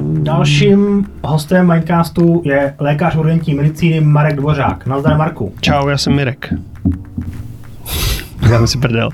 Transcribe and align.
Dalším 0.00 1.06
hostem 1.24 1.72
Mindcastu 1.72 2.42
je 2.44 2.74
lékař 2.78 3.16
urgentní 3.16 3.54
medicíny 3.54 4.00
Marek 4.00 4.36
Dvořák. 4.36 4.86
Nazdar 4.86 5.16
Marku. 5.16 5.52
Čau, 5.60 5.88
já 5.88 5.98
jsem 5.98 6.12
Mirek. 6.12 6.54
Dáme 8.50 8.66
si 8.66 8.78
prdel. 8.78 9.10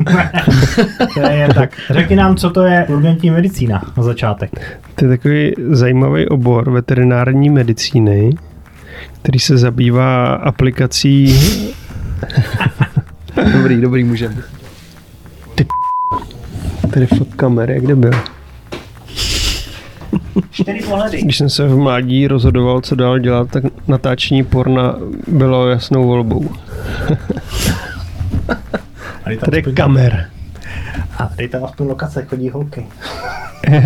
to 1.14 1.21
je 1.21 1.48
tak. 1.54 1.71
Řekni 1.90 2.16
nám, 2.16 2.37
co 2.37 2.50
to 2.50 2.62
je 2.62 2.87
urgentní 2.88 3.30
medicína 3.30 3.82
na 3.96 4.03
začátek. 4.03 4.80
To 4.95 5.04
je 5.04 5.08
takový 5.08 5.53
zajímavý 5.71 6.29
obor 6.29 6.71
veterinární 6.71 7.51
medicíny, 7.51 8.31
který 9.23 9.39
se 9.39 9.59
zabývá 9.59 10.35
aplikací... 10.35 11.35
dobrý, 13.53 13.81
dobrý, 13.81 14.05
můžeme. 14.05 14.37
Ty 15.55 15.67
Tady 16.91 17.07
fot 17.07 17.35
kamery, 17.35 17.81
kde 17.81 17.95
byl? 17.95 18.12
Čtyři 20.51 20.83
pohledy. 20.89 21.23
Když 21.23 21.39
jsem 21.39 21.51
se 21.51 21.69
v 21.69 21.77
mládí 21.77 22.29
rozhodoval, 22.29 22.81
co 22.81 22.95
dál 22.95 23.18
dělat, 23.18 23.50
tak 23.50 23.64
natáčení 23.89 24.45
porna 24.45 24.96
bylo 25.27 25.68
jasnou 25.68 26.07
volbou. 26.07 26.50
Tady 29.25 29.57
je 29.57 29.63
kamer. 29.63 30.31
A 31.19 31.27
tady 31.27 31.49
tam 31.49 31.64
aspoň 31.64 31.86
lokace 31.86 32.25
chodí 32.25 32.50
holky. 32.50 32.86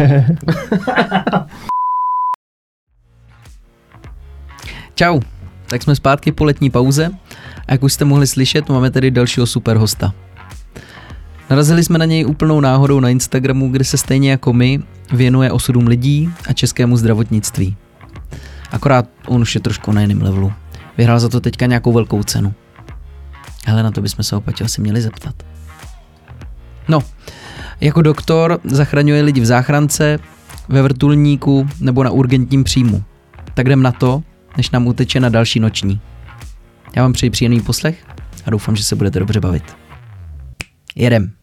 Čau, 4.95 5.20
tak 5.66 5.83
jsme 5.83 5.97
zpátky 5.97 6.33
po 6.33 6.45
letní 6.45 6.70
pauze 6.70 7.10
a 7.69 7.72
jak 7.72 7.83
už 7.83 7.92
jste 7.92 8.05
mohli 8.05 8.27
slyšet, 8.27 8.69
máme 8.69 8.91
tady 8.91 9.10
dalšího 9.10 9.47
super 9.47 9.77
hosta. 9.77 10.14
Narazili 11.50 11.84
jsme 11.84 11.98
na 11.98 12.05
něj 12.05 12.27
úplnou 12.27 12.60
náhodou 12.60 13.00
na 13.00 13.08
Instagramu, 13.08 13.69
kde 13.69 13.84
se 13.84 13.97
stejně 13.97 14.30
jako 14.30 14.52
my 14.52 14.80
věnuje 15.12 15.52
osudům 15.52 15.86
lidí 15.86 16.30
a 16.48 16.52
českému 16.52 16.96
zdravotnictví. 16.96 17.76
Akorát 18.70 19.08
on 19.26 19.42
už 19.42 19.54
je 19.54 19.60
trošku 19.60 19.92
na 19.92 20.00
jiném 20.00 20.22
levelu. 20.22 20.52
Vyhrál 20.98 21.20
za 21.20 21.28
to 21.28 21.41
teďka 21.41 21.66
nějakou 21.66 21.92
velkou 21.92 22.22
cenu. 22.22 22.55
Ale 23.66 23.83
na 23.83 23.91
to 23.91 24.00
bychom 24.00 24.24
se 24.24 24.36
opět 24.36 24.62
asi 24.62 24.80
měli 24.80 25.00
zeptat. 25.00 25.34
No, 26.88 27.02
jako 27.80 28.02
doktor 28.02 28.60
zachraňuje 28.64 29.22
lidi 29.22 29.41
v 29.41 29.46
záchrance, 29.46 30.18
ve 30.68 30.83
vrtulníku 30.83 31.68
nebo 31.80 32.05
na 32.05 32.11
urgentním 32.11 32.64
příjmu. 32.64 33.05
Tak 33.55 33.66
jdem 33.66 33.83
na 33.83 33.92
to, 33.92 34.22
než 34.56 34.70
nám 34.70 34.86
uteče 34.86 35.20
na 35.20 35.28
další 35.28 35.61
noční. 35.61 36.00
Já 36.96 37.02
vám 37.02 37.12
přeji 37.12 37.30
příjemný 37.30 37.61
poslech 37.61 38.05
a 38.46 38.50
doufám, 38.50 38.77
že 38.77 38.84
se 38.84 38.96
budete 38.96 39.18
dobře 39.18 39.40
bavit. 39.40 39.77
Jedem. 40.94 41.38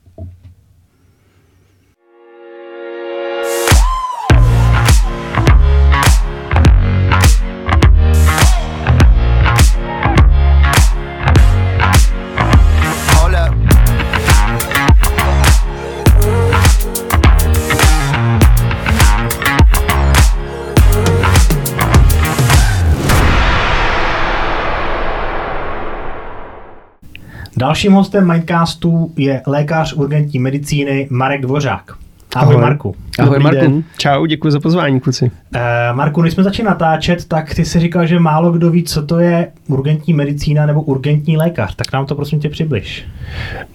Dalším 27.58 27.94
hostem 27.94 28.28
Mindcastu 28.32 29.12
je 29.18 29.42
lékař 29.48 29.94
urgentní 29.94 30.40
medicíny 30.40 31.08
Marek 31.10 31.42
Dvořák. 31.42 31.92
Ahoj, 32.36 32.56
Ahoj. 32.56 32.64
Marku. 32.64 32.96
Ahoj 33.20 33.30
Dobrý 33.30 33.44
Marku. 33.44 33.62
Den. 33.62 33.84
Čau, 33.98 34.26
děkuji 34.26 34.52
za 34.52 34.60
pozvání, 34.60 35.00
kluci. 35.00 35.26
Uh, 35.56 35.62
Marku, 35.94 36.22
než 36.22 36.34
jsme 36.34 36.44
začali 36.44 36.66
natáčet, 36.68 37.26
tak 37.26 37.54
ty 37.54 37.66
si 37.66 37.80
říkal, 37.80 38.06
že 38.06 38.20
málo 38.20 38.52
kdo 38.52 38.72
ví, 38.72 38.84
co 38.84 39.06
to 39.06 39.20
je 39.20 39.48
urgentní 39.68 40.14
medicína 40.14 40.66
nebo 40.66 40.82
urgentní 40.82 41.38
lékař. 41.38 41.76
Tak 41.76 41.94
nám 41.94 42.06
to 42.06 42.16
prosím 42.16 42.40
tě 42.40 42.50
přibliž. 42.50 43.06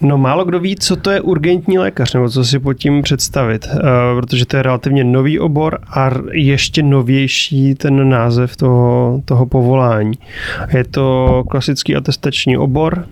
No 0.01 0.17
málo 0.17 0.45
kdo 0.45 0.59
ví, 0.59 0.75
co 0.75 0.95
to 0.95 1.11
je 1.11 1.21
urgentní 1.21 1.77
lékař, 1.77 2.13
nebo 2.13 2.29
co 2.29 2.45
si 2.45 2.59
pod 2.59 2.73
tím 2.73 3.01
představit, 3.01 3.67
uh, 3.73 3.79
protože 4.19 4.45
to 4.45 4.57
je 4.57 4.63
relativně 4.63 5.03
nový 5.03 5.39
obor 5.39 5.79
a 5.95 6.09
ještě 6.31 6.83
novější 6.83 7.75
ten 7.75 8.09
název 8.09 8.55
toho, 8.55 9.21
toho 9.25 9.45
povolání. 9.45 10.13
Je 10.73 10.83
to 10.83 11.43
klasický 11.49 11.95
atestační 11.95 12.57
obor, 12.57 13.05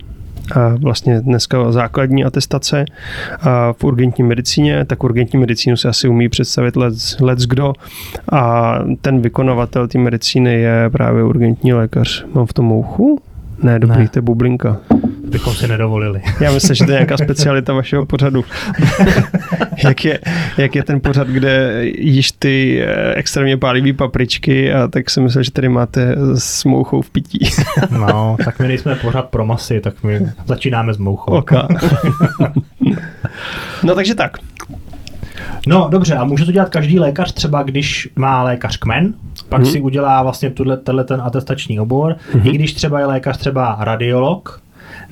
vlastně 0.80 1.20
dneska 1.20 1.72
základní 1.72 2.24
atestace 2.24 2.84
v 3.72 3.84
urgentní 3.84 4.24
medicíně, 4.24 4.84
tak 4.84 5.04
urgentní 5.04 5.38
medicínu 5.38 5.76
se 5.76 5.88
asi 5.88 6.08
umí 6.08 6.28
představit 6.28 6.76
let's, 6.76 7.20
let's 7.20 7.46
kdo 7.46 7.72
a 8.32 8.74
ten 9.00 9.20
vykonavatel 9.20 9.88
té 9.88 9.98
medicíny 9.98 10.54
je 10.54 10.90
právě 10.90 11.24
urgentní 11.24 11.72
lékař. 11.72 12.24
Mám 12.34 12.46
v 12.46 12.52
tom 12.52 12.64
mouchu? 12.64 13.20
Ne, 13.62 13.78
dobrý, 13.78 13.98
ne. 13.98 14.08
to 14.08 14.18
je 14.18 14.22
bublinka 14.22 14.76
bychom 15.40 15.54
si 15.54 15.68
nedovolili. 15.68 16.22
Já 16.40 16.52
myslím, 16.52 16.74
že 16.74 16.84
to 16.84 16.90
je 16.90 16.94
nějaká 16.94 17.16
specialita 17.16 17.72
vašeho 17.72 18.06
pořadu. 18.06 18.44
jak, 19.84 20.04
je, 20.04 20.18
jak 20.58 20.74
je 20.74 20.82
ten 20.82 21.00
pořad, 21.00 21.28
kde 21.28 21.82
jíš 21.98 22.32
ty 22.32 22.82
eh, 22.82 23.14
extrémně 23.14 23.56
pálivý 23.56 23.92
papričky 23.92 24.72
a 24.72 24.88
tak 24.88 25.10
si 25.10 25.20
myslím, 25.20 25.42
že 25.42 25.50
tady 25.50 25.68
máte 25.68 26.16
s 26.34 26.64
mouchou 26.64 27.02
v 27.02 27.10
pití. 27.10 27.50
no, 27.90 28.36
tak 28.44 28.58
my 28.58 28.68
nejsme 28.68 28.94
pořad 28.94 29.28
pro 29.28 29.46
masy, 29.46 29.80
tak 29.80 30.02
my 30.02 30.20
začínáme 30.46 30.94
s 30.94 30.98
mouchou. 30.98 31.32
Okay. 31.32 31.62
no 33.82 33.94
takže 33.94 34.14
tak. 34.14 34.36
No 35.66 35.88
dobře, 35.90 36.14
a 36.14 36.24
může 36.24 36.44
to 36.44 36.52
dělat 36.52 36.68
každý 36.68 36.98
lékař 36.98 37.32
třeba, 37.32 37.62
když 37.62 38.08
má 38.16 38.42
lékař 38.42 38.76
kmen, 38.76 39.14
pak 39.48 39.62
hmm. 39.62 39.70
si 39.70 39.80
udělá 39.80 40.22
vlastně 40.22 40.50
tuhle, 40.50 40.76
tenhle 40.76 41.04
ten 41.04 41.20
atestační 41.20 41.80
obor, 41.80 42.16
hmm. 42.32 42.46
i 42.46 42.50
když 42.50 42.72
třeba 42.72 43.00
je 43.00 43.06
lékař 43.06 43.36
třeba 43.36 43.76
radiolog, 43.80 44.60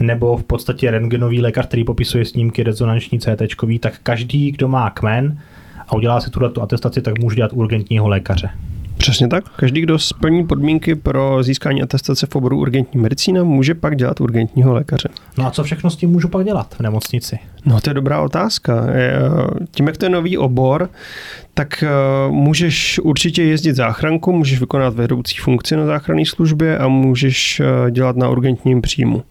nebo 0.00 0.36
v 0.36 0.44
podstatě 0.44 0.90
rentgenový 0.90 1.40
lékař, 1.40 1.66
který 1.66 1.84
popisuje 1.84 2.24
snímky 2.24 2.62
rezonanční 2.62 3.18
CT, 3.18 3.42
tak 3.80 3.98
každý, 4.02 4.50
kdo 4.50 4.68
má 4.68 4.90
kmen 4.90 5.38
a 5.88 5.94
udělá 5.96 6.20
si 6.20 6.30
tuhle 6.30 6.50
atestaci, 6.60 7.02
tak 7.02 7.18
může 7.18 7.36
dělat 7.36 7.50
urgentního 7.54 8.08
lékaře. 8.08 8.50
Přesně 8.98 9.28
tak. 9.28 9.44
Každý, 9.56 9.80
kdo 9.80 9.98
splní 9.98 10.46
podmínky 10.46 10.94
pro 10.94 11.42
získání 11.42 11.82
atestace 11.82 12.26
v 12.26 12.36
oboru 12.36 12.58
urgentní 12.58 13.00
medicína, 13.00 13.44
může 13.44 13.74
pak 13.74 13.96
dělat 13.96 14.20
urgentního 14.20 14.72
lékaře. 14.72 15.08
No 15.38 15.46
a 15.46 15.50
co 15.50 15.64
všechno 15.64 15.90
s 15.90 15.96
tím 15.96 16.10
můžu 16.10 16.28
pak 16.28 16.46
dělat 16.46 16.74
v 16.74 16.80
nemocnici? 16.80 17.38
No 17.64 17.80
to 17.80 17.90
je 17.90 17.94
dobrá 17.94 18.20
otázka. 18.20 18.86
Tím, 19.70 19.86
jak 19.86 19.96
to 19.96 20.04
je 20.04 20.08
nový 20.08 20.38
obor, 20.38 20.90
tak 21.54 21.82
eh, 21.82 21.88
můžeš 22.30 22.98
určitě 22.98 23.42
jezdit 23.42 23.76
záchranku, 23.76 24.32
můžeš 24.32 24.60
vykonat 24.60 24.94
vedoucí 24.94 25.36
funkci 25.36 25.76
na 25.76 25.86
záchranné 25.86 26.26
službě 26.26 26.78
a 26.78 26.88
můžeš 26.88 27.60
eh, 27.60 27.90
dělat 27.90 28.16
na 28.16 28.28
urgentním 28.28 28.82
příjmu. 28.82 29.22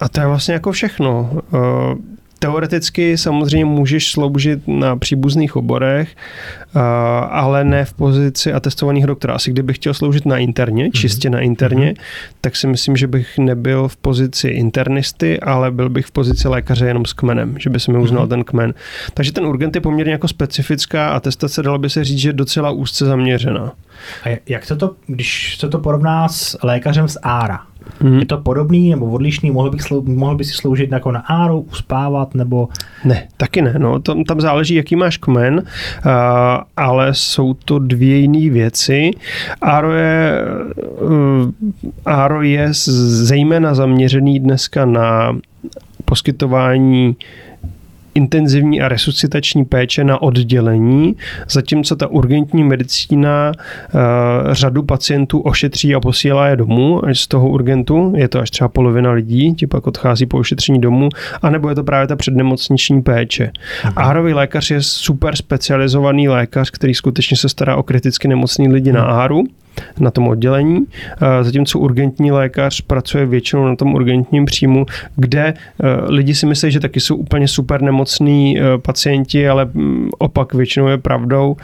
A 0.00 0.08
to 0.08 0.20
je 0.20 0.26
vlastně 0.26 0.54
jako 0.54 0.72
všechno. 0.72 1.30
Teoreticky 2.38 3.18
samozřejmě 3.18 3.64
můžeš 3.64 4.10
sloužit 4.10 4.68
na 4.68 4.96
příbuzných 4.96 5.56
oborech, 5.56 6.16
ale 7.30 7.64
ne 7.64 7.84
v 7.84 7.92
pozici 7.92 8.52
atestovaného 8.52 9.06
doktora. 9.06 9.34
Asi 9.34 9.50
kdybych 9.50 9.76
chtěl 9.76 9.94
sloužit 9.94 10.26
na 10.26 10.38
interně, 10.38 10.86
mm-hmm. 10.86 11.00
čistě 11.00 11.30
na 11.30 11.40
interně, 11.40 11.92
mm-hmm. 11.92 12.34
tak 12.40 12.56
si 12.56 12.66
myslím, 12.66 12.96
že 12.96 13.06
bych 13.06 13.38
nebyl 13.38 13.88
v 13.88 13.96
pozici 13.96 14.48
internisty, 14.48 15.40
ale 15.40 15.70
byl 15.70 15.88
bych 15.88 16.06
v 16.06 16.10
pozici 16.10 16.48
lékaře 16.48 16.86
jenom 16.86 17.04
s 17.04 17.12
kmenem, 17.12 17.56
že 17.58 17.70
by 17.70 17.80
se 17.80 17.92
mi 17.92 17.98
uznal 17.98 18.26
mm-hmm. 18.26 18.28
ten 18.28 18.44
kmen. 18.44 18.74
Takže 19.14 19.32
ten 19.32 19.46
urgent 19.46 19.74
je 19.74 19.80
poměrně 19.80 20.12
jako 20.12 20.28
specifická 20.28 21.08
atestace, 21.08 21.62
dalo 21.62 21.78
by 21.78 21.90
se 21.90 22.04
říct, 22.04 22.18
že 22.18 22.32
docela 22.32 22.70
úzce 22.70 23.04
zaměřená. 23.04 23.72
A 24.24 24.38
jak 24.48 24.64
se 24.64 24.76
to, 24.76 24.94
když 25.06 25.56
se 25.58 25.68
to 25.68 25.78
porovná 25.78 26.28
s 26.28 26.58
lékařem 26.62 27.08
z 27.08 27.18
ARA, 27.22 27.60
Mm. 28.00 28.18
Je 28.18 28.26
to 28.26 28.38
podobný 28.38 28.90
nebo 28.90 29.06
odlišný? 29.06 29.50
Mohl, 29.50 29.70
bych 29.70 29.82
slou, 29.82 30.02
mohl 30.02 30.36
by 30.36 30.44
si 30.44 30.52
sloužit 30.52 30.92
jako 30.92 31.12
na 31.12 31.20
áru, 31.20 31.66
uspávat 31.72 32.34
nebo... 32.34 32.68
Ne, 33.04 33.28
taky 33.36 33.62
ne. 33.62 33.74
No, 33.78 33.98
tam, 33.98 34.24
tam 34.24 34.40
záleží, 34.40 34.74
jaký 34.74 34.96
máš 34.96 35.16
kmen, 35.16 35.54
uh, 35.54 35.62
ale 36.76 37.14
jsou 37.14 37.54
to 37.54 37.78
dvě 37.78 38.16
jiné 38.16 38.50
věci. 38.50 39.10
Áro 39.60 39.92
je, 39.92 40.40
uh, 41.00 41.50
áro 42.06 42.42
je 42.42 42.68
zejména 42.72 43.74
zaměřený 43.74 44.40
dneska 44.40 44.84
na 44.84 45.36
poskytování 46.04 47.16
intenzivní 48.14 48.80
a 48.80 48.88
resuscitační 48.88 49.64
péče 49.64 50.04
na 50.04 50.22
oddělení, 50.22 51.16
zatímco 51.50 51.96
ta 51.96 52.06
urgentní 52.06 52.64
medicína 52.64 53.52
uh, 53.52 54.00
řadu 54.52 54.82
pacientů 54.82 55.40
ošetří 55.40 55.94
a 55.94 56.00
posílá 56.00 56.48
je 56.48 56.56
domů 56.56 57.02
z 57.12 57.28
toho 57.28 57.48
urgentu, 57.48 58.12
je 58.16 58.28
to 58.28 58.40
až 58.40 58.50
třeba 58.50 58.68
polovina 58.68 59.12
lidí, 59.12 59.54
ti 59.54 59.66
pak 59.66 59.86
odchází 59.86 60.26
po 60.26 60.38
ošetření 60.38 60.80
domů, 60.80 61.08
anebo 61.42 61.68
je 61.68 61.74
to 61.74 61.84
právě 61.84 62.06
ta 62.06 62.16
přednemocniční 62.16 63.02
péče. 63.02 63.50
Mhm. 63.84 63.92
Árový 63.96 64.34
lékař 64.34 64.70
je 64.70 64.82
super 64.82 65.36
specializovaný 65.36 66.28
lékař, 66.28 66.70
který 66.70 66.94
skutečně 66.94 67.36
se 67.36 67.48
stará 67.48 67.76
o 67.76 67.82
kriticky 67.82 68.28
nemocný 68.28 68.68
lidi 68.68 68.92
na 68.92 69.00
mhm. 69.00 69.10
Na 70.00 70.10
tom 70.10 70.28
oddělení, 70.28 70.86
zatímco 71.42 71.78
urgentní 71.78 72.32
lékař 72.32 72.80
pracuje 72.80 73.26
většinou 73.26 73.66
na 73.66 73.76
tom 73.76 73.94
urgentním 73.94 74.44
příjmu, 74.44 74.86
kde 75.16 75.54
lidi 76.08 76.34
si 76.34 76.46
myslí, 76.46 76.70
že 76.70 76.80
taky 76.80 77.00
jsou 77.00 77.16
úplně 77.16 77.48
super 77.48 77.82
nemocní 77.82 78.58
pacienti, 78.82 79.48
ale 79.48 79.64
mm, 79.64 80.10
opak 80.18 80.54
většinou 80.54 80.88
je 80.88 80.98
pravdou, 80.98 81.56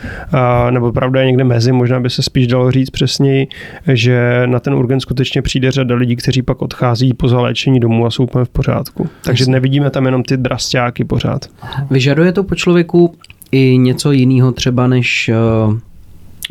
nebo 0.70 0.92
pravda 0.92 1.20
je 1.20 1.26
někde 1.26 1.44
mezi, 1.44 1.72
možná 1.72 2.00
by 2.00 2.10
se 2.10 2.22
spíš 2.22 2.46
dalo 2.46 2.70
říct 2.70 2.90
přesněji, 2.90 3.46
že 3.92 4.42
na 4.46 4.60
ten 4.60 4.74
urgent 4.74 5.00
skutečně 5.00 5.42
přijde 5.42 5.70
řada 5.70 5.94
lidí, 5.94 6.16
kteří 6.16 6.42
pak 6.42 6.62
odchází 6.62 7.14
po 7.14 7.28
zaléčení 7.28 7.80
domů 7.80 8.06
a 8.06 8.10
jsou 8.10 8.24
úplně 8.24 8.44
v 8.44 8.48
pořádku. 8.48 9.08
Takže 9.24 9.46
nevidíme 9.46 9.90
tam 9.90 10.06
jenom 10.06 10.22
ty 10.22 10.36
drastáky 10.36 11.04
pořád. 11.04 11.46
Vyžaduje 11.90 12.32
to 12.32 12.44
po 12.44 12.54
člověku 12.54 13.14
i 13.52 13.78
něco 13.78 14.12
jiného 14.12 14.52
třeba 14.52 14.86
než, 14.86 15.28
eh, 15.28 15.34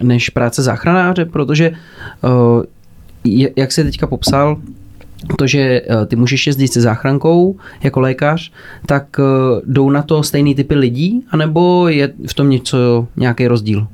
než 0.01 0.29
práce 0.29 0.63
záchranáře, 0.63 1.25
protože 1.25 1.71
eh, 1.71 3.49
jak 3.55 3.71
se 3.71 3.83
teďka 3.83 4.07
popsal, 4.07 4.57
to, 5.37 5.47
že 5.47 5.59
eh, 5.59 6.05
ty 6.05 6.15
můžeš 6.15 6.47
jezdit 6.47 6.67
se 6.67 6.81
záchrankou 6.81 7.57
jako 7.83 7.99
lékař, 7.99 8.51
tak 8.85 9.19
jdou 9.65 9.89
na 9.89 10.01
to 10.01 10.23
stejný 10.23 10.55
typy 10.55 10.75
lidí, 10.75 11.25
anebo 11.29 11.87
je 11.87 12.13
v 12.27 12.33
tom 12.33 12.49
něco, 12.49 13.07
nějaký 13.15 13.47
rozdíl? 13.47 13.87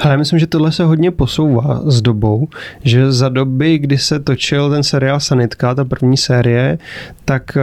Ale 0.00 0.16
myslím, 0.16 0.38
že 0.38 0.46
tohle 0.46 0.72
se 0.72 0.84
hodně 0.84 1.10
posouvá 1.10 1.80
s 1.84 2.02
dobou, 2.02 2.48
že 2.84 3.12
za 3.12 3.28
doby, 3.28 3.78
kdy 3.78 3.98
se 3.98 4.18
točil 4.18 4.70
ten 4.70 4.82
seriál 4.82 5.20
Sanitka, 5.20 5.74
ta 5.74 5.84
první 5.84 6.16
série, 6.16 6.78
tak 7.24 7.56
eh, 7.56 7.60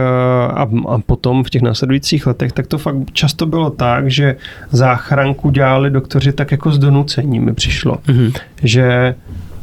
a, 0.52 0.68
a 0.88 0.98
potom 1.06 1.44
v 1.44 1.50
těch 1.50 1.62
následujících 1.62 2.26
letech, 2.26 2.52
tak 2.52 2.66
to 2.66 2.78
fakt 2.78 2.96
často 3.12 3.46
bylo 3.46 3.70
tak, 3.70 4.10
že 4.10 4.36
záchranku 4.70 5.50
dělali 5.50 5.90
doktoři 5.90 6.32
tak 6.32 6.52
jako 6.52 6.72
s 6.72 6.78
donucením 6.78 7.44
mi 7.44 7.54
přišlo. 7.54 7.98
Mm-hmm. 8.06 8.32
Že 8.62 9.14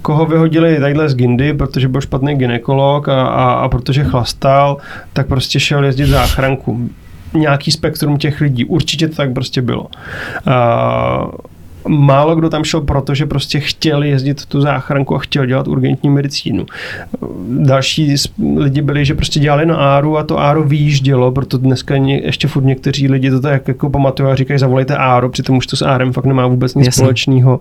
koho 0.01 0.25
vyhodili 0.25 0.79
tadyhle 0.79 1.09
z 1.09 1.15
Gindy, 1.15 1.53
protože 1.53 1.87
byl 1.87 2.01
špatný 2.01 2.35
ginekolog 2.35 3.09
a, 3.09 3.23
a, 3.23 3.51
a 3.51 3.69
protože 3.69 4.03
chlastal, 4.03 4.77
tak 5.13 5.27
prostě 5.27 5.59
šel 5.59 5.85
jezdit 5.85 6.05
záchranku 6.05 6.89
nějaký 7.33 7.71
spektrum 7.71 8.17
těch 8.17 8.41
lidí. 8.41 8.65
Určitě 8.65 9.07
to 9.07 9.15
tak 9.15 9.33
prostě 9.33 9.61
bylo. 9.61 9.87
Uh, 10.47 11.31
málo 11.87 12.35
kdo 12.35 12.49
tam 12.49 12.63
šel, 12.63 12.81
protože 12.81 13.25
prostě 13.25 13.59
chtěl 13.59 14.03
jezdit 14.03 14.45
tu 14.45 14.61
záchranku 14.61 15.15
a 15.15 15.19
chtěl 15.19 15.45
dělat 15.45 15.67
urgentní 15.67 16.09
medicínu. 16.09 16.65
Další 17.49 18.15
lidi 18.57 18.81
byli, 18.81 19.05
že 19.05 19.15
prostě 19.15 19.39
dělali 19.39 19.65
na 19.65 19.75
Áru 19.75 20.17
a 20.17 20.23
to 20.23 20.39
Áro 20.39 20.63
vyjíždělo, 20.63 21.31
proto 21.31 21.57
dneska 21.57 21.95
ještě 21.95 22.47
furt 22.47 22.63
někteří 22.63 23.07
lidi 23.07 23.31
to 23.31 23.39
tak 23.39 23.67
jako 23.67 23.89
pamatují 23.89 24.31
a 24.31 24.35
říkají, 24.35 24.59
zavolejte 24.59 24.97
Áro, 24.97 25.29
přitom 25.29 25.57
už 25.57 25.67
to 25.67 25.75
s 25.75 25.81
Árem 25.81 26.13
fakt 26.13 26.25
nemá 26.25 26.47
vůbec 26.47 26.75
nic 26.75 26.85
Jasně. 26.85 27.01
společného. 27.01 27.59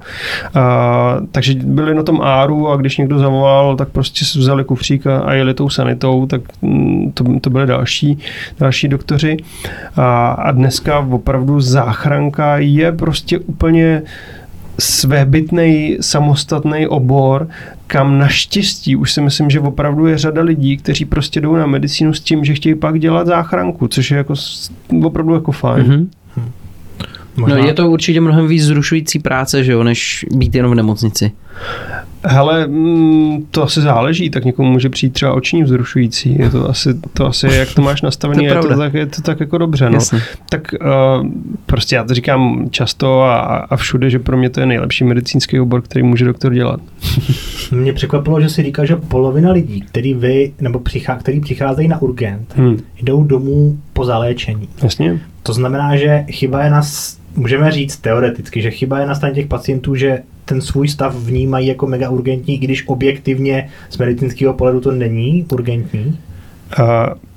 takže 1.32 1.54
byli 1.54 1.94
na 1.94 2.02
tom 2.02 2.20
Áru 2.22 2.69
a 2.69 2.76
když 2.76 2.98
někdo 2.98 3.19
zavolal, 3.19 3.76
tak 3.76 3.88
prostě 3.88 4.24
si 4.24 4.38
vzali 4.38 4.64
kufřík 4.64 5.06
a, 5.06 5.19
a 5.19 5.32
jeli 5.32 5.54
tou 5.54 5.69
sanitou, 5.69 6.26
tak 6.26 6.40
mm, 6.62 7.12
to, 7.14 7.24
to 7.40 7.50
byly 7.50 7.66
další, 7.66 8.19
další 8.58 8.88
doktoři. 8.88 9.36
A, 9.96 10.28
a 10.30 10.50
dneska 10.50 10.98
opravdu 10.98 11.60
záchranka 11.60 12.58
je 12.58 12.92
prostě 12.92 13.38
úplně 13.38 14.02
svébytný 14.78 15.96
samostatný 16.00 16.86
obor, 16.86 17.48
kam 17.86 18.19
naštěstí 18.19 18.96
už 18.96 19.12
si 19.12 19.20
myslím, 19.20 19.50
že 19.50 19.60
opravdu 19.60 20.06
je 20.06 20.19
řada 20.19 20.42
lidí, 20.42 20.76
kteří 20.76 21.04
prostě 21.04 21.40
jdou 21.40 21.56
na 21.56 21.66
medicínu 21.66 22.14
s 22.14 22.20
tím, 22.20 22.44
že 22.44 22.54
chtějí 22.54 22.74
pak 22.74 23.00
dělat 23.00 23.26
záchranku, 23.26 23.88
což 23.88 24.10
je 24.10 24.16
jako 24.16 24.34
opravdu 25.02 25.34
jako 25.34 25.52
fajn. 25.52 25.86
Mm-hmm. 25.86 26.08
Možná... 27.36 27.58
No 27.58 27.66
je 27.66 27.74
to 27.74 27.90
určitě 27.90 28.20
mnohem 28.20 28.48
víc 28.48 28.64
zrušující 28.64 29.19
práce, 29.19 29.64
že 29.64 29.72
jo, 29.72 29.82
než 29.82 30.26
být 30.30 30.54
jenom 30.54 30.72
v 30.72 30.74
nemocnici. 30.74 31.32
Hele, 32.24 32.66
mm, 32.66 33.46
to 33.50 33.62
asi 33.62 33.80
záleží, 33.80 34.30
tak 34.30 34.44
někomu 34.44 34.70
může 34.70 34.88
přijít 34.88 35.12
třeba 35.12 35.32
oční 35.32 35.62
vzrušující. 35.62 36.38
Je 36.38 36.50
to 36.50 36.70
asi, 36.70 36.88
to 37.14 37.26
asi 37.26 37.46
jak 37.46 37.74
to 37.74 37.82
máš 37.82 38.02
nastavený, 38.02 38.48
to 38.48 38.54
je, 38.54 38.60
to 38.60 38.76
tak, 38.76 38.94
je 38.94 39.06
to 39.06 39.22
tak 39.22 39.40
jako 39.40 39.58
dobře. 39.58 39.90
No. 39.90 39.98
Tak 40.48 40.74
uh, 41.20 41.26
prostě 41.66 41.96
já 41.96 42.04
to 42.04 42.14
říkám 42.14 42.69
často 42.70 43.22
a, 43.22 43.38
a 43.56 43.76
všude, 43.76 44.10
že 44.10 44.19
pro 44.19 44.36
mě 44.36 44.50
to 44.50 44.60
je 44.60 44.66
nejlepší 44.66 45.04
medicínský 45.04 45.60
obor, 45.60 45.82
který 45.82 46.02
může 46.02 46.24
doktor 46.24 46.54
dělat. 46.54 46.80
Mě 47.72 47.92
překvapilo, 47.92 48.40
že 48.40 48.48
si 48.48 48.62
říkal, 48.62 48.86
že 48.86 48.96
polovina 48.96 49.52
lidí, 49.52 49.80
který 49.80 50.14
vy, 50.14 50.52
nebo 50.60 50.78
přichá, 50.78 51.16
který 51.16 51.40
přicházejí 51.40 51.88
na 51.88 52.02
urgent, 52.02 52.54
hmm. 52.56 52.78
jdou 53.02 53.24
domů 53.24 53.78
po 53.92 54.04
zaléčení. 54.04 54.69
Jasně. 54.82 55.20
To 55.42 55.52
znamená, 55.52 55.96
že 55.96 56.24
chyba 56.30 56.64
je 56.64 56.70
na 56.70 56.82
můžeme 57.37 57.70
říct 57.70 57.96
teoreticky, 57.96 58.62
že 58.62 58.70
chyba 58.70 58.99
je 58.99 59.06
na 59.06 59.14
straně 59.14 59.34
těch 59.34 59.46
pacientů, 59.46 59.94
že 59.94 60.23
ten 60.44 60.61
svůj 60.61 60.88
stav 60.88 61.17
vnímají 61.17 61.67
jako 61.67 61.87
mega 61.87 62.11
urgentní, 62.11 62.55
i 62.55 62.58
když 62.58 62.87
objektivně 62.87 63.69
z 63.90 63.99
medicínského 63.99 64.55
pohledu 64.55 64.81
to 64.81 64.90
není 64.90 65.46
urgentní? 65.52 66.19
Uh, 66.79 66.87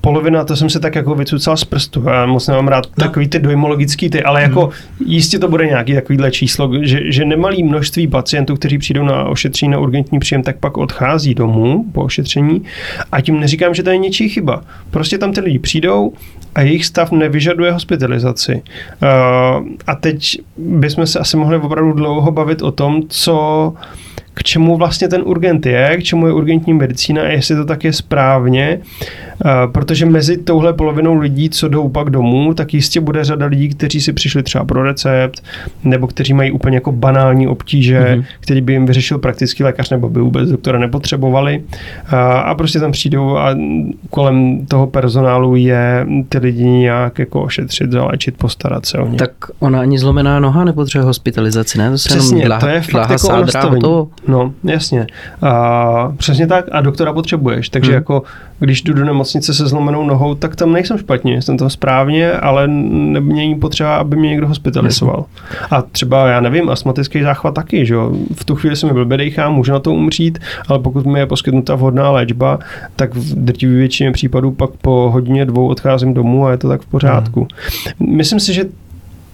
polovina, 0.01 0.43
to 0.43 0.55
jsem 0.55 0.69
se 0.69 0.79
tak 0.79 0.95
jako 0.95 1.15
vycucal 1.15 1.57
z 1.57 1.63
prstu. 1.63 2.03
Já 2.09 2.25
moc 2.25 2.47
nemám 2.47 2.67
rád 2.67 2.85
no. 2.97 3.05
takový 3.05 3.27
ty 3.27 3.39
dojmologický 3.39 4.09
ty, 4.09 4.23
ale 4.23 4.41
jako 4.41 4.61
hmm. 4.61 4.73
jistě 5.05 5.39
to 5.39 5.47
bude 5.47 5.67
nějaký 5.67 5.93
takovýhle 5.93 6.31
číslo, 6.31 6.71
že, 6.81 7.11
že 7.11 7.25
nemalý 7.25 7.63
množství 7.63 8.07
pacientů, 8.07 8.55
kteří 8.55 8.77
přijdou 8.77 9.03
na 9.03 9.23
ošetření 9.23 9.71
na 9.71 9.79
urgentní 9.79 10.19
příjem, 10.19 10.43
tak 10.43 10.57
pak 10.57 10.77
odchází 10.77 11.33
domů 11.33 11.85
po 11.91 12.03
ošetření. 12.03 12.61
A 13.11 13.21
tím 13.21 13.39
neříkám, 13.39 13.73
že 13.73 13.83
to 13.83 13.89
je 13.89 13.97
něčí 13.97 14.29
chyba. 14.29 14.63
Prostě 14.91 15.17
tam 15.17 15.33
ty 15.33 15.41
lidi 15.41 15.59
přijdou 15.59 16.13
a 16.55 16.61
jejich 16.61 16.85
stav 16.85 17.11
nevyžaduje 17.11 17.71
hospitalizaci. 17.71 18.53
Uh, 18.55 19.67
a 19.87 19.95
teď 19.99 20.41
bychom 20.57 21.07
se 21.07 21.19
asi 21.19 21.37
mohli 21.37 21.57
opravdu 21.57 21.93
dlouho 21.93 22.31
bavit 22.31 22.61
o 22.61 22.71
tom, 22.71 23.01
co 23.07 23.73
k 24.35 24.43
čemu 24.43 24.77
vlastně 24.77 25.07
ten 25.07 25.21
urgent 25.25 25.65
je, 25.65 25.97
k 25.97 26.03
čemu 26.03 26.27
je 26.27 26.33
urgentní 26.33 26.73
medicína 26.73 27.21
a 27.21 27.25
jestli 27.25 27.55
to 27.55 27.65
tak 27.65 27.83
je 27.83 27.93
správně, 27.93 28.79
protože 29.71 30.05
mezi 30.05 30.37
touhle 30.37 30.73
polovinou 30.73 31.15
lidí, 31.15 31.49
co 31.49 31.67
jdou 31.67 31.89
pak 31.89 32.09
domů, 32.09 32.53
tak 32.53 32.73
jistě 32.73 33.01
bude 33.01 33.23
řada 33.23 33.45
lidí, 33.45 33.69
kteří 33.69 34.01
si 34.01 34.13
přišli 34.13 34.43
třeba 34.43 34.65
pro 34.65 34.83
recept, 34.83 35.43
nebo 35.83 36.07
kteří 36.07 36.33
mají 36.33 36.51
úplně 36.51 36.77
jako 36.77 36.91
banální 36.91 37.47
obtíže, 37.47 37.99
mm-hmm. 37.99 38.25
který 38.39 38.61
by 38.61 38.73
jim 38.73 38.85
vyřešil 38.85 39.17
praktický 39.17 39.63
lékař, 39.63 39.89
nebo 39.89 40.09
by 40.09 40.19
vůbec 40.19 40.49
doktora 40.49 40.79
nepotřebovali. 40.79 41.63
A 42.43 42.55
prostě 42.55 42.79
tam 42.79 42.91
přijdou 42.91 43.37
a 43.37 43.55
kolem 44.09 44.65
toho 44.65 44.87
personálu 44.87 45.55
je 45.55 46.07
ty 46.29 46.37
lidi 46.37 46.63
nějak 46.63 47.19
jako 47.19 47.41
ošetřit, 47.41 47.91
zaléčit, 47.91 48.37
postarat 48.37 48.85
se 48.85 48.97
o 48.97 49.07
ně. 49.07 49.17
Tak 49.17 49.31
ona 49.59 49.81
ani 49.81 49.99
zlomená 49.99 50.39
noha 50.39 50.63
nepotřebuje 50.63 51.05
hospitalizaci, 51.05 51.77
ne? 51.77 51.91
To 51.91 51.97
se 51.97 52.09
Přesně, 52.09 52.43
jenom 52.43 52.59
to 52.59 52.67
je 52.67 52.81
fakt 52.81 53.09
jako 53.09 53.77
to... 53.81 54.07
No, 54.27 54.53
jasně. 54.63 55.07
A, 55.41 56.13
přesně 56.17 56.47
tak 56.47 56.65
a 56.71 56.81
doktora 56.81 57.13
potřebuješ, 57.13 57.69
takže 57.69 57.91
hmm. 57.91 57.95
jako 57.95 58.23
když 58.59 58.81
jdu 58.81 58.93
do 58.93 59.05
nemocnice 59.05 59.53
se 59.53 59.67
zlomenou 59.67 60.07
nohou, 60.07 60.35
tak 60.35 60.55
tam 60.55 60.71
nejsem 60.71 60.97
špatně, 60.97 61.41
jsem 61.41 61.57
tam 61.57 61.69
správně, 61.69 62.31
ale 62.31 62.67
není 62.67 63.55
potřeba, 63.55 63.95
aby 63.95 64.15
mě 64.15 64.29
někdo 64.29 64.47
hospitalizoval. 64.47 65.25
A 65.71 65.81
třeba, 65.81 66.27
já 66.27 66.39
nevím, 66.39 66.69
astmatický 66.69 67.21
záchvat 67.21 67.53
taky, 67.53 67.85
že 67.85 67.93
jo? 67.93 68.11
V 68.35 68.45
tu 68.45 68.55
chvíli 68.55 68.75
se 68.75 68.87
mi 68.87 68.93
blbě 68.93 69.17
dejchá, 69.17 69.49
můžu 69.49 69.71
na 69.71 69.79
to 69.79 69.93
umřít, 69.93 70.39
ale 70.67 70.79
pokud 70.79 71.05
mi 71.05 71.19
je 71.19 71.25
poskytnuta 71.25 71.75
vhodná 71.75 72.11
léčba, 72.11 72.59
tak 72.95 73.15
v 73.15 73.35
drtivé 73.35 73.73
většině 73.75 74.11
případů 74.11 74.51
pak 74.51 74.69
po 74.81 75.09
hodině 75.13 75.45
dvou 75.45 75.67
odcházím 75.67 76.13
domů 76.13 76.45
a 76.45 76.51
je 76.51 76.57
to 76.57 76.67
tak 76.67 76.81
v 76.81 76.85
pořádku. 76.85 77.47
Hmm. 77.99 78.15
Myslím 78.17 78.39
si, 78.39 78.53
že 78.53 78.65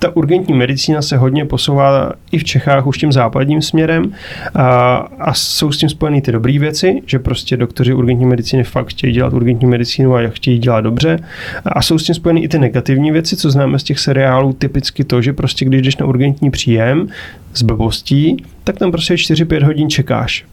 ta 0.02 0.16
urgentní 0.16 0.54
medicína 0.54 1.02
se 1.02 1.18
hodně 1.18 1.46
posouvá 1.46 2.14
i 2.32 2.38
v 2.38 2.44
Čechách 2.44 2.88
už 2.88 2.98
tím 2.98 3.12
západním 3.12 3.62
směrem 3.62 4.12
a, 4.56 4.96
a 5.20 5.34
jsou 5.34 5.72
s 5.72 5.78
tím 5.78 5.90
spojeny 5.90 6.22
ty 6.22 6.32
dobré 6.32 6.60
věci, 6.60 7.02
že 7.06 7.20
prostě 7.20 7.58
doktoři 7.58 7.94
urgentní 7.94 8.26
medicíny 8.26 8.64
fakt 8.64 8.88
chtějí 8.88 9.14
dělat 9.14 9.34
urgentní 9.34 9.68
medicínu 9.68 10.16
a 10.16 10.30
chtějí 10.30 10.60
dělat 10.60 10.82
dobře. 10.82 11.20
A 11.66 11.82
jsou 11.82 11.98
s 11.98 12.04
tím 12.04 12.16
spojeny 12.16 12.42
i 12.42 12.48
ty 12.48 12.60
negativní 12.60 13.12
věci, 13.12 13.36
co 13.36 13.52
známe 13.52 13.80
z 13.80 13.84
těch 13.84 14.00
seriálů, 14.00 14.54
typicky 14.54 15.04
to, 15.04 15.22
že 15.22 15.34
prostě 15.34 15.66
když 15.66 15.82
jdeš 15.82 15.98
na 15.98 16.06
urgentní 16.06 16.52
příjem 16.52 17.08
s 17.54 17.62
blbostí, 17.62 18.38
tak 18.64 18.78
tam 18.78 18.92
prostě 18.92 19.14
4-5 19.14 19.66
hodin 19.66 19.90
čekáš. 19.90 20.46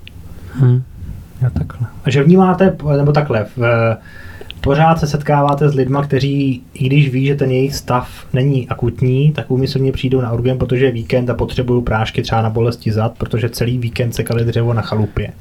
Hmm. 0.52 0.82
Já 1.42 1.50
takhle. 1.50 1.88
A 2.04 2.10
že 2.10 2.22
vnímáte, 2.22 2.76
nebo 2.96 3.12
takhle, 3.12 3.46
v, 3.56 3.60
pořád 4.60 5.00
se 5.00 5.06
setkáváte 5.06 5.68
s 5.68 5.74
lidmi, 5.74 5.98
kteří, 6.04 6.62
i 6.74 6.86
když 6.86 7.08
ví, 7.08 7.26
že 7.26 7.34
ten 7.34 7.50
jejich 7.50 7.74
stav 7.74 8.08
není 8.32 8.68
akutní, 8.68 9.32
tak 9.32 9.50
úmyslně 9.50 9.92
přijdou 9.92 10.20
na 10.20 10.32
urgen, 10.32 10.58
protože 10.58 10.84
je 10.84 10.90
víkend 10.90 11.30
a 11.30 11.34
potřebují 11.34 11.82
prášky 11.82 12.22
třeba 12.22 12.42
na 12.42 12.50
bolesti 12.50 12.92
zad, 12.92 13.18
protože 13.18 13.48
celý 13.48 13.78
víkend 13.78 14.12
sekali 14.12 14.44
dřevo 14.44 14.72
na 14.72 14.82
chalupě. 14.82 15.32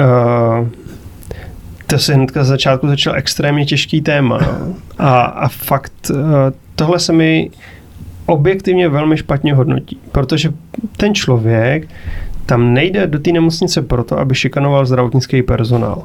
Uh, 0.00 0.68
to 1.86 1.98
se 1.98 2.14
hnedka 2.14 2.44
z 2.44 2.46
začátku 2.46 2.88
začal 2.88 3.16
extrémně 3.16 3.66
těžký 3.66 4.00
téma. 4.00 4.38
No. 4.38 4.74
A, 4.98 5.20
a 5.22 5.48
fakt, 5.48 6.10
uh, 6.10 6.18
tohle 6.74 6.98
se 6.98 7.12
mi 7.12 7.50
objektivně 8.26 8.88
velmi 8.88 9.16
špatně 9.16 9.54
hodnotí, 9.54 9.98
protože 10.12 10.52
ten 10.96 11.14
člověk 11.14 11.88
tam 12.46 12.74
nejde 12.74 13.06
do 13.06 13.18
té 13.18 13.32
nemocnice 13.32 13.82
proto, 13.82 14.18
aby 14.18 14.34
šikanoval 14.34 14.86
zdravotnický 14.86 15.42
personál. 15.42 16.04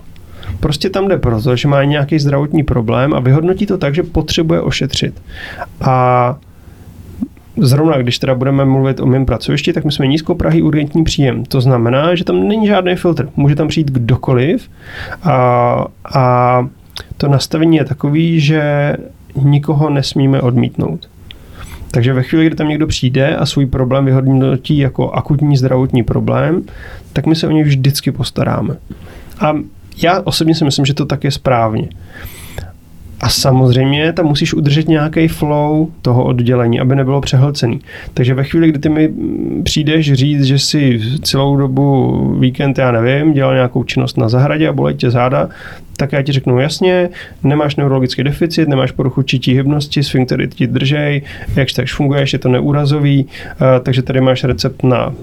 Prostě 0.61 0.89
tam 0.89 1.07
jde 1.07 1.17
proto, 1.17 1.55
že 1.55 1.67
má 1.67 1.83
nějaký 1.83 2.19
zdravotní 2.19 2.63
problém 2.63 3.13
a 3.13 3.19
vyhodnotí 3.19 3.65
to 3.65 3.77
tak, 3.77 3.95
že 3.95 4.03
potřebuje 4.03 4.61
ošetřit. 4.61 5.21
A 5.81 6.37
zrovna 7.57 7.97
když 7.97 8.19
teda 8.19 8.35
budeme 8.35 8.65
mluvit 8.65 8.99
o 8.99 9.05
mém 9.05 9.25
pracovišti, 9.25 9.73
tak 9.73 9.85
my 9.85 9.91
jsme 9.91 10.07
nízkoprahý 10.07 10.61
urgentní 10.61 11.03
příjem. 11.03 11.45
To 11.45 11.61
znamená, 11.61 12.15
že 12.15 12.23
tam 12.23 12.47
není 12.47 12.67
žádný 12.67 12.95
filtr. 12.95 13.29
Může 13.35 13.55
tam 13.55 13.67
přijít 13.67 13.91
kdokoliv 13.91 14.69
a, 15.23 15.85
a 16.13 16.67
to 17.17 17.27
nastavení 17.27 17.77
je 17.77 17.85
takový, 17.85 18.39
že 18.39 18.93
nikoho 19.35 19.89
nesmíme 19.89 20.41
odmítnout. 20.41 21.09
Takže 21.91 22.13
ve 22.13 22.23
chvíli, 22.23 22.45
kdy 22.45 22.55
tam 22.55 22.67
někdo 22.67 22.87
přijde 22.87 23.35
a 23.35 23.45
svůj 23.45 23.65
problém 23.65 24.05
vyhodnotí 24.05 24.77
jako 24.77 25.11
akutní 25.11 25.57
zdravotní 25.57 26.03
problém, 26.03 26.63
tak 27.13 27.25
my 27.25 27.35
se 27.35 27.47
o 27.47 27.51
něj 27.51 27.63
vždycky 27.63 28.11
postaráme. 28.11 28.75
A 29.39 29.53
já 30.03 30.21
osobně 30.23 30.55
si 30.55 30.65
myslím, 30.65 30.85
že 30.85 30.93
to 30.93 31.05
tak 31.05 31.23
je 31.23 31.31
správně. 31.31 31.89
A 33.21 33.29
samozřejmě 33.29 34.13
tam 34.13 34.25
musíš 34.25 34.53
udržet 34.53 34.87
nějaký 34.87 35.27
flow 35.27 35.91
toho 36.01 36.23
oddělení, 36.23 36.79
aby 36.79 36.95
nebylo 36.95 37.21
přehlcený. 37.21 37.79
Takže 38.13 38.33
ve 38.33 38.43
chvíli, 38.43 38.69
kdy 38.69 38.79
ty 38.79 38.89
mi 38.89 39.09
přijdeš 39.63 40.13
říct, 40.13 40.43
že 40.43 40.59
si 40.59 41.01
celou 41.21 41.55
dobu 41.55 42.17
víkend, 42.39 42.77
já 42.77 42.91
nevím, 42.91 43.33
dělal 43.33 43.53
nějakou 43.53 43.83
činnost 43.83 44.17
na 44.17 44.29
zahradě 44.29 44.69
a 44.69 44.73
bolej 44.73 44.95
tě 44.95 45.11
záda, 45.11 45.49
tak 45.97 46.11
já 46.11 46.21
ti 46.21 46.31
řeknu 46.31 46.59
jasně, 46.59 47.09
nemáš 47.43 47.75
neurologický 47.75 48.23
deficit, 48.23 48.69
nemáš 48.69 48.91
poruchu 48.91 49.23
čítí 49.23 49.53
hybnosti, 49.53 50.03
sfinktery 50.03 50.47
ti 50.47 50.67
držej, 50.67 51.21
jakž 51.55 51.73
tak 51.73 51.87
funguješ, 51.87 52.33
je 52.33 52.39
to 52.39 52.49
neúrazový, 52.49 53.27
eh, 53.27 53.79
takže 53.79 54.01
tady 54.01 54.21
máš 54.21 54.43
recept 54.43 54.83
na 54.83 55.13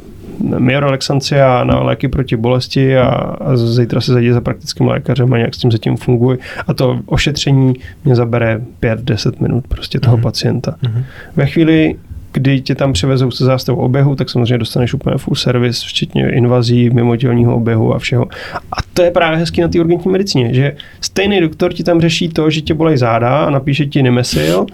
myorelaxanci 0.40 1.40
a 1.40 1.64
na 1.64 1.82
léky 1.82 2.08
proti 2.08 2.36
bolesti 2.36 2.98
a, 2.98 3.08
a 3.40 3.56
zítra 3.56 4.00
se 4.00 4.12
zajdi 4.12 4.32
za 4.32 4.40
praktickým 4.40 4.86
lékařem 4.86 5.32
a 5.32 5.36
nějak 5.36 5.54
s 5.54 5.58
tím 5.58 5.72
zatím 5.72 5.96
funguje. 5.96 6.38
A 6.66 6.74
to 6.74 7.00
ošetření 7.06 7.74
mě 8.04 8.16
zabere 8.16 8.60
5-10 8.82 9.32
minut 9.40 9.66
prostě 9.68 10.00
toho 10.00 10.16
mm-hmm. 10.16 10.22
pacienta. 10.22 10.74
Mm-hmm. 10.82 11.04
Ve 11.36 11.46
chvíli, 11.46 11.96
kdy 12.32 12.60
tě 12.60 12.74
tam 12.74 12.92
přivezou 12.92 13.30
se 13.30 13.44
zástavou 13.44 13.80
oběhu, 13.80 14.14
tak 14.14 14.30
samozřejmě 14.30 14.58
dostaneš 14.58 14.94
úplně 14.94 15.16
full 15.16 15.34
service, 15.34 15.80
včetně 15.86 16.30
invazí, 16.30 16.90
mimodělního 16.90 17.56
oběhu 17.56 17.94
a 17.94 17.98
všeho. 17.98 18.26
A 18.54 18.76
to 18.94 19.02
je 19.02 19.10
právě 19.10 19.38
hezký 19.38 19.60
na 19.60 19.68
té 19.68 19.80
urgentní 19.80 20.12
medicíně, 20.12 20.54
že 20.54 20.76
stejný 21.00 21.40
doktor 21.40 21.72
ti 21.72 21.84
tam 21.84 22.00
řeší 22.00 22.28
to, 22.28 22.50
že 22.50 22.60
tě 22.60 22.74
bolej 22.74 22.96
záda 22.96 23.44
a 23.44 23.50
napíše 23.50 23.86
ti 23.86 24.02
Nemesil 24.02 24.66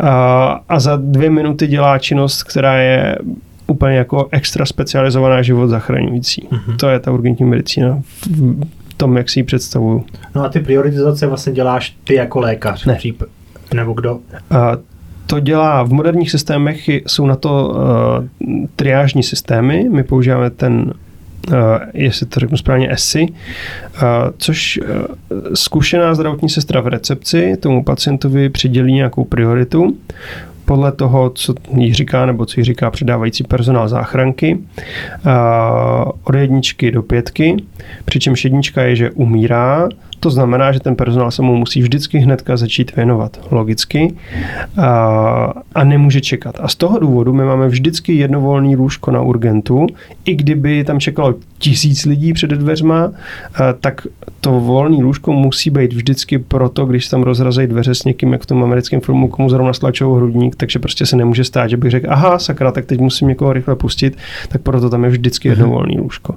a, 0.00 0.60
a 0.68 0.80
za 0.80 0.96
dvě 0.96 1.30
minuty 1.30 1.66
dělá 1.66 1.98
činnost, 1.98 2.42
která 2.42 2.76
je 2.76 3.16
úplně 3.68 3.96
jako 3.96 4.28
extra 4.30 4.66
specializovaná 4.66 5.42
život 5.42 5.68
zachraňující. 5.68 6.48
Mm-hmm. 6.50 6.76
To 6.76 6.88
je 6.88 7.00
ta 7.00 7.12
urgentní 7.12 7.46
medicína 7.46 8.02
v 8.88 8.94
tom, 8.96 9.16
jak 9.16 9.30
si 9.30 9.38
ji 9.38 9.44
představuju. 9.44 10.04
No 10.34 10.44
a 10.44 10.48
ty 10.48 10.60
prioritizace 10.60 11.26
vlastně 11.26 11.52
děláš 11.52 11.96
ty 12.04 12.14
jako 12.14 12.40
lékař? 12.40 12.84
Ne. 12.84 12.98
Nebo 13.74 13.92
kdo? 13.92 14.18
A 14.50 14.76
to 15.26 15.40
dělá, 15.40 15.82
v 15.82 15.92
moderních 15.92 16.30
systémech 16.30 16.88
jsou 16.88 17.26
na 17.26 17.36
to 17.36 17.68
uh, 17.68 18.56
triážní 18.76 19.22
systémy, 19.22 19.88
my 19.92 20.02
používáme 20.02 20.50
ten 20.50 20.92
Uh, 21.48 21.54
jestli 21.94 22.26
to 22.26 22.40
řeknu 22.40 22.56
správně, 22.56 22.92
ESI, 22.92 23.26
uh, 23.28 24.08
což 24.38 24.80
uh, 24.82 24.88
zkušená 25.54 26.14
zdravotní 26.14 26.48
sestra 26.48 26.80
v 26.80 26.86
recepci 26.86 27.56
tomu 27.60 27.84
pacientovi 27.84 28.48
přidělí 28.48 28.92
nějakou 28.92 29.24
prioritu 29.24 29.96
podle 30.68 30.92
toho, 30.92 31.30
co 31.30 31.54
jí 31.76 31.94
říká 31.94 32.26
nebo 32.26 32.46
co 32.46 32.60
jí 32.60 32.64
říká 32.64 32.90
předávající 32.90 33.44
personál 33.44 33.88
záchranky, 33.88 34.58
od 36.24 36.34
jedničky 36.34 36.90
do 36.90 37.02
pětky, 37.02 37.56
přičemž 38.04 38.44
jednička 38.44 38.82
je, 38.82 38.96
že 38.96 39.10
umírá, 39.10 39.88
to 40.20 40.30
znamená, 40.30 40.72
že 40.72 40.80
ten 40.80 40.96
personál 40.96 41.30
se 41.30 41.42
mu 41.42 41.56
musí 41.56 41.82
vždycky 41.82 42.18
hnedka 42.18 42.56
začít 42.56 42.96
věnovat, 42.96 43.40
logicky, 43.50 44.14
a, 44.76 45.52
a 45.74 45.84
nemůže 45.84 46.20
čekat. 46.20 46.54
A 46.60 46.68
z 46.68 46.74
toho 46.74 46.98
důvodu 46.98 47.32
my 47.32 47.44
máme 47.44 47.68
vždycky 47.68 48.14
jednovolný 48.14 48.76
lůžko 48.76 49.10
na 49.10 49.20
urgentu, 49.20 49.86
i 50.24 50.34
kdyby 50.34 50.84
tam 50.84 51.00
čekalo 51.00 51.34
tisíc 51.58 52.04
lidí 52.04 52.32
před 52.32 52.50
dveřma, 52.50 53.04
a, 53.04 53.72
tak 53.72 54.06
to 54.40 54.60
volné 54.60 54.96
lůžko 54.96 55.32
musí 55.32 55.70
být 55.70 55.92
vždycky 55.92 56.38
proto, 56.38 56.86
když 56.86 57.08
tam 57.08 57.22
rozrazejí 57.22 57.68
dveře 57.68 57.94
s 57.94 58.04
někým, 58.04 58.32
jak 58.32 58.42
v 58.42 58.46
tom 58.46 58.62
americkém 58.62 59.00
filmu, 59.00 59.28
komu 59.28 59.50
zrovna 59.50 59.72
stlačou 59.72 60.14
hrudník, 60.14 60.56
takže 60.56 60.78
prostě 60.78 61.06
se 61.06 61.16
nemůže 61.16 61.44
stát, 61.44 61.70
že 61.70 61.76
bych 61.76 61.90
řekl, 61.90 62.06
aha, 62.10 62.38
sakra, 62.38 62.72
tak 62.72 62.86
teď 62.86 63.00
musím 63.00 63.28
někoho 63.28 63.52
rychle 63.52 63.76
pustit, 63.76 64.16
tak 64.48 64.62
proto 64.62 64.90
tam 64.90 65.04
je 65.04 65.10
vždycky 65.10 65.48
mhm. 65.48 65.52
jednovolný 65.52 65.98
lůžko. 65.98 66.34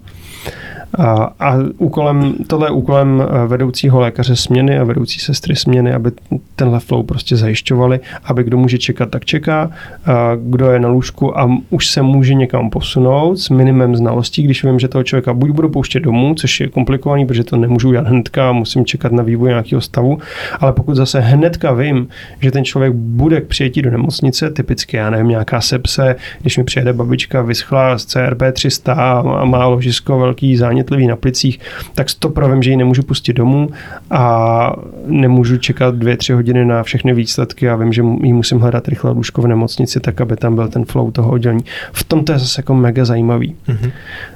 A, 0.97 1.33
a 1.39 1.57
úkolem, 1.77 2.33
tohle 2.47 2.67
je 2.67 2.71
úkolem 2.71 3.23
eh, 3.23 3.47
vedoucího 3.47 3.99
lékaře 3.99 4.35
směny 4.35 4.79
a 4.79 4.83
vedoucí 4.83 5.19
sestry 5.19 5.55
směny, 5.55 5.93
aby 5.93 6.11
tenhle 6.55 6.79
flow 6.79 7.03
prostě 7.03 7.35
zajišťovali, 7.35 7.99
aby 8.23 8.43
kdo 8.43 8.57
může 8.57 8.77
čekat, 8.77 9.09
tak 9.09 9.25
čeká, 9.25 9.71
a 10.05 10.35
kdo 10.35 10.71
je 10.71 10.79
na 10.79 10.89
lůžku 10.89 11.39
a 11.39 11.49
už 11.69 11.87
se 11.87 12.01
může 12.01 12.33
někam 12.33 12.69
posunout 12.69 13.35
s 13.35 13.49
minimem 13.49 13.95
znalostí, 13.95 14.43
když 14.43 14.63
vím, 14.63 14.79
že 14.79 14.87
toho 14.87 15.03
člověka 15.03 15.33
buď 15.33 15.49
budu 15.49 15.69
pouštět 15.69 15.99
domů, 15.99 16.35
což 16.35 16.59
je 16.59 16.69
komplikovaný, 16.69 17.25
protože 17.25 17.43
to 17.43 17.57
nemůžu 17.57 17.89
udělat 17.89 18.07
hnedka, 18.07 18.51
musím 18.51 18.85
čekat 18.85 19.11
na 19.11 19.23
vývoj 19.23 19.49
nějakého 19.49 19.81
stavu, 19.81 20.19
ale 20.59 20.73
pokud 20.73 20.95
zase 20.95 21.19
hnedka 21.19 21.71
vím, 21.71 22.07
že 22.39 22.51
ten 22.51 22.65
člověk 22.65 22.93
bude 22.93 23.41
k 23.41 23.47
přijetí 23.47 23.81
do 23.81 23.91
nemocnice, 23.91 24.49
typicky, 24.49 24.97
já 24.97 25.09
nevím, 25.09 25.27
nějaká 25.27 25.61
sepse, 25.61 26.15
když 26.41 26.57
mi 26.57 26.63
přijede 26.63 26.93
babička 26.93 27.41
vyschla 27.41 27.97
z 27.97 28.05
CRP 28.05 28.41
300 28.53 28.93
a 28.93 29.45
má 29.45 29.65
ložisko 29.65 30.19
velký 30.19 30.57
zánět 30.57 30.80
zánětlivý 30.81 31.07
na 31.07 31.15
plicích, 31.15 31.59
tak 31.95 32.07
to 32.19 32.29
pravím, 32.29 32.63
že 32.63 32.71
ji 32.71 32.77
nemůžu 32.77 33.03
pustit 33.03 33.33
domů 33.33 33.69
a 34.11 34.73
nemůžu 35.05 35.57
čekat 35.57 35.95
dvě, 35.95 36.17
tři 36.17 36.33
hodiny 36.33 36.65
na 36.65 36.83
všechny 36.83 37.13
výsledky 37.13 37.69
a 37.69 37.75
vím, 37.75 37.93
že 37.93 38.01
ji 38.01 38.33
musím 38.33 38.59
hledat 38.59 38.87
rychle 38.87 39.11
lůžko 39.11 39.41
v 39.41 39.47
nemocnici, 39.47 39.99
tak 39.99 40.21
aby 40.21 40.35
tam 40.35 40.55
byl 40.55 40.67
ten 40.67 40.85
flow 40.85 41.11
toho 41.11 41.31
oddělení. 41.31 41.65
V 41.91 42.03
tom 42.03 42.25
to 42.25 42.31
je 42.31 42.39
zase 42.39 42.59
jako 42.59 42.75
mega 42.75 43.05
zajímavý. 43.05 43.55
Mm-hmm. 43.67 43.91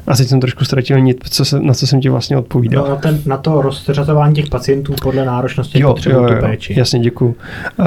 A 0.08 0.16
teď 0.16 0.28
jsem 0.28 0.40
trošku 0.40 0.66
ztratil 0.66 1.00
nit, 1.00 1.24
co 1.30 1.46
se, 1.46 1.60
na 1.60 1.74
co 1.74 1.88
jsem 1.88 2.02
ti 2.02 2.10
vlastně 2.10 2.38
odpovídal. 2.38 2.84
No, 2.84 2.90
na, 2.90 2.96
ten, 2.96 3.20
na 3.26 3.38
to 3.38 3.62
rozřazování 3.62 4.36
těch 4.36 4.50
pacientů 4.50 4.94
podle 5.02 5.26
náročnosti 5.26 5.80
jo, 5.80 5.96
jo, 6.06 6.24
jo, 6.24 6.42
péči. 6.42 6.74
Jasně, 6.78 7.00
děkuji. 7.00 7.36
Uh, 7.80 7.86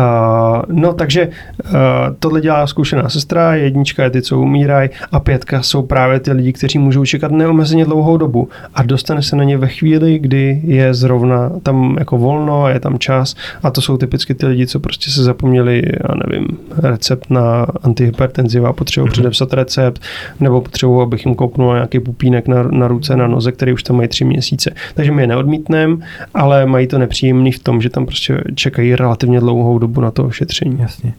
no, 0.68 0.92
takže 0.92 1.28
uh, 1.28 1.70
tohle 2.18 2.40
dělá 2.40 2.66
zkušená 2.66 3.08
sestra, 3.08 3.54
jednička 3.54 4.04
je 4.04 4.10
ty, 4.10 4.22
co 4.22 4.40
umírají 4.40 4.90
a 5.12 5.20
pětka 5.20 5.62
jsou 5.62 5.82
právě 5.82 6.20
ty 6.20 6.32
lidi, 6.32 6.52
kteří 6.52 6.78
můžou 6.78 7.04
čekat 7.04 7.30
neomezeně 7.30 7.84
dlouhou 7.84 8.16
dobu 8.16 8.48
a 8.74 8.82
dostane 8.82 9.22
se 9.22 9.36
na 9.36 9.44
ně 9.44 9.58
ve 9.58 9.68
chvíli, 9.68 10.18
kdy 10.18 10.60
je 10.64 10.94
zrovna 10.94 11.50
tam 11.62 11.96
jako 11.98 12.18
volno 12.18 12.64
a 12.64 12.70
je 12.70 12.80
tam 12.80 12.98
čas 12.98 13.34
a 13.62 13.70
to 13.70 13.80
jsou 13.80 13.96
typicky 13.96 14.34
ty 14.34 14.46
lidi, 14.46 14.66
co 14.66 14.80
prostě 14.80 15.10
se 15.10 15.24
zapomněli, 15.24 15.82
já 16.08 16.14
nevím, 16.26 16.48
recept 16.76 17.30
na 17.30 17.66
antihypertenziva, 17.82 18.72
potřebují 18.72 19.08
mm-hmm. 19.08 19.12
předepsat 19.12 19.52
recept 19.52 20.02
nebo 20.40 20.60
potřebují, 20.60 21.02
abych 21.02 21.26
jim 21.26 21.34
koupnul 21.34 21.74
nějaký 21.74 22.00
pupínek 22.08 22.48
na, 22.48 22.62
na 22.62 22.88
ruce, 22.88 23.16
na 23.16 23.26
noze, 23.26 23.52
který 23.52 23.72
už 23.72 23.82
tam 23.82 23.96
mají 23.96 24.08
tři 24.08 24.24
měsíce. 24.24 24.74
Takže 24.94 25.12
my 25.12 25.22
je 25.22 25.26
neodmítneme, 25.26 25.96
ale 26.34 26.66
mají 26.66 26.86
to 26.86 26.98
nepříjemný 26.98 27.52
v 27.52 27.58
tom, 27.58 27.82
že 27.82 27.90
tam 27.90 28.06
prostě 28.06 28.44
čekají 28.54 28.96
relativně 28.96 29.40
dlouhou 29.40 29.78
dobu 29.78 30.00
na 30.00 30.10
to 30.10 30.24
ošetření. 30.24 30.78
Jasně. 30.80 31.12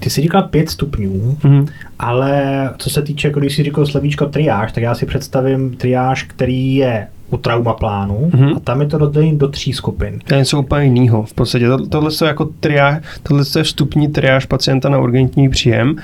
Ty 0.00 0.10
jsi 0.10 0.20
říkal 0.20 0.42
pět 0.42 0.70
stupňů, 0.70 1.36
mm-hmm. 1.40 1.66
ale 1.98 2.70
co 2.78 2.90
se 2.90 3.02
týče, 3.02 3.28
jako 3.28 3.40
když 3.40 3.56
jsi 3.56 3.62
říkal 3.62 3.86
slovíčko 3.86 4.26
triáž, 4.26 4.72
tak 4.72 4.82
já 4.82 4.94
si 4.94 5.06
představím 5.06 5.76
triáž, 5.76 6.22
který 6.22 6.74
je 6.74 7.06
u 7.30 7.36
trauma 7.36 7.74
plánu 7.74 8.30
mm-hmm. 8.34 8.56
a 8.56 8.60
tam 8.60 8.80
je 8.80 8.86
to 8.86 8.98
rozdělené 8.98 9.36
do 9.36 9.48
tří 9.48 9.72
skupin. 9.72 10.20
To 10.26 10.34
je 10.34 10.38
něco 10.38 10.58
úplně 10.58 10.84
jiného. 10.84 11.22
V 11.22 11.34
podstatě 11.34 11.68
to, 11.68 11.86
tohle 11.86 12.10
je 12.22 12.28
jako 12.28 12.44
triáž, 12.60 13.02
tohle 13.22 13.44
je 13.56 13.62
vstupní 13.62 14.08
triáž 14.08 14.46
pacienta 14.46 14.88
na 14.88 14.98
urgentní 14.98 15.48
příjem. 15.48 15.96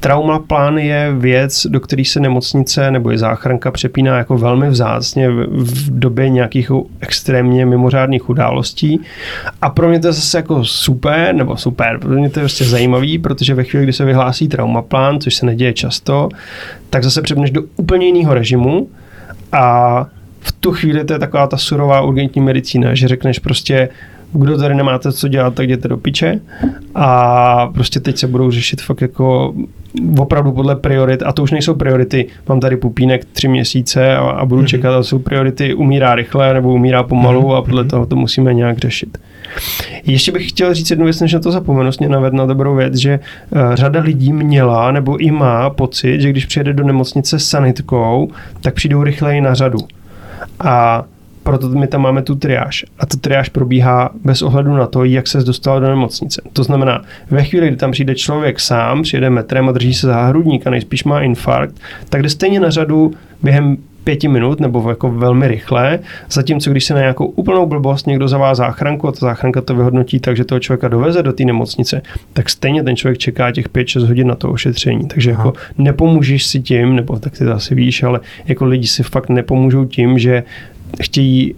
Trauma 0.00 0.38
plán 0.38 0.78
je 0.78 1.12
věc, 1.18 1.66
do 1.66 1.80
které 1.80 2.04
se 2.04 2.20
nemocnice 2.20 2.90
nebo 2.90 3.10
je 3.10 3.18
záchranka 3.18 3.70
přepíná 3.70 4.18
jako 4.18 4.38
velmi 4.38 4.68
vzácně 4.68 5.30
v, 5.30 5.46
v 5.48 5.98
době 5.98 6.28
nějakých 6.28 6.70
extrémně 7.00 7.66
mimořádných 7.66 8.28
událostí. 8.28 9.00
A 9.62 9.70
pro 9.70 9.88
mě 9.88 10.00
to 10.00 10.06
je 10.06 10.12
zase 10.12 10.38
jako 10.38 10.64
super, 10.64 11.34
nebo 11.34 11.56
super, 11.56 11.98
pro 11.98 12.10
mě 12.10 12.30
to 12.30 12.40
je 12.40 12.42
prostě 12.42 12.64
zajímavý, 12.64 13.18
protože 13.18 13.54
ve 13.54 13.64
chvíli, 13.64 13.84
kdy 13.84 13.92
se 13.92 14.04
vyhlásí 14.04 14.48
trauma 14.48 14.82
plán, 14.82 15.20
což 15.20 15.34
se 15.34 15.46
neděje 15.46 15.72
často, 15.72 16.28
tak 16.90 17.04
zase 17.04 17.22
přepneš 17.22 17.50
do 17.50 17.62
úplně 17.76 18.06
jiného 18.06 18.34
režimu 18.34 18.88
a 19.52 20.06
v 20.48 20.52
tu 20.52 20.72
chvíli 20.72 21.04
to 21.04 21.12
je 21.12 21.18
taková 21.18 21.46
ta 21.46 21.56
surová 21.56 22.00
urgentní 22.00 22.42
medicína, 22.42 22.94
že 22.94 23.08
řekneš 23.08 23.38
prostě, 23.38 23.88
kdo 24.32 24.58
tady 24.58 24.74
nemáte 24.74 25.12
co 25.12 25.28
dělat, 25.28 25.54
tak 25.54 25.64
jděte 25.64 25.88
do 25.88 25.96
piče 25.96 26.40
a 26.94 27.66
prostě 27.66 28.00
teď 28.00 28.18
se 28.18 28.26
budou 28.26 28.50
řešit 28.50 28.82
fakt 28.82 29.00
jako 29.00 29.54
opravdu 30.18 30.52
podle 30.52 30.76
priorit 30.76 31.22
a 31.22 31.32
to 31.32 31.42
už 31.42 31.50
nejsou 31.50 31.74
priority, 31.74 32.26
mám 32.48 32.60
tady 32.60 32.76
pupínek 32.76 33.24
tři 33.24 33.48
měsíce 33.48 34.16
a, 34.16 34.20
a 34.20 34.46
budu 34.46 34.62
mm-hmm. 34.62 34.66
čekat, 34.66 34.94
a 34.94 35.02
jsou 35.02 35.18
priority 35.18 35.74
umírá 35.74 36.14
rychle 36.14 36.54
nebo 36.54 36.74
umírá 36.74 37.02
pomalu 37.02 37.42
mm-hmm. 37.42 37.56
a 37.56 37.62
podle 37.62 37.82
mhm. 37.82 37.90
toho 37.90 38.06
to 38.06 38.16
musíme 38.16 38.54
nějak 38.54 38.78
řešit. 38.78 39.18
Ještě 40.04 40.32
bych 40.32 40.48
chtěl 40.48 40.74
říct 40.74 40.90
jednu 40.90 41.04
věc, 41.04 41.20
než 41.20 41.32
na 41.32 41.40
to 41.40 41.52
zapomenu, 41.52 41.90
mě 42.00 42.08
naved 42.08 42.32
na 42.32 42.46
dobrou 42.46 42.74
věc, 42.74 42.94
že 42.94 43.20
uh, 43.50 43.74
řada 43.74 44.00
lidí 44.00 44.32
měla 44.32 44.92
nebo 44.92 45.16
i 45.16 45.30
má 45.30 45.70
pocit, 45.70 46.20
že 46.20 46.30
když 46.30 46.46
přijede 46.46 46.72
do 46.72 46.84
nemocnice 46.84 47.38
s 47.38 47.44
sanitkou, 47.44 48.30
tak 48.60 48.74
přijdou 48.74 49.02
rychleji 49.02 49.40
na 49.40 49.54
řadu. 49.54 49.78
A 50.60 51.04
proto 51.42 51.68
my 51.68 51.86
tam 51.86 52.02
máme 52.02 52.22
tu 52.22 52.34
triáž. 52.34 52.84
A 52.98 53.06
ta 53.06 53.16
triáž 53.20 53.48
probíhá 53.48 54.10
bez 54.24 54.42
ohledu 54.42 54.76
na 54.76 54.86
to, 54.86 55.04
jak 55.04 55.28
se 55.28 55.38
dostal 55.38 55.80
do 55.80 55.88
nemocnice. 55.88 56.42
To 56.52 56.64
znamená, 56.64 57.02
ve 57.30 57.44
chvíli, 57.44 57.68
kdy 57.68 57.76
tam 57.76 57.92
přijde 57.92 58.14
člověk 58.14 58.60
sám, 58.60 59.02
přijede 59.02 59.30
metrem 59.30 59.68
a 59.68 59.72
drží 59.72 59.94
se 59.94 60.06
za 60.06 60.26
hrudník 60.26 60.66
a 60.66 60.70
nejspíš 60.70 61.04
má 61.04 61.20
infarkt, 61.20 61.74
tak 62.08 62.22
jde 62.22 62.28
stejně 62.28 62.60
na 62.60 62.70
řadu 62.70 63.12
během 63.42 63.76
pěti 64.08 64.28
minut 64.28 64.60
nebo 64.60 64.90
jako 64.90 65.10
velmi 65.10 65.48
rychle, 65.48 65.98
zatímco 66.30 66.70
když 66.70 66.84
se 66.84 66.94
na 66.94 67.00
nějakou 67.00 67.26
úplnou 67.26 67.66
blbost 67.66 68.06
někdo 68.06 68.28
zavá 68.28 68.54
záchranku 68.54 69.08
a 69.08 69.12
ta 69.12 69.18
záchranka 69.20 69.60
to 69.60 69.74
vyhodnotí 69.74 70.20
tak, 70.20 70.36
že 70.36 70.44
toho 70.44 70.60
člověka 70.60 70.88
doveze 70.88 71.22
do 71.22 71.32
té 71.32 71.44
nemocnice, 71.44 72.02
tak 72.32 72.50
stejně 72.50 72.82
ten 72.82 72.96
člověk 72.96 73.18
čeká 73.18 73.52
těch 73.52 73.68
5-6 73.68 74.06
hodin 74.06 74.28
na 74.28 74.34
to 74.34 74.50
ošetření. 74.50 75.08
Takže 75.08 75.32
Aha. 75.32 75.44
jako 75.44 75.58
nepomůžeš 75.78 76.46
si 76.46 76.60
tím, 76.60 76.96
nebo 76.96 77.18
tak 77.18 77.38
ty 77.38 77.44
to 77.44 77.52
asi 77.52 77.74
víš, 77.74 78.02
ale 78.02 78.20
jako 78.46 78.64
lidi 78.64 78.86
si 78.86 79.02
fakt 79.02 79.28
nepomůžou 79.28 79.84
tím, 79.84 80.18
že 80.18 80.42
chtějí 81.02 81.54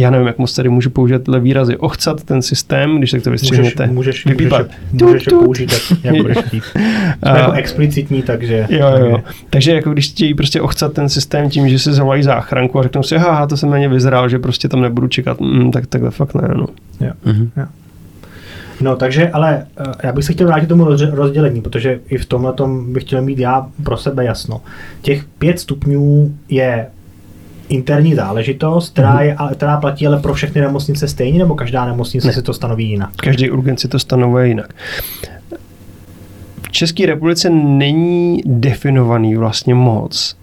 já 0.00 0.10
nevím, 0.10 0.26
jak 0.26 0.38
moc 0.38 0.54
tady 0.54 0.68
můžu 0.68 0.90
použít 0.90 1.24
tyhle 1.24 1.40
výrazy, 1.40 1.76
ochcat 1.76 2.24
ten 2.24 2.42
systém, 2.42 2.98
když 2.98 3.10
tak 3.10 3.22
to 3.22 3.30
vystřihnete. 3.30 3.86
Můžeš, 3.86 4.24
můžeš, 4.24 4.40
můžeš, 4.40 4.66
můžeš 4.92 5.24
to 5.24 5.38
použít, 5.38 5.72
jak, 5.72 6.04
jak 6.04 6.16
budeš 6.16 6.38
chtít. 6.46 6.64
Jsme 6.64 7.38
jako 7.38 7.52
explicitní, 7.52 8.22
takže... 8.22 8.66
Jo, 8.70 8.88
jo. 8.98 9.22
Takže 9.50 9.72
jako 9.72 9.90
když 9.90 10.10
chtějí 10.10 10.34
prostě 10.34 10.60
ochcat 10.60 10.92
ten 10.92 11.08
systém 11.08 11.50
tím, 11.50 11.68
že 11.68 11.78
si 11.78 11.92
zavolají 11.92 12.22
záchranku 12.22 12.78
a 12.78 12.82
řeknou 12.82 13.02
si, 13.02 13.18
haha, 13.18 13.46
to 13.46 13.56
jsem 13.56 13.70
na 13.70 13.78
ně 13.78 13.88
vyzrál, 13.88 14.28
že 14.28 14.38
prostě 14.38 14.68
tam 14.68 14.80
nebudu 14.80 15.08
čekat, 15.08 15.40
mm, 15.40 15.70
tak 15.70 15.86
takhle 15.86 16.10
fakt 16.10 16.34
ne, 16.34 16.48
no. 16.56 16.66
Jo. 17.00 17.12
Mm-hmm. 17.26 17.48
jo. 17.56 17.66
No, 18.80 18.96
takže, 18.96 19.30
ale 19.30 19.66
eh, 19.80 19.84
já 20.02 20.12
bych 20.12 20.24
se 20.24 20.32
chtěl 20.32 20.46
vrátit 20.46 20.66
tomu 20.66 20.84
rozdělení, 21.12 21.62
protože 21.62 22.00
i 22.08 22.18
v 22.18 22.26
tomhle 22.26 22.52
tom 22.52 22.92
bych 22.92 23.02
chtěl 23.02 23.22
mít 23.22 23.38
já 23.38 23.66
pro 23.84 23.96
sebe 23.96 24.24
jasno. 24.24 24.60
Těch 25.02 25.24
pět 25.24 25.58
stupňů 25.58 26.34
je 26.48 26.86
interní 27.68 28.14
záležitost, 28.14 28.92
která, 28.92 29.20
je, 29.20 29.36
která 29.54 29.76
platí 29.76 30.06
ale 30.06 30.20
pro 30.20 30.34
všechny 30.34 30.60
nemocnice 30.60 31.08
stejně, 31.08 31.38
nebo 31.38 31.54
každá 31.54 31.84
nemocnice 31.84 32.26
ne. 32.26 32.32
si 32.32 32.42
to 32.42 32.52
stanoví 32.52 32.90
jinak? 32.90 33.10
Každý 33.16 33.50
urgent 33.50 33.80
si 33.80 33.88
to 33.88 33.98
stanovuje 33.98 34.48
jinak. 34.48 34.74
V 36.62 36.70
České 36.70 37.06
republice 37.06 37.50
není 37.50 38.42
definovaný 38.46 39.36
vlastně 39.36 39.74
moc, 39.74 40.36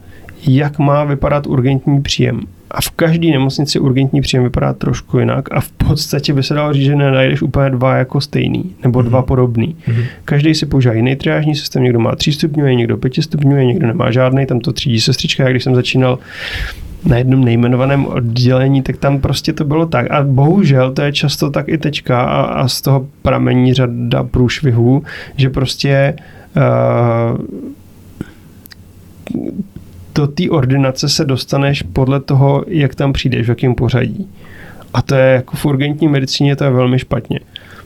jak 0.47 0.79
má 0.79 1.03
vypadat 1.03 1.47
urgentní 1.47 2.01
příjem. 2.01 2.41
A 2.71 2.81
v 2.81 2.89
každé 2.89 3.27
nemocnici 3.27 3.79
urgentní 3.79 4.21
příjem 4.21 4.43
vypadá 4.43 4.73
trošku 4.73 5.19
jinak 5.19 5.53
a 5.53 5.61
v 5.61 5.71
podstatě 5.71 6.33
by 6.33 6.43
se 6.43 6.53
dalo 6.53 6.73
říct, 6.73 6.85
že 6.85 6.95
nenajdeš 6.95 7.41
úplně 7.41 7.69
dva 7.69 7.95
jako 7.95 8.21
stejný 8.21 8.75
nebo 8.83 8.99
mm-hmm. 8.99 9.03
dva 9.05 9.21
podobný. 9.21 9.75
Mm-hmm. 9.87 10.05
Každý 10.25 10.55
si 10.55 10.65
používá 10.65 10.93
jiný 10.93 11.15
triážní 11.15 11.55
systém, 11.55 11.83
někdo 11.83 11.99
má 11.99 12.15
tří 12.15 12.33
stupňů, 12.33 12.65
někdo 12.65 12.97
pěti 12.97 13.21
stupňů, 13.21 13.55
někdo 13.55 13.87
nemá 13.87 14.11
žádný, 14.11 14.45
tam 14.45 14.59
to 14.59 14.73
třídí 14.73 15.01
sestřička, 15.01 15.43
jak 15.43 15.53
když 15.53 15.63
jsem 15.63 15.75
začínal 15.75 16.19
na 17.05 17.17
jednom 17.17 17.45
nejmenovaném 17.45 18.05
oddělení, 18.05 18.81
tak 18.81 18.97
tam 18.97 19.19
prostě 19.19 19.53
to 19.53 19.65
bylo 19.65 19.85
tak. 19.85 20.11
A 20.11 20.23
bohužel 20.23 20.91
to 20.91 21.01
je 21.01 21.13
často 21.13 21.49
tak 21.49 21.69
i 21.69 21.77
tečka 21.77 22.21
a, 22.21 22.41
a 22.41 22.67
z 22.67 22.81
toho 22.81 23.07
pramení 23.21 23.73
řada 23.73 24.23
průšvihů, 24.23 25.03
že 25.37 25.49
prostě 25.49 26.15
uh, 26.55 27.45
do 30.15 30.27
té 30.27 30.49
ordinace 30.49 31.09
se 31.09 31.25
dostaneš 31.25 31.81
podle 31.81 32.19
toho, 32.19 32.63
jak 32.67 32.95
tam 32.95 33.13
přijdeš, 33.13 33.45
v 33.45 33.49
jakém 33.49 33.75
pořadí. 33.75 34.27
A 34.93 35.01
to 35.01 35.15
je 35.15 35.33
jako 35.33 35.57
v 35.57 35.65
urgentní 35.65 36.07
medicíně 36.07 36.55
to 36.55 36.63
je 36.63 36.69
velmi 36.69 36.99
špatně 36.99 37.39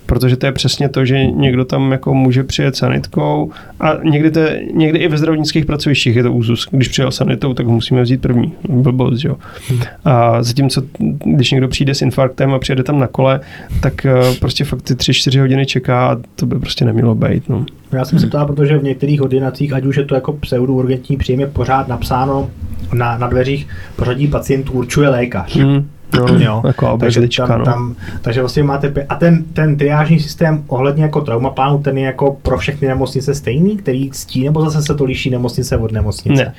protože 0.05 0.37
to 0.37 0.45
je 0.45 0.51
přesně 0.51 0.89
to, 0.89 1.05
že 1.05 1.25
někdo 1.25 1.65
tam 1.65 1.91
jako 1.91 2.13
může 2.13 2.43
přijet 2.43 2.75
sanitkou 2.75 3.51
a 3.79 3.93
někdy, 4.03 4.31
to 4.31 4.39
je, 4.39 4.65
někdy 4.73 4.99
i 4.99 5.07
ve 5.07 5.17
zdravotnických 5.17 5.65
pracovištích 5.65 6.15
je 6.15 6.23
to 6.23 6.33
úzus. 6.33 6.67
Když 6.71 6.87
přijel 6.87 7.11
sanitou, 7.11 7.53
tak 7.53 7.65
ho 7.65 7.71
musíme 7.71 8.01
vzít 8.01 8.21
první. 8.21 8.53
Blbost, 8.69 9.25
jo. 9.25 9.35
Hmm. 9.69 9.79
A 10.05 10.43
zatímco, 10.43 10.81
když 11.25 11.51
někdo 11.51 11.67
přijde 11.67 11.95
s 11.95 12.01
infarktem 12.01 12.53
a 12.53 12.59
přijede 12.59 12.83
tam 12.83 12.99
na 12.99 13.07
kole, 13.07 13.39
tak 13.81 14.05
eh, 14.05 14.13
prostě 14.39 14.63
fakt 14.63 14.81
ty 14.81 14.93
3-4 14.93 15.39
hodiny 15.39 15.65
čeká 15.65 16.07
a 16.07 16.17
to 16.35 16.45
by 16.45 16.59
prostě 16.59 16.85
nemělo 16.85 17.15
být. 17.15 17.49
No. 17.49 17.65
Já 17.91 18.05
jsem 18.05 18.19
se 18.19 18.27
ptal, 18.27 18.45
protože 18.45 18.77
v 18.77 18.83
některých 18.83 19.21
ordinacích, 19.21 19.73
ať 19.73 19.85
už 19.85 19.97
je 19.97 20.05
to 20.05 20.15
jako 20.15 20.33
pseudourgentní 20.33 21.17
příjem, 21.17 21.39
je 21.39 21.47
pořád 21.47 21.87
napsáno 21.87 22.49
na, 22.93 23.17
na 23.17 23.27
dveřích 23.27 23.67
pořadí 23.95 24.27
pacientů 24.27 24.73
určuje 24.73 25.09
lékař. 25.09 25.55
Hmm. 25.55 25.89
No, 26.13 26.39
jo, 26.39 26.61
jako 26.65 26.97
takže, 26.99 27.27
tam, 27.37 27.59
no. 27.59 27.65
tam, 27.65 27.95
takže 28.21 28.39
vlastně 28.39 28.63
máte, 28.63 28.93
a 29.09 29.15
ten, 29.15 29.43
ten 29.53 29.77
triážní 29.77 30.19
systém 30.19 30.63
ohledně 30.67 31.03
jako 31.03 31.21
traumaplánu, 31.21 31.77
ten 31.77 31.97
je 31.97 32.05
jako 32.05 32.37
pro 32.41 32.57
všechny 32.57 32.87
nemocnice 32.87 33.35
stejný, 33.35 33.77
který 33.77 34.09
ctí, 34.11 34.43
nebo 34.43 34.61
zase 34.61 34.81
se 34.81 34.95
to 34.95 35.03
liší 35.03 35.29
nemocnice 35.29 35.77
od 35.77 35.91
nemocnice? 35.91 36.43
Ne. 36.43 36.53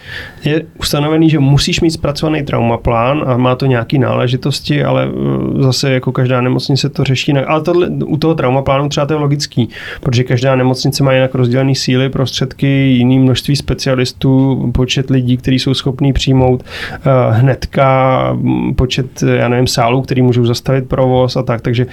Je 0.44 0.62
ustanovený, 0.78 1.30
že 1.30 1.38
musíš 1.38 1.80
mít 1.80 1.90
zpracovaný 1.90 2.42
traumaplán 2.42 3.24
a 3.26 3.36
má 3.36 3.54
to 3.54 3.66
nějaké 3.66 3.98
náležitosti, 3.98 4.84
ale 4.84 5.06
uh, 5.08 5.45
zase 5.62 5.92
jako 5.92 6.12
každá 6.12 6.40
nemocnice 6.40 6.88
to 6.88 7.04
řeší. 7.04 7.32
Ale 7.32 7.62
tohle, 7.62 7.88
u 7.88 8.16
toho 8.16 8.34
traumaplánu 8.34 8.88
třeba 8.88 9.06
to 9.06 9.12
je 9.14 9.18
logický, 9.18 9.68
protože 10.00 10.24
každá 10.24 10.56
nemocnice 10.56 11.04
má 11.04 11.12
jinak 11.12 11.34
rozdělené 11.34 11.74
síly, 11.74 12.08
prostředky, 12.08 12.66
jiný 12.66 13.18
množství 13.18 13.56
specialistů, 13.56 14.56
počet 14.74 15.10
lidí, 15.10 15.36
kteří 15.36 15.58
jsou 15.58 15.74
schopní 15.74 16.12
přijmout 16.12 16.62
uh, 16.62 17.36
hnedka, 17.36 18.36
počet 18.76 19.22
já 19.22 19.48
nevím, 19.48 19.66
sálů, 19.66 20.02
který 20.02 20.22
můžou 20.22 20.46
zastavit 20.46 20.88
provoz 20.88 21.36
a 21.36 21.42
tak, 21.42 21.60
takže 21.60 21.86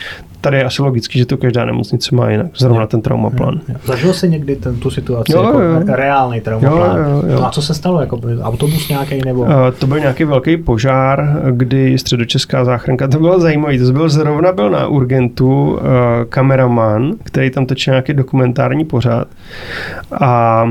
tady 0.43 0.57
je 0.57 0.63
asi 0.63 0.81
logicky, 0.81 1.19
že 1.19 1.25
to 1.25 1.37
každá 1.37 1.65
nemocnice 1.65 2.15
má 2.15 2.29
jinak, 2.29 2.47
zrovna 2.57 2.87
ten 2.87 3.01
traumaplán. 3.01 3.59
Zažil 3.85 4.13
jsi 4.13 4.29
někdy 4.29 4.55
ten, 4.55 4.79
tu 4.79 4.89
situaci, 4.89 5.31
jo, 5.31 5.43
jako 5.43 5.59
jo. 5.59 5.81
reálný 5.87 6.41
traumaplán? 6.41 6.97
Jo, 6.97 7.03
jo, 7.03 7.23
jo. 7.27 7.39
No 7.39 7.47
a 7.47 7.49
co 7.49 7.61
se 7.61 7.73
stalo, 7.73 8.01
jako 8.01 8.19
autobus 8.41 8.89
nějaký 8.89 9.21
nebo? 9.25 9.41
Uh, 9.41 9.49
to 9.79 9.87
byl 9.87 9.99
nějaký 9.99 10.23
velký 10.23 10.57
požár, 10.57 11.41
kdy 11.51 11.97
středočeská 11.97 12.65
záchranka, 12.65 13.07
to 13.07 13.19
bylo 13.19 13.39
zajímavé, 13.39 13.77
to 13.77 13.93
byl 13.93 14.09
zrovna 14.09 14.51
byl 14.51 14.69
na 14.69 14.87
urgentu 14.87 15.71
uh, 15.71 15.79
kameraman, 16.29 17.13
který 17.23 17.49
tam 17.49 17.65
točil 17.65 17.91
nějaký 17.91 18.13
dokumentární 18.13 18.85
pořád 18.85 19.27
a 20.21 20.63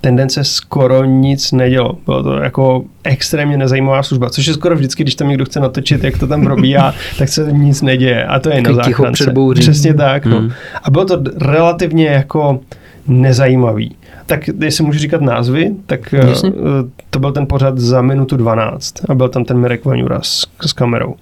ten 0.00 0.16
den 0.16 0.28
se 0.28 0.44
skoro 0.44 1.04
nic 1.04 1.52
nedělo. 1.52 1.98
Bylo 2.04 2.22
to 2.22 2.36
jako 2.36 2.84
extrémně 3.04 3.56
nezajímavá 3.56 4.02
služba, 4.02 4.30
což 4.30 4.46
je 4.46 4.54
skoro 4.54 4.74
vždycky, 4.74 5.02
když 5.02 5.14
tam 5.14 5.28
někdo 5.28 5.44
chce 5.44 5.60
natočit, 5.60 6.04
jak 6.04 6.18
to 6.18 6.26
tam 6.26 6.44
probíhá, 6.44 6.94
tak 7.18 7.28
se 7.28 7.52
nic 7.52 7.82
neděje. 7.82 8.24
A 8.24 8.38
to 8.38 8.48
je 8.48 8.62
na 8.62 8.72
záchrance. 8.72 9.34
Přesně 9.54 9.94
tak. 9.94 10.26
No. 10.26 10.38
Hmm. 10.38 10.50
A 10.82 10.90
bylo 10.90 11.04
to 11.04 11.22
relativně 11.36 12.06
jako 12.06 12.60
nezajímavý. 13.06 13.96
Tak 14.26 14.48
jestli 14.60 14.84
můžu 14.84 14.98
říkat 14.98 15.20
názvy, 15.20 15.72
tak 15.86 16.12
Jasně. 16.12 16.50
Eh, 16.50 16.90
to 17.10 17.18
byl 17.18 17.32
ten 17.32 17.46
pořad 17.46 17.78
za 17.78 18.02
minutu 18.02 18.36
12 18.36 18.94
a 19.08 19.14
byl 19.14 19.28
tam 19.28 19.44
ten 19.44 19.58
Mirek 19.58 19.84
Vaňura 19.84 20.20
s, 20.22 20.46
s 20.66 20.72
kamerou. 20.72 21.14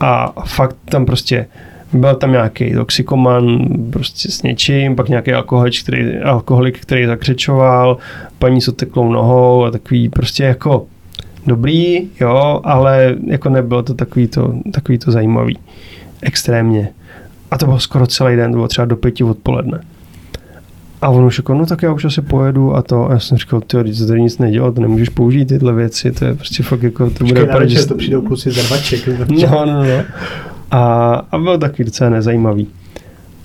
A 0.00 0.32
fakt 0.46 0.76
tam 0.84 1.06
prostě 1.06 1.46
byl 1.92 2.14
tam 2.14 2.32
nějaký 2.32 2.74
toxikoman 2.74 3.66
prostě 3.90 4.30
s 4.30 4.42
něčím, 4.42 4.96
pak 4.96 5.08
nějaký 5.08 5.32
alkoholik, 5.32 5.80
který, 5.82 6.18
alkoholik, 6.18 6.80
který 6.80 7.06
zakřečoval, 7.06 7.96
paní 8.38 8.60
s 8.60 8.68
oteklou 8.68 9.12
nohou 9.12 9.64
a 9.64 9.70
takový 9.70 10.08
prostě 10.08 10.44
jako 10.44 10.86
dobrý, 11.46 12.08
jo, 12.20 12.60
ale 12.64 13.16
jako 13.26 13.48
nebylo 13.48 13.82
to 13.82 13.94
takový 13.94 14.28
to, 14.28 14.54
takový 14.72 14.98
to 14.98 15.12
zajímavý. 15.12 15.58
Extrémně. 16.22 16.88
A 17.50 17.58
to 17.58 17.66
bylo 17.66 17.80
skoro 17.80 18.06
celý 18.06 18.36
den, 18.36 18.50
to 18.50 18.56
bylo 18.56 18.68
třeba 18.68 18.84
do 18.84 18.96
pěti 18.96 19.24
odpoledne. 19.24 19.80
A 21.02 21.08
on 21.08 21.24
už 21.24 21.38
jako, 21.38 21.54
no 21.54 21.66
tak 21.66 21.82
já 21.82 21.92
už 21.92 22.04
asi 22.04 22.22
pojedu 22.22 22.74
a 22.74 22.82
to. 22.82 23.10
A 23.10 23.12
já 23.12 23.18
jsem 23.18 23.38
říkal, 23.38 23.60
ty 23.60 23.94
to 23.98 24.06
tady 24.06 24.20
nic 24.20 24.38
nedělá, 24.38 24.72
to 24.72 24.80
nemůžeš 24.80 25.08
použít 25.08 25.44
tyhle 25.44 25.72
věci, 25.72 26.12
to 26.12 26.24
je 26.24 26.34
prostě 26.34 26.62
fakt 26.62 26.82
jako, 26.82 27.10
to 27.10 27.24
bude 27.24 27.40
vypadat, 27.40 27.68
že... 27.68 27.86
to 27.86 27.94
přijdou 27.94 28.22
kluci 28.22 28.50
z 28.50 28.58
rvaček. 28.58 29.08
No, 29.28 29.64
no, 29.66 29.82
no. 29.84 29.88
A, 30.72 31.14
a 31.30 31.38
byl 31.38 31.58
taky 31.58 31.84
docela 31.84 32.10
nezajímavý. 32.10 32.68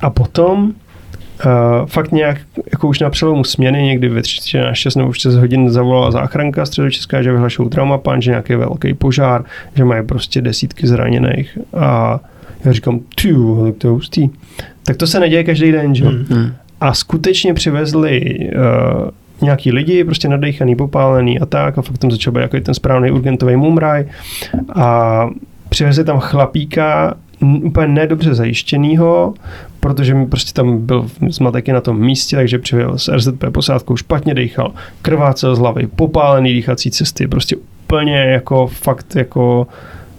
A 0.02 0.10
potom 0.10 0.64
uh, 0.64 1.86
fakt 1.86 2.12
nějak, 2.12 2.38
jako 2.72 2.88
už 2.88 3.00
na 3.00 3.10
přelomu 3.10 3.44
směny, 3.44 3.84
někdy 3.84 4.10
ve 4.10 4.22
3 4.22 4.58
na 4.58 4.74
6 4.74 4.96
nebo 4.96 5.14
6 5.14 5.36
hodin 5.36 5.70
zavolala 5.70 6.12
záchranka 6.12 6.66
středočeská, 6.66 7.22
že 7.22 7.32
vyhlašou 7.32 7.70
traumapán, 7.70 8.22
že 8.22 8.32
nějaký 8.32 8.56
velký 8.56 8.94
požár, 8.94 9.44
že 9.76 9.86
mají 9.86 10.06
prostě 10.06 10.42
desítky 10.42 10.88
zraněných. 10.88 11.58
A 11.74 12.20
já 12.66 12.72
říkám, 12.72 13.00
ty, 13.00 13.34
tak 13.66 13.76
to 13.78 13.88
je 13.88 13.92
hustý. 13.92 14.30
Tak 14.84 14.98
to 14.98 15.08
se 15.08 15.20
neděje 15.20 15.44
každý 15.44 15.72
den, 15.72 15.96
že? 15.96 16.06
Mm-hmm. 16.06 16.54
A 16.82 16.94
skutečně 16.94 17.54
přivezli 17.54 18.38
uh, 18.56 19.10
nějaký 19.42 19.72
lidi, 19.72 20.04
prostě 20.04 20.28
nadejchaný, 20.28 20.76
popálený 20.76 21.40
a 21.40 21.46
tak 21.46 21.78
a 21.78 21.82
fakt 21.82 21.98
tam 21.98 22.12
začal 22.12 22.34
být 22.34 22.40
jako 22.40 22.60
ten 22.60 22.74
správný 22.74 23.12
urgentový 23.12 23.56
mumraj 23.56 24.06
a 24.76 25.30
přivezli 25.78 26.04
tam 26.04 26.20
chlapíka, 26.20 27.14
úplně 27.42 27.88
nedobře 27.88 28.34
zajištěnýho, 28.34 29.34
protože 29.80 30.14
mi 30.14 30.26
prostě 30.26 30.54
tam 30.54 30.78
byl 30.78 31.10
zmatek 31.30 31.70
na 31.70 31.82
tom 31.82 32.00
místě, 32.00 32.36
takže 32.36 32.60
přijel 32.60 32.98
s 32.98 33.16
RZP 33.16 33.44
posádkou, 33.52 33.98
špatně 33.98 34.34
dechal, 34.34 34.74
krvácel 35.02 35.56
z 35.56 35.60
hlavy, 35.60 35.88
popálený 35.88 36.54
dýchací 36.54 36.92
cesty, 36.92 37.28
prostě 37.28 37.56
úplně 37.56 38.16
jako 38.18 38.68
fakt 38.68 39.16
jako 39.16 39.68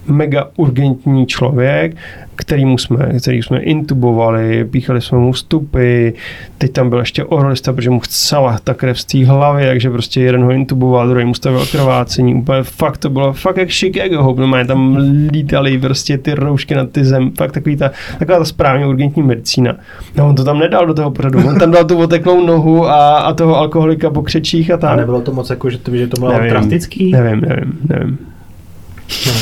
mega 0.09 0.47
urgentní 0.57 1.25
člověk, 1.25 1.95
kterýmu 2.39 2.77
jsme, 2.77 3.09
který 3.21 3.43
jsme 3.43 3.59
intubovali, 3.59 4.65
píchali 4.65 5.01
jsme 5.01 5.17
mu 5.17 5.31
vstupy, 5.31 6.09
teď 6.57 6.71
tam 6.71 6.89
byl 6.89 6.99
ještě 6.99 7.23
orlista, 7.23 7.73
protože 7.73 7.89
mu 7.89 7.99
chcela 7.99 8.59
ta 8.63 8.73
krev 8.73 8.99
z 8.99 9.05
té 9.05 9.25
hlavy, 9.25 9.65
takže 9.65 9.89
prostě 9.89 10.21
jeden 10.21 10.43
ho 10.43 10.51
intuboval, 10.51 11.09
druhý 11.09 11.25
mu 11.25 11.33
stavil 11.33 11.65
krvácení, 11.71 12.35
úplně 12.35 12.63
fakt 12.63 12.97
to 12.97 13.09
bylo 13.09 13.33
fakt 13.33 13.57
jak 13.57 13.69
Chicago, 13.69 14.35
no, 14.37 14.65
tam 14.65 14.97
lítali 15.31 15.77
prostě 15.77 16.17
ty 16.17 16.33
roušky 16.33 16.75
na 16.75 16.85
ty 16.85 17.05
zem, 17.05 17.31
fakt 17.31 17.51
takový 17.51 17.75
ta, 17.75 17.91
taková 18.19 18.37
ta 18.37 18.45
správně 18.45 18.85
urgentní 18.85 19.23
medicína. 19.23 19.75
No 20.17 20.27
on 20.29 20.35
to 20.35 20.43
tam 20.43 20.59
nedal 20.59 20.87
do 20.87 20.93
toho 20.93 21.11
pořadu, 21.11 21.47
on 21.47 21.59
tam 21.59 21.71
dal 21.71 21.85
tu 21.85 21.97
oteklou 21.97 22.45
nohu 22.45 22.87
a, 22.87 23.17
a 23.17 23.33
toho 23.33 23.57
alkoholika 23.57 24.09
po 24.09 24.21
křečích 24.21 24.71
a 24.71 24.77
tak. 24.77 24.91
A 24.91 24.95
nebylo 24.95 25.21
to 25.21 25.31
moc 25.31 25.49
jako, 25.49 25.69
že 25.69 25.77
to, 25.77 25.95
že 25.95 26.07
to 26.07 26.19
bylo 26.19 26.33
nevím, 26.33 26.49
drastický? 26.49 27.11
Nevím, 27.11 27.41
nevím, 27.41 27.79
nevím. 27.89 28.17
No. 29.27 29.33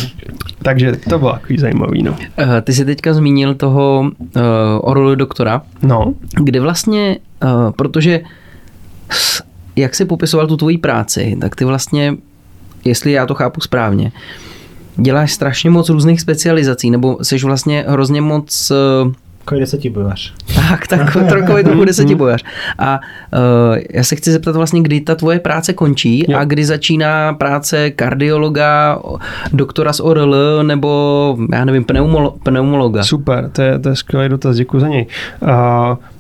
Takže 0.62 0.92
to 1.10 1.20
bylo 1.20 1.32
takový 1.32 1.58
zajímavý. 1.58 2.04
No. 2.04 2.12
Uh, 2.12 2.18
ty 2.64 2.74
jsi 2.74 2.86
teďka 2.86 3.14
zmínil 3.14 3.56
toho 3.56 4.00
uh, 4.00 4.28
eh, 4.36 4.42
Orolu 4.82 5.16
doktora, 5.16 5.62
no. 5.82 6.14
kde 6.44 6.60
vlastně, 6.60 7.18
uh, 7.44 7.72
protože 7.72 8.20
jak 9.76 9.96
jsi 9.96 10.06
popisoval 10.06 10.48
tu 10.48 10.58
tvoji 10.58 10.78
práci, 10.78 11.38
tak 11.42 11.56
ty 11.56 11.66
vlastně, 11.66 12.16
jestli 12.86 13.12
já 13.12 13.26
to 13.26 13.36
chápu 13.36 13.62
správně, 13.62 14.12
děláš 14.96 15.34
strašně 15.34 15.70
moc 15.70 15.90
různých 15.90 16.22
specializací, 16.22 16.90
nebo 16.90 17.18
jsi 17.22 17.38
vlastně 17.38 17.86
hrozně 17.88 18.22
moc 18.22 18.72
uh, 18.72 19.12
Takový 19.48 19.62
desetibojař. 19.62 20.34
Tak, 20.56 20.88
tak 20.88 21.14
takový 21.14 21.64
trochu 21.64 21.86
desetibojař. 21.86 22.44
A 22.80 23.00
uh, 23.34 23.78
já 23.94 24.04
se 24.04 24.16
chci 24.16 24.32
zeptat 24.32 24.56
vlastně, 24.56 24.82
kdy 24.82 25.02
ta 25.02 25.16
tvoje 25.16 25.40
práce 25.40 25.74
končí 25.74 26.26
jo. 26.28 26.38
a 26.38 26.44
kdy 26.44 26.66
začíná 26.66 27.34
práce 27.34 27.92
kardiologa, 27.92 29.00
doktora 29.54 29.94
z 29.94 30.00
ORL 30.00 30.64
nebo, 30.64 31.38
já 31.52 31.66
nevím, 31.66 31.84
pneumolo- 31.84 32.34
pneumologa. 32.44 33.04
Super, 33.04 33.50
to 33.50 33.62
je, 33.62 33.80
to 33.80 33.90
je 33.90 33.96
skvělý 33.96 34.30
dotaz, 34.30 34.56
děkuji 34.56 34.80
za 34.80 34.88
něj. 34.88 35.06
Uh, 35.42 35.50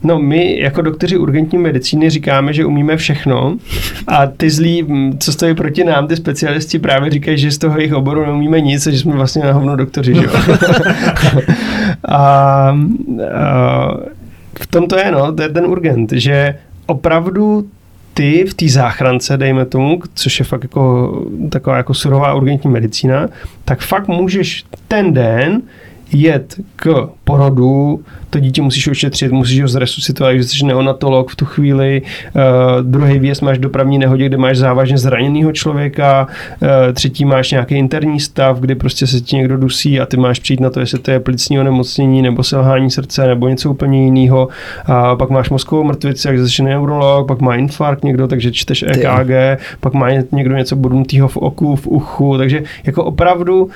no 0.03 0.19
my 0.19 0.59
jako 0.59 0.81
doktoři 0.81 1.17
urgentní 1.17 1.57
medicíny 1.57 2.09
říkáme, 2.09 2.53
že 2.53 2.65
umíme 2.65 2.97
všechno 2.97 3.57
a 4.07 4.25
ty 4.27 4.49
zlí, 4.49 4.87
co 5.19 5.31
stojí 5.31 5.55
proti 5.55 5.83
nám, 5.83 6.07
ty 6.07 6.15
specialisti 6.15 6.79
právě 6.79 7.11
říkají, 7.11 7.37
že 7.37 7.51
z 7.51 7.57
toho 7.57 7.77
jejich 7.77 7.93
oboru 7.93 8.25
neumíme 8.25 8.61
nic 8.61 8.87
a 8.87 8.91
že 8.91 8.99
jsme 8.99 9.15
vlastně 9.15 9.43
na 9.43 9.51
hovno 9.51 9.75
doktoři, 9.75 10.15
že 10.15 10.23
jo? 10.23 10.31
a 12.07 12.77
v 14.59 14.67
tom 14.67 14.87
to 14.87 14.97
je, 14.97 15.11
no, 15.11 15.31
to 15.33 15.41
je 15.43 15.49
ten 15.49 15.65
urgent, 15.65 16.11
že 16.11 16.55
opravdu 16.85 17.67
ty 18.13 18.45
v 18.49 18.53
té 18.53 18.69
záchrance, 18.69 19.37
dejme 19.37 19.65
tomu, 19.65 20.01
což 20.13 20.39
je 20.39 20.45
fakt 20.45 20.63
jako 20.63 21.13
taková 21.49 21.77
jako 21.77 21.93
surová 21.93 22.33
urgentní 22.33 22.71
medicína, 22.71 23.27
tak 23.65 23.81
fakt 23.81 24.07
můžeš 24.07 24.65
ten 24.87 25.13
den 25.13 25.61
jet 26.13 26.55
k 26.75 27.09
porodu, 27.23 27.99
to 28.29 28.39
dítě 28.39 28.61
musíš 28.61 28.87
ošetřit, 28.87 29.31
musíš 29.31 29.61
ho 29.61 29.67
zresuscitovat, 29.67 30.33
když 30.33 30.47
jsi 30.47 30.65
neonatolog 30.65 31.31
v 31.31 31.35
tu 31.35 31.45
chvíli, 31.45 32.01
uh, 32.35 32.41
druhý 32.81 33.19
věc 33.19 33.41
máš 33.41 33.57
dopravní 33.57 33.99
nehodě, 33.99 34.25
kde 34.25 34.37
máš 34.37 34.57
závažně 34.57 34.97
zraněného 34.97 35.51
člověka, 35.51 36.27
uh, 36.61 36.67
třetí 36.93 37.25
máš 37.25 37.51
nějaký 37.51 37.75
interní 37.75 38.19
stav, 38.19 38.59
kdy 38.59 38.75
prostě 38.75 39.07
se 39.07 39.21
ti 39.21 39.35
někdo 39.35 39.57
dusí 39.57 39.99
a 39.99 40.05
ty 40.05 40.17
máš 40.17 40.39
přijít 40.39 40.59
na 40.59 40.69
to, 40.69 40.79
jestli 40.79 40.99
to 40.99 41.11
je 41.11 41.19
plicní 41.19 41.59
onemocnění 41.59 42.21
nebo 42.21 42.43
selhání 42.43 42.91
srdce 42.91 43.27
nebo 43.27 43.47
něco 43.47 43.69
úplně 43.69 44.03
jiného. 44.05 44.47
A 44.85 45.15
pak 45.15 45.29
máš 45.29 45.49
mozkovou 45.49 45.83
mrtvici, 45.83 46.27
jak 46.27 46.39
začne 46.39 46.69
neurolog, 46.69 47.27
pak 47.27 47.41
má 47.41 47.55
infarkt 47.55 48.03
někdo, 48.03 48.27
takže 48.27 48.51
čteš 48.51 48.85
EKG, 48.87 49.61
pak 49.79 49.93
má 49.93 50.09
někdo 50.31 50.55
něco 50.55 50.75
bodnutého 50.75 51.27
v 51.27 51.37
oku, 51.37 51.75
v 51.75 51.87
uchu, 51.87 52.37
takže 52.37 52.63
jako 52.85 53.03
opravdu 53.03 53.69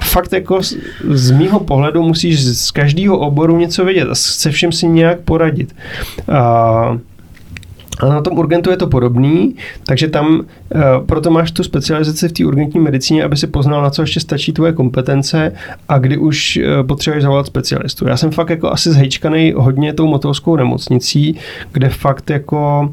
fakt 0.00 0.32
jako 0.32 0.60
z, 1.10 1.30
mýho 1.30 1.60
pohledu 1.60 2.02
musíš 2.02 2.44
z 2.44 2.70
každého 2.70 3.18
oboru 3.18 3.58
něco 3.58 3.84
vědět 3.84 4.08
a 4.10 4.14
se 4.14 4.50
všem 4.50 4.72
si 4.72 4.88
nějak 4.88 5.20
poradit. 5.20 5.74
A, 6.32 6.40
a 8.00 8.06
na 8.08 8.20
tom 8.20 8.38
urgentu 8.38 8.70
je 8.70 8.76
to 8.76 8.86
podobný, 8.86 9.56
takže 9.86 10.08
tam 10.08 10.40
uh, 10.40 10.46
proto 11.06 11.30
máš 11.30 11.50
tu 11.50 11.62
specializaci 11.62 12.28
v 12.28 12.32
té 12.32 12.44
urgentní 12.44 12.80
medicíně, 12.80 13.24
aby 13.24 13.36
si 13.36 13.46
poznal, 13.46 13.82
na 13.82 13.90
co 13.90 14.02
ještě 14.02 14.20
stačí 14.20 14.52
tvoje 14.52 14.72
kompetence 14.72 15.52
a 15.88 15.98
kdy 15.98 16.16
už 16.16 16.58
uh, 16.58 16.86
potřebuješ 16.86 17.22
zavolat 17.22 17.46
specialistu. 17.46 18.08
Já 18.08 18.16
jsem 18.16 18.30
fakt 18.30 18.50
jako 18.50 18.72
asi 18.72 18.92
zhejčkaný 18.92 19.52
hodně 19.56 19.92
tou 19.92 20.06
motovskou 20.06 20.56
nemocnicí, 20.56 21.36
kde 21.72 21.88
fakt 21.88 22.30
jako 22.30 22.92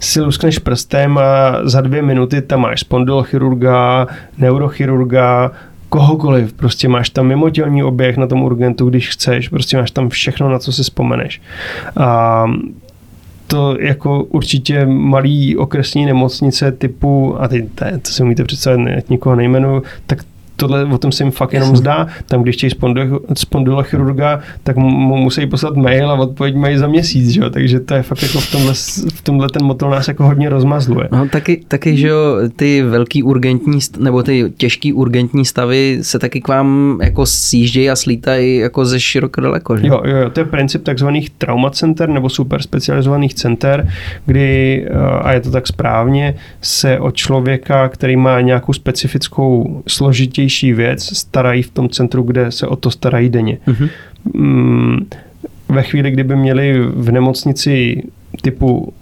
si 0.00 0.20
luskneš 0.20 0.58
prstem 0.58 1.18
a 1.18 1.58
za 1.62 1.80
dvě 1.80 2.02
minuty 2.02 2.42
tam 2.42 2.60
máš 2.60 2.80
spondylochirurga, 2.80 4.06
neurochirurga, 4.38 5.50
kohokoliv, 5.90 6.52
prostě 6.52 6.88
máš 6.88 7.10
tam 7.10 7.26
mimotělní 7.26 7.82
oběh 7.82 8.16
na 8.16 8.26
tom 8.26 8.42
urgentu, 8.42 8.88
když 8.88 9.08
chceš, 9.08 9.48
prostě 9.48 9.76
máš 9.76 9.90
tam 9.90 10.08
všechno, 10.08 10.48
na 10.48 10.58
co 10.58 10.72
si 10.72 10.82
vzpomeneš. 10.82 11.42
A 11.96 12.44
to 13.46 13.76
jako 13.80 14.24
určitě 14.24 14.86
malý 14.86 15.56
okresní 15.56 16.06
nemocnice 16.06 16.72
typu, 16.72 17.36
a 17.42 17.48
to, 17.48 17.54
to 18.02 18.10
si 18.10 18.22
umíte 18.22 18.44
představit, 18.44 19.10
nikoho 19.10 19.36
nejmenu, 19.36 19.82
tak 20.06 20.24
tohle 20.60 20.84
o 20.84 20.98
tom 20.98 21.12
se 21.12 21.24
jim 21.24 21.30
fakt 21.30 21.52
jenom 21.52 21.76
zdá. 21.76 22.06
Tam, 22.26 22.42
když 22.42 22.56
chtějí 22.56 22.70
chirurga, 23.82 24.40
tak 24.62 24.76
mu 24.76 25.16
musí 25.16 25.46
poslat 25.46 25.76
mail 25.76 26.10
a 26.10 26.14
odpověď 26.14 26.54
mají 26.54 26.78
za 26.78 26.86
měsíc, 26.86 27.28
že 27.28 27.40
jo? 27.40 27.50
takže 27.50 27.80
to 27.80 27.94
je 27.94 28.02
fakt 28.02 28.22
jako 28.22 28.40
v 28.40 28.50
tomhle, 28.50 28.74
v 29.14 29.22
tomhle 29.22 29.48
ten 29.48 29.64
motor 29.64 29.90
nás 29.90 30.08
jako 30.08 30.24
hodně 30.24 30.48
rozmazluje. 30.48 31.08
No 31.12 31.28
taky, 31.28 31.64
taky 31.68 31.96
že 31.96 32.08
jo, 32.08 32.36
ty 32.56 32.82
velký 32.82 33.22
urgentní, 33.22 33.78
nebo 33.98 34.22
ty 34.22 34.52
těžký 34.56 34.92
urgentní 34.92 35.44
stavy 35.44 35.98
se 36.02 36.18
taky 36.18 36.40
k 36.40 36.48
vám 36.48 36.98
jako 37.02 37.26
sjíždějí 37.26 37.90
a 37.90 37.96
slítají 37.96 38.56
jako 38.56 38.84
ze 38.84 39.00
široko 39.00 39.40
daleko, 39.40 39.76
že? 39.76 39.86
Jo, 39.86 40.02
jo, 40.04 40.16
jo, 40.16 40.30
to 40.30 40.40
je 40.40 40.44
princip 40.44 40.82
takzvaných 40.82 41.30
traumacenter 41.30 42.08
nebo 42.08 42.28
super 42.28 42.62
specializovaných 42.62 43.34
center, 43.34 43.88
kdy, 44.26 44.86
eh, 44.86 44.98
a 45.22 45.32
je 45.32 45.40
to 45.40 45.50
tak 45.50 45.66
správně, 45.66 46.34
se 46.60 46.98
od 46.98 47.16
člověka, 47.16 47.88
který 47.88 48.16
má 48.16 48.40
nějakou 48.40 48.72
specifickou 48.72 49.82
složitější 49.88 50.49
nejnovější 50.50 50.72
věc 50.72 51.18
starají 51.18 51.62
v 51.62 51.70
tom 51.70 51.88
centru, 51.88 52.22
kde 52.22 52.52
se 52.52 52.66
o 52.66 52.76
to 52.76 52.90
starají 52.90 53.28
denně. 53.28 53.58
Mm-hmm. 53.66 55.06
Ve 55.68 55.82
chvíli, 55.82 56.10
kdyby 56.10 56.36
měli 56.36 56.80
v 56.80 57.12
nemocnici 57.12 58.02
typu 58.42 58.92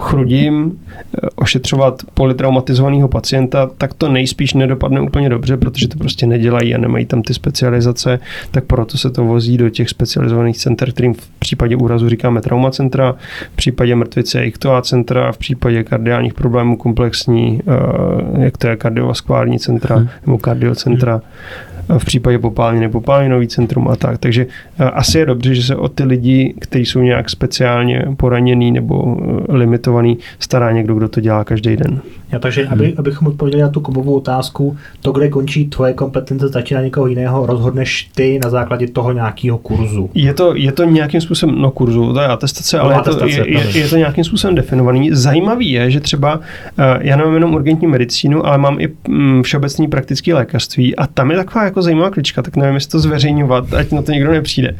chrudím, 0.00 0.72
eh, 0.98 1.28
ošetřovat 1.34 2.02
polytraumatizovaného 2.14 3.08
pacienta, 3.08 3.70
tak 3.78 3.94
to 3.94 4.08
nejspíš 4.08 4.54
nedopadne 4.54 5.00
úplně 5.00 5.28
dobře, 5.28 5.56
protože 5.56 5.88
to 5.88 5.98
prostě 5.98 6.26
nedělají 6.26 6.74
a 6.74 6.78
nemají 6.78 7.06
tam 7.06 7.22
ty 7.22 7.34
specializace, 7.34 8.18
tak 8.50 8.64
proto 8.64 8.98
se 8.98 9.10
to 9.10 9.24
vozí 9.24 9.56
do 9.56 9.70
těch 9.70 9.88
specializovaných 9.88 10.56
center, 10.58 10.92
kterým 10.92 11.14
v 11.14 11.28
případě 11.38 11.76
úrazu 11.76 12.08
říkáme 12.08 12.40
traumacentra, 12.40 13.14
v 13.52 13.56
případě 13.56 13.96
mrtvice 13.96 14.44
iktoa 14.44 14.82
centra, 14.82 15.32
v 15.32 15.38
případě 15.38 15.84
kardiálních 15.84 16.34
problémů 16.34 16.76
komplexní, 16.76 17.60
eh, 17.66 18.44
jak 18.44 18.56
to 18.56 18.68
je 18.68 18.76
kardiovaskulární 18.76 19.58
centra 19.58 19.96
hmm. 19.96 20.08
nebo 20.26 20.38
kardiocentra. 20.38 21.12
Hmm 21.12 21.75
v 21.98 22.04
případě 22.04 22.38
popálení 22.38 22.80
nebo 22.80 23.00
popálenový 23.00 23.48
centrum 23.48 23.88
a 23.88 23.96
tak. 23.96 24.18
Takže 24.18 24.46
eh, 24.78 24.84
asi 24.84 25.18
je 25.18 25.26
dobře, 25.26 25.54
že 25.54 25.62
se 25.62 25.76
o 25.76 25.88
ty 25.88 26.04
lidi, 26.04 26.54
kteří 26.60 26.86
jsou 26.86 27.00
nějak 27.00 27.30
speciálně 27.30 28.04
poraněný 28.16 28.72
nebo 28.72 29.16
eh, 29.20 29.56
limitovaný, 29.56 30.18
stará 30.38 30.72
někdo, 30.72 30.94
kdo 30.94 31.08
to 31.08 31.20
dělá 31.20 31.44
každý 31.44 31.76
den. 31.76 32.00
Ja, 32.32 32.38
takže 32.38 32.66
aby, 32.66 32.94
abychom 32.96 33.28
odpověděli 33.28 33.62
na 33.62 33.68
tu 33.68 33.80
kovovou 33.80 34.14
otázku, 34.14 34.76
to, 35.00 35.12
kde 35.12 35.28
končí 35.28 35.68
tvoje 35.68 35.92
kompetence, 35.92 36.48
začíná 36.48 36.82
někoho 36.82 37.06
jiného, 37.06 37.46
rozhodneš 37.46 38.10
ty 38.14 38.40
na 38.44 38.50
základě 38.50 38.88
toho 38.88 39.12
nějakého 39.12 39.58
kurzu. 39.58 40.10
Je 40.14 40.34
to, 40.34 40.54
je 40.54 40.72
to 40.72 40.84
nějakým 40.84 41.20
způsobem, 41.20 41.54
no 41.58 41.70
kurzu, 41.70 42.12
to 42.12 42.20
je 42.20 42.26
atestace, 42.26 42.78
ale 42.78 42.94
no, 42.94 43.00
atestace, 43.00 43.30
je, 43.30 43.36
to, 43.36 43.48
je, 43.48 43.66
je, 43.74 43.78
je 43.78 43.88
to 43.88 43.96
nějakým 43.96 44.24
způsobem 44.24 44.54
definovaný. 44.54 45.10
Zajímavý 45.12 45.70
je, 45.70 45.90
že 45.90 46.00
třeba 46.00 46.40
eh, 46.78 46.98
já 47.00 47.16
nemám 47.16 47.34
jenom 47.34 47.54
urgentní 47.54 47.86
medicínu, 47.86 48.46
ale 48.46 48.58
mám 48.58 48.80
i 48.80 48.88
mm, 49.08 49.42
všeobecný 49.42 49.88
praktický 49.88 50.32
lékařství 50.32 50.96
a 50.96 51.06
tam 51.06 51.30
je 51.30 51.36
taková 51.36 51.64
jako 51.64 51.75
zajímavá 51.82 52.10
klička, 52.10 52.42
tak 52.42 52.56
nevím, 52.56 52.74
jestli 52.74 52.90
to 52.90 52.98
zveřejňovat, 52.98 53.74
ať 53.74 53.92
na 53.92 54.02
to 54.02 54.12
někdo 54.12 54.32
nepřijde. 54.32 54.76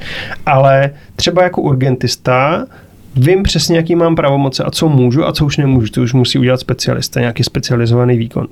Ale 0.46 0.90
třeba 1.16 1.42
jako 1.42 1.62
urgentista 1.62 2.66
vím 3.16 3.42
přesně, 3.42 3.76
jaký 3.76 3.94
mám 3.94 4.16
pravomoce 4.16 4.64
a 4.64 4.70
co 4.70 4.88
můžu 4.88 5.26
a 5.26 5.32
co 5.32 5.46
už 5.46 5.56
nemůžu. 5.56 5.92
To 5.92 6.02
už 6.02 6.12
musí 6.12 6.38
udělat 6.38 6.60
specialista, 6.60 7.20
nějaký 7.20 7.44
specializovaný 7.44 8.16
výkon. 8.16 8.46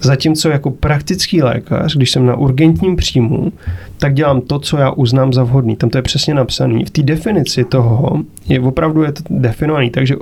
Zatímco 0.00 0.48
jako 0.48 0.70
praktický 0.70 1.42
lékař, 1.42 1.96
když 1.96 2.10
jsem 2.10 2.26
na 2.26 2.36
urgentním 2.36 2.96
příjmu, 2.96 3.52
tak 3.98 4.14
dělám 4.14 4.40
to, 4.40 4.58
co 4.58 4.76
já 4.76 4.90
uznám 4.90 5.32
za 5.32 5.42
vhodný. 5.42 5.76
Tam 5.76 5.90
to 5.90 5.98
je 5.98 6.02
přesně 6.02 6.34
napsané. 6.34 6.84
V 6.84 6.90
té 6.90 7.02
definici 7.02 7.64
toho 7.64 8.22
je 8.48 8.60
opravdu 8.60 9.02
je 9.02 9.12
to 9.12 9.22
definovaný. 9.30 9.90
Takže 9.90 10.16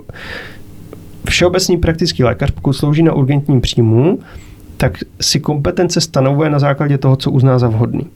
všeobecný 1.28 1.76
praktický 1.76 2.24
lékař, 2.24 2.50
pokud 2.50 2.72
slouží 2.72 3.02
na 3.02 3.12
urgentním 3.12 3.60
příjmu, 3.60 4.18
tak 4.76 4.98
si 5.20 5.40
kompetence 5.40 6.00
stanovuje 6.00 6.50
na 6.50 6.58
základě 6.58 6.98
toho, 6.98 7.16
co 7.16 7.30
uzná 7.30 7.58
za 7.58 7.68
vhodný. 7.68 8.06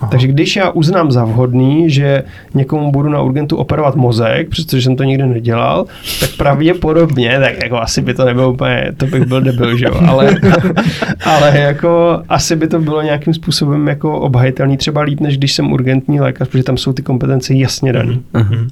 Aha. 0.00 0.10
Takže 0.10 0.26
když 0.26 0.56
já 0.56 0.70
uznám 0.70 1.12
za 1.12 1.24
vhodný, 1.24 1.90
že 1.90 2.22
někomu 2.54 2.92
budu 2.92 3.08
na 3.08 3.22
urgentu 3.22 3.56
operovat 3.56 3.96
mozek, 3.96 4.48
přestože 4.48 4.82
jsem 4.82 4.96
to 4.96 5.04
nikdy 5.04 5.26
nedělal, 5.26 5.86
tak 6.20 6.30
pravděpodobně, 6.36 7.38
tak 7.40 7.62
jako 7.62 7.78
asi 7.78 8.02
by 8.02 8.14
to 8.14 8.24
nebylo 8.24 8.52
úplně, 8.52 8.92
to 8.96 9.06
bych 9.06 9.24
byl 9.24 9.40
debil, 9.40 9.76
že 9.76 9.84
jo, 9.84 10.00
ale, 10.06 10.36
ale 11.24 11.58
jako 11.58 12.22
asi 12.28 12.56
by 12.56 12.68
to 12.68 12.78
bylo 12.78 13.02
nějakým 13.02 13.34
způsobem 13.34 13.88
jako 13.88 14.20
obhajitelný 14.20 14.76
třeba 14.76 15.00
líp, 15.00 15.20
než 15.20 15.38
když 15.38 15.52
jsem 15.52 15.72
urgentní 15.72 16.20
lékař, 16.20 16.48
protože 16.48 16.64
tam 16.64 16.76
jsou 16.76 16.92
ty 16.92 17.02
kompetence 17.02 17.54
jasně 17.54 17.92
dané. 17.92 18.18
Uh-huh. 18.34 18.68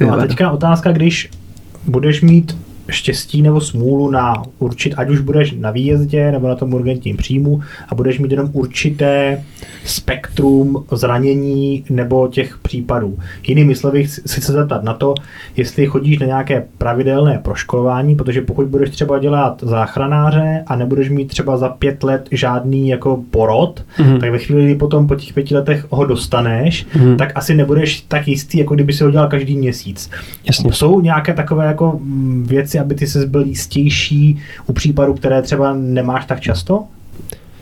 No 0.00 0.12
a 0.12 0.16
teďka 0.16 0.50
otázka, 0.50 0.92
když 0.92 1.30
budeš 1.86 2.22
mít 2.22 2.56
štěstí 2.90 3.42
nebo 3.42 3.60
smůlu 3.60 4.10
na 4.10 4.42
určit, 4.58 4.94
ať 4.96 5.10
už 5.10 5.20
budeš 5.20 5.52
na 5.52 5.70
výjezdě 5.70 6.32
nebo 6.32 6.48
na 6.48 6.54
tom 6.54 6.74
urgentním 6.74 7.16
příjmu 7.16 7.60
a 7.88 7.94
budeš 7.94 8.18
mít 8.18 8.30
jenom 8.30 8.50
určité 8.52 9.44
spektrum 9.84 10.84
zranění 10.92 11.84
nebo 11.90 12.28
těch 12.28 12.58
případů. 12.58 13.18
Jinými 13.46 13.74
slovy, 13.74 14.04
chci 14.04 14.40
se 14.40 14.52
zeptat 14.52 14.82
na 14.84 14.94
to, 14.94 15.14
jestli 15.56 15.86
chodíš 15.86 16.18
na 16.18 16.26
nějaké 16.26 16.64
pravidelné 16.78 17.40
proškolování, 17.42 18.14
protože 18.14 18.40
pokud 18.40 18.66
budeš 18.66 18.90
třeba 18.90 19.18
dělat 19.18 19.62
záchranáře 19.66 20.64
a 20.66 20.76
nebudeš 20.76 21.10
mít 21.10 21.28
třeba 21.28 21.56
za 21.56 21.68
pět 21.68 22.02
let 22.02 22.28
žádný 22.30 22.88
jako 22.88 23.22
porod, 23.30 23.84
mm-hmm. 23.98 24.20
tak 24.20 24.30
ve 24.30 24.38
chvíli, 24.38 24.64
kdy 24.64 24.74
potom 24.74 25.06
po 25.06 25.14
těch 25.14 25.34
pěti 25.34 25.54
letech 25.54 25.86
ho 25.90 26.04
dostaneš, 26.04 26.86
mm-hmm. 26.86 27.16
tak 27.16 27.32
asi 27.34 27.54
nebudeš 27.54 28.00
tak 28.00 28.28
jistý, 28.28 28.58
jako 28.58 28.74
kdyby 28.74 28.92
si 28.92 29.04
ho 29.04 29.10
dělal 29.10 29.28
každý 29.28 29.56
měsíc. 29.56 30.10
Jasně. 30.44 30.72
Jsou 30.72 31.00
nějaké 31.00 31.34
takové 31.34 31.66
jako 31.66 31.98
mm, 32.02 32.44
věci, 32.48 32.78
aby 32.80 32.94
ty 32.94 33.06
se 33.06 33.26
byl 33.26 33.42
jistější 33.42 34.38
u 34.66 34.72
případů, 34.72 35.14
které 35.14 35.42
třeba 35.42 35.72
nemáš 35.74 36.26
tak 36.26 36.40
často? 36.40 36.84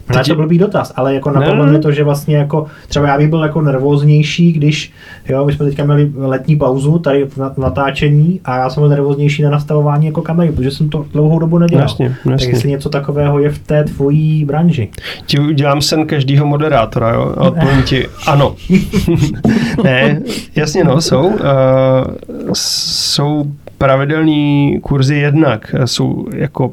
Ale 0.08 0.24
to 0.24 0.34
blbý 0.34 0.58
dotaz, 0.58 0.92
ale 0.96 1.14
jako 1.14 1.30
napadlo 1.30 1.66
mě 1.66 1.78
to, 1.78 1.92
že 1.92 2.04
vlastně 2.04 2.36
jako, 2.36 2.66
třeba 2.88 3.08
já 3.08 3.18
bych 3.18 3.28
byl 3.28 3.42
jako 3.42 3.62
nervóznější, 3.62 4.52
když, 4.52 4.92
jo, 5.28 5.46
my 5.46 5.52
jsme 5.52 5.66
teďka 5.66 5.84
měli 5.84 6.12
letní 6.16 6.56
pauzu 6.56 6.98
tady 6.98 7.24
v 7.24 7.58
natáčení 7.58 8.40
a 8.44 8.56
já 8.56 8.70
jsem 8.70 8.80
byl 8.80 8.90
nervóznější 8.90 9.42
na 9.42 9.50
nastavování 9.50 10.06
jako 10.06 10.22
kamery, 10.22 10.52
protože 10.52 10.70
jsem 10.70 10.88
to 10.88 11.06
dlouhou 11.12 11.38
dobu 11.38 11.58
nedělal. 11.58 11.84
Jasně, 11.84 12.04
jasně. 12.04 12.46
Tak 12.46 12.54
jestli 12.54 12.70
něco 12.70 12.88
takového 12.88 13.38
je 13.38 13.50
v 13.50 13.58
té 13.58 13.84
tvojí 13.84 14.44
branži. 14.44 14.88
Ti 15.26 15.38
udělám 15.38 15.82
sen 15.82 16.06
každého 16.06 16.46
moderátora, 16.46 17.12
jo, 17.12 17.34
a 17.36 17.40
odpovím 17.40 17.82
ti 17.82 18.06
ano. 18.26 18.56
ne, 19.84 20.20
jasně 20.56 20.84
no, 20.84 21.00
jsou, 21.00 21.26
uh, 21.26 21.38
jsou 22.52 23.44
pravidelný 23.78 24.78
kurzy 24.82 25.16
jednak, 25.16 25.74
jsou 25.84 26.26
jako 26.34 26.72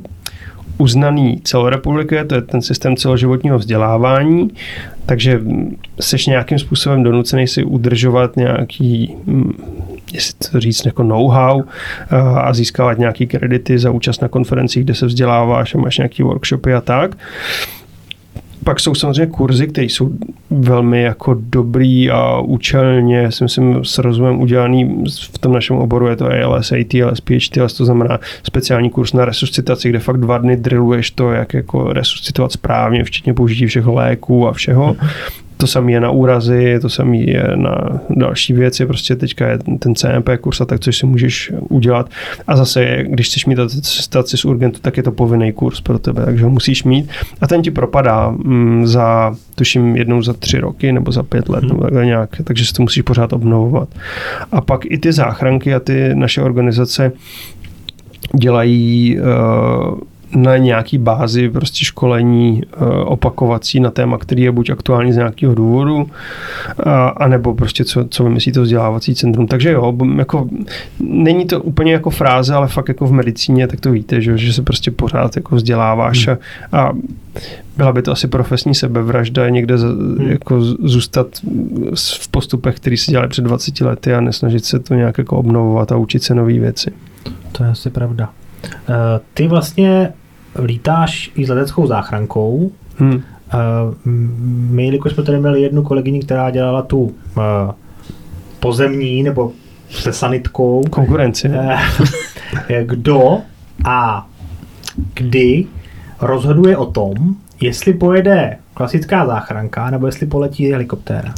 uznaný 0.77 1.41
celorepubliky, 1.43 2.23
to 2.27 2.35
je 2.35 2.41
ten 2.41 2.61
systém 2.61 2.95
celoživotního 2.95 3.57
vzdělávání, 3.57 4.51
takže 5.05 5.41
jsi 5.99 6.17
nějakým 6.27 6.59
způsobem 6.59 7.03
donucený 7.03 7.47
si 7.47 7.63
udržovat 7.63 8.37
nějaký, 8.37 9.15
hm, 9.27 9.53
jestli 10.13 10.51
to 10.51 10.59
říct, 10.59 10.85
jako 10.85 11.03
know-how 11.03 11.61
eh, 11.61 12.15
a 12.17 12.53
získávat 12.53 12.97
nějaký 12.97 13.27
kredity 13.27 13.79
za 13.79 13.91
účast 13.91 14.21
na 14.21 14.27
konferencích, 14.27 14.83
kde 14.83 14.93
se 14.93 15.05
vzděláváš 15.05 15.75
a 15.75 15.77
máš 15.77 15.97
nějaký 15.97 16.23
workshopy 16.23 16.73
a 16.73 16.81
tak. 16.81 17.15
Pak 18.63 18.79
jsou 18.79 18.95
samozřejmě 18.95 19.25
kurzy, 19.25 19.67
které 19.67 19.85
jsou 19.85 20.09
velmi 20.49 21.01
jako 21.01 21.35
dobrý 21.39 22.09
a 22.09 22.39
účelně, 22.39 23.31
si 23.31 23.43
myslím, 23.43 23.85
s 23.85 23.97
rozumem 23.97 24.41
udělaný 24.41 25.03
v 25.31 25.37
tom 25.37 25.53
našem 25.53 25.75
oboru, 25.75 26.07
je 26.07 26.15
to 26.15 26.25
ALS, 26.25 26.71
ATLS, 26.71 27.21
PHTLS, 27.21 27.73
to 27.73 27.85
znamená 27.85 28.19
speciální 28.43 28.89
kurz 28.89 29.13
na 29.13 29.25
resuscitaci, 29.25 29.89
kde 29.89 29.99
fakt 29.99 30.17
dva 30.17 30.37
dny 30.37 30.57
drilluješ 30.57 31.11
to, 31.11 31.31
jak 31.31 31.53
jako 31.53 31.93
resuscitovat 31.93 32.51
správně, 32.51 33.03
včetně 33.03 33.33
použití 33.33 33.65
všech 33.65 33.85
léků 33.85 34.47
a 34.47 34.53
všeho. 34.53 34.95
To 35.57 35.67
samé 35.67 35.91
je 35.91 35.99
na 35.99 36.09
úrazy, 36.09 36.79
to 36.81 36.89
samé 36.89 37.17
je 37.17 37.47
na 37.55 38.01
další 38.09 38.53
věci, 38.53 38.85
prostě 38.85 39.15
teďka 39.15 39.47
je 39.47 39.57
ten 39.79 39.95
CMP 39.95 40.29
kurz 40.41 40.61
a 40.61 40.65
tak, 40.65 40.79
což 40.79 40.97
si 40.97 41.05
můžeš 41.05 41.51
udělat. 41.69 42.09
A 42.47 42.55
zase, 42.55 43.03
když 43.07 43.27
chceš 43.27 43.45
mít 43.45 43.59
staci 43.83 44.37
z 44.37 44.45
urgentu, 44.45 44.79
tak 44.81 44.97
je 44.97 45.03
to 45.03 45.11
povinný 45.11 45.53
kurz 45.53 45.81
pro 45.81 45.99
tebe, 45.99 46.25
takže 46.25 46.43
ho 46.43 46.49
musíš 46.49 46.83
mít. 46.83 47.09
A 47.41 47.47
ten 47.47 47.61
ti 47.61 47.71
propadá 47.71 48.29
mm, 48.29 48.87
za, 48.87 49.35
tuším, 49.55 49.95
jednou 49.95 50.21
za 50.21 50.33
tři 50.33 50.59
roky 50.59 50.91
nebo 50.91 51.11
za 51.11 51.23
pět 51.23 51.49
let, 51.49 51.59
hmm. 51.59 51.69
nebo 51.69 51.83
takhle 51.83 52.05
nějak, 52.05 52.29
takže 52.43 52.65
si 52.65 52.73
to 52.73 52.81
musíš 52.81 53.01
pořád 53.01 53.33
obnovovat. 53.33 53.89
A 54.51 54.61
pak 54.61 54.85
i 54.85 54.97
ty 54.97 55.13
záchranky 55.13 55.73
a 55.73 55.79
ty 55.79 56.15
naše 56.15 56.41
organizace 56.41 57.11
dělají 58.33 59.17
uh, 59.19 59.99
na 60.35 60.57
nějaký 60.57 60.97
bázi 60.97 61.49
prostě 61.49 61.85
školení 61.85 62.61
uh, 62.81 62.87
opakovací 62.87 63.79
na 63.79 63.91
téma, 63.91 64.17
který 64.17 64.41
je 64.41 64.51
buď 64.51 64.69
aktuální 64.69 65.13
z 65.13 65.15
nějakého 65.15 65.55
důvodu, 65.55 65.95
uh, 65.95 66.07
anebo 67.17 67.55
prostě 67.55 67.85
co, 67.85 68.05
co 68.09 68.23
vymyslí 68.23 68.51
to 68.51 68.61
vzdělávací 68.61 69.15
centrum. 69.15 69.47
Takže 69.47 69.71
jo, 69.71 69.97
jako 70.17 70.49
není 70.99 71.45
to 71.45 71.61
úplně 71.61 71.93
jako 71.93 72.09
fráze, 72.09 72.53
ale 72.53 72.67
fakt 72.67 72.87
jako 72.87 73.05
v 73.05 73.11
medicíně, 73.11 73.67
tak 73.67 73.79
to 73.79 73.91
víte, 73.91 74.21
že, 74.21 74.37
že 74.37 74.53
se 74.53 74.61
prostě 74.61 74.91
pořád 74.91 75.35
jako 75.35 75.55
vzděláváš 75.55 76.27
hmm. 76.27 76.37
a, 76.71 76.81
a 76.81 76.93
byla 77.77 77.93
by 77.93 78.01
to 78.01 78.11
asi 78.11 78.27
profesní 78.27 78.75
sebevražda 78.75 79.49
někde 79.49 79.77
z, 79.77 79.83
hmm. 79.83 80.29
jako 80.29 80.61
zůstat 80.61 81.27
v 82.19 82.27
postupech, 82.27 82.75
které 82.75 82.97
se 82.97 83.11
dělali 83.11 83.29
před 83.29 83.41
20 83.41 83.81
lety 83.81 84.13
a 84.13 84.21
nesnažit 84.21 84.65
se 84.65 84.79
to 84.79 84.93
nějak 84.93 85.17
jako 85.17 85.37
obnovovat 85.37 85.91
a 85.91 85.97
učit 85.97 86.23
se 86.23 86.35
nové 86.35 86.53
věci. 86.53 86.91
To 87.51 87.63
je 87.63 87.69
asi 87.69 87.89
pravda. 87.89 88.29
Uh, 88.89 88.95
ty 89.33 89.47
vlastně 89.47 90.13
lítáš 90.63 91.31
i 91.35 91.45
s 91.45 91.49
leteckou 91.49 91.87
záchrankou. 91.87 92.71
Hmm. 92.97 93.13
Uh, 93.13 93.21
my, 94.05 94.85
jelikož 94.85 95.13
jsme 95.13 95.23
tady 95.23 95.39
měli 95.39 95.61
jednu 95.61 95.83
kolegyni, 95.83 96.19
která 96.19 96.49
dělala 96.49 96.81
tu 96.81 96.99
uh, 97.01 97.11
pozemní 98.59 99.23
nebo 99.23 99.51
se 99.89 100.13
sanitkou. 100.13 100.83
Konkurenci. 100.89 101.49
Uh, 101.49 101.79
kdo 102.83 103.37
a 103.85 104.27
kdy 105.13 105.65
rozhoduje 106.21 106.77
o 106.77 106.85
tom, 106.85 107.13
jestli 107.61 107.93
pojede 107.93 108.57
klasická 108.73 109.25
záchranka 109.25 109.89
nebo 109.89 110.05
jestli 110.05 110.27
poletí 110.27 110.71
helikoptéra? 110.71 111.33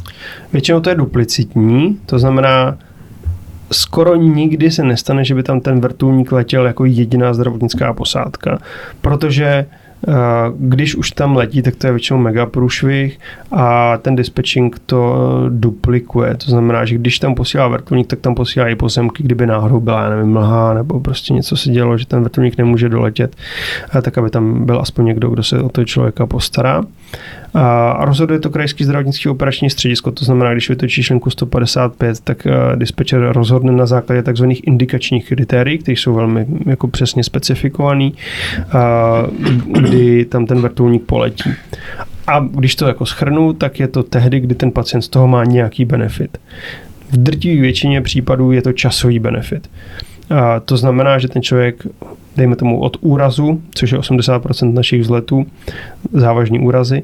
Většinou 0.52 0.80
to 0.80 0.90
je 0.90 0.96
duplicitní, 0.96 1.98
to 2.06 2.18
znamená, 2.18 2.78
skoro 3.72 4.16
nikdy 4.16 4.70
se 4.70 4.84
nestane, 4.84 5.24
že 5.24 5.34
by 5.34 5.42
tam 5.42 5.60
ten 5.60 5.80
vrtulník 5.80 6.32
letěl 6.32 6.66
jako 6.66 6.84
jediná 6.84 7.34
zdravotnická 7.34 7.92
posádka, 7.92 8.58
protože 9.00 9.66
Eh, 10.06 10.12
když 10.58 10.94
už 10.94 11.10
tam 11.10 11.36
letí, 11.36 11.62
tak 11.62 11.76
to 11.76 11.86
je 11.86 11.92
většinou 11.92 12.18
mega 12.18 12.46
průšvih 12.46 13.18
a 13.50 13.96
ten 13.96 14.16
dispatching 14.16 14.78
to 14.86 15.16
duplikuje. 15.48 16.34
To 16.34 16.50
znamená, 16.50 16.84
že 16.84 16.94
když 16.94 17.18
tam 17.18 17.34
posílá 17.34 17.68
vrtulník, 17.68 18.06
tak 18.06 18.20
tam 18.20 18.34
posílá 18.34 18.68
i 18.68 18.74
pozemky, 18.74 19.22
kdyby 19.22 19.46
náhodou 19.46 19.80
byla, 19.80 20.02
já 20.02 20.10
nevím, 20.10 20.32
mlha 20.32 20.74
nebo 20.74 21.00
prostě 21.00 21.34
něco 21.34 21.56
se 21.56 21.70
dělo, 21.70 21.98
že 21.98 22.06
ten 22.06 22.22
vrtulník 22.22 22.58
nemůže 22.58 22.88
doletět, 22.88 23.36
eh, 23.96 24.02
tak 24.02 24.18
aby 24.18 24.30
tam 24.30 24.66
byl 24.66 24.80
aspoň 24.80 25.04
někdo, 25.04 25.30
kdo 25.30 25.42
se 25.42 25.62
o 25.62 25.68
toho 25.68 25.84
člověka 25.84 26.26
postará. 26.26 26.82
A 27.54 28.04
rozhoduje 28.04 28.40
to 28.40 28.50
krajský 28.50 28.84
zdravotnický 28.84 29.28
operační 29.28 29.70
středisko, 29.70 30.10
to 30.10 30.24
znamená, 30.24 30.52
když 30.52 30.68
vytočíš 30.68 31.10
linku 31.10 31.30
155, 31.30 32.20
tak 32.20 32.46
uh, 32.46 32.76
dispečer 32.76 33.32
rozhodne 33.32 33.72
na 33.72 33.86
základě 33.86 34.22
tzv. 34.22 34.44
indikačních 34.62 35.28
kritérií, 35.28 35.78
které 35.78 35.96
jsou 35.96 36.14
velmi 36.14 36.46
jako 36.66 36.88
přesně 36.88 37.24
specifikovaný, 37.24 38.14
uh, 38.58 39.80
kdy 39.80 40.24
tam 40.24 40.46
ten 40.46 40.60
vrtulník 40.60 41.02
poletí. 41.02 41.50
A 42.26 42.40
když 42.40 42.74
to 42.74 42.86
jako 42.86 43.06
schrnu, 43.06 43.52
tak 43.52 43.80
je 43.80 43.88
to 43.88 44.02
tehdy, 44.02 44.40
kdy 44.40 44.54
ten 44.54 44.70
pacient 44.70 45.02
z 45.02 45.08
toho 45.08 45.28
má 45.28 45.44
nějaký 45.44 45.84
benefit. 45.84 46.38
V 47.10 47.16
drtivé 47.16 47.60
většině 47.60 48.00
případů 48.00 48.52
je 48.52 48.62
to 48.62 48.72
časový 48.72 49.18
benefit. 49.18 49.70
A 50.30 50.60
to 50.60 50.76
znamená, 50.76 51.18
že 51.18 51.28
ten 51.28 51.42
člověk, 51.42 51.86
dejme 52.36 52.56
tomu 52.56 52.80
od 52.80 52.96
úrazu, 53.00 53.62
což 53.74 53.92
je 53.92 53.98
80% 53.98 54.72
našich 54.72 55.00
vzletů, 55.00 55.46
závažní 56.12 56.60
úrazy, 56.60 57.02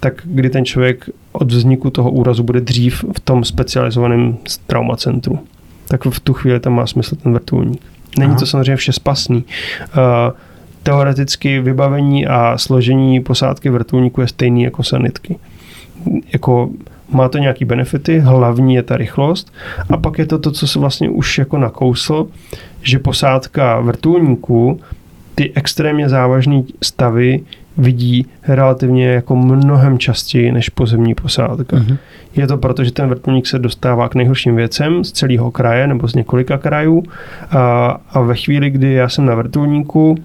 tak 0.00 0.14
kdy 0.24 0.50
ten 0.50 0.64
člověk 0.64 1.10
od 1.32 1.52
vzniku 1.52 1.90
toho 1.90 2.10
úrazu 2.10 2.42
bude 2.42 2.60
dřív 2.60 3.04
v 3.16 3.20
tom 3.20 3.44
specializovaném 3.44 4.36
traumacentru. 4.66 5.38
Tak 5.88 6.04
v 6.04 6.20
tu 6.20 6.32
chvíli 6.32 6.60
tam 6.60 6.72
má 6.72 6.86
smysl 6.86 7.16
ten 7.16 7.32
vrtulník. 7.32 7.82
Není 8.18 8.30
Aha. 8.30 8.40
to 8.40 8.46
samozřejmě 8.46 8.76
vše 8.76 8.92
spasný. 8.92 9.36
Uh, 9.36 10.32
teoreticky 10.82 11.60
vybavení 11.60 12.26
a 12.26 12.58
složení 12.58 13.20
posádky 13.20 13.70
vrtulníku 13.70 14.20
je 14.20 14.28
stejný 14.28 14.62
jako 14.62 14.82
sanitky. 14.82 15.38
Jako 16.32 16.70
má 17.10 17.28
to 17.28 17.38
nějaký 17.38 17.64
benefity, 17.64 18.18
hlavní 18.18 18.74
je 18.74 18.82
ta 18.82 18.96
rychlost 18.96 19.52
a 19.90 19.96
pak 19.96 20.18
je 20.18 20.26
to 20.26 20.38
to, 20.38 20.50
co 20.50 20.66
se 20.66 20.78
vlastně 20.78 21.10
už 21.10 21.38
jako 21.38 21.58
nakousl, 21.58 22.26
že 22.82 22.98
posádka 22.98 23.80
vrtulníku 23.80 24.80
ty 25.34 25.52
extrémně 25.54 26.08
závažné 26.08 26.62
stavy 26.82 27.40
vidí 27.76 28.26
relativně 28.48 29.06
jako 29.06 29.36
mnohem 29.36 29.98
častěji 29.98 30.52
než 30.52 30.68
pozemní 30.68 31.14
posádka. 31.14 31.76
Uh-huh. 31.76 31.96
Je 32.36 32.46
to 32.46 32.58
proto, 32.58 32.84
že 32.84 32.92
ten 32.92 33.08
vrtulník 33.08 33.46
se 33.46 33.58
dostává 33.58 34.08
k 34.08 34.14
nejhorším 34.14 34.56
věcem 34.56 35.04
z 35.04 35.12
celého 35.12 35.50
kraje 35.50 35.86
nebo 35.86 36.08
z 36.08 36.14
několika 36.14 36.58
krajů 36.58 37.02
a, 37.50 37.96
a 38.10 38.20
ve 38.20 38.34
chvíli, 38.34 38.70
kdy 38.70 38.92
já 38.92 39.08
jsem 39.08 39.26
na 39.26 39.34
vrtulníku 39.34 40.16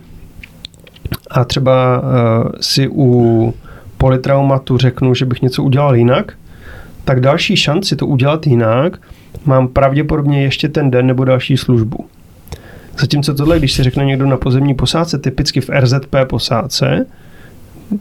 a 1.31 1.45
třeba 1.45 1.99
uh, 1.99 2.51
si 2.61 2.87
u 2.91 3.53
politraumatu 3.97 4.77
řeknu, 4.77 5.13
že 5.13 5.25
bych 5.25 5.41
něco 5.41 5.63
udělal 5.63 5.95
jinak, 5.95 6.33
tak 7.05 7.19
další 7.19 7.55
šanci 7.55 7.95
to 7.95 8.07
udělat 8.07 8.47
jinak 8.47 8.99
mám 9.45 9.67
pravděpodobně 9.67 10.43
ještě 10.43 10.69
ten 10.69 10.91
den 10.91 11.07
nebo 11.07 11.25
další 11.25 11.57
službu. 11.57 12.05
Zatímco 12.99 13.33
tohle, 13.33 13.59
když 13.59 13.73
si 13.73 13.83
řekne 13.83 14.05
někdo 14.05 14.25
na 14.25 14.37
pozemní 14.37 14.73
posádce, 14.73 15.17
typicky 15.17 15.61
v 15.61 15.69
RZP 15.69 16.15
posádce, 16.27 17.05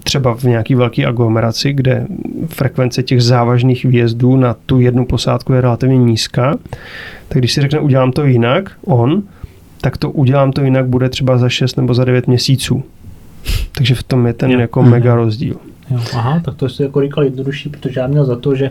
třeba 0.02 0.34
v 0.34 0.44
nějaký 0.44 0.74
velké 0.74 1.06
aglomeraci, 1.06 1.72
kde 1.72 2.06
frekvence 2.48 3.02
těch 3.02 3.22
závažných 3.22 3.84
výjezdů 3.84 4.36
na 4.36 4.56
tu 4.66 4.80
jednu 4.80 5.06
posádku 5.06 5.52
je 5.52 5.60
relativně 5.60 5.98
nízká, 5.98 6.56
tak 7.28 7.38
když 7.38 7.52
si 7.52 7.60
řekne 7.60 7.78
udělám 7.78 8.12
to 8.12 8.24
jinak, 8.24 8.70
on, 8.84 9.22
tak 9.80 9.96
to 9.96 10.10
udělám 10.10 10.52
to 10.52 10.62
jinak 10.62 10.86
bude 10.86 11.08
třeba 11.08 11.38
za 11.38 11.48
6 11.48 11.76
nebo 11.76 11.94
za 11.94 12.04
9 12.04 12.26
měsíců. 12.26 12.82
Takže 13.76 13.94
v 13.94 14.02
tom 14.02 14.26
je 14.26 14.32
ten 14.32 14.50
Jo. 14.50 14.58
jako 14.60 14.82
Mhm. 14.82 14.90
mega 14.90 15.14
rozdíl. 15.14 15.56
Jo, 15.90 16.00
aha, 16.14 16.40
tak 16.44 16.54
to 16.54 16.66
je 16.66 16.70
jako 16.80 17.00
říkal 17.02 17.24
jednodušší, 17.24 17.68
protože 17.68 18.00
já 18.00 18.06
měl 18.06 18.24
za 18.24 18.36
to, 18.36 18.54
že 18.54 18.70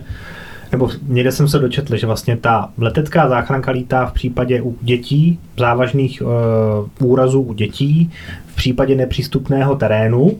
nebo 0.71 0.89
někde 1.07 1.31
jsem 1.31 1.47
se 1.47 1.59
dočetl, 1.59 1.95
že 1.97 2.07
vlastně 2.07 2.37
ta 2.37 2.69
letecká 2.77 3.29
záchranka 3.29 3.71
lítá 3.71 4.05
v 4.05 4.13
případě 4.13 4.61
u 4.61 4.75
dětí, 4.81 5.39
závažných 5.57 6.21
uh, 6.21 7.09
úrazů 7.09 7.41
u 7.41 7.53
dětí, 7.53 8.11
v 8.47 8.55
případě 8.55 8.95
nepřístupného 8.95 9.75
terénu, 9.75 10.31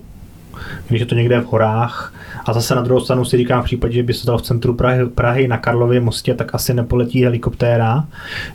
když 0.88 1.00
je 1.00 1.06
to 1.06 1.16
někde 1.16 1.40
v 1.42 1.46
horách. 1.46 2.14
A 2.46 2.54
zase 2.54 2.76
na 2.76 2.82
druhou 2.82 3.00
stranu 3.02 3.26
si 3.26 3.38
říkám, 3.38 3.62
v 3.62 3.66
případě, 3.66 3.94
že 3.94 4.04
by 4.04 4.14
se 4.14 4.28
dal 4.28 4.38
v 4.38 4.42
centru 4.42 4.74
Prahy, 4.74 5.06
Prahy 5.06 5.48
na 5.48 5.58
Karlově 5.58 6.00
mostě, 6.00 6.34
tak 6.34 6.56
asi 6.56 6.74
nepoletí 6.74 7.24
helikoptéra, 7.24 8.06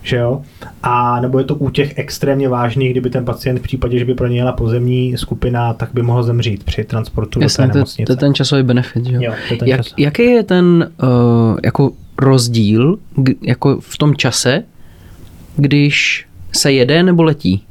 že 0.03 0.17
jo? 0.17 0.41
A 0.83 1.19
nebo 1.21 1.39
je 1.39 1.45
to 1.45 1.55
u 1.55 1.69
těch 1.69 1.97
extrémně 1.97 2.49
vážných, 2.49 2.91
kdyby 2.91 3.09
ten 3.09 3.25
pacient 3.25 3.57
v 3.59 3.61
případě, 3.61 3.99
že 3.99 4.05
by 4.05 4.13
pro 4.13 4.27
něj 4.27 4.37
jela 4.37 4.51
pozemní 4.51 5.17
skupina, 5.17 5.73
tak 5.73 5.89
by 5.93 6.01
mohl 6.01 6.23
zemřít 6.23 6.63
při 6.63 6.83
transportu 6.83 7.39
Jasně, 7.41 7.61
do 7.63 7.67
té 7.67 7.71
to, 7.73 7.77
nemocnice. 7.77 8.05
to 8.05 8.11
je 8.13 8.17
ten 8.17 8.33
časový 8.33 8.63
benefit, 8.63 9.05
že 9.05 9.15
jo? 9.15 9.21
Jo, 9.23 9.33
to 9.47 9.53
je 9.53 9.57
ten 9.59 9.67
Jak, 9.67 9.81
čas. 9.81 9.93
jaký 9.97 10.23
je 10.23 10.43
ten 10.43 10.91
uh, 11.03 11.57
jako 11.63 11.91
rozdíl 12.17 12.97
jako 13.41 13.79
v 13.81 13.97
tom 13.97 14.15
čase, 14.15 14.63
když 15.55 16.25
se 16.55 16.71
jede 16.71 17.03
nebo 17.03 17.23
letí? 17.23 17.63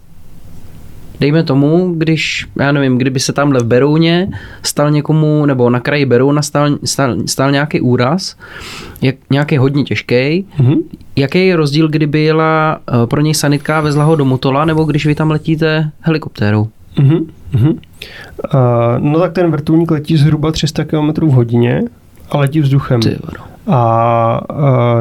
Dejme 1.20 1.42
tomu, 1.42 1.94
když, 1.96 2.46
já 2.60 2.72
nevím, 2.72 2.98
kdyby 2.98 3.20
se 3.20 3.32
tamhle 3.32 3.60
v 3.60 3.64
Berouně 3.66 4.28
stal 4.62 4.90
někomu, 4.90 5.46
nebo 5.46 5.70
na 5.70 5.80
kraji 5.80 6.06
Berouna 6.06 6.42
stal, 6.42 6.78
stal, 6.84 7.16
stal 7.26 7.50
nějaký 7.50 7.80
úraz, 7.80 8.36
jak, 9.02 9.14
nějaký 9.30 9.56
hodně 9.56 9.84
těžký, 9.84 10.46
Mhm. 10.58 10.74
jaký 11.16 11.46
je 11.46 11.56
rozdíl, 11.56 11.88
kdyby 11.88 12.24
jela 12.24 12.78
uh, 13.00 13.06
pro 13.06 13.20
něj 13.20 13.34
sanitka 13.34 13.78
a 13.78 13.80
vezla 13.80 14.04
ho 14.04 14.16
do 14.16 14.24
Motola, 14.24 14.64
nebo 14.64 14.84
když 14.84 15.06
vy 15.06 15.14
tam 15.14 15.30
letíte 15.30 15.90
helikoptérou? 16.00 16.68
Mhm, 16.98 17.26
mhm. 17.52 17.68
Uh, 17.68 17.78
no 18.98 19.18
tak 19.20 19.32
ten 19.32 19.50
vrtulník 19.50 19.90
letí 19.90 20.16
zhruba 20.16 20.52
300 20.52 20.84
km 20.84 21.26
v 21.26 21.30
hodině 21.30 21.82
a 22.30 22.36
letí 22.38 22.60
vzduchem. 22.60 23.00
Ty 23.00 23.08
vado. 23.24 23.48
A 23.66 24.40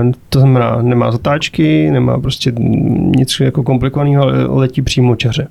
uh, 0.06 0.12
to 0.30 0.39
znamená, 0.39 0.82
nemá 0.82 1.12
zatáčky, 1.12 1.91
nemá 1.91 2.19
prostě 2.19 2.51
nic 3.17 3.39
jako 3.39 3.63
komplikovaného, 3.63 4.23
ale 4.23 4.45
letí 4.45 4.82
přímo 4.82 5.15
čaře. 5.15 5.47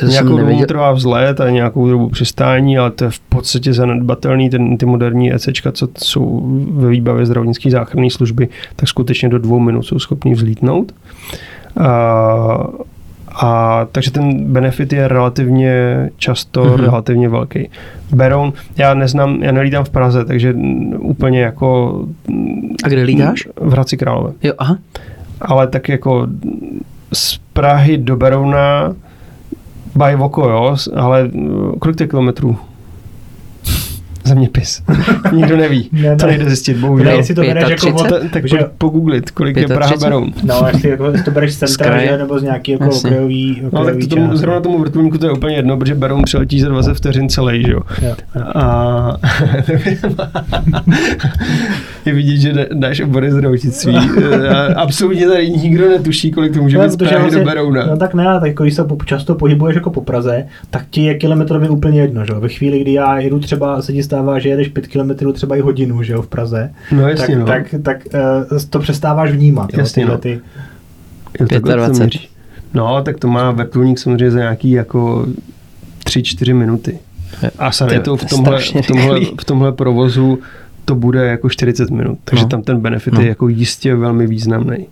To 0.00 0.06
nějakou 0.06 0.38
dobu 0.38 0.64
trvá 0.66 0.92
vzlet 0.92 1.40
a 1.40 1.50
nějakou 1.50 1.90
dobu 1.90 2.08
přistání, 2.08 2.78
ale 2.78 2.90
to 2.90 3.04
je 3.04 3.10
v 3.10 3.20
podstatě 3.20 3.72
zanedbatelný. 3.72 4.50
Ten, 4.50 4.76
ty 4.78 4.86
moderní 4.86 5.34
ECčka, 5.34 5.72
co 5.72 5.88
jsou 5.98 6.42
ve 6.72 6.88
výbavě 6.88 7.26
zdravotnické 7.26 7.70
záchranné 7.70 8.10
služby, 8.10 8.48
tak 8.76 8.88
skutečně 8.88 9.28
do 9.28 9.38
dvou 9.38 9.58
minut 9.58 9.82
jsou 9.82 9.98
schopní 9.98 10.32
vzlítnout. 10.34 10.92
A, 11.80 12.66
a 13.42 13.86
takže 13.92 14.10
ten 14.10 14.44
benefit 14.52 14.92
je 14.92 15.08
relativně 15.08 15.74
často 16.16 16.64
Mhm. 16.64 16.72
mm-hmm. 16.74 16.80
relativně 16.84 17.28
velký. 17.28 17.68
Beroun, 18.14 18.52
já 18.76 18.94
neznám, 18.94 19.42
já 19.42 19.52
nelítám 19.52 19.84
v 19.84 19.90
Praze, 19.90 20.24
takže 20.24 20.54
úplně 20.98 21.40
jako 21.40 22.00
A 22.84 22.88
kde 22.88 23.02
lítáš? 23.02 23.48
v 23.60 23.72
Hradci 23.72 23.96
Králové. 23.96 24.32
Jo, 24.42 24.52
aha. 24.58 24.78
Ale 25.40 25.66
tak 25.66 25.88
jako 25.88 26.26
z 27.12 27.40
Prahy 27.52 27.98
do 27.98 28.16
Berouna 28.16 28.94
by 29.94 30.16
oko, 30.16 30.48
jo, 30.50 30.76
ale 30.96 31.30
uh, 31.34 31.78
kolik 31.78 31.96
to 31.96 32.02
je 32.02 32.08
kilometrů? 32.08 32.56
Zeměpis. 34.24 34.82
Nikdo 35.32 35.56
neví. 35.56 35.88
Ne, 35.92 36.16
To 36.16 36.26
ne. 36.26 36.32
nejde 36.32 36.44
zjistit, 36.50 36.74
Ne, 36.74 36.80
bohužel. 36.80 37.16
jestli 37.16 37.34
to 37.34 37.40
bereš 37.42 37.62
jako 37.62 37.74
35? 37.76 38.12
od, 38.12 38.20
Ta, 38.22 38.28
tak 38.28 38.48
že- 38.48 38.58
pogooglit, 38.78 39.30
kolik 39.30 39.56
je 39.56 39.66
Praha 39.66 39.80
35? 39.92 40.08
Beroun. 40.08 40.32
No, 40.44 40.66
jestli, 40.72 40.90
jako, 40.90 41.04
jestli 41.06 41.22
to 41.24 41.30
bereš 41.30 41.54
z 41.54 41.58
centra, 41.58 42.00
že, 42.00 42.18
nebo 42.18 42.38
z 42.38 42.42
nějaký 42.42 42.72
jako 42.72 42.84
Jasně. 42.84 43.10
okrajový, 43.10 43.60
No 43.62 43.70
tak 43.70 43.80
okrajový 43.80 44.06
to 44.08 44.14
tomu, 44.16 44.26
části. 44.26 44.38
zrovna 44.38 44.60
tomu 44.60 44.78
vrtulníku 44.78 45.18
to 45.18 45.26
je 45.26 45.32
úplně 45.32 45.56
jedno, 45.56 45.76
protože 45.76 45.94
Beroun 45.94 46.22
přiletí 46.22 46.60
za 46.60 46.68
20 46.68 46.94
vteřin 46.94 47.28
celý, 47.28 47.62
že 47.62 47.72
jo. 47.72 47.80
Jo. 48.02 48.14
A 48.54 49.16
je 52.06 52.14
vidět, 52.14 52.36
že 52.36 52.52
dá- 52.52 52.64
dáš 52.72 53.00
obory 53.00 53.32
zdravotnictví. 53.32 53.96
Absolutně 54.76 55.28
tady 55.28 55.50
nikdo 55.50 55.88
netuší, 55.88 56.30
kolik 56.30 56.52
to 56.54 56.62
může 56.62 56.78
Ne, 56.78 56.84
být 56.84 56.90
z 56.92 56.96
Prahy 56.96 57.14
do 57.14 57.20
vlastně- 57.20 57.44
Berouna. 57.44 57.86
No 57.86 57.96
tak 57.96 58.14
ne, 58.14 58.28
ale 58.28 58.40
tak 58.40 58.54
když 58.54 58.74
se 58.74 58.84
často 59.04 59.34
pohybuješ 59.34 59.74
jako 59.74 59.90
po 59.90 60.00
Praze, 60.00 60.44
tak 60.70 60.84
ti 60.90 61.04
je 61.04 61.14
kilometrově 61.14 61.68
úplně 61.70 62.00
jedno, 62.00 62.24
že 62.24 62.32
jo. 62.32 62.40
Ve 62.40 62.48
chvíli, 62.48 62.80
kdy 62.80 62.92
já 62.92 63.18
jedu 63.18 63.38
třeba, 63.38 63.82
se 63.82 63.92
ti 63.92 64.02
stává, 64.10 64.38
že 64.38 64.48
jedeš 64.48 64.68
5 64.68 64.86
kilometrů 64.86 65.32
třeba 65.32 65.56
i 65.56 65.60
hodinu, 65.60 66.02
že 66.02 66.12
jo, 66.12 66.22
v 66.22 66.28
Praze, 66.28 66.72
No 66.92 67.08
jasně, 67.08 67.26
tak, 67.26 67.38
no. 67.38 67.46
tak, 67.46 67.74
tak 67.82 68.14
uh, 68.52 68.58
to 68.70 68.78
přestáváš 68.78 69.30
vnímat, 69.30 69.72
jo, 69.74 69.80
Jasně, 69.80 70.06
no. 70.06 70.18
ty, 70.18 70.40
Jo, 71.40 71.46
to 71.48 71.58
25. 71.58 71.98
měří. 71.98 72.28
No, 72.74 73.02
tak 73.02 73.18
to 73.18 73.28
má 73.28 73.50
vrtulník 73.50 73.98
samozřejmě 73.98 74.30
za 74.30 74.38
nějaký 74.38 74.70
jako 74.70 75.26
3-4 76.06 76.54
minuty. 76.54 76.98
A 77.58 77.70
To 77.70 77.84
v 77.84 77.88
to 77.88 77.94
je 77.94 78.00
tomhle, 78.00 78.60
v 78.60 78.86
tomhle, 78.86 79.20
v 79.40 79.44
tomhle 79.44 79.72
provozu 79.72 80.38
to 80.84 80.94
bude 80.94 81.26
jako 81.26 81.48
40 81.48 81.90
minut. 81.90 82.18
Takže 82.24 82.44
No. 82.44 82.48
tam 82.48 82.62
ten 82.62 82.80
benefit 82.80 83.14
No. 83.14 83.20
je 83.20 83.28
jako 83.28 83.48
jistě 83.48 83.94
velmi 83.94 84.26
významný. 84.26 84.86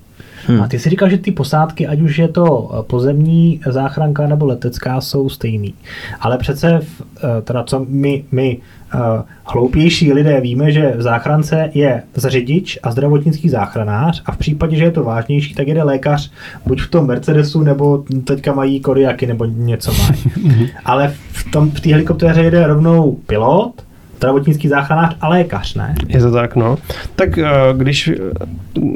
Hm. 0.49 0.63
A 0.63 0.69
ty 0.69 0.79
si 0.79 0.91
říkal, 0.91 1.09
že 1.09 1.19
ty 1.19 1.33
posádky, 1.33 1.87
ať 1.87 2.01
už 2.01 2.19
je 2.19 2.29
to 2.29 2.71
eh, 2.73 2.83
pozemní 2.83 3.61
záchranka 3.67 4.27
nebo 4.27 4.47
letecká, 4.47 5.01
jsou 5.01 5.29
stejný. 5.29 5.75
Ale 6.21 6.39
přece, 6.39 6.81
v, 6.83 7.03
eh, 7.17 7.43
teda 7.43 7.65
co 7.65 7.87
my, 7.89 8.25
my 8.33 8.59
eh, 8.95 8.99
hloupější 9.45 10.13
lidé 10.13 10.41
víme, 10.41 10.73
že 10.73 10.93
v 10.97 11.03
záchrance 11.03 11.71
je 11.75 12.03
řidič 12.17 12.79
a 12.83 12.91
zdravotnický 12.91 13.49
záchranář 13.49 14.23
a 14.27 14.33
v 14.33 14.37
případě, 14.37 14.77
že 14.77 14.85
je 14.85 14.91
to 14.91 15.05
vážnější, 15.05 15.55
tak 15.55 15.69
jede 15.69 15.83
lékař 15.83 16.31
buď 16.67 16.81
v 16.81 16.91
tom 16.91 17.07
Mercedesu, 17.07 17.63
nebo 17.63 18.05
teďka 18.25 18.53
mají 18.53 18.81
koriaky, 18.81 19.27
nebo 19.27 19.45
něco 19.45 19.93
mají. 19.93 20.71
Ale 20.85 21.15
v 21.33 21.51
tom 21.51 21.71
v 21.71 21.81
té 21.81 21.91
helikoptéře 21.91 22.43
jede 22.43 22.67
rovnou 22.67 23.13
pilot, 23.27 23.88
zdravotnický 24.19 24.69
záchranář 24.69 25.17
a 25.21 25.29
lékař, 25.29 25.75
ne? 25.75 25.95
Je 26.09 26.21
to 26.21 26.33
tak, 26.33 26.57
no. 26.57 26.77
Tak 27.17 27.39
eh, 27.39 27.51
když 27.77 28.11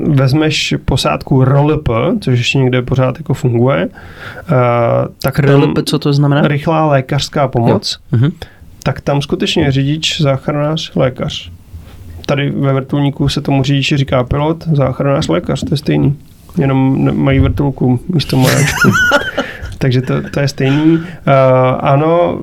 vezmeš 0.09 0.75
posádku 0.85 1.45
RLP, 1.45 1.89
což 2.21 2.39
ještě 2.39 2.59
někde 2.59 2.83
pořád 2.83 3.19
jako 3.19 3.35
funguje, 3.35 3.89
eh, 3.89 4.53
tak 5.23 5.39
RLP, 5.39 5.79
co 5.85 5.99
to 5.99 6.13
znamená? 6.13 6.49
rychlá 6.49 6.87
lékařská 6.87 7.49
pomoc, 7.49 7.99
Mhm. 8.13 8.31
tak 8.83 9.01
tam 9.01 9.23
skutečně 9.23 9.65
je 9.65 9.73
řidič, 9.73 10.21
záchranář, 10.21 10.93
lékař. 10.95 11.51
Tady 12.27 12.51
ve 12.51 12.73
vrtulníku 12.73 13.29
se 13.29 13.41
tomu 13.41 13.63
řidiči 13.63 13.97
říká 13.97 14.25
pilot, 14.25 14.65
záchranář, 14.73 15.29
lékař, 15.29 15.61
to 15.61 15.69
je 15.75 15.77
stejný. 15.79 16.17
Jenom 16.59 17.11
mají 17.25 17.39
vrtulku 17.41 18.01
místo 18.09 18.37
majáčku. 18.37 18.89
Takže 19.79 20.03
to, 20.03 20.15
to 20.31 20.41
je 20.41 20.49
stejný. 20.49 20.93
Uh, 20.97 21.03
ano, 21.81 22.41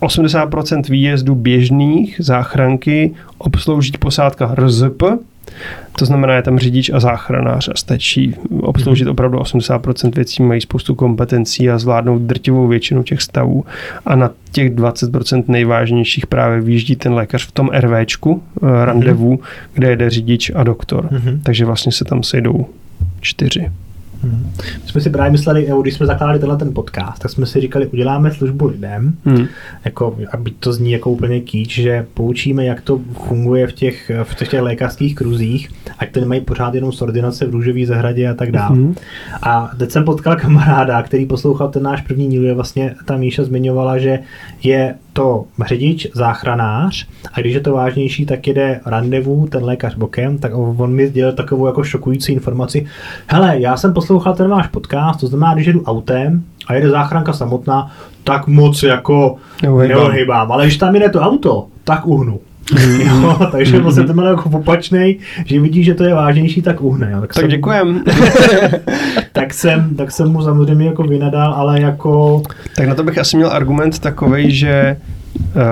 80% 0.00 0.90
výjezdů 0.90 1.34
běžných 1.34 2.16
záchranky 2.18 3.14
obslouží 3.38 3.92
posádka 3.98 4.54
RZP, 4.54 5.02
to 5.98 6.04
znamená, 6.04 6.34
je 6.34 6.42
tam 6.42 6.58
řidič 6.58 6.90
a 6.90 7.00
záchranář 7.00 7.68
a 7.68 7.72
stačí 7.76 8.34
obsloužit 8.60 9.08
opravdu 9.08 9.38
80% 9.38 10.14
věcí, 10.14 10.42
mají 10.42 10.60
spoustu 10.60 10.94
kompetencí 10.94 11.70
a 11.70 11.78
zvládnou 11.78 12.18
drtivou 12.18 12.66
většinu 12.66 13.02
těch 13.02 13.22
stavů. 13.22 13.64
A 14.06 14.16
na 14.16 14.30
těch 14.52 14.74
20% 14.74 15.44
nejvážnějších 15.48 16.26
právě 16.26 16.60
vyjíždí 16.60 16.96
ten 16.96 17.14
lékař 17.14 17.46
v 17.46 17.52
tom 17.52 17.70
RVčku, 17.78 18.42
eh, 18.62 18.84
randevu, 18.84 19.40
kde 19.72 19.90
jede 19.90 20.10
řidič 20.10 20.52
a 20.54 20.64
doktor. 20.64 21.08
Mhm. 21.10 21.40
Takže 21.42 21.64
vlastně 21.64 21.92
se 21.92 22.04
tam 22.04 22.22
sejdou 22.22 22.66
čtyři. 23.20 23.70
Hmm. 24.22 24.52
My 24.82 24.90
jsme 24.90 25.00
si 25.00 25.10
právě 25.10 25.30
mysleli, 25.30 25.66
nebo 25.68 25.82
když 25.82 25.94
jsme 25.94 26.06
zakládali 26.06 26.38
tenhle 26.38 26.58
ten 26.58 26.74
podcast, 26.74 27.18
tak 27.18 27.30
jsme 27.30 27.46
si 27.46 27.60
říkali, 27.60 27.86
uděláme 27.86 28.30
službu 28.30 28.66
lidem, 28.66 29.12
Hmm. 29.24 29.46
jako, 29.84 30.16
aby 30.32 30.50
to 30.50 30.72
zní 30.72 30.92
jako 30.92 31.10
úplně 31.10 31.40
kýč, 31.40 31.74
že 31.74 32.06
poučíme, 32.14 32.64
jak 32.64 32.80
to 32.80 33.00
funguje 33.28 33.66
v 33.66 33.72
těch, 33.72 34.10
v 34.22 34.34
těch, 34.34 34.48
těch 34.48 34.62
lékařských 34.62 35.14
kruzích, 35.14 35.70
ať 35.98 36.12
to 36.12 36.20
nemají 36.20 36.40
pořád 36.40 36.74
jenom 36.74 36.92
z 36.92 37.02
ordinace 37.02 37.46
v 37.46 37.50
růžové 37.50 37.86
zahradě 37.86 38.28
a 38.28 38.34
tak 38.34 38.52
dále. 38.52 38.76
Mhm. 38.76 38.94
A 39.42 39.70
teď 39.78 39.90
jsem 39.90 40.04
potkal 40.04 40.36
kamaráda, 40.36 41.02
který 41.02 41.26
poslouchal 41.26 41.68
ten 41.68 41.82
náš 41.82 42.00
první 42.00 42.28
díl, 42.28 42.44
je 42.44 42.54
vlastně 42.54 42.94
ta 43.04 43.16
Míša 43.16 43.44
zmiňovala, 43.44 43.98
že 43.98 44.18
je 44.62 44.94
to 45.12 45.44
řidič, 45.66 46.06
záchranář 46.14 47.06
a 47.32 47.40
když 47.40 47.54
je 47.54 47.60
to 47.60 47.72
vážnější, 47.72 48.26
tak 48.26 48.46
jede 48.46 48.80
randevu, 48.86 49.46
ten 49.46 49.64
lékař 49.64 49.94
bokem, 49.94 50.38
tak 50.38 50.52
on 50.54 50.92
mi 50.92 51.06
sdělil 51.06 51.32
takovou 51.32 51.66
jako 51.66 51.84
šokující 51.84 52.32
informaci. 52.32 52.86
Hele, 53.26 53.60
já 53.60 53.76
jsem 53.76 53.92
poslouchal 53.92 54.34
ten 54.34 54.50
váš 54.50 54.66
podcast, 54.66 55.20
to 55.20 55.26
znamená, 55.26 55.54
když 55.54 55.66
jedu 55.66 55.82
autem 55.82 56.44
a 56.66 56.74
jede 56.74 56.90
záchranka 56.90 57.32
samotná, 57.32 57.90
tak 58.24 58.46
moc 58.46 58.82
jako 58.82 59.36
Neuhybám. 59.62 59.98
neuhybám, 59.98 60.52
ale 60.52 60.64
když 60.64 60.76
tam 60.76 60.94
jede 60.94 61.08
to 61.08 61.20
auto, 61.20 61.66
tak 61.84 62.06
uhnu. 62.06 62.40
jo, 62.98 63.38
takže 63.52 63.76
mm-hmm. 63.76 63.82
vlastně 63.82 64.04
to 64.04 64.22
jako 64.22 64.50
opačnej, 64.58 65.18
že 65.44 65.60
vidí, 65.60 65.84
že 65.84 65.94
to 65.94 66.04
je 66.04 66.14
vážnější, 66.14 66.62
tak 66.62 66.80
uhne. 66.80 67.10
Jo. 67.12 67.20
Tak, 67.20 67.34
tak 67.34 67.40
jsem, 67.40 67.50
děkujem. 67.50 68.04
tak, 69.32 69.54
jsem, 69.54 69.96
tak 69.96 70.10
jsem 70.10 70.32
mu 70.32 70.42
samozřejmě 70.42 70.86
jako 70.86 71.02
vynadal, 71.02 71.52
ale 71.54 71.80
jako... 71.80 72.42
Tak 72.76 72.88
na 72.88 72.94
to 72.94 73.04
bych 73.04 73.18
asi 73.18 73.36
měl 73.36 73.50
argument 73.52 73.98
takový, 73.98 74.50
že 74.50 74.96
uh, 75.36 75.62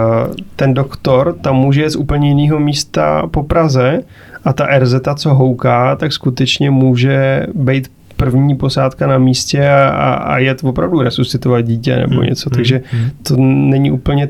ten 0.56 0.74
doktor 0.74 1.36
tam 1.40 1.56
může 1.56 1.90
z 1.90 1.96
úplně 1.96 2.28
jiného 2.28 2.61
místa 2.61 3.26
po 3.30 3.42
Praze 3.42 4.00
a 4.44 4.52
ta 4.52 4.78
RZ, 4.78 4.94
co 5.16 5.34
houká, 5.34 5.96
tak 5.96 6.12
skutečně 6.12 6.70
může 6.70 7.46
být 7.54 7.90
první 8.16 8.56
posádka 8.56 9.06
na 9.06 9.18
místě 9.18 9.68
a, 9.68 9.88
a, 9.88 10.14
a 10.14 10.38
jet 10.38 10.64
opravdu 10.64 11.02
resuscitovat 11.02 11.64
dítě 11.64 11.96
nebo 11.96 12.14
hmm. 12.14 12.24
něco, 12.24 12.50
takže 12.50 12.80
hmm. 12.90 13.11
to 13.22 13.36
není 13.36 13.90
úplně 13.90 14.28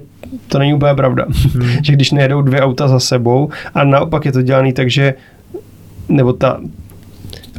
to 0.48 0.58
není 0.58 0.74
úplně 0.74 0.94
pravda. 0.94 1.26
Hmm. 1.54 1.68
že 1.82 1.92
když 1.92 2.12
nejedou 2.12 2.42
dvě 2.42 2.60
auta 2.60 2.88
za 2.88 3.00
sebou 3.00 3.48
a 3.74 3.84
naopak 3.84 4.24
je 4.24 4.32
to 4.32 4.42
dělaný 4.42 4.72
tak, 4.72 4.90
že 4.90 5.14
nebo 6.08 6.32
ta 6.32 6.60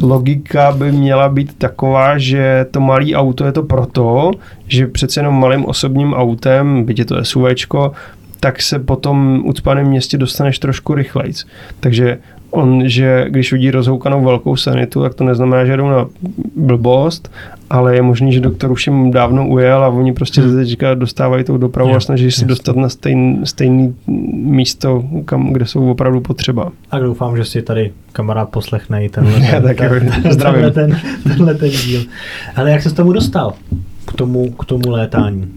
logika 0.02 0.72
by 0.72 0.92
měla 0.92 1.30
být 1.30 1.58
taková, 1.58 2.18
že 2.18 2.66
to 2.72 2.80
malé 2.80 3.14
auto 3.14 3.46
je 3.46 3.52
to 3.52 3.64
proto, 3.64 4.32
že 4.68 4.88
přece 4.88 5.20
jenom 5.20 5.40
malým 5.40 5.66
osobním 5.66 6.14
autem, 6.14 6.84
byť 6.84 7.00
je 7.00 7.06
to 7.06 7.26
SUVčko, 7.26 7.92
tak 8.40 8.62
se 8.62 8.80
potom 8.80 9.42
ucpaném 9.46 9.88
městě 9.88 10.18
dostaneš 10.18 10.60
trošku 10.60 10.94
rychlejc. 10.94 11.46
Takže 11.80 12.18
on, 12.52 12.84
že 12.86 13.26
když 13.30 13.54
vidí 13.54 13.72
rozhoukanou 13.72 14.24
velkou 14.24 14.56
sanitu, 14.56 15.02
tak 15.02 15.14
to 15.14 15.24
neznamená, 15.24 15.66
že 15.66 15.78
jdou 15.78 15.90
na 15.90 16.08
blbost, 16.56 17.32
ale 17.70 17.96
je 17.96 18.02
možný, 18.02 18.34
že 18.34 18.40
doktor 18.40 18.72
už 18.72 18.88
jim 18.88 19.12
dávno 19.12 19.48
ujel 19.48 19.84
a 19.84 19.88
oni 19.88 20.14
prostě 20.14 20.42
hmm. 20.42 20.56
teďka 20.56 20.94
dostávají 20.94 21.44
tou 21.44 21.58
dopravu 21.58 21.96
a 21.96 22.00
snaží 22.00 22.32
se 22.32 22.46
dostat 22.46 22.76
na 22.76 22.90
stejn, 22.90 23.42
stejný 23.44 23.96
místo, 24.34 25.04
kam, 25.26 25.54
kde 25.54 25.66
jsou 25.66 25.92
opravdu 25.92 26.22
potřeba. 26.22 26.72
A 26.92 27.00
doufám, 27.00 27.38
že 27.38 27.46
si 27.46 27.62
tady 27.62 27.92
kamarád 28.12 28.50
poslechne 28.50 29.06
i 29.06 29.10
tenhle, 29.10 29.40
ten, 29.52 29.64
tak 29.64 29.78
ten, 29.78 30.12
tenhle, 30.38 30.72
ten, 30.72 31.00
tenhle 31.24 31.56
ten 31.56 31.70
díl. 31.70 32.02
Ale 32.56 32.72
jak 32.72 32.82
se 32.82 32.90
s 32.90 32.94
tomu 32.94 33.14
dostal? 33.14 33.54
K 34.06 34.14
tomu, 34.14 34.52
k 34.52 34.66
tomu 34.66 34.90
létání? 34.90 35.48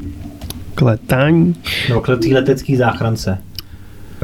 K 0.75 0.83
létání? 0.83 1.55
No, 1.91 2.01
k 2.01 2.07
té 2.07 2.29
letecké 2.29 2.77
záchrance. 2.77 3.39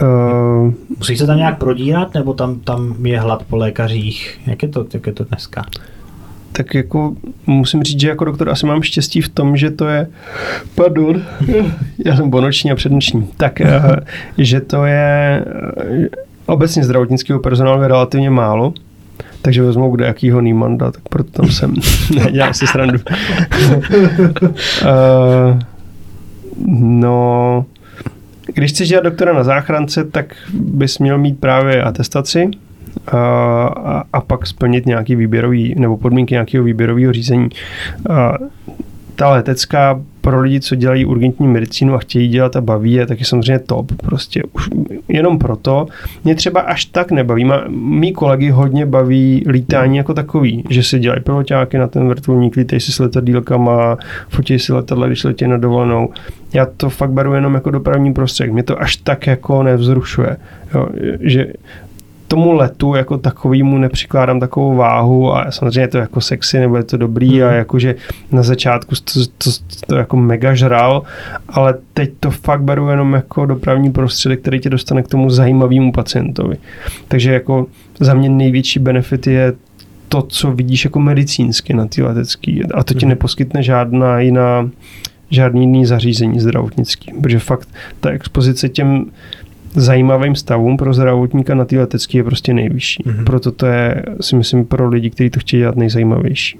Uh, 0.02 0.72
Musí 0.98 1.16
se 1.16 1.26
tam 1.26 1.36
nějak 1.36 1.58
prodírat, 1.58 2.14
nebo 2.14 2.34
tam, 2.34 2.60
tam 2.60 3.06
je 3.06 3.20
hlad 3.20 3.42
po 3.42 3.56
lékařích? 3.56 4.40
Jak 4.46 4.62
je 4.62 4.68
to, 4.68 4.86
jak 4.94 5.06
je 5.06 5.12
to 5.12 5.24
dneska? 5.24 5.64
Tak 6.52 6.74
jako 6.74 7.16
musím 7.46 7.82
říct, 7.82 8.00
že 8.00 8.08
jako 8.08 8.24
doktor 8.24 8.50
asi 8.50 8.66
mám 8.66 8.82
štěstí 8.82 9.20
v 9.20 9.28
tom, 9.28 9.56
že 9.56 9.70
to 9.70 9.88
je, 9.88 10.06
pardon, 10.74 11.22
já 12.04 12.16
jsem 12.16 12.30
ponoční 12.30 12.70
a 12.72 12.74
přednoční, 12.74 13.28
tak, 13.36 13.60
uh, 13.60 13.96
že 14.38 14.60
to 14.60 14.84
je 14.84 15.44
uh, 15.90 16.04
obecně 16.46 16.84
zdravotnického 16.84 17.40
personálu 17.40 17.82
je 17.82 17.88
relativně 17.88 18.30
málo, 18.30 18.72
takže 19.42 19.62
vezmu 19.62 19.90
kde 19.90 20.06
jakýho 20.06 20.40
Nýmanda, 20.40 20.90
tak 20.90 21.02
proto 21.08 21.30
tam 21.30 21.50
jsem. 21.50 21.74
ne, 22.14 22.32
dělám 22.32 22.54
si 22.54 22.66
srandu. 22.66 22.98
uh, 24.82 25.58
no, 26.80 27.64
když 28.54 28.70
chceš 28.70 28.88
dělat 28.88 29.04
doktora 29.04 29.32
na 29.32 29.44
záchrance, 29.44 30.04
tak 30.04 30.34
bys 30.54 30.98
měl 30.98 31.18
mít 31.18 31.40
právě 31.40 31.82
atestaci 31.82 32.50
a, 33.06 33.18
a, 33.66 34.04
a 34.12 34.20
pak 34.20 34.46
splnit 34.46 34.86
nějaký 34.86 35.16
výběrový, 35.16 35.74
nebo 35.78 35.96
podmínky 35.96 36.34
nějakého 36.34 36.64
výběrového 36.64 37.12
řízení. 37.12 37.48
A 38.10 38.34
ta 39.16 39.30
letecká 39.30 40.00
pro 40.28 40.40
lidi, 40.40 40.60
co 40.60 40.74
dělají 40.74 41.04
urgentní 41.04 41.48
medicínu 41.48 41.94
a 41.94 41.98
chtějí 41.98 42.28
dělat 42.28 42.56
a 42.56 42.60
baví 42.60 42.92
je, 42.92 43.06
tak 43.06 43.20
je 43.20 43.26
samozřejmě 43.26 43.58
top. 43.58 43.92
Prostě 43.92 44.42
už 44.52 44.68
jenom 45.08 45.38
proto. 45.38 45.86
Mě 46.24 46.34
třeba 46.34 46.60
až 46.60 46.84
tak 46.84 47.10
nebaví. 47.10 47.44
Má, 47.44 47.64
mý 47.68 48.12
kolegy 48.12 48.50
hodně 48.50 48.86
baví 48.86 49.44
lítání 49.48 49.96
jako 49.96 50.14
takový, 50.14 50.64
že 50.70 50.82
si 50.82 50.98
dělají 50.98 51.22
piloťáky 51.22 51.78
na 51.78 51.86
ten 51.86 52.08
vrtulník, 52.08 52.56
lítají 52.56 52.80
si 52.80 52.92
s 52.92 52.98
letadílkama, 52.98 53.98
fotí 54.28 54.58
si 54.58 54.72
letadla, 54.72 55.06
když 55.06 55.24
letí 55.24 55.46
na 55.46 55.56
dovolenou. 55.56 56.08
Já 56.52 56.66
to 56.76 56.90
fakt 56.90 57.10
beru 57.10 57.34
jenom 57.34 57.54
jako 57.54 57.70
dopravní 57.70 58.12
prostředek. 58.12 58.52
Mě 58.52 58.62
to 58.62 58.82
až 58.82 58.96
tak 58.96 59.26
jako 59.26 59.62
nevzrušuje. 59.62 60.36
Jo, 60.74 60.88
že 61.20 61.46
tomu 62.28 62.52
letu 62.52 62.94
jako 62.94 63.18
takovýmu 63.18 63.78
nepřikládám 63.78 64.40
takovou 64.40 64.76
váhu 64.76 65.34
a 65.34 65.50
samozřejmě 65.50 65.80
je 65.80 65.88
to 65.88 65.98
jako 65.98 66.20
sexy 66.20 66.58
nebo 66.58 66.76
je 66.76 66.82
to 66.82 66.96
dobrý 66.96 67.36
mm. 67.36 67.42
a 67.42 67.46
mhm. 67.46 67.56
jakože 67.56 67.94
na 68.32 68.42
začátku 68.42 68.94
to, 69.04 69.20
to, 69.38 69.50
to 69.86 69.96
jako 69.96 70.16
mega 70.16 70.54
žral, 70.54 71.02
ale 71.48 71.74
teď 71.94 72.10
to 72.20 72.30
fakt 72.30 72.62
beru 72.62 72.88
jenom 72.88 73.12
jako 73.12 73.46
dopravní 73.46 73.92
prostředek, 73.92 74.40
který 74.40 74.60
tě 74.60 74.70
dostane 74.70 75.02
k 75.02 75.08
tomu 75.08 75.30
zajímavému 75.30 75.92
pacientovi. 75.92 76.56
Takže 77.08 77.32
jako 77.32 77.66
za 78.00 78.14
mě 78.14 78.28
největší 78.28 78.80
benefit 78.80 79.26
je 79.26 79.52
to, 80.08 80.22
co 80.22 80.52
vidíš 80.52 80.84
jako 80.84 81.00
medicínsky 81.00 81.74
na 81.74 81.86
ty 81.86 82.02
letecký 82.02 82.64
a 82.74 82.84
to 82.84 82.94
ti 82.94 83.06
mm. 83.06 83.10
neposkytne 83.10 83.62
žádná 83.62 84.20
jiná 84.20 84.70
žádný 85.30 85.60
jiný 85.60 85.86
zařízení 85.86 86.40
zdravotnický, 86.40 87.12
protože 87.22 87.38
fakt 87.38 87.68
ta 88.00 88.10
expozice 88.10 88.68
těm 88.68 89.06
zajímavým 89.78 90.34
stavům 90.34 90.76
pro 90.76 90.94
zdravotníka 90.94 91.54
na 91.54 91.64
té 91.64 91.78
letecké 91.78 92.18
je 92.18 92.24
prostě 92.24 92.54
nejvyšší. 92.54 93.02
Mm-hmm. 93.02 93.24
Proto 93.24 93.52
to 93.52 93.66
je, 93.66 94.02
si 94.20 94.36
myslím, 94.36 94.64
pro 94.64 94.88
lidi, 94.88 95.10
kteří 95.10 95.30
to 95.30 95.40
chtějí 95.40 95.60
dělat 95.60 95.76
nejzajímavější. 95.76 96.58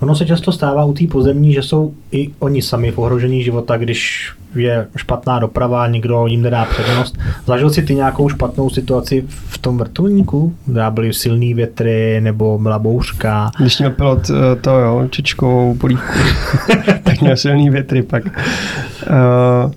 Ono 0.00 0.14
se 0.14 0.26
často 0.26 0.52
stává 0.52 0.84
u 0.84 0.92
té 0.92 1.06
pozemní, 1.06 1.52
že 1.52 1.62
jsou 1.62 1.94
i 2.12 2.30
oni 2.38 2.62
sami 2.62 2.90
v 2.90 2.98
ohrožení 2.98 3.42
života, 3.42 3.76
když 3.76 4.32
je 4.54 4.86
špatná 4.96 5.38
doprava, 5.38 5.86
nikdo 5.86 6.26
jim 6.26 6.42
nedá 6.42 6.64
přednost. 6.64 7.18
Zažil 7.46 7.70
si 7.70 7.82
ty 7.82 7.94
nějakou 7.94 8.28
špatnou 8.28 8.70
situaci 8.70 9.24
v 9.28 9.58
tom 9.58 9.78
vrtulníku? 9.78 10.54
Kde 10.66 10.82
byly 10.90 11.12
silný 11.12 11.54
větry 11.54 12.20
nebo 12.20 12.58
byla 12.58 12.78
bouřka? 12.78 13.50
Když 13.58 13.78
měl 13.78 13.90
pilot 13.90 14.30
eh, 14.30 14.60
to 14.60 14.70
jo, 14.70 15.08
čečkovou 15.10 15.74
polívku, 15.74 16.18
tak 17.02 17.20
měl 17.20 17.36
silný 17.36 17.70
větry 17.70 18.02
pak. 18.02 18.24
Uh, 18.24 19.72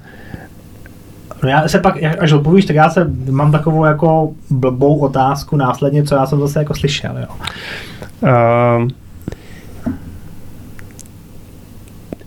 No 1.43 1.49
já 1.49 1.67
se 1.67 1.79
pak, 1.79 1.95
až 2.19 2.31
odpovíš, 2.31 2.65
tak 2.65 2.75
já 2.75 2.89
se 2.89 3.11
mám 3.29 3.51
takovou 3.51 3.85
jako 3.85 4.31
blbou 4.49 4.99
otázku 4.99 5.55
následně, 5.55 6.03
co 6.03 6.15
já 6.15 6.25
jsem 6.25 6.39
zase 6.39 6.59
jako 6.59 6.75
slyšel, 6.75 7.17
jo. 7.17 7.27
Uh, 8.21 8.87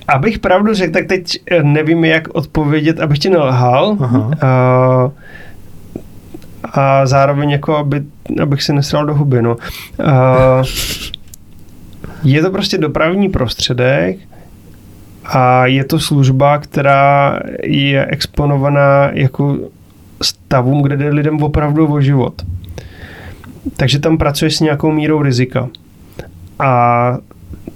abych 0.09 0.39
pravdu 0.39 0.75
řekl, 0.75 0.93
tak 0.93 1.07
teď 1.07 1.39
eh, 1.51 1.63
nevím, 1.63 2.05
jak 2.05 2.29
odpovědět, 2.35 3.01
abych 3.01 3.19
ti 3.19 3.31
nelhal. 3.31 3.87
Uh, 3.89 5.11
a 6.73 7.07
zároveň 7.07 7.51
jako, 7.51 7.77
aby, 7.77 8.03
abych 8.43 8.63
se 8.63 8.73
nesral 8.73 9.07
do 9.07 9.15
huby, 9.15 9.43
no. 9.43 9.57
Uh, 9.57 10.65
je 12.23 12.43
to 12.43 12.51
prostě 12.51 12.79
dopravní 12.79 13.29
prostředek, 13.29 14.19
a 15.33 15.67
je 15.67 15.85
to 15.85 16.01
služba, 16.01 16.59
která 16.59 17.41
je 17.63 18.07
exponovaná 18.07 19.11
jako 19.13 19.59
stavům, 20.23 20.83
kde 20.83 20.97
jde 20.97 21.09
lidem 21.09 21.43
opravdu 21.43 21.93
o 21.93 22.01
život. 22.01 22.43
Takže 23.77 23.99
tam 23.99 24.19
pracuješ 24.19 24.57
s 24.57 24.61
nějakou 24.61 24.93
mírou 24.93 25.23
rizika. 25.23 25.69
A 26.59 27.19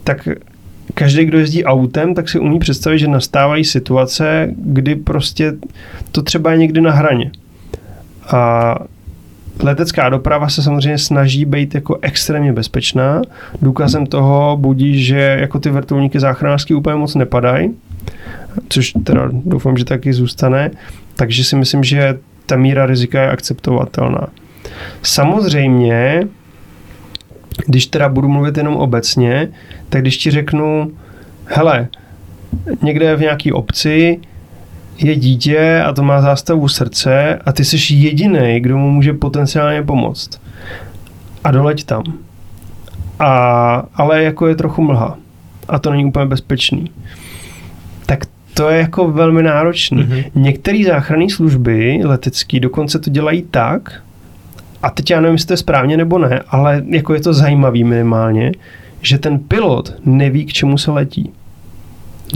tak 0.05 0.29
každý, 0.95 1.25
kdo 1.25 1.39
jezdí 1.39 1.65
autem, 1.65 2.15
tak 2.15 2.29
si 2.29 2.39
umí 2.39 2.59
představit, 2.59 2.99
že 2.99 3.09
nastávají 3.09 3.65
situace, 3.65 4.49
kdy 4.57 4.97
prostě 4.97 5.53
to 6.13 6.23
třeba 6.23 6.53
je 6.53 6.59
někdy 6.59 6.81
na 6.81 6.93
hraně. 6.93 7.31
A 8.31 8.75
letecká 9.63 10.09
doprava 10.09 10.49
se 10.49 10.63
samozřejmě 10.63 10.99
snaží 10.99 11.45
být 11.45 11.75
jako 11.75 11.99
extrémně 12.03 12.53
bezpečná. 12.53 13.23
Důkazem 13.63 14.07
toho 14.07 14.57
budí, 14.57 15.05
že 15.05 15.37
jako 15.41 15.61
ty 15.61 15.71
vrtulníky 15.71 16.21
záchranářský 16.21 16.75
úplně 16.75 16.97
moc 16.97 17.15
nepadají, 17.15 17.75
což 18.69 18.93
teda 19.05 19.29
doufám, 19.33 19.77
že 19.77 19.85
taky 19.85 20.13
zůstane. 20.13 20.71
Takže 21.17 21.45
si 21.45 21.57
myslím, 21.57 21.85
že 21.85 22.19
ta 22.47 22.57
míra 22.57 22.87
rizika 22.87 23.23
je 23.23 23.31
akceptovatelná. 23.31 24.27
Samozřejmě, 25.03 26.23
když 27.67 27.87
teda 27.87 28.09
budu 28.09 28.29
mluvit 28.29 28.57
jenom 28.57 28.77
obecně, 28.77 29.49
tak 29.89 30.01
když 30.01 30.17
ti 30.17 30.31
řeknu, 30.31 30.93
hele, 31.47 31.89
někde 32.83 33.17
v 33.17 33.21
nějaké 33.21 33.53
obci 33.53 34.21
je 34.99 35.17
dítě 35.17 35.83
a 35.87 35.93
to 35.93 36.03
má 36.03 36.21
zástavu 36.21 36.69
srdce 36.69 37.39
a 37.45 37.53
ty 37.53 37.65
jsi 37.65 37.95
jediný, 37.95 38.61
kdo 38.61 38.79
mu 38.79 38.91
může 38.91 39.13
potenciálně 39.13 39.83
pomoct. 39.83 40.41
A 41.45 41.51
doleď 41.51 41.85
tam. 41.85 42.03
A, 43.19 43.87
ale 43.95 44.23
jako 44.23 44.47
je 44.47 44.57
trochu 44.57 44.83
mlha. 44.83 45.19
A 45.69 45.79
to 45.79 45.91
není 45.91 46.05
úplně 46.05 46.27
bezpečný. 46.27 46.91
Tak 48.07 48.27
to 48.55 48.69
je 48.69 48.79
jako 48.79 49.11
velmi 49.11 49.43
náročný. 49.43 50.03
Mm-hmm. 50.03 50.25
Některé 50.35 50.85
záchranné 50.87 51.31
služby 51.31 52.01
letecké 52.05 52.61
dokonce 52.61 52.99
to 52.99 53.11
dělají 53.11 53.43
tak, 53.51 54.03
a 54.83 54.91
teď 54.91 55.11
já 55.11 55.21
nevím, 55.21 55.35
jestli 55.35 55.47
to 55.47 55.53
je 55.53 55.57
správně 55.57 55.97
nebo 55.97 56.19
ne, 56.19 56.41
ale 56.49 56.83
jako 56.89 57.15
je 57.15 57.21
to 57.21 57.35
zajímavý 57.35 57.85
minimálně, 57.85 58.53
že 59.03 59.19
ten 59.19 59.39
pilot 59.39 59.95
neví, 60.05 60.47
k 60.47 60.53
čemu 60.53 60.79
se 60.79 60.91
letí. 60.91 61.33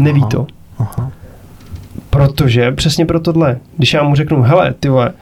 Neví 0.00 0.20
aha, 0.20 0.28
to. 0.30 0.46
Aha 0.78 1.12
Protože 2.10 2.72
přesně 2.72 3.06
pro 3.06 3.20
tohle, 3.20 3.58
když 3.76 3.94
já 3.94 4.02
mu 4.02 4.14
řeknu, 4.14 4.42
hele, 4.42 4.74
ty 4.80 4.88
vole, 4.88 5.12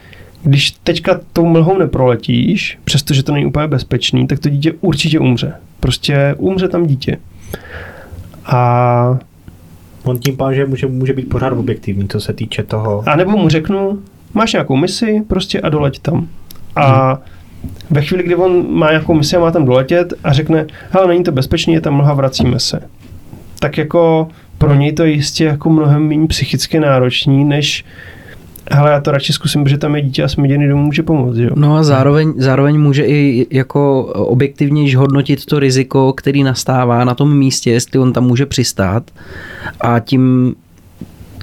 když 0.43 0.71
teďka 0.71 1.21
tou 1.33 1.47
mlhou 1.47 1.79
neproletíš, 1.79 2.79
přestože 2.85 3.23
to 3.23 3.33
není 3.33 3.47
úplně 3.47 3.67
bezpečný, 3.67 4.27
tak 4.27 4.39
to 4.39 4.49
dítě 4.49 4.73
určitě 4.81 5.19
umře. 5.19 5.53
Prostě 5.81 6.35
umře 6.39 6.69
tam 6.69 6.87
dítě. 6.87 7.19
A 8.47 9.19
On 10.05 10.19
tím 10.19 10.37
pádem, 10.37 10.55
že 10.55 10.67
může, 10.67 10.87
může 10.87 11.13
být 11.13 11.29
pořád 11.29 11.53
objektivní, 11.53 12.09
co 12.09 12.21
se 12.21 12.33
týče 12.33 12.63
toho. 12.63 13.03
A 13.07 13.17
nebo 13.17 13.31
mu 13.31 13.49
řeknu, 13.49 13.99
máš 14.35 14.53
nějakou 14.53 14.77
misi 14.77 15.23
prostě 15.29 15.61
a 15.61 15.69
doleď 15.69 15.99
tam. 15.99 16.29
A 16.77 17.19
ve 17.91 18.03
chvíli, 18.03 18.23
kdy 18.23 18.35
on 18.35 18.67
má 18.71 18.91
nějakou 18.91 19.15
misi 19.15 19.37
a 19.37 19.41
má 19.41 19.51
tam 19.51 19.65
doletět 19.65 20.15
a 20.25 20.33
řekne, 20.33 20.67
hele, 20.91 21.09
není 21.09 21.25
to 21.25 21.33
bezpečný, 21.33 21.75
je 21.75 21.81
tam 21.81 21.95
mlha, 21.95 22.15
vracíme 22.15 22.61
se. 22.61 22.81
Tak 23.59 23.79
jako 23.79 24.29
pro 24.59 24.75
něj 24.75 24.93
to 24.93 25.05
je 25.05 25.11
jistě 25.11 25.45
jako 25.45 25.71
mnohem 25.71 26.09
méně 26.09 26.27
psychicky 26.27 26.81
náročný, 26.81 27.45
než 27.45 27.85
hele, 28.71 28.91
já 28.91 29.01
to 29.01 29.11
radši 29.11 29.33
zkusím, 29.33 29.65
protože 29.65 29.79
tam 29.79 29.97
je 29.97 30.03
dítě 30.03 30.23
a 30.23 30.29
směděný 30.29 30.69
domů 30.69 30.85
může 30.85 31.03
pomoct, 31.03 31.37
jo. 31.37 31.51
No 31.55 31.77
a 31.77 31.83
zároveň, 31.83 32.33
zároveň 32.37 32.81
může 32.81 33.07
i 33.07 33.47
jako 33.51 34.05
objektivněji 34.05 34.95
hodnotit 34.95 35.47
to 35.47 35.59
riziko, 35.59 36.13
který 36.13 36.43
nastává 36.43 37.05
na 37.05 37.15
tom 37.15 37.39
místě, 37.39 37.71
jestli 37.71 37.99
on 37.99 38.13
tam 38.13 38.25
může 38.25 38.47
přistát 38.47 39.11
a 39.81 39.99
tím 39.99 40.55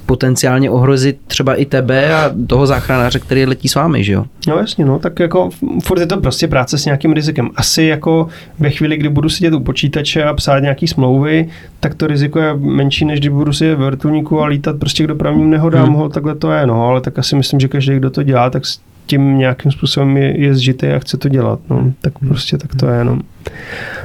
potenciálně 0.06 0.70
ohrozit 0.70 1.18
třeba 1.26 1.54
i 1.54 1.64
tebe 1.64 2.14
a 2.14 2.30
toho 2.46 2.66
záchranáře, 2.66 3.18
který 3.18 3.46
letí 3.46 3.68
s 3.68 3.74
vámi, 3.74 4.04
že 4.04 4.12
jo? 4.12 4.24
No 4.48 4.58
jasně, 4.58 4.84
no, 4.84 4.98
tak 4.98 5.20
jako 5.20 5.50
furt 5.82 6.00
je 6.00 6.06
to 6.06 6.20
prostě 6.20 6.48
práce 6.48 6.78
s 6.78 6.84
nějakým 6.84 7.12
rizikem. 7.12 7.50
Asi 7.56 7.82
jako 7.82 8.28
ve 8.58 8.70
chvíli, 8.70 8.96
kdy 8.96 9.08
budu 9.08 9.28
sedět 9.28 9.54
u 9.54 9.60
počítače 9.60 10.24
a 10.24 10.34
psát 10.34 10.58
nějaký 10.58 10.88
smlouvy, 10.88 11.48
tak 11.80 11.94
to 11.94 12.06
riziko 12.06 12.38
je 12.38 12.54
menší, 12.54 13.04
než 13.04 13.20
když 13.20 13.28
budu 13.28 13.52
sedět 13.52 13.74
ve 13.74 13.86
vrtulníku 13.86 14.40
a 14.40 14.46
lítat 14.46 14.76
prostě 14.78 15.04
k 15.04 15.06
dopravním 15.06 15.50
nehodám, 15.50 15.86
hmm. 15.86 15.94
ho, 15.94 16.08
takhle 16.08 16.34
to 16.34 16.52
je, 16.52 16.66
no, 16.66 16.86
ale 16.86 17.00
tak 17.00 17.18
asi 17.18 17.36
myslím, 17.36 17.60
že 17.60 17.68
každý, 17.68 17.96
kdo 17.96 18.10
to 18.10 18.22
dělá, 18.22 18.50
tak 18.50 18.66
s 18.66 18.80
tím 19.06 19.38
nějakým 19.38 19.72
způsobem 19.72 20.16
je, 20.16 20.40
je 20.40 20.54
zžitý 20.54 20.86
a 20.86 20.98
chce 20.98 21.16
to 21.16 21.28
dělat, 21.28 21.60
no, 21.70 21.92
tak 22.00 22.12
hmm. 22.20 22.28
prostě 22.28 22.58
tak 22.58 22.74
to 22.74 22.86
je, 22.86 23.04
no. 23.04 23.18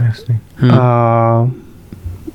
Jasný. 0.05 0.37
Hmm. 0.55 0.71
A 0.71 1.49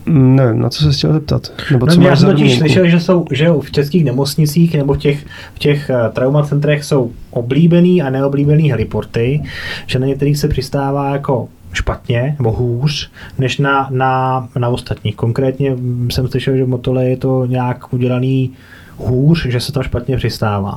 Nevím, 0.07 0.61
na 0.61 0.69
co 0.69 0.85
se 0.85 0.99
chtěl 0.99 1.13
zeptat? 1.13 1.53
Nebo 1.71 1.87
co 1.87 2.01
no, 2.01 2.09
já 2.09 2.17
jsem 2.17 2.31
totiž 2.31 2.59
slyšel, 2.59 2.87
že 2.87 3.01
jsou 3.01 3.25
že 3.31 3.49
v 3.61 3.71
českých 3.71 4.05
nemocnicích 4.05 4.75
nebo 4.75 4.95
v 4.95 4.99
těch, 4.99 5.27
v 5.55 5.59
těch 5.59 5.91
uh, 5.91 6.13
traumacentrech 6.13 6.85
jsou 6.85 7.13
oblíbený 7.31 8.03
a 8.03 8.11
neoblíbený 8.11 8.71
heliporty, 8.71 9.43
že 9.87 9.99
na 9.99 10.07
některých 10.07 10.39
se 10.39 10.49
přistává 10.49 11.11
jako 11.11 11.49
špatně 11.73 12.37
nebo 12.39 12.53
hůř, 12.53 13.11
než 13.39 13.59
na, 13.59 13.89
na, 13.91 14.49
na 14.59 14.69
ostatních. 14.69 15.17
Konkrétně 15.17 15.77
jsem 16.11 16.29
slyšel, 16.29 16.57
že 16.57 16.65
v 16.65 16.69
Motole 16.69 17.05
je 17.05 17.17
to 17.17 17.47
nějak 17.47 17.93
udělaný 17.93 18.51
hůř, 18.97 19.47
že 19.47 19.61
se 19.61 19.73
tam 19.73 19.83
špatně 19.83 20.17
přistává. 20.17 20.77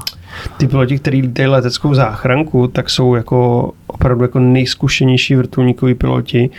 Ty 0.57 0.67
piloti, 0.67 0.99
kteří 0.99 1.21
lítají 1.21 1.47
leteckou 1.47 1.93
záchranku, 1.93 2.67
tak 2.67 2.89
jsou 2.89 3.15
jako 3.15 3.71
opravdu 3.87 4.23
jako 4.23 4.39
nejzkušenější 4.39 5.35
vrtulníkoví 5.35 5.93
piloti 5.93 6.49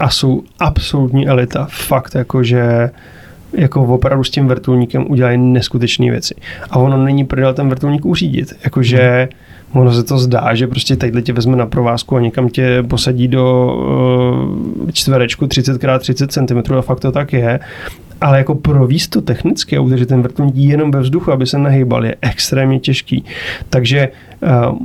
a 0.00 0.10
jsou 0.10 0.42
absolutní 0.58 1.28
elita. 1.28 1.66
Fakt 1.70 2.14
jako, 2.14 2.42
že 2.42 2.90
jako 3.52 3.82
opravdu 3.82 4.24
s 4.24 4.30
tím 4.30 4.48
vrtulníkem 4.48 5.10
udělají 5.10 5.38
neskutečné 5.38 6.10
věci. 6.10 6.34
A 6.70 6.78
ono 6.78 7.04
není 7.04 7.24
prdel 7.24 7.54
ten 7.54 7.68
vrtulník 7.68 8.04
uřídit. 8.04 8.52
Jakože 8.64 9.28
hmm. 9.72 9.82
ono 9.82 9.92
se 9.92 10.02
to 10.02 10.18
zdá, 10.18 10.54
že 10.54 10.66
prostě 10.66 10.96
tadyhle 10.96 11.22
tě 11.22 11.32
vezme 11.32 11.56
na 11.56 11.66
provázku 11.66 12.16
a 12.16 12.20
někam 12.20 12.48
tě 12.48 12.82
posadí 12.82 13.28
do 13.28 13.74
uh, 14.82 14.90
čtverečku 14.90 15.46
30x30 15.46 16.26
cm 16.26 16.74
a 16.74 16.82
fakt 16.82 17.00
to 17.00 17.12
tak 17.12 17.32
je. 17.32 17.60
Ale 18.20 18.38
jako 18.38 18.54
províst 18.54 19.10
to 19.10 19.20
technicky 19.20 19.76
a 19.76 19.80
udržet 19.80 20.08
ten 20.08 20.22
vrtulník 20.22 20.56
jenom 20.56 20.90
ve 20.90 21.00
vzduchu, 21.00 21.32
aby 21.32 21.46
se 21.46 21.58
nehýbal, 21.58 22.04
je 22.04 22.16
extrémně 22.22 22.80
těžký. 22.80 23.24
Takže 23.70 24.08
uh, 24.70 24.78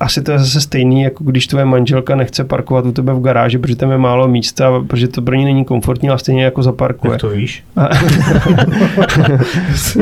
asi 0.00 0.22
to 0.22 0.32
je 0.32 0.38
zase 0.38 0.60
stejný, 0.60 1.02
jako 1.02 1.24
když 1.24 1.46
tvoje 1.46 1.64
manželka 1.64 2.16
nechce 2.16 2.44
parkovat 2.44 2.86
u 2.86 2.92
tebe 2.92 3.14
v 3.14 3.20
garáži, 3.20 3.58
protože 3.58 3.76
tam 3.76 3.90
je 3.90 3.98
málo 3.98 4.28
místa, 4.28 4.84
protože 4.86 5.08
to 5.08 5.22
pro 5.22 5.34
ní 5.34 5.44
není 5.44 5.64
komfortní, 5.64 6.08
ale 6.08 6.18
stejně 6.18 6.44
jako 6.44 6.62
zaparkuje. 6.62 7.12
Jak 7.12 7.20
to 7.20 7.28
víš? 7.28 7.64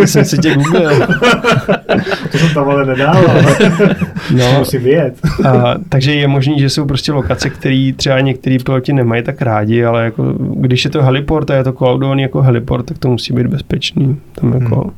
jsem 0.04 0.24
si 0.24 0.38
tě 0.38 0.54
googlil. 0.54 0.90
to 2.32 2.38
jsem 2.38 2.54
tam 2.54 2.68
ale 2.68 2.86
nedával. 2.86 3.24
no, 4.36 4.58
musím 4.58 4.82
vědět. 4.82 5.14
a, 5.44 5.74
takže 5.88 6.14
je 6.14 6.28
možný, 6.28 6.60
že 6.60 6.70
jsou 6.70 6.86
prostě 6.86 7.12
lokace, 7.12 7.50
které 7.50 7.92
třeba 7.96 8.20
některý 8.20 8.58
piloti 8.58 8.92
nemají 8.92 9.22
tak 9.22 9.42
rádi, 9.42 9.84
ale 9.84 10.04
jako, 10.04 10.34
když 10.38 10.84
je 10.84 10.90
to 10.90 11.02
heliport 11.02 11.50
a 11.50 11.54
je 11.54 11.64
to 11.64 11.72
cloudovaný 11.72 12.22
jako 12.22 12.42
heliport, 12.42 12.86
tak 12.86 12.98
to 12.98 13.08
musí 13.08 13.34
být 13.34 13.46
bezpečný. 13.46 14.20
Tam 14.34 14.52
jako, 14.52 14.80
hmm. 14.80 14.90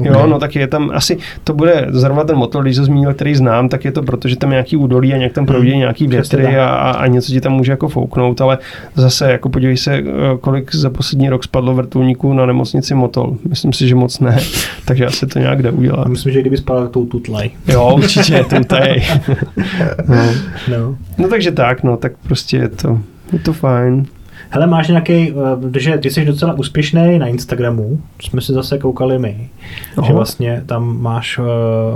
Okay. 0.00 0.12
Jo, 0.12 0.26
no 0.26 0.38
tak 0.38 0.56
je 0.56 0.66
tam 0.66 0.90
asi, 0.94 1.18
to 1.44 1.54
bude 1.54 1.86
zrovna 1.88 2.24
ten 2.24 2.36
motor, 2.36 2.62
když 2.64 2.76
to 2.76 2.84
zmínil, 2.84 3.14
který 3.14 3.34
znám, 3.34 3.68
tak 3.68 3.84
je 3.84 3.92
to 3.92 4.02
proto, 4.02 4.28
že 4.28 4.36
tam 4.36 4.50
nějaký 4.50 4.76
údolí 4.76 5.14
a 5.14 5.16
nějak 5.16 5.32
tam 5.32 5.46
proudí 5.46 5.70
hmm. 5.70 5.78
nějaký 5.78 6.06
větry 6.06 6.56
a, 6.56 6.66
a, 6.66 7.06
něco 7.06 7.32
ti 7.32 7.40
tam 7.40 7.52
může 7.52 7.72
jako 7.72 7.88
fouknout, 7.88 8.40
ale 8.40 8.58
zase 8.94 9.30
jako 9.32 9.48
podívej 9.48 9.76
se, 9.76 9.94
eh, 9.94 10.04
kolik 10.40 10.74
za 10.74 10.90
poslední 10.90 11.28
rok 11.28 11.44
spadlo 11.44 11.74
vrtulníků 11.74 12.32
na 12.32 12.46
nemocnici 12.46 12.94
Motol. 12.94 13.36
Myslím 13.48 13.72
si, 13.72 13.88
že 13.88 13.94
moc 13.94 14.20
ne, 14.20 14.38
takže 14.84 15.06
asi 15.06 15.26
to 15.26 15.38
nějak 15.38 15.62
jde 15.62 15.70
udělat. 15.70 16.08
Myslím, 16.08 16.32
že 16.32 16.40
kdyby 16.40 16.56
spadl 16.56 16.88
tou 16.88 17.06
tutlej. 17.06 17.50
Jo, 17.68 17.94
určitě, 17.94 18.44
tutlej. 18.44 19.02
no. 20.08 20.16
No. 20.68 20.96
no 21.18 21.28
takže 21.28 21.52
tak, 21.52 21.82
no, 21.82 21.96
tak 21.96 22.12
prostě 22.22 22.56
je 22.56 22.68
to, 22.68 23.00
je 23.32 23.38
to 23.38 23.52
fajn. 23.52 24.06
Hele, 24.56 24.66
máš 24.66 24.88
nějaký, 24.88 25.32
eh, 25.76 25.80
že 25.80 25.98
ty 25.98 26.10
jsi 26.10 26.24
docela 26.24 26.58
úspěšný 26.58 27.18
na 27.18 27.26
Instagramu, 27.26 28.00
jsme 28.20 28.40
si 28.40 28.52
zase 28.52 28.78
koukali 28.78 29.18
my, 29.18 29.48
Oho. 29.96 30.06
že 30.06 30.12
vlastně 30.12 30.62
tam 30.66 31.02
máš 31.02 31.38
uh, 31.38 31.44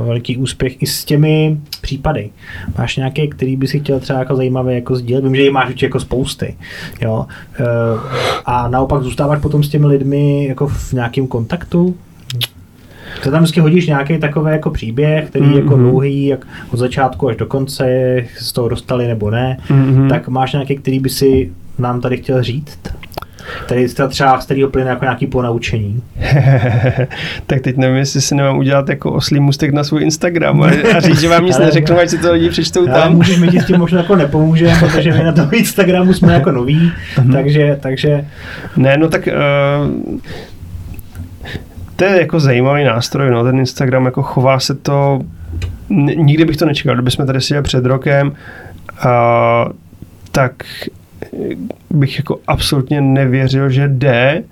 veliký 0.07 0.37
úspěch 0.37 0.83
i 0.83 0.87
s 0.87 1.05
těmi 1.05 1.57
případy. 1.81 2.31
Máš 2.79 2.97
nějaký, 2.97 3.29
který 3.29 3.57
by 3.57 3.67
si 3.67 3.81
chtěl 3.81 4.01
třeba 4.01 4.19
jako 4.19 4.37
zajímavý 4.37 4.75
jako 4.75 4.97
sdílet, 4.97 5.25
vím, 5.25 5.37
že 5.37 5.43
jich 5.43 5.53
máš 5.53 5.69
určitě 5.69 5.87
jako 5.87 6.01
spousty, 6.01 6.57
jo. 7.03 7.27
Uh, 7.61 7.67
a 8.45 8.69
naopak 8.69 9.03
zůstáváš 9.03 9.41
potom 9.41 9.63
s 9.63 9.69
těmi 9.69 9.87
lidmi 9.87 10.47
jako 10.47 10.69
v 10.69 10.93
nějakém 10.93 11.27
kontaktu, 11.27 11.95
to 13.23 13.31
tam 13.31 13.43
vždycky 13.43 13.61
hodíš 13.61 13.87
nějaký 13.87 14.19
takový 14.19 14.53
jako 14.53 14.71
příběh, 14.71 15.29
který 15.31 15.45
mm-hmm. 15.45 15.63
jako 15.63 15.77
dlouhý, 15.77 16.27
jak 16.27 16.47
od 16.73 16.77
začátku 16.77 17.29
až 17.29 17.37
do 17.37 17.47
konce, 17.47 18.17
z 18.39 18.53
toho 18.53 18.69
dostali 18.69 19.07
nebo 19.07 19.31
ne, 19.31 19.59
mm-hmm. 19.69 20.09
tak 20.09 20.29
máš 20.29 20.53
nějaký, 20.53 20.77
který 20.77 20.99
by 20.99 21.09
si 21.09 21.51
nám 21.81 22.01
tady 22.01 22.17
chtěl 22.17 22.43
říct? 22.43 22.79
Tady 23.67 23.89
třeba 24.09 24.41
z 24.41 24.45
kterého 24.45 24.71
plyne 24.71 24.91
jako 24.91 25.05
nějaký 25.05 25.27
ponaučení. 25.27 26.03
tak 27.47 27.61
teď 27.61 27.77
nevím, 27.77 27.97
jestli 27.97 28.21
si 28.21 28.35
nemám 28.35 28.59
udělat 28.59 28.89
jako 28.89 29.13
oslý 29.13 29.41
mustek 29.41 29.73
na 29.73 29.85
svůj 29.85 30.03
Instagram 30.03 30.63
a, 30.63 30.67
a 30.97 31.01
říct, 31.01 31.21
že 31.21 31.29
vám 31.29 31.45
nic 31.45 31.59
neřeknu, 31.65 31.99
ať 31.99 32.09
si 32.09 32.19
to 32.19 32.33
lidi 32.33 32.51
přečtou 32.51 32.87
tam. 32.87 32.95
Ale 32.95 33.11
můžeš 33.11 33.39
mi 33.39 33.61
s 33.61 33.67
tím 33.67 33.79
možná 33.79 33.99
jako 33.99 34.17
nepomůžeme, 34.17 34.77
protože 34.81 35.13
my 35.13 35.25
na 35.25 35.33
tom 35.33 35.49
Instagramu 35.53 36.13
jsme 36.13 36.35
jako 36.35 36.53
noví, 36.53 36.93
uh-huh. 37.17 37.33
takže, 37.33 37.79
takže... 37.81 38.25
Ne, 38.77 38.97
no 38.97 39.09
tak 39.09 39.29
uh, 39.29 40.21
to 41.97 42.05
je 42.05 42.21
jako 42.21 42.41
zajímavý 42.41 42.85
nástroj, 42.85 43.31
no, 43.31 43.45
ten 43.45 43.59
Instagram 43.59 44.05
jako 44.05 44.23
chová 44.23 44.61
se 44.61 44.75
to, 44.75 45.21
nikdy 46.17 46.45
bych 46.45 46.57
to 46.57 46.67
nečekal, 46.67 46.95
kdyby 46.95 47.11
jsme 47.11 47.27
tady 47.27 47.41
seděli 47.41 47.63
před 47.63 47.85
rokem, 47.85 48.29
uh, 48.29 49.73
tak 50.33 50.53
bych 51.91 52.19
jako 52.19 52.41
absolutně 52.47 53.01
nevěřil, 53.01 53.71
že 53.71 53.89
jde 53.89 54.43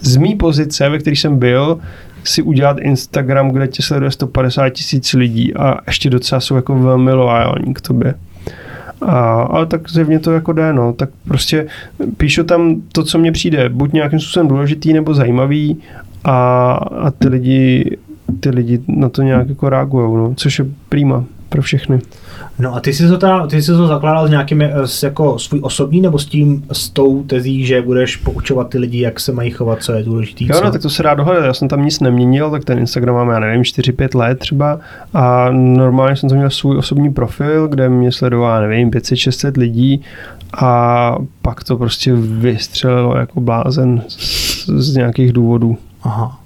z 0.00 0.16
mý 0.16 0.34
pozice, 0.34 0.88
ve 0.88 0.98
které 0.98 1.16
jsem 1.16 1.38
byl, 1.38 1.78
si 2.24 2.42
udělat 2.42 2.78
Instagram, 2.78 3.50
kde 3.50 3.68
tě 3.68 3.82
sleduje 3.82 4.10
150 4.10 4.70
tisíc 4.70 5.12
lidí 5.12 5.54
a 5.54 5.78
ještě 5.86 6.10
docela 6.10 6.40
jsou 6.40 6.56
jako 6.56 6.78
velmi 6.78 7.12
loajální 7.12 7.74
k 7.74 7.80
tobě. 7.80 8.14
A, 9.02 9.42
ale 9.42 9.66
tak 9.66 9.90
zjevně 9.90 10.18
to 10.18 10.32
jako 10.32 10.52
jde, 10.52 10.72
no. 10.72 10.92
Tak 10.92 11.10
prostě 11.28 11.66
píšu 12.16 12.44
tam 12.44 12.82
to, 12.92 13.04
co 13.04 13.18
mně 13.18 13.32
přijde, 13.32 13.68
buď 13.68 13.92
nějakým 13.92 14.20
způsobem 14.20 14.48
důležitý 14.48 14.92
nebo 14.92 15.14
zajímavý 15.14 15.76
a, 16.24 16.72
a 16.72 17.10
ty 17.10 17.28
lidi 17.28 17.96
ty 18.40 18.50
lidi 18.50 18.80
na 18.88 19.08
to 19.08 19.22
nějak 19.22 19.48
jako 19.48 19.68
reagují, 19.68 20.16
no, 20.16 20.34
což 20.36 20.58
je 20.58 20.66
prýma 20.88 21.24
pro 21.48 21.62
všechny. 21.62 22.00
No 22.58 22.74
a 22.74 22.80
ty 22.80 22.92
jsi 22.92 23.08
to, 23.08 23.18
ta, 23.18 23.46
ty 23.46 23.62
jsi 23.62 23.72
to 23.72 23.86
zakládal 23.86 24.26
s 24.26 24.30
nějakým 24.30 24.62
s 24.62 25.02
jako 25.02 25.38
svůj 25.38 25.60
osobní 25.62 26.00
nebo 26.00 26.18
s 26.18 26.26
tím, 26.26 26.64
s 26.72 26.90
tou 26.90 27.22
tezí, 27.22 27.66
že 27.66 27.82
budeš 27.82 28.16
poučovat 28.16 28.68
ty 28.68 28.78
lidi, 28.78 29.00
jak 29.00 29.20
se 29.20 29.32
mají 29.32 29.50
chovat, 29.50 29.82
co 29.82 29.92
je 29.92 30.02
důležité? 30.02 30.44
Jo, 30.44 30.60
no, 30.64 30.70
tak 30.70 30.82
to 30.82 30.90
se 30.90 31.02
dá 31.02 31.14
dohledat. 31.14 31.44
Já 31.44 31.54
jsem 31.54 31.68
tam 31.68 31.84
nic 31.84 32.00
neměnil, 32.00 32.50
tak 32.50 32.64
ten 32.64 32.78
Instagram 32.78 33.14
mám, 33.14 33.30
já 33.30 33.38
nevím, 33.38 33.62
4-5 33.62 34.18
let 34.18 34.38
třeba 34.38 34.80
a 35.14 35.50
normálně 35.50 36.16
jsem 36.16 36.28
tam 36.28 36.38
měl 36.38 36.50
svůj 36.50 36.78
osobní 36.78 37.12
profil, 37.12 37.68
kde 37.68 37.88
mě 37.88 38.12
sledoval, 38.12 38.60
nevím, 38.68 38.90
500-600 38.90 39.58
lidí 39.58 40.02
a 40.56 41.16
pak 41.42 41.64
to 41.64 41.76
prostě 41.76 42.14
vystřelilo 42.14 43.16
jako 43.16 43.40
blázen 43.40 44.02
z, 44.08 44.68
z 44.68 44.96
nějakých 44.96 45.32
důvodů. 45.32 45.76
Aha. 46.02 46.37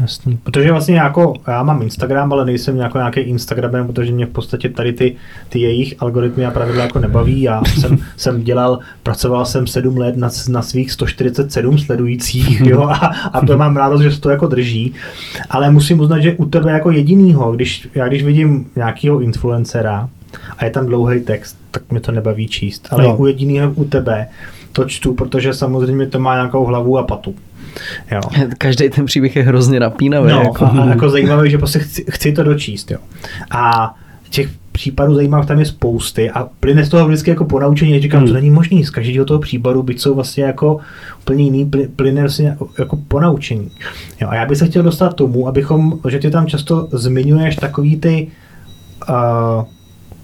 Jasný. 0.00 0.38
Protože 0.42 0.70
vlastně 0.70 0.96
jako, 0.96 1.34
já 1.46 1.62
mám 1.62 1.82
Instagram, 1.82 2.32
ale 2.32 2.44
nejsem 2.44 2.76
jako 2.76 2.98
nějaký 2.98 3.20
Instagramem, 3.20 3.86
protože 3.86 4.12
mě 4.12 4.26
v 4.26 4.30
podstatě 4.30 4.68
tady 4.68 4.92
ty, 4.92 5.16
ty 5.48 5.60
jejich 5.60 5.94
algoritmy 5.98 6.46
a 6.46 6.50
pravidla 6.50 6.82
jako 6.82 6.98
nebaví. 6.98 7.42
Já 7.42 7.62
jsem, 7.64 7.98
jsem 8.16 8.42
dělal, 8.42 8.78
pracoval 9.02 9.44
jsem 9.44 9.66
sedm 9.66 9.96
let 9.96 10.16
na, 10.16 10.28
na 10.48 10.62
svých 10.62 10.92
147 10.92 11.78
sledujících, 11.78 12.60
jo, 12.64 12.82
a, 12.82 13.06
a 13.32 13.46
to 13.46 13.58
mám 13.58 13.76
rádost, 13.76 14.02
že 14.02 14.10
se 14.10 14.20
to 14.20 14.30
jako 14.30 14.46
drží. 14.46 14.94
Ale 15.50 15.70
musím 15.70 16.00
uznat, 16.00 16.20
že 16.20 16.34
u 16.36 16.46
tebe 16.46 16.72
jako 16.72 16.90
jedinýho, 16.90 17.52
když, 17.52 17.88
já 17.94 18.08
když 18.08 18.24
vidím 18.24 18.66
nějakého 18.76 19.20
influencera 19.20 20.08
a 20.58 20.64
je 20.64 20.70
tam 20.70 20.86
dlouhý 20.86 21.20
text, 21.20 21.58
tak 21.70 21.82
mě 21.90 22.00
to 22.00 22.12
nebaví 22.12 22.48
číst. 22.48 22.88
Ale 22.90 23.04
no. 23.04 23.16
u 23.16 23.26
jediného 23.26 23.72
u 23.72 23.84
tebe 23.84 24.26
to 24.72 24.84
čtu, 24.84 25.14
protože 25.14 25.54
samozřejmě 25.54 26.06
to 26.06 26.18
má 26.18 26.34
nějakou 26.34 26.64
hlavu 26.64 26.98
a 26.98 27.02
patu. 27.02 27.34
Jo. 28.12 28.20
Každý 28.58 28.90
ten 28.90 29.06
příběh 29.06 29.36
je 29.36 29.42
hrozně 29.42 29.80
napínavý. 29.80 30.30
No, 30.30 30.40
jako. 30.40 30.64
A, 30.64 30.68
a 30.68 30.86
jako 30.86 31.10
zajímavé, 31.10 31.50
že 31.50 31.58
prostě 31.58 31.78
chci, 31.78 32.04
chci 32.10 32.32
to 32.32 32.42
dočíst. 32.42 32.90
Jo. 32.90 32.98
A 33.50 33.94
těch 34.30 34.48
případů 34.72 35.14
zajímavých 35.14 35.48
tam 35.48 35.58
je 35.58 35.66
spousty 35.66 36.30
a 36.30 36.48
plyne 36.60 36.84
z 36.84 36.88
toho 36.88 37.06
vždycky 37.06 37.30
jako 37.30 37.44
ponaučení, 37.44 38.00
říkám, 38.00 38.18
hmm. 38.18 38.28
to 38.28 38.34
není 38.34 38.50
možný, 38.50 38.84
z 38.84 38.90
každého 38.90 39.26
toho 39.26 39.40
případu, 39.40 39.82
byť 39.82 40.00
jsou 40.00 40.14
vlastně 40.14 40.44
jako 40.44 40.80
úplně 41.20 41.44
jiný, 41.44 41.70
plyne 41.96 42.20
vlastně 42.20 42.46
jako, 42.46 42.68
jako 42.78 42.96
ponaučení. 43.08 43.70
Jo, 44.20 44.28
a 44.28 44.34
já 44.34 44.46
bych 44.46 44.58
se 44.58 44.66
chtěl 44.66 44.82
dostat 44.82 45.14
tomu, 45.14 45.48
abychom, 45.48 46.00
že 46.08 46.18
ty 46.18 46.30
tam 46.30 46.46
často 46.46 46.88
zmiňuješ 46.92 47.56
takový 47.56 47.96
ty 47.96 48.28
uh, 49.08 49.64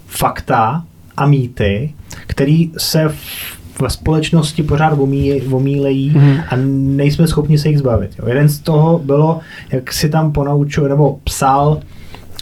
fakta 0.06 0.84
a 1.16 1.26
mýty, 1.26 1.94
který 2.26 2.72
se 2.78 3.08
v 3.08 3.59
ve 3.80 3.90
společnosti 3.90 4.62
pořád 4.62 4.98
omí, 4.98 5.42
omílejí 5.42 6.12
mm-hmm. 6.12 6.42
a 6.50 6.56
nejsme 6.96 7.26
schopni 7.26 7.58
se 7.58 7.68
jich 7.68 7.78
zbavit. 7.78 8.10
Jo. 8.18 8.28
Jeden 8.28 8.48
z 8.48 8.58
toho 8.58 8.98
bylo, 8.98 9.40
jak 9.72 9.92
si 9.92 10.08
tam 10.08 10.32
ponaučil, 10.32 10.88
nebo 10.88 11.18
psal, 11.24 11.80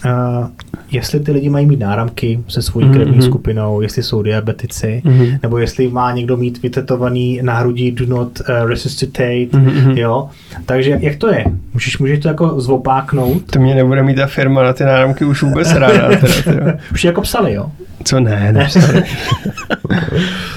Uh, 0.05 0.47
jestli 0.91 1.20
ty 1.20 1.32
lidi 1.32 1.49
mají 1.49 1.66
mít 1.66 1.80
náramky 1.80 2.41
se 2.49 2.62
svojí 2.62 2.86
mm-hmm. 2.86 2.93
krevní 2.93 3.22
skupinou, 3.22 3.80
jestli 3.80 4.03
jsou 4.03 4.22
diabetici, 4.22 5.03
mm-hmm. 5.05 5.39
nebo 5.43 5.59
jestli 5.59 5.89
má 5.89 6.12
někdo 6.12 6.36
mít 6.36 6.62
vytetovaný 6.62 7.41
na 7.43 7.59
hrudí 7.59 7.91
do 7.91 8.07
not 8.07 8.41
uh, 8.41 8.68
resuscitate, 8.68 9.47
mm-hmm. 9.53 9.97
jo. 9.97 10.28
Takže 10.66 10.99
jak 11.01 11.16
to 11.16 11.28
je? 11.28 11.45
Můžeš, 11.72 11.99
můžeš 11.99 12.18
to 12.18 12.28
jako 12.28 12.61
zvopáknout? 12.61 13.43
To 13.51 13.61
mě 13.61 13.74
nebude 13.74 14.03
mít 14.03 14.14
ta 14.14 14.26
firma 14.26 14.62
na 14.62 14.72
ty 14.72 14.84
náramky 14.84 15.24
už 15.24 15.43
vůbec 15.43 15.74
ráda. 15.74 16.09
Teda, 16.45 16.74
už 16.93 17.05
jako 17.05 17.20
psali, 17.20 17.55
jo? 17.55 17.70
Co 18.05 18.20
ne, 18.20 18.53
ne. 18.53 18.68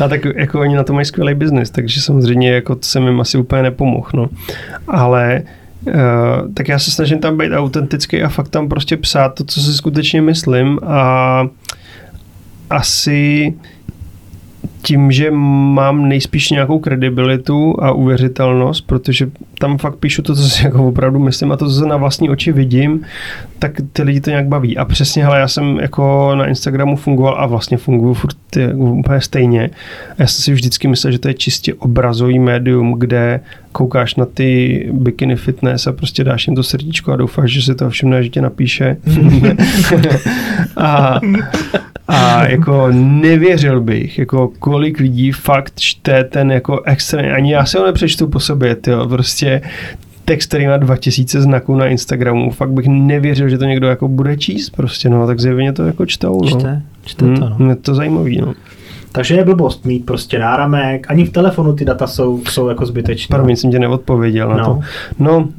a 0.03 0.07
tak 0.07 0.21
jako 0.35 0.59
oni 0.59 0.75
na 0.75 0.83
to 0.83 0.93
mají 0.93 1.05
skvělý 1.05 1.33
biznis, 1.33 1.69
takže 1.69 2.01
samozřejmě 2.01 2.51
jako 2.51 2.75
to 2.75 2.81
jsem 2.83 3.07
jim 3.07 3.21
asi 3.21 3.37
úplně 3.37 3.63
nepomohl, 3.63 4.09
no. 4.13 4.29
Ale 4.87 5.41
Uh, 5.87 6.53
tak 6.53 6.67
já 6.67 6.79
se 6.79 6.91
snažím 6.91 7.19
tam 7.19 7.37
být 7.37 7.51
autentický 7.53 8.23
a 8.23 8.29
fakt 8.29 8.49
tam 8.49 8.69
prostě 8.69 8.97
psát 8.97 9.29
to, 9.29 9.43
co 9.43 9.61
si 9.61 9.73
skutečně 9.73 10.21
myslím 10.21 10.79
a 10.83 11.47
asi 12.69 13.53
tím, 14.81 15.11
že 15.11 15.31
mám 15.31 16.09
nejspíš 16.09 16.49
nějakou 16.49 16.79
kredibilitu 16.79 17.83
a 17.83 17.91
uvěřitelnost, 17.91 18.87
protože 18.87 19.27
tam 19.59 19.77
fakt 19.77 19.95
píšu 19.95 20.21
to, 20.21 20.35
co 20.35 20.49
si 20.49 20.65
jako 20.65 20.87
opravdu 20.87 21.19
myslím 21.19 21.51
a 21.51 21.57
to, 21.57 21.67
co 21.67 21.75
se 21.75 21.85
na 21.85 21.97
vlastní 21.97 22.29
oči 22.29 22.51
vidím, 22.51 23.01
tak 23.59 23.71
ty 23.93 24.03
lidi 24.03 24.21
to 24.21 24.29
nějak 24.29 24.47
baví. 24.47 24.77
A 24.77 24.85
přesně, 24.85 25.23
hele, 25.23 25.39
já 25.39 25.47
jsem 25.47 25.79
jako 25.79 26.31
na 26.35 26.45
Instagramu 26.45 26.95
fungoval 26.95 27.35
a 27.37 27.45
vlastně 27.45 27.77
funguji 27.77 28.13
furt 28.13 28.37
úplně 28.75 29.21
stejně. 29.21 29.69
Já 30.17 30.27
jsem 30.27 30.43
si 30.43 30.53
vždycky 30.53 30.87
myslel, 30.87 31.11
že 31.11 31.19
to 31.19 31.27
je 31.27 31.33
čistě 31.33 31.73
obrazový 31.73 32.39
médium, 32.39 32.95
kde 32.97 33.39
koukáš 33.71 34.15
na 34.15 34.25
ty 34.25 34.89
bikini 34.93 35.35
fitness 35.35 35.87
a 35.87 35.91
prostě 35.91 36.23
dáš 36.23 36.47
jim 36.47 36.55
to 36.55 36.63
srdíčko 36.63 37.11
a 37.11 37.15
doufáš, 37.15 37.51
že 37.51 37.61
si 37.61 37.75
to 37.75 37.89
všimne, 37.89 38.23
že 38.23 38.29
tě 38.29 38.41
napíše. 38.41 38.97
a, 40.77 41.19
a 42.07 42.47
jako 42.49 42.87
nevěřil 42.91 43.81
bych, 43.81 44.19
jako 44.19 44.51
kolik 44.59 44.99
lidí 44.99 45.31
fakt 45.31 45.79
čte 45.79 46.23
ten 46.23 46.51
jako 46.51 46.81
extrém, 46.81 47.35
ani 47.35 47.53
já 47.53 47.65
si 47.65 47.77
ho 47.77 47.85
nepřečtu 47.85 48.27
po 48.27 48.39
sobě, 48.39 48.75
tyjo, 48.75 49.07
prostě 49.07 49.61
text, 50.25 50.47
který 50.47 50.67
má 50.67 50.77
2000 50.77 51.41
znaků 51.41 51.75
na 51.75 51.87
Instagramu, 51.87 52.51
fakt 52.51 52.71
bych 52.71 52.87
nevěřil, 52.87 53.49
že 53.49 53.57
to 53.57 53.65
někdo 53.65 53.87
jako 53.87 54.07
bude 54.07 54.37
číst 54.37 54.69
prostě, 54.69 55.09
no, 55.09 55.27
tak 55.27 55.39
zjevně 55.39 55.73
to 55.73 55.85
jako 55.85 56.05
čtou, 56.05 56.41
no. 56.41 56.59
Čte, 56.59 56.81
čte 57.05 57.25
to, 57.25 57.31
no. 57.31 57.55
Hmm, 57.55 57.69
je 57.69 57.75
to 57.75 57.95
zajímavý, 57.95 58.37
no. 58.37 58.53
Takže 59.11 59.35
je 59.35 59.45
blbost 59.45 59.85
mít 59.85 60.05
prostě 60.05 60.39
náramek, 60.39 61.05
ani 61.09 61.25
v 61.25 61.29
telefonu 61.29 61.73
ty 61.73 61.85
data 61.85 62.07
jsou, 62.07 62.41
jsou 62.49 62.69
jako 62.69 62.85
zbytečné. 62.85 63.33
Pardon, 63.33 63.55
jsem 63.55 63.71
tě 63.71 63.79
neodpověděl 63.79 64.49
no. 64.49 64.57
na 64.57 64.65
to. 64.65 64.79
No, 65.19 65.49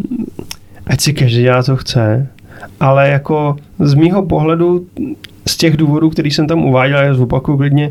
ať 0.86 1.01
si 1.01 1.12
každý 1.12 1.43
dělá, 1.43 1.62
co 1.62 1.76
chce, 1.76 2.28
ale 2.83 3.09
jako 3.09 3.57
z 3.78 3.95
mýho 3.95 4.22
pohledu 4.22 4.87
z 5.47 5.57
těch 5.57 5.76
důvodů, 5.76 6.11
který 6.11 6.30
jsem 6.30 6.47
tam 6.47 6.64
uváděl, 6.64 6.99
já 6.99 7.14
zopakuju 7.14 7.59
klidně, 7.59 7.91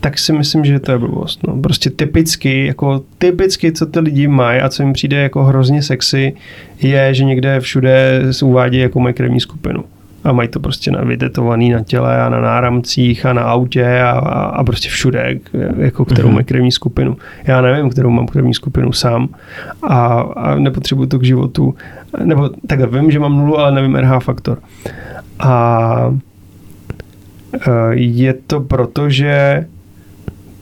tak 0.00 0.18
si 0.18 0.32
myslím, 0.32 0.64
že 0.64 0.80
to 0.80 0.92
je 0.92 0.98
blbost. 0.98 1.46
No. 1.46 1.60
Prostě 1.62 1.90
typicky, 1.90 2.66
jako 2.66 3.02
typicky, 3.18 3.72
co 3.72 3.86
ty 3.86 4.00
lidi 4.00 4.28
mají 4.28 4.60
a 4.60 4.68
co 4.68 4.82
jim 4.82 4.92
přijde 4.92 5.16
jako 5.16 5.44
hrozně 5.44 5.82
sexy, 5.82 6.32
je, 6.82 7.14
že 7.14 7.24
někde 7.24 7.60
všude 7.60 8.22
se 8.30 8.44
uvádí 8.44 8.78
jako 8.78 9.00
mají 9.00 9.14
krevní 9.14 9.40
skupinu. 9.40 9.84
A 10.28 10.32
mají 10.32 10.48
to 10.48 10.60
prostě 10.60 10.90
vytetovaný 11.04 11.70
na 11.70 11.82
těle 11.82 12.22
a 12.22 12.28
na 12.28 12.40
náramcích 12.40 13.26
a 13.26 13.32
na 13.32 13.42
autě 13.42 14.00
a, 14.00 14.10
a, 14.10 14.44
a 14.44 14.64
prostě 14.64 14.88
všude, 14.88 15.38
jako 15.78 16.04
kterou 16.04 16.28
mm-hmm. 16.28 16.32
mají 16.32 16.44
krevní 16.44 16.72
skupinu. 16.72 17.16
Já 17.44 17.60
nevím, 17.60 17.90
kterou 17.90 18.10
mám 18.10 18.26
krevní 18.26 18.54
skupinu 18.54 18.92
sám 18.92 19.28
a, 19.82 20.20
a 20.20 20.54
nepotřebuju 20.54 21.08
to 21.08 21.18
k 21.18 21.24
životu. 21.24 21.74
Nebo 22.24 22.50
takhle 22.66 23.00
vím, 23.00 23.10
že 23.10 23.18
mám 23.18 23.36
nulu, 23.36 23.58
ale 23.58 23.72
nevím 23.72 23.96
RH 23.96 24.18
faktor. 24.18 24.58
A 25.38 26.14
e, 27.66 27.94
je 27.94 28.34
to 28.46 28.60
proto, 28.60 29.10
že 29.10 29.64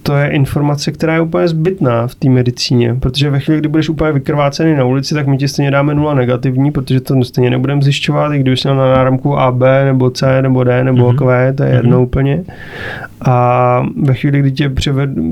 to 0.06 0.16
je 0.16 0.28
informace, 0.28 0.92
která 0.92 1.14
je 1.14 1.20
úplně 1.20 1.48
zbytná 1.48 2.06
v 2.06 2.14
té 2.14 2.28
medicíně, 2.28 2.94
protože 3.00 3.30
ve 3.30 3.40
chvíli, 3.40 3.60
kdy 3.60 3.68
budeš 3.68 3.88
úplně 3.88 4.12
vykrvácený 4.12 4.74
na 4.74 4.84
ulici, 4.84 5.14
tak 5.14 5.26
my 5.26 5.38
ti 5.38 5.48
stejně 5.48 5.70
dáme 5.70 5.94
nula 5.94 6.14
negativní, 6.14 6.70
protože 6.70 7.00
to 7.00 7.24
stejně 7.24 7.50
nebudeme 7.50 7.82
zjišťovat, 7.82 8.32
i 8.32 8.38
když 8.38 8.64
na 8.64 8.74
náramku 8.74 9.38
A, 9.38 9.52
B, 9.52 9.84
nebo 9.84 10.10
C, 10.10 10.42
nebo 10.42 10.64
D, 10.64 10.84
nebo 10.84 11.10
mm-hmm. 11.10 11.16
Q, 11.16 11.52
to 11.52 11.62
je 11.62 11.70
mm-hmm. 11.70 11.76
jedno 11.76 12.02
úplně. 12.02 12.44
A 13.24 13.86
ve 14.02 14.14
chvíli, 14.14 14.40
kdy 14.40 14.52
tě 14.52 14.70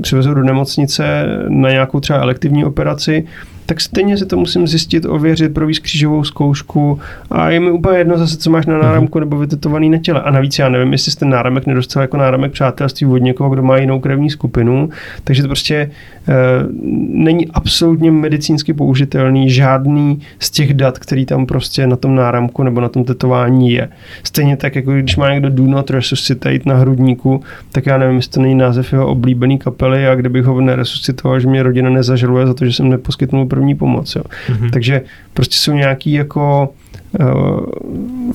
přivezou 0.01 0.33
do 0.33 0.43
nemocnice 0.43 1.25
na 1.47 1.69
nějakou 1.69 1.99
třeba 1.99 2.19
elektivní 2.19 2.65
operaci, 2.65 3.25
tak 3.65 3.81
stejně 3.81 4.17
si 4.17 4.25
to 4.25 4.37
musím 4.37 4.67
zjistit, 4.67 5.05
ověřit, 5.05 5.53
provést 5.53 5.79
křížovou 5.79 6.23
zkoušku. 6.23 6.99
A 7.31 7.49
je 7.49 7.59
mi 7.59 7.71
úplně 7.71 7.97
jedno 7.97 8.17
zase, 8.17 8.37
co 8.37 8.49
máš 8.49 8.65
na 8.65 8.77
náramku 8.77 9.19
nebo 9.19 9.37
vytetovaný 9.37 9.89
na 9.89 9.97
těle. 9.97 10.21
A 10.21 10.31
navíc 10.31 10.59
já 10.59 10.69
nevím, 10.69 10.91
jestli 10.91 11.11
jsi 11.11 11.17
ten 11.17 11.29
náramek 11.29 11.65
nedostal 11.65 12.01
jako 12.01 12.17
náramek 12.17 12.51
přátelství 12.51 13.07
od 13.07 13.17
někoho, 13.17 13.49
kdo 13.49 13.63
má 13.63 13.77
jinou 13.77 13.99
krevní 13.99 14.29
skupinu, 14.29 14.89
takže 15.23 15.41
to 15.41 15.47
prostě 15.47 15.91
není 17.09 17.47
absolutně 17.47 18.11
medicínsky 18.11 18.73
použitelný 18.73 19.49
žádný 19.49 20.19
z 20.39 20.49
těch 20.49 20.73
dat, 20.73 20.99
který 20.99 21.25
tam 21.25 21.45
prostě 21.45 21.87
na 21.87 21.95
tom 21.95 22.15
náramku 22.15 22.63
nebo 22.63 22.81
na 22.81 22.89
tom 22.89 23.03
tetování 23.03 23.71
je. 23.71 23.89
Stejně 24.23 24.57
tak, 24.57 24.75
jako 24.75 24.91
když 24.91 25.15
má 25.15 25.33
někdo 25.33 25.49
do 25.49 25.63
not 25.63 25.89
resuscitate 25.89 26.59
na 26.65 26.75
hrudníku, 26.75 27.43
tak 27.71 27.85
já 27.85 27.97
nevím, 27.97 28.15
jestli 28.15 28.31
to 28.31 28.41
není 28.41 28.55
název 28.55 28.91
jeho 28.91 29.07
oblíbený 29.07 29.57
kapely 29.57 30.07
a 30.07 30.15
kdybych 30.15 30.45
ho 30.45 30.61
neresuscitoval, 30.61 31.39
že 31.39 31.47
mě 31.47 31.63
rodina 31.63 31.89
nezažaluje 31.89 32.47
za 32.47 32.53
to, 32.53 32.65
že 32.65 32.73
jsem 32.73 32.89
neposkytnul 32.89 33.45
první 33.45 33.75
pomoc. 33.75 34.15
Jo. 34.15 34.23
Mm-hmm. 34.49 34.69
Takže 34.69 35.01
prostě 35.33 35.55
jsou 35.55 35.71
nějaký 35.71 36.11
jako 36.11 36.69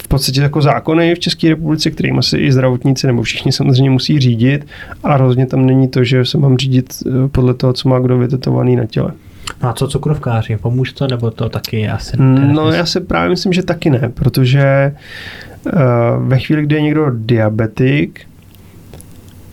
v 0.02 0.08
podstatě 0.08 0.40
jako 0.40 0.62
zákony 0.62 1.14
v 1.14 1.18
České 1.18 1.48
republice, 1.48 1.90
kterým 1.90 2.18
asi 2.18 2.36
i 2.36 2.52
zdravotníci 2.52 3.06
nebo 3.06 3.22
všichni 3.22 3.52
samozřejmě 3.52 3.90
musí 3.90 4.20
řídit 4.20 4.66
a 5.04 5.16
rozhodně 5.16 5.46
tam 5.46 5.66
není 5.66 5.88
to, 5.88 6.04
že 6.04 6.24
se 6.24 6.38
mám 6.38 6.58
řídit 6.58 6.94
eh, 7.06 7.28
podle 7.28 7.54
toho, 7.54 7.72
co 7.72 7.88
má 7.88 7.98
kdo 7.98 8.18
vytetovaný 8.18 8.76
na 8.76 8.86
těle. 8.86 9.12
No 9.62 9.68
a 9.68 9.72
co 9.72 9.88
cukrovkáři? 9.88 10.56
Pomůže 10.56 10.94
to, 10.94 11.06
nebo 11.06 11.30
to 11.30 11.48
taky 11.48 11.88
asi? 11.88 12.16
No 12.52 12.70
já 12.70 12.86
si 12.86 13.00
právě 13.00 13.30
myslím, 13.30 13.52
že 13.52 13.62
taky 13.62 13.90
ne, 13.90 14.10
protože 14.14 14.94
uh, 15.66 15.72
ve 16.28 16.38
chvíli, 16.38 16.62
kdy 16.62 16.74
je 16.74 16.82
někdo 16.82 17.06
diabetik, 17.14 18.20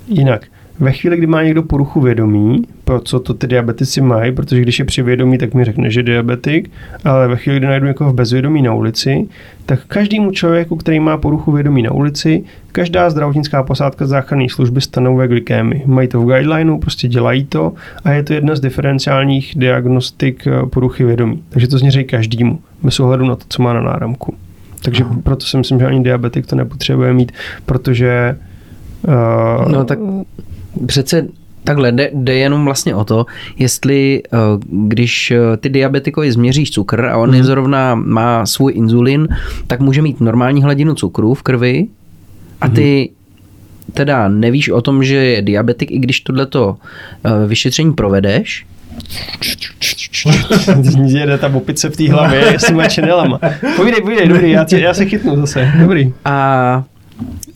jinak, 0.08 0.46
ve 0.80 0.92
chvíli, 0.92 1.18
kdy 1.18 1.28
má 1.28 1.44
někdo 1.44 1.64
poruchu 1.64 2.02
vědomí, 2.02 2.62
pro 2.84 3.00
co 3.00 3.20
to 3.20 3.34
ty 3.34 3.48
diabetici 3.48 4.02
mají, 4.02 4.32
protože 4.32 4.62
když 4.62 4.80
je 4.80 4.86
při 4.86 5.02
vědomí, 5.02 5.38
tak 5.38 5.54
mi 5.54 5.66
řekne, 5.66 5.92
že 5.92 6.00
je 6.00 6.04
diabetik, 6.04 6.72
ale 7.04 7.28
ve 7.28 7.36
chvíli, 7.36 7.60
kdy 7.60 7.68
najdu 7.68 7.86
někoho 7.86 8.12
v 8.12 8.16
bezvědomí 8.16 8.62
na 8.62 8.74
ulici, 8.74 9.28
tak 9.66 9.80
každému 9.88 10.32
člověku, 10.32 10.76
který 10.76 11.00
má 11.00 11.18
poruchu 11.18 11.52
vědomí 11.52 11.82
na 11.82 11.92
ulici, 11.92 12.44
každá 12.72 13.10
zdravotnická 13.10 13.64
posádka 13.64 14.06
záchranné 14.06 14.50
služby 14.50 14.82
stanovuje 14.82 15.28
glykémy. 15.28 15.84
Mají 15.86 16.08
to 16.08 16.22
v 16.22 16.26
guidelineu, 16.26 16.78
prostě 16.78 17.08
dělají 17.08 17.46
to 17.46 17.74
a 18.04 18.12
je 18.12 18.24
to 18.24 18.34
jedna 18.34 18.56
z 18.56 18.60
diferenciálních 18.60 19.54
diagnostik 19.56 20.48
eh, 20.48 20.66
poruchy 20.66 21.04
vědomí. 21.06 21.44
Takže 21.50 21.68
to 21.68 21.78
zněří 21.78 22.04
každému, 22.04 22.60
bez 22.84 23.00
ohledu 23.00 23.26
na 23.26 23.36
to, 23.36 23.44
co 23.50 23.64
má 23.64 23.74
na 23.74 23.82
náramku. 23.82 24.34
Takže 24.84 25.04
Aha. 25.04 25.16
proto 25.24 25.46
si 25.46 25.58
myslím, 25.58 25.80
že 25.80 25.86
ani 25.86 26.04
diabetik 26.04 26.46
to 26.46 26.56
nepotřebuje 26.56 27.14
mít, 27.14 27.32
protože 27.66 28.38
Uh, 29.08 29.72
no 29.72 29.86
tak 29.86 30.00
přece 30.86 31.28
Takhle 31.68 31.92
jde, 31.92 32.10
jde 32.14 32.36
jenom 32.36 32.66
vlastně 32.66 32.96
o 32.96 33.04
to, 33.04 33.26
jestli 33.58 34.24
eh, 34.26 34.38
když 34.70 35.32
eh, 35.32 35.58
ty 35.58 35.70
diabetikovi 35.70 36.32
změříš 36.32 36.72
cukr 36.72 37.06
a 37.06 37.18
on 37.18 37.32
hmm. 37.32 37.44
zrovna 37.44 37.96
má 37.96 38.46
svůj 38.46 38.74
inzulin, 38.76 39.28
tak 39.68 39.80
může 39.80 40.02
mít 40.02 40.22
normální 40.22 40.64
hladinu 40.64 40.96
cukru 40.96 41.34
v 41.34 41.44
krvi 41.44 41.88
a 42.62 42.70
ty 42.70 43.10
hmm. 43.10 43.94
teda 43.94 44.28
nevíš 44.28 44.70
o 44.70 44.82
tom, 44.82 45.04
že 45.04 45.16
je 45.16 45.42
diabetik, 45.42 45.92
i 45.92 46.00
když 46.00 46.22
tohleto 46.22 46.78
eh, 47.24 47.48
vyšetření 47.48 47.94
provedeš, 47.94 48.66
Jede 51.06 51.38
ta 51.38 51.56
opice 51.56 51.90
v 51.90 51.98
té 51.98 52.12
hlavě 52.12 52.60
s 52.60 52.68
těma 52.68 52.88
čenelama. 52.88 53.40
Povídej, 53.76 54.02
povídej, 54.02 54.28
dobrý, 54.28 54.52
já, 54.52 54.64
tě, 54.64 54.80
já 54.80 54.94
se 54.94 55.06
chytnu 55.06 55.36
zase, 55.36 55.72
dobrý. 55.80 56.14
A 56.26 56.84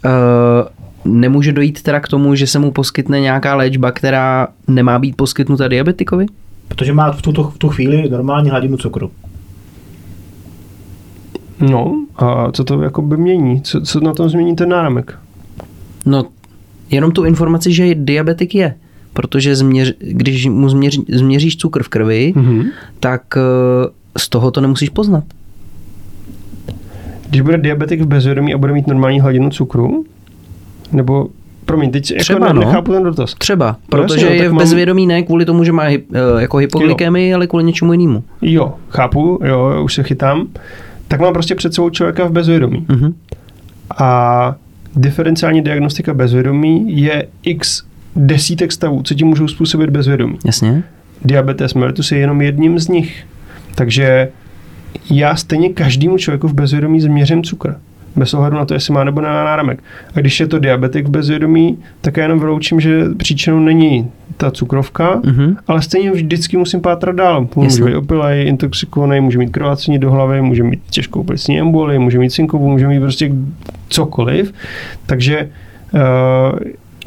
uh, 0.06 0.81
nemůže 1.06 1.52
dojít 1.52 1.84
teda 1.84 2.00
k 2.00 2.08
tomu, 2.08 2.36
že 2.36 2.48
se 2.48 2.60
mu 2.60 2.72
poskytne 2.72 3.20
nějaká 3.20 3.56
léčba, 3.56 3.92
která 3.92 4.48
nemá 4.68 5.00
být 5.00 5.16
poskytnuta 5.16 5.68
diabetikovi? 5.68 6.26
Protože 6.68 6.94
má 6.94 7.12
v 7.12 7.22
tu, 7.22 7.44
v 7.44 7.58
tu 7.58 7.70
chvíli 7.70 8.10
normální 8.10 8.50
hladinu 8.50 8.78
cukru. 8.78 9.12
No, 11.60 12.06
a 12.16 12.52
co 12.52 12.64
to 12.64 12.82
jako 12.82 13.02
by 13.02 13.18
mění? 13.18 13.62
Co, 13.62 13.82
co 13.82 14.00
na 14.00 14.14
tom 14.14 14.30
změní 14.30 14.56
ten 14.56 14.70
náramek? 14.70 15.18
No, 16.06 16.26
jenom 16.92 17.12
tu 17.12 17.24
informaci, 17.24 17.74
že 17.74 17.96
diabetik 17.96 18.56
je. 18.56 18.76
Protože 19.14 19.56
změř, 19.56 19.94
když 20.00 20.46
mu 20.46 20.70
změř, 20.70 21.00
změříš 21.10 21.58
cukr 21.58 21.84
v 21.84 21.90
krvi, 21.90 22.34
mm-hmm. 22.36 22.66
tak 23.00 23.22
eh, 23.38 23.90
z 24.18 24.30
toho 24.30 24.52
to 24.52 24.62
nemusíš 24.62 24.90
poznat. 24.90 25.24
Když 27.30 27.42
bude 27.42 27.58
diabetik 27.58 28.02
v 28.02 28.06
bezvědomí 28.06 28.54
a 28.54 28.58
bude 28.58 28.74
mít 28.74 28.88
normální 28.88 29.20
hladinu 29.20 29.50
cukru, 29.50 30.06
nebo 30.92 31.28
Promiň, 31.66 31.92
teď 31.92 32.12
jako 32.12 32.22
Třeba, 32.22 32.48
jako 32.48 32.60
no. 32.60 32.66
nechápu 32.66 32.94
ten 32.94 33.04
dotaz. 33.04 33.34
Třeba, 33.34 33.76
protože 33.90 34.26
no, 34.26 34.32
je 34.32 34.50
v 34.50 34.54
bezvědomí 34.54 35.08
ne 35.08 35.24
kvůli 35.24 35.46
tomu, 35.46 35.64
že 35.64 35.72
má 35.72 35.84
hy, 35.84 36.04
eh, 36.14 36.42
jako 36.42 36.58
hypoglykemii, 36.58 37.34
ale 37.34 37.48
kvůli 37.48 37.64
něčemu 37.64 37.92
jinému. 37.92 38.24
Jo, 38.42 38.74
chápu, 38.90 39.40
jo, 39.44 39.84
už 39.84 39.94
se 39.94 40.04
chytám. 40.04 40.48
Tak 41.08 41.20
mám 41.20 41.34
prostě 41.34 41.56
před 41.56 41.74
sebou 41.74 41.90
člověka 41.90 42.26
v 42.26 42.32
bezvědomí. 42.32 42.86
Uh-huh. 42.90 43.14
A 43.98 44.56
diferenciální 44.96 45.62
diagnostika 45.62 46.14
bezvědomí 46.14 47.02
je 47.02 47.28
x 47.44 47.84
desítek 48.16 48.72
stavů, 48.72 49.04
co 49.04 49.14
ti 49.14 49.24
můžou 49.24 49.48
způsobit 49.48 49.90
bezvědomí. 49.90 50.38
Jasně. 50.46 50.84
Diabetes 51.26 51.74
mellitus 51.74 52.12
je 52.12 52.18
jenom 52.18 52.42
jedním 52.42 52.80
z 52.80 52.88
nich. 52.88 53.24
Takže 53.76 54.30
já 55.10 55.36
stejně 55.36 55.70
každému 55.70 56.18
člověku 56.18 56.48
v 56.48 56.54
bezvědomí 56.54 57.02
změřím 57.02 57.44
cukr 57.44 57.76
bez 58.16 58.34
ohledu 58.34 58.58
na 58.58 58.66
to, 58.66 58.74
jestli 58.74 58.94
má 58.94 59.04
nebo 59.04 59.22
nemá 59.22 59.44
náramek. 59.44 59.84
A 60.16 60.20
když 60.20 60.40
je 60.40 60.48
to 60.48 60.60
diabetik 60.60 61.10
bezvědomí, 61.10 61.78
tak 62.02 62.18
já 62.18 62.24
jenom 62.24 62.40
vyloučím, 62.40 62.80
že 62.80 63.06
příčinou 63.18 63.60
není 63.60 64.12
ta 64.38 64.52
cukrovka, 64.52 65.16
mm-hmm. 65.16 65.56
ale 65.68 65.82
stejně 65.82 66.12
vždycky 66.12 66.58
musím 66.58 66.82
pátrat 66.82 67.16
dál. 67.16 67.48
Může 67.56 67.84
být 67.84 67.96
opilej, 67.96 68.48
intoxikovaný, 68.48 69.22
může 69.22 69.38
mít 69.38 69.50
krvácení 69.50 70.00
do 70.00 70.12
hlavy, 70.12 70.42
může 70.42 70.64
mít 70.64 70.82
těžkou 70.90 71.24
plicní 71.24 71.60
emboli, 71.60 72.00
může 72.00 72.20
mít 72.20 72.30
synkovu, 72.30 72.70
může 72.70 72.88
mít 72.88 73.00
prostě 73.00 73.32
cokoliv. 73.90 74.54
Takže 75.06 75.50
uh, 75.94 76.60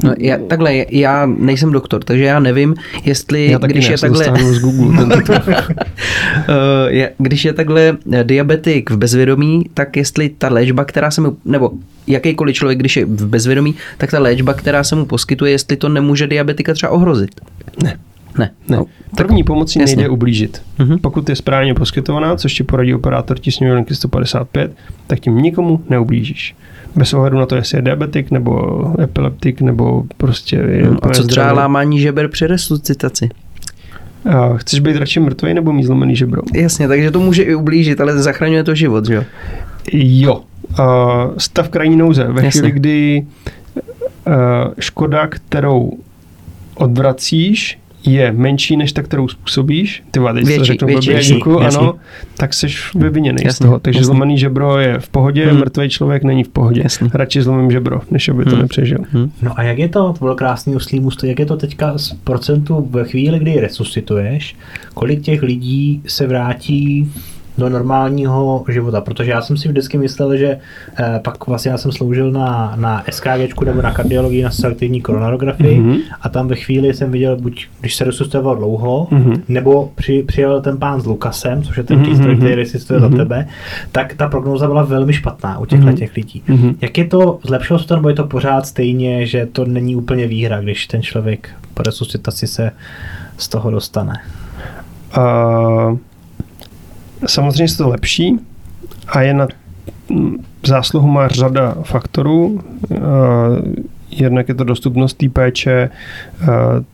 No, 0.03 0.15
já, 0.19 0.39
takhle, 0.49 0.85
já 0.91 1.27
nejsem 1.27 1.73
doktor, 1.73 2.05
takže 2.05 2.25
já 2.25 2.41
nevím, 2.41 2.75
jestli 3.05 3.51
já 3.51 3.59
když 3.59 3.89
je 3.89 3.99
takhle... 3.99 4.25
z 4.43 4.59
Google, 4.59 5.05
uh, 5.07 5.21
když 7.19 7.45
je 7.45 7.53
takhle 7.53 7.97
diabetik 8.23 8.91
v 8.91 8.97
bezvědomí, 8.97 9.65
tak 9.75 9.97
jestli 9.97 10.29
ta 10.29 10.49
léčba, 10.49 10.85
která 10.85 11.11
se 11.11 11.21
mu, 11.21 11.37
nebo 11.45 11.71
jakýkoliv 12.07 12.57
člověk, 12.57 12.79
když 12.79 12.97
je 12.97 13.05
v 13.05 13.27
bezvědomí, 13.27 13.75
tak 13.99 14.11
ta 14.11 14.19
léčba, 14.19 14.55
která 14.55 14.85
se 14.85 14.97
mu 14.97 15.07
poskytuje, 15.07 15.53
jestli 15.53 15.77
to 15.77 15.89
nemůže 15.89 16.27
diabetika 16.27 16.75
třeba 16.75 16.93
ohrozit. 16.93 17.41
Ne. 17.83 17.99
Ne. 18.39 18.51
ne. 18.69 18.77
No, 18.77 18.87
První 19.17 19.45
pomocí 19.45 19.81
jasně. 19.81 19.97
nejde 19.97 20.09
ublížit. 20.09 20.63
Uh-huh. 20.79 20.99
Pokud 21.01 21.29
je 21.29 21.37
správně 21.37 21.75
poskytovaná, 21.75 22.37
což 22.37 22.55
ti 22.55 22.63
poradí 22.63 22.95
operátor 22.95 23.39
tisňové 23.39 23.75
linky 23.75 23.95
155, 23.95 24.73
tak 25.07 25.21
tím 25.21 25.39
nikomu 25.39 25.85
neublížíš 25.89 26.55
bez 26.97 27.15
ohledu 27.15 27.39
na 27.39 27.47
to, 27.47 27.57
jestli 27.57 27.79
je 27.79 27.83
diabetik, 27.83 28.31
nebo 28.31 28.83
epileptik, 29.03 29.61
nebo 29.61 30.05
prostě 30.17 30.57
je 30.57 30.87
hmm, 30.87 30.99
A 31.03 31.09
co 31.09 31.27
třeba 31.27 31.53
lámání 31.53 32.01
žeber 32.01 32.29
při 32.29 32.47
resuscitaci? 32.47 33.29
A 34.31 34.57
chceš 34.57 34.81
být 34.81 34.97
radši 34.97 35.21
mrtvý 35.21 35.55
nebo 35.55 35.73
mít 35.73 35.85
zlomený 35.85 36.17
žebro? 36.17 36.43
Jasně, 36.55 36.89
takže 36.89 37.11
to 37.11 37.21
může 37.21 37.43
i 37.43 37.55
ublížit, 37.55 38.01
ale 38.01 38.23
zachraňuje 38.23 38.65
to 38.65 38.75
život, 38.75 39.07
že 39.07 39.15
jo? 39.15 39.25
Jo. 39.93 40.43
Uh, 40.79 40.85
stav 41.39 41.69
krajní 41.69 41.97
nouze. 41.97 42.25
Ve 42.25 42.51
chvíli, 42.51 42.71
kdy 42.71 43.27
uh, 44.27 44.35
škoda, 44.79 45.27
kterou 45.27 45.93
odvracíš, 46.75 47.79
je 48.07 48.33
menší 48.33 48.77
než 48.77 48.93
ta, 48.93 49.03
kterou 49.03 49.29
způsobíš, 49.29 50.03
ty 50.11 50.21
vady, 50.21 50.45
větší, 50.45 50.65
řeknu 50.65 50.89
větší, 50.89 51.11
blbě, 51.11 51.15
větší, 51.15 51.43
ano, 51.77 51.95
tak 52.37 52.55
jsi 52.55 52.67
vyviněný 52.95 53.39
z 53.51 53.59
toho. 53.59 53.79
Takže 53.79 53.99
jasný. 53.99 54.07
zlomený 54.07 54.39
žebro 54.39 54.79
je 54.79 54.99
v 54.99 55.09
pohodě, 55.09 55.47
hmm. 55.47 55.61
mrtvý 55.61 55.89
člověk 55.89 56.25
není 56.25 56.45
v 56.45 56.49
pohodě. 56.49 56.81
Jasný. 56.85 57.11
Radši 57.15 57.43
zlomím 57.43 57.71
žebro, 57.71 58.01
než 58.11 58.29
aby 58.29 58.45
to 58.45 58.51
hmm. 58.51 58.59
nepřežil. 58.59 58.99
Hmm. 59.11 59.31
No 59.43 59.59
a 59.59 59.63
jak 59.63 59.79
je 59.79 59.89
to, 59.89 60.13
to 60.13 60.19
bylo 60.19 60.35
krásný 60.35 60.77
uslý 60.77 61.03
jak 61.25 61.39
je 61.39 61.47
to 61.47 61.57
teďka 61.57 61.99
z 61.99 62.13
procentu 62.25 62.89
ve 62.91 63.05
chvíli, 63.05 63.39
kdy 63.39 63.61
resuscituješ, 63.61 64.57
kolik 64.95 65.21
těch 65.21 65.43
lidí 65.43 66.03
se 66.07 66.27
vrátí 66.27 67.13
do 67.59 67.69
normálního 67.69 68.65
života, 68.69 69.01
protože 69.01 69.31
já 69.31 69.43
jsem 69.43 69.57
si 69.57 69.69
vždycky 69.69 69.99
myslel, 69.99 70.37
že 70.37 70.59
eh, 70.99 71.21
pak 71.25 71.47
vlastně 71.47 71.71
já 71.71 71.79
jsem 71.79 71.93
sloužil 71.93 72.33
na, 72.33 72.73
na 72.77 73.05
SKG 73.11 73.61
nebo 73.65 73.83
na 73.83 73.91
kardiologii 73.91 74.43
na 74.43 74.51
selektivní 74.51 75.01
koronarografii 75.01 75.81
mm-hmm. 75.81 76.01
a 76.21 76.29
tam 76.29 76.49
ve 76.49 76.57
chvíli 76.57 76.95
jsem 76.95 77.11
viděl, 77.11 77.37
buď 77.37 77.67
když 77.81 77.95
se 77.95 78.05
resuscitoval 78.05 78.57
dlouho, 78.57 79.09
mm-hmm. 79.11 79.41
nebo 79.49 79.93
při, 79.95 80.25
přijel 80.27 80.61
ten 80.61 80.79
pán 80.79 81.01
s 81.01 81.07
Lukasem, 81.07 81.63
což 81.63 81.77
je 81.77 81.83
ten 81.83 81.99
mm-hmm. 81.99 82.03
přístroj, 82.03 82.37
který 82.37 82.55
resuscituje 82.55 83.01
mm-hmm. 83.01 83.11
za 83.11 83.17
tebe, 83.17 83.47
tak 83.93 84.15
ta 84.15 84.29
prognóza 84.29 84.67
byla 84.67 84.83
velmi 84.83 85.13
špatná 85.13 85.59
u 85.59 85.67
těchto 85.67 85.87
mm-hmm. 85.87 85.97
těch 85.97 86.17
lidí. 86.17 86.43
Mm-hmm. 86.49 86.75
Jak 86.81 86.99
je 86.99 87.05
to, 87.05 87.39
zlepšilo 87.45 87.79
se 87.79 87.87
to, 87.87 87.97
nebo 87.97 88.09
je 88.09 88.15
to 88.15 88.27
pořád 88.27 88.67
stejně, 88.67 89.27
že 89.27 89.47
to 89.47 89.65
není 89.65 89.97
úplně 89.97 90.27
výhra, 90.27 90.61
když 90.61 90.87
ten 90.87 91.03
člověk 91.03 91.51
po 91.75 91.83
resuscitaci 91.83 92.47
se 92.47 92.71
z 93.37 93.49
toho 93.49 93.71
dostane? 93.71 94.15
Uh... 95.17 95.99
Samozřejmě 97.27 97.69
se 97.69 97.79
to 97.79 97.89
lepší 97.89 98.39
a 99.09 99.21
je 99.21 99.35
na 99.35 99.49
zásluhu 100.67 101.09
má 101.09 101.29
řada 101.29 101.75
faktorů. 101.83 102.61
Jednak 104.11 104.49
je 104.49 104.55
to 104.55 104.65
dostupnost 104.65 105.15
té 105.15 105.29
péče, 105.29 105.91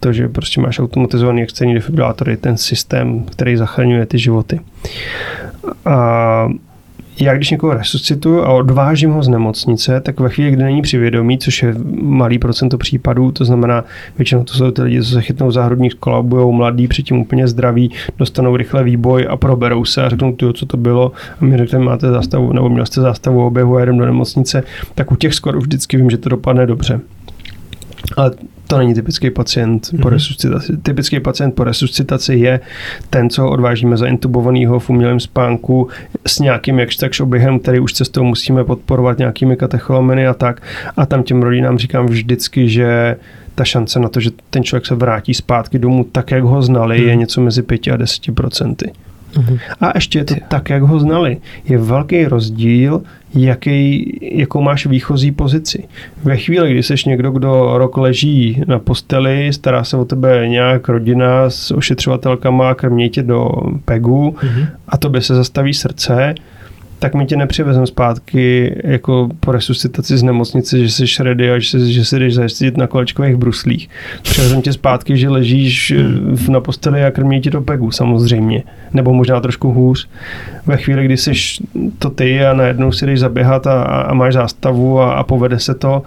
to, 0.01 0.13
že 0.13 0.29
prostě 0.29 0.61
máš 0.61 0.79
automatizovaný 0.79 1.43
externí 1.43 1.75
defibrilátory, 1.75 2.37
ten 2.37 2.57
systém, 2.57 3.25
který 3.25 3.57
zachraňuje 3.57 4.07
ty 4.07 4.19
životy. 4.19 4.61
A 5.85 6.49
já 7.21 7.35
když 7.35 7.51
někoho 7.51 7.75
resuscituju 7.75 8.43
a 8.43 8.49
odvážím 8.49 9.11
ho 9.11 9.23
z 9.23 9.29
nemocnice, 9.29 10.01
tak 10.01 10.21
ve 10.21 10.29
chvíli, 10.29 10.51
kdy 10.51 10.63
není 10.63 10.83
přivědomí, 10.83 11.39
což 11.39 11.63
je 11.63 11.75
malý 12.03 12.39
procento 12.39 12.79
případů, 12.79 13.33
to 13.33 13.45
znamená, 13.45 13.85
většinou 14.19 14.45
to 14.45 14.55
jsou 14.55 14.71
ty 14.71 14.83
lidi, 14.83 15.03
co 15.03 15.11
se 15.11 15.23
chytnou 15.23 15.51
záhrodních 15.51 15.95
kolabujou, 15.95 16.53
mladí, 16.53 16.89
předtím 16.89 17.17
úplně 17.17 17.49
zdraví, 17.49 17.91
dostanou 18.19 18.57
rychle 18.57 18.85
výboj 18.85 19.27
a 19.31 19.37
proberou 19.37 19.85
se 19.85 20.03
a 20.03 20.09
řeknou, 20.09 20.33
tyjo, 20.33 20.53
co 20.53 20.67
to 20.67 20.77
bylo, 20.77 21.13
a 21.41 21.45
mi 21.45 21.57
řekne, 21.57 21.79
máte 21.79 22.11
zástavu, 22.11 22.53
nebo 22.53 22.69
měl 22.69 22.87
jste 22.87 23.01
zástavu 23.01 23.47
oběhu 23.47 23.77
a 23.77 23.81
jedem 23.81 23.99
do 23.99 24.07
nemocnice, 24.07 24.63
tak 24.95 25.13
u 25.13 25.17
těch 25.17 25.35
skoro 25.35 25.61
vždycky 25.61 25.97
vím, 25.97 26.11
že 26.11 26.19
to 26.19 26.29
dopadne 26.29 26.67
dobře. 26.67 27.01
Ale 28.17 28.31
to 28.71 28.79
není 28.79 28.95
typický 28.95 29.31
pacient 29.31 29.83
mm-hmm. 29.83 30.01
po 30.01 30.09
mhm. 30.09 30.15
resuscitaci. 30.15 30.77
Typický 30.77 31.21
pacient 31.21 31.55
po 31.55 31.65
resuscitaci 31.65 32.35
je 32.35 32.61
ten, 33.11 33.31
co 33.31 33.51
odvážíme 33.51 33.97
za 33.97 34.07
intubovaného 34.07 34.79
v 34.79 34.91
umělém 34.91 35.21
spánku 35.21 35.89
s 36.27 36.39
nějakým 36.39 36.79
jakž 36.79 36.97
takž 36.97 37.21
oběhem, 37.21 37.59
který 37.59 37.81
už 37.81 37.93
cestou 37.93 38.25
musíme 38.25 38.65
podporovat 38.65 39.19
nějakými 39.19 39.57
katecholomeny 39.57 40.27
a 40.27 40.35
tak. 40.35 40.63
A 40.97 41.07
tam 41.07 41.23
těm 41.23 41.43
rodinám 41.43 41.79
říkám 41.79 42.07
vždycky, 42.07 42.69
že 42.69 43.17
ta 43.55 43.65
šance 43.65 44.01
na 44.01 44.09
to, 44.09 44.21
že 44.21 44.31
ten 44.51 44.65
člověk 44.65 44.87
se 44.87 44.95
vrátí 44.95 45.35
zpátky 45.35 45.79
domů 45.79 46.05
tak, 46.13 46.31
jak 46.31 46.43
ho 46.43 46.63
znali, 46.63 46.99
mm. 46.99 47.05
je 47.05 47.11
mhm. 47.11 47.21
něco 47.21 47.41
mezi 47.41 47.63
5 47.63 47.89
a 47.89 47.97
10 47.97 48.35
procenty. 48.35 48.93
Mm-hmm. 49.35 49.59
A 49.81 49.93
ještě 49.95 50.19
je 50.19 50.25
to 50.25 50.35
tak, 50.49 50.71
jak 50.71 50.83
ho 50.83 51.01
znali. 51.01 51.37
Je 51.65 51.79
velký 51.79 52.25
rozdíl, 52.25 53.03
jaký, 53.35 54.19
jakou 54.23 54.63
máš 54.63 54.87
výchozí 54.87 55.33
pozici. 55.33 55.85
Ve 56.25 56.37
chvíli, 56.37 56.71
kdy 56.71 56.83
jsi 56.83 56.95
někdo, 57.07 57.31
kdo 57.31 57.79
rok 57.79 57.97
leží 57.97 58.63
na 58.67 58.79
posteli, 58.79 59.53
stará 59.53 59.85
se 59.85 59.97
o 59.97 60.05
tebe 60.05 60.49
nějak 60.49 60.89
rodina 60.89 61.51
s 61.51 61.71
ošetřovatelkama, 61.71 62.75
krmí 62.75 63.11
tě 63.11 63.23
do 63.23 63.51
pegu 63.85 64.31
mm-hmm. 64.31 64.67
a 64.89 64.97
tobě 64.97 65.23
se 65.23 65.35
zastaví 65.35 65.75
srdce, 65.75 66.35
tak 67.01 67.15
my 67.15 67.27
tě 67.27 67.37
nepřivezem 67.37 67.87
zpátky 67.87 68.75
jako 68.85 69.29
po 69.41 69.53
resuscitaci 69.53 70.19
z 70.19 70.23
nemocnice, 70.23 70.79
že 70.79 70.91
jsi 70.91 71.23
ready 71.23 71.51
a 71.51 71.59
že, 71.59 71.71
se, 71.71 71.93
že 71.93 72.05
se 72.05 72.19
jdeš 72.19 72.35
zajistit 72.35 72.77
na 72.77 72.87
kolečkových 72.87 73.37
bruslích. 73.37 73.89
Přivezem 74.23 74.63
tě 74.63 74.73
zpátky, 74.73 75.17
že 75.17 75.29
ležíš 75.29 75.95
hmm. 75.97 76.47
na 76.49 76.61
posteli 76.61 77.05
a 77.05 77.11
krmí 77.11 77.41
ti 77.41 77.51
do 77.51 77.61
pegu 77.61 77.91
samozřejmě. 77.91 78.63
Nebo 78.93 79.13
možná 79.13 79.41
trošku 79.41 79.73
hůř. 79.73 80.09
Ve 80.67 80.77
chvíli, 80.77 81.05
kdy 81.05 81.17
jsi 81.17 81.33
to 81.99 82.11
ty 82.11 82.45
a 82.45 82.55
najednou 82.55 82.93
si 82.93 83.07
jdeš 83.07 83.21
zaběhat 83.21 83.67
a, 83.67 83.83
a 83.83 84.15
máš 84.15 84.35
zástavu 84.35 85.01
a, 85.01 85.13
a 85.13 85.23
povede 85.23 85.59
se 85.59 85.75
to, 85.75 86.03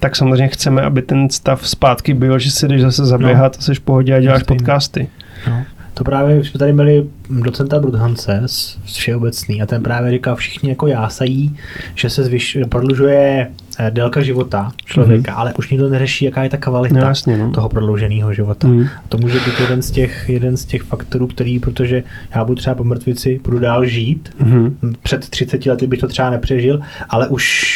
tak 0.00 0.16
samozřejmě 0.16 0.48
chceme, 0.48 0.82
aby 0.82 1.02
ten 1.02 1.30
stav 1.30 1.68
zpátky 1.68 2.14
byl, 2.14 2.38
že 2.38 2.50
si 2.50 2.68
jdeš 2.68 2.82
zase 2.82 3.06
zaběhat 3.06 3.52
no. 3.54 3.58
a 3.58 3.62
jsi 3.62 3.74
v 3.74 3.80
pohodě 3.80 4.14
a 4.14 4.20
děláš 4.20 4.42
Stejný. 4.42 4.58
podcasty. 4.58 5.08
No. 5.46 5.64
To 5.98 6.04
právě, 6.04 6.44
jsme 6.44 6.58
tady 6.58 6.72
měli 6.72 7.06
docenta 7.30 7.78
Brudhance 7.80 8.42
z 8.46 8.78
Všeobecný 8.84 9.62
a 9.62 9.66
ten 9.66 9.82
právě 9.82 10.10
říkal, 10.10 10.36
všichni 10.36 10.68
jako 10.68 10.86
jásají, 10.86 11.56
že 11.94 12.10
se 12.10 12.24
zvyš, 12.24 12.58
prodlužuje 12.68 13.50
eh, 13.78 13.90
délka 13.90 14.22
života 14.22 14.72
člověka, 14.84 15.34
ale 15.34 15.54
už 15.58 15.70
nikdo 15.70 15.88
neřeší, 15.88 16.24
jaká 16.24 16.42
je 16.42 16.50
ta 16.50 16.56
kvalita. 16.56 16.94
No, 17.00 17.06
jasně, 17.06 17.38
no. 17.38 17.50
toho 17.50 17.68
prodlouženého 17.68 18.32
života. 18.34 18.68
Mhm. 18.68 18.86
To 19.08 19.18
může 19.18 19.40
být 19.40 19.60
jeden 19.60 19.82
z 19.82 19.90
těch, 19.90 20.28
jeden 20.28 20.56
z 20.56 20.64
těch 20.64 20.82
faktorů, 20.82 21.26
který, 21.26 21.58
protože 21.58 22.02
já 22.34 22.44
budu 22.44 22.56
třeba 22.56 22.74
po 22.74 22.84
mrtvici, 22.84 23.40
budu 23.44 23.58
dál 23.58 23.84
žít, 23.86 24.30
Mhm. 24.38 24.76
před 25.02 25.28
30 25.28 25.66
lety 25.66 25.86
bych 25.86 26.00
to 26.00 26.08
třeba 26.08 26.30
nepřežil, 26.30 26.80
ale 27.08 27.28
už, 27.28 27.74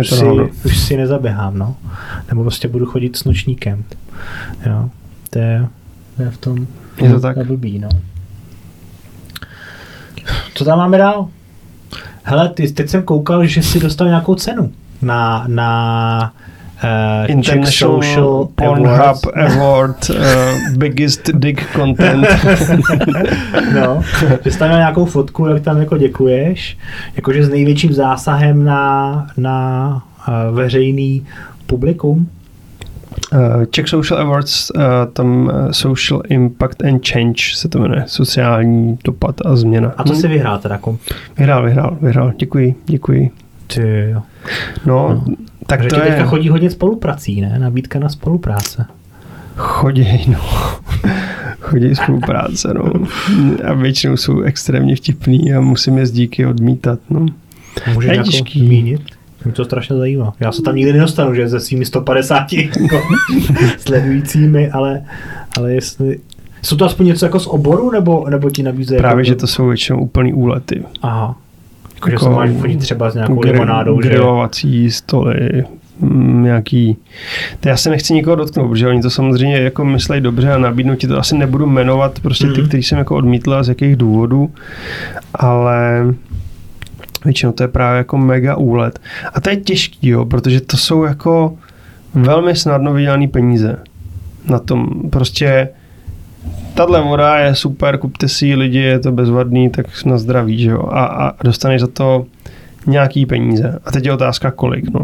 už, 0.00 0.10
si, 0.10 0.24
už 0.64 0.78
si 0.78 0.96
nezaběhám, 0.96 1.58
no. 1.58 1.76
Nebo 2.28 2.42
prostě 2.42 2.68
budu 2.68 2.86
chodit 2.86 3.16
s 3.16 3.24
nočníkem. 3.24 3.84
Jo. 4.66 4.90
To 5.30 5.38
je, 5.38 5.66
to 6.16 6.22
je 6.22 6.30
v 6.30 6.36
tom 6.36 6.66
Je 7.02 7.10
to 7.10 7.20
tak. 7.20 7.36
je 7.36 7.44
blbý, 7.44 7.78
no. 7.78 7.88
Co 10.54 10.64
tam 10.64 10.78
máme 10.78 10.98
dál? 10.98 11.28
Hele, 12.22 12.48
ty, 12.48 12.72
teď 12.72 12.88
jsem 12.88 13.02
koukal, 13.02 13.46
že 13.46 13.62
si 13.62 13.80
dostal 13.80 14.06
nějakou 14.06 14.34
cenu 14.34 14.72
na, 15.02 15.44
na 15.48 16.32
uh, 16.84 17.30
International 17.30 18.48
Pornhub 18.54 19.26
Award 19.34 20.10
uh, 20.10 20.16
Biggest 20.76 21.30
Dick 21.32 21.72
Content. 21.72 22.26
no, 23.74 24.02
že 24.44 24.50
jsi 24.50 24.58
tam 24.58 24.68
měl 24.68 24.78
nějakou 24.78 25.04
fotku, 25.04 25.46
jak 25.46 25.62
tam 25.62 25.80
jako 25.80 25.98
děkuješ, 25.98 26.78
jakože 27.16 27.44
s 27.44 27.48
největším 27.48 27.92
zásahem 27.92 28.64
na, 28.64 29.26
na 29.36 30.02
uh, 30.28 30.56
veřejný 30.56 31.26
publikum. 31.66 32.28
Uh, 33.32 33.64
Czech 33.70 33.88
Social 33.88 34.20
Awards, 34.20 34.70
uh, 34.70 34.82
tam 35.12 35.46
uh, 35.46 35.70
Social 35.70 36.22
Impact 36.28 36.82
and 36.84 37.08
Change 37.08 37.34
se 37.54 37.68
to 37.68 37.78
jmenuje, 37.78 38.04
sociální 38.06 38.98
dopad 39.04 39.36
a 39.44 39.56
změna. 39.56 39.92
A 39.96 40.04
to 40.04 40.14
si 40.14 40.28
vyhrál 40.28 40.58
teda 40.58 40.78
kom. 40.78 40.98
Vyhrál, 41.38 41.64
vyhrál, 41.64 41.98
vyhrál, 42.02 42.32
děkuji, 42.38 42.74
děkuji. 42.86 43.30
Ty 43.66 44.08
jo. 44.10 44.22
No, 44.86 45.08
No. 45.08 45.24
tak 45.66 45.78
Takže 45.80 45.88
to 45.88 45.96
je, 45.96 46.02
teďka 46.10 46.26
chodí 46.26 46.48
hodně 46.48 46.70
spoluprací, 46.70 47.40
ne? 47.40 47.58
Nabídka 47.58 47.98
na 47.98 48.08
spolupráce. 48.08 48.86
chodí, 49.56 50.24
no, 50.32 50.38
chodí 51.60 51.94
spolupráce, 51.94 52.74
no. 52.74 52.92
A 53.64 53.72
většinou 53.74 54.16
jsou 54.16 54.40
extrémně 54.40 54.96
vtipný 54.96 55.54
a 55.54 55.60
musím 55.60 55.98
je 55.98 56.06
z 56.06 56.10
díky 56.12 56.46
odmítat, 56.46 56.98
no. 57.10 57.26
Můžeš 57.94 58.10
Je 58.10 58.16
jako 58.16 58.30
zmínit? 58.54 59.00
Mě 59.44 59.52
to 59.54 59.64
strašně 59.64 59.96
zajímá. 59.96 60.32
Já 60.40 60.52
se 60.52 60.62
tam 60.62 60.76
nikdy 60.76 60.92
nedostanu, 60.92 61.34
že 61.34 61.48
se 61.48 61.60
svými 61.60 61.84
150 61.84 62.52
jako 62.52 63.00
sledujícími, 63.78 64.70
ale, 64.70 65.02
ale 65.58 65.72
jestli... 65.74 66.18
Jsou 66.62 66.76
to 66.76 66.84
aspoň 66.84 67.06
něco 67.06 67.26
jako 67.26 67.40
z 67.40 67.46
oboru, 67.46 67.90
nebo, 67.90 68.26
nebo 68.30 68.50
ti 68.50 68.62
nabízejí? 68.62 68.98
Právě, 68.98 69.20
jako 69.22 69.28
že 69.28 69.34
to 69.34 69.46
jsou 69.46 69.66
většinou 69.66 69.98
úplný 69.98 70.32
úlety. 70.32 70.82
Aha. 71.02 71.36
Jako, 71.94 72.08
že 72.10 72.14
Jako 72.14 72.24
se 72.24 72.30
máš 72.30 72.50
chodit 72.60 72.76
třeba 72.76 73.10
s 73.10 73.14
nějakou 73.14 73.34
Gri- 73.40 73.52
limonádou, 73.52 74.02
že... 74.02 74.08
Grilovací 74.08 74.90
stoly, 74.90 75.64
mm, 76.00 76.42
nějaký... 76.44 76.96
To 77.60 77.68
já 77.68 77.76
se 77.76 77.90
nechci 77.90 78.14
nikoho 78.14 78.36
dotknout, 78.36 78.68
protože 78.70 78.88
oni 78.88 79.02
to 79.02 79.10
samozřejmě 79.10 79.56
jako 79.60 79.84
myslejí 79.84 80.20
dobře 80.22 80.52
a 80.52 80.58
nabídnou 80.58 80.94
ti 80.94 81.06
to. 81.06 81.18
Asi 81.18 81.36
nebudu 81.38 81.66
jmenovat 81.66 82.20
prostě 82.20 82.46
ty, 82.46 82.58
Mhm. 82.60 82.68
který 82.68 82.82
jsem 82.82 82.98
jako 82.98 83.16
odmítl 83.16 83.54
a 83.54 83.62
z 83.62 83.68
jakých 83.68 83.96
důvodů, 83.96 84.50
ale 85.34 86.06
většinou 87.24 87.52
to 87.52 87.62
je 87.62 87.68
právě 87.68 87.98
jako 87.98 88.18
mega 88.18 88.56
úlet. 88.56 88.98
A 89.34 89.40
to 89.40 89.50
je 89.50 89.56
těžký, 89.56 90.08
jo, 90.08 90.24
protože 90.24 90.60
to 90.60 90.76
jsou 90.76 91.04
jako 91.04 91.56
velmi 92.14 92.56
snadno 92.56 92.92
vydělané 92.92 93.28
peníze. 93.28 93.76
Na 94.48 94.58
tom 94.58 94.88
prostě 95.10 95.68
tahle 96.74 97.02
voda 97.02 97.36
je 97.36 97.54
super, 97.54 97.98
kupte 97.98 98.28
si 98.28 98.46
ji 98.46 98.54
lidi, 98.54 98.78
je 98.78 98.98
to 98.98 99.12
bezvadný, 99.12 99.70
tak 99.70 100.04
na 100.04 100.18
zdraví, 100.18 100.62
že 100.62 100.70
jo. 100.70 100.88
A, 100.92 101.04
a 101.04 101.44
dostaneš 101.44 101.80
za 101.80 101.86
to 101.86 102.26
nějaký 102.86 103.26
peníze. 103.26 103.78
A 103.84 103.92
teď 103.92 104.04
je 104.06 104.12
otázka 104.12 104.50
kolik, 104.50 104.84
no. 104.94 105.00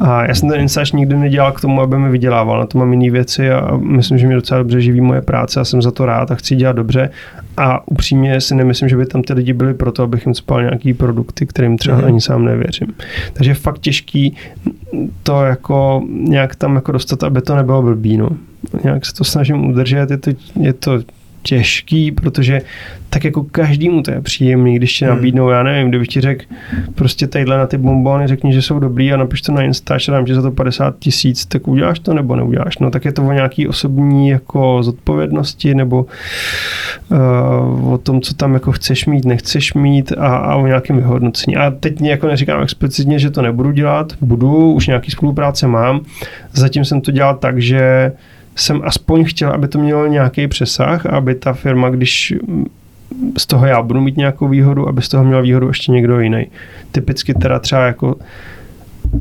A 0.00 0.26
já 0.26 0.34
jsem 0.34 0.48
ten 0.48 0.60
Instač 0.60 0.92
nikdy 0.92 1.16
nedělal 1.16 1.52
k 1.52 1.60
tomu, 1.60 1.80
aby 1.80 1.98
mi 1.98 2.10
vydělával. 2.10 2.58
Na 2.60 2.66
to 2.66 2.78
mám 2.78 2.92
jiné 2.92 3.10
věci 3.10 3.50
a 3.50 3.76
myslím, 3.76 4.18
že 4.18 4.26
mě 4.26 4.36
docela 4.36 4.58
dobře 4.58 4.80
živí 4.80 5.00
moje 5.00 5.22
práce 5.22 5.60
a 5.60 5.64
jsem 5.64 5.82
za 5.82 5.90
to 5.90 6.06
rád 6.06 6.30
a 6.30 6.34
chci 6.34 6.56
dělat 6.56 6.76
dobře. 6.76 7.10
A 7.56 7.88
upřímně 7.88 8.40
si 8.40 8.54
nemyslím, 8.54 8.88
že 8.88 8.96
by 8.96 9.06
tam 9.06 9.22
ty 9.22 9.32
lidi 9.32 9.52
byli 9.52 9.74
proto, 9.74 10.02
abych 10.02 10.26
jim 10.26 10.34
spal 10.34 10.62
nějaký 10.62 10.94
produkty, 10.94 11.46
kterým 11.46 11.78
třeba 11.78 11.96
Mhm. 11.96 12.06
ani 12.06 12.20
sám 12.20 12.44
nevěřím. 12.44 12.86
Takže 13.32 13.50
je 13.50 13.54
fakt 13.54 13.78
těžký 13.78 14.36
to 15.22 15.42
jako 15.44 16.02
nějak 16.10 16.54
tam 16.56 16.74
jako 16.74 16.92
dostat, 16.92 17.22
aby 17.22 17.40
to 17.42 17.56
nebylo 17.56 17.82
blbý, 17.82 18.16
no. 18.16 18.28
Nějak 18.84 19.06
se 19.06 19.14
to 19.14 19.24
snažím 19.24 19.66
udržet, 19.66 20.10
je 20.10 20.16
to, 20.16 20.30
je 20.60 20.72
to 20.72 20.98
těžký, 21.46 22.12
protože 22.12 22.60
tak 23.10 23.24
jako 23.24 23.44
každému 23.44 24.02
to 24.02 24.10
je 24.10 24.20
příjemný, 24.20 24.76
když 24.76 24.98
ti 24.98 25.04
Hmm. 25.04 25.14
nabídnou, 25.14 25.48
já 25.48 25.62
nevím, 25.62 25.88
kdybych 25.88 26.08
ti 26.08 26.20
řekl 26.20 26.44
prostě 26.94 27.26
tadyhle 27.26 27.58
na 27.58 27.66
ty 27.66 27.78
bombony, 27.78 28.26
řekni, 28.26 28.52
že 28.52 28.62
jsou 28.62 28.78
dobrý 28.78 29.12
a 29.12 29.16
napiš 29.16 29.42
to 29.42 29.52
na 29.52 29.62
Instač 29.62 30.08
a 30.08 30.12
dám 30.12 30.24
ti 30.24 30.34
za 30.34 30.42
to 30.42 30.50
50 30.50 30.98
tisíc, 30.98 31.46
tak 31.46 31.68
uděláš 31.68 31.98
to 31.98 32.14
nebo 32.14 32.36
neuděláš? 32.36 32.78
No 32.78 32.90
tak 32.90 33.04
je 33.04 33.12
to 33.12 33.22
o 33.22 33.32
nějaký 33.32 33.68
osobní 33.68 34.28
jako 34.28 34.82
zodpovědnosti 34.82 35.74
nebo 35.74 36.06
uh, 37.10 37.92
o 37.92 37.98
tom, 37.98 38.20
co 38.20 38.34
tam 38.34 38.54
jako 38.54 38.72
chceš 38.72 39.06
mít, 39.06 39.24
nechceš 39.24 39.74
mít 39.74 40.12
a, 40.18 40.36
a 40.36 40.56
o 40.56 40.66
nějakém 40.66 40.96
vyhodnocení. 40.96 41.56
A 41.56 41.70
teď 41.70 42.00
jako 42.00 42.26
neříkám 42.26 42.62
explicitně, 42.62 43.18
že 43.18 43.30
to 43.30 43.42
nebudu 43.42 43.70
dělat, 43.70 44.12
budu, 44.20 44.72
už 44.72 44.86
nějaký 44.86 45.10
spolupráce 45.10 45.66
mám. 45.66 46.00
Zatím 46.52 46.84
jsem 46.84 47.00
to 47.00 47.10
dělal 47.10 47.34
tak, 47.34 47.62
že 47.62 48.12
jsem 48.56 48.80
aspoň 48.84 49.24
chtěl, 49.24 49.50
aby 49.50 49.68
to 49.68 49.78
mělo 49.78 50.06
nějaký 50.06 50.48
přesah, 50.48 51.06
aby 51.06 51.34
ta 51.34 51.52
firma, 51.52 51.90
když 51.90 52.34
mm, 52.46 52.66
z 53.38 53.46
toho 53.46 53.66
já 53.66 53.82
budu 53.82 54.00
mít 54.00 54.16
nějakou 54.16 54.48
výhodu, 54.48 54.88
aby 54.88 55.02
z 55.02 55.08
toho 55.08 55.24
měl 55.24 55.42
výhodu 55.42 55.68
ještě 55.68 55.92
někdo 55.92 56.20
jiný. 56.20 56.46
Typicky 56.92 57.34
teda 57.34 57.58
třeba 57.58 57.86
jako 57.86 58.16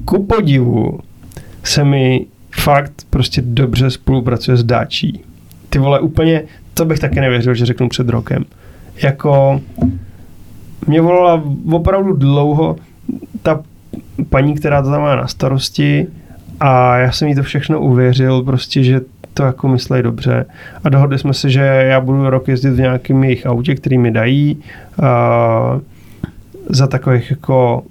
ku 0.05 0.25
podivu 0.25 0.99
se 1.63 1.83
mi 1.83 2.25
fakt 2.51 2.93
prostě 3.09 3.41
dobře 3.45 3.91
spolupracuje 3.91 4.57
s 4.57 4.63
Dáčí. 4.63 5.21
Ty 5.69 5.79
vole, 5.79 5.99
úplně, 5.99 6.43
to 6.73 6.85
bych 6.85 6.99
taky 6.99 7.21
nevěřil, 7.21 7.53
že 7.53 7.65
řeknu 7.65 7.89
před 7.89 8.09
rokem. 8.09 8.45
Jako, 9.03 9.61
mě 10.87 11.01
volala 11.01 11.43
opravdu 11.71 12.13
dlouho 12.13 12.75
ta 13.41 13.63
paní, 14.29 14.55
která 14.55 14.81
to 14.81 14.89
tam 14.89 15.01
má 15.01 15.15
na 15.15 15.27
starosti 15.27 16.07
a 16.59 16.97
já 16.97 17.11
jsem 17.11 17.27
jí 17.27 17.35
to 17.35 17.43
všechno 17.43 17.81
uvěřil, 17.81 18.43
prostě, 18.43 18.83
že 18.83 19.01
to 19.35 19.43
jako 19.43 19.67
myslej 19.67 20.03
dobře. 20.03 20.45
A 20.83 20.89
dohodli 20.89 21.19
jsme 21.19 21.33
se, 21.33 21.49
že 21.49 21.61
já 21.61 22.01
budu 22.01 22.29
rok 22.29 22.47
jezdit 22.47 22.69
v 22.69 22.79
nějakém 22.79 23.23
jejich 23.23 23.45
autě, 23.45 23.75
který 23.75 23.97
mi 23.97 24.11
dají 24.11 24.63
a 25.03 25.79
za 26.69 26.87
takových 26.87 27.31
jako 27.31 27.83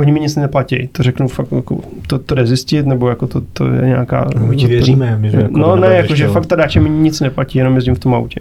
Oni 0.00 0.12
mi 0.12 0.20
nic 0.20 0.36
neplatí, 0.36 0.88
to 0.92 1.02
řeknu 1.02 1.28
fakt, 1.28 1.52
jako, 1.52 1.80
to, 2.06 2.18
to 2.18 2.34
jde 2.34 2.46
zjistit, 2.46 2.86
nebo 2.86 3.08
jako 3.08 3.26
to, 3.26 3.40
to 3.52 3.66
je 3.66 3.86
nějaká... 3.86 4.28
My 4.48 4.56
ti 4.56 4.66
věříme. 4.66 5.18
My, 5.20 5.30
že 5.30 5.36
jako 5.36 5.58
No 5.58 5.76
ne, 5.76 5.94
jakože 5.94 6.28
fakt 6.28 6.46
ta 6.46 6.56
dáče 6.56 6.80
mi 6.80 6.90
nic 6.90 7.20
neplatí, 7.20 7.58
jenom 7.58 7.74
jezdím 7.74 7.94
v 7.94 7.98
tom 7.98 8.14
autě. 8.14 8.40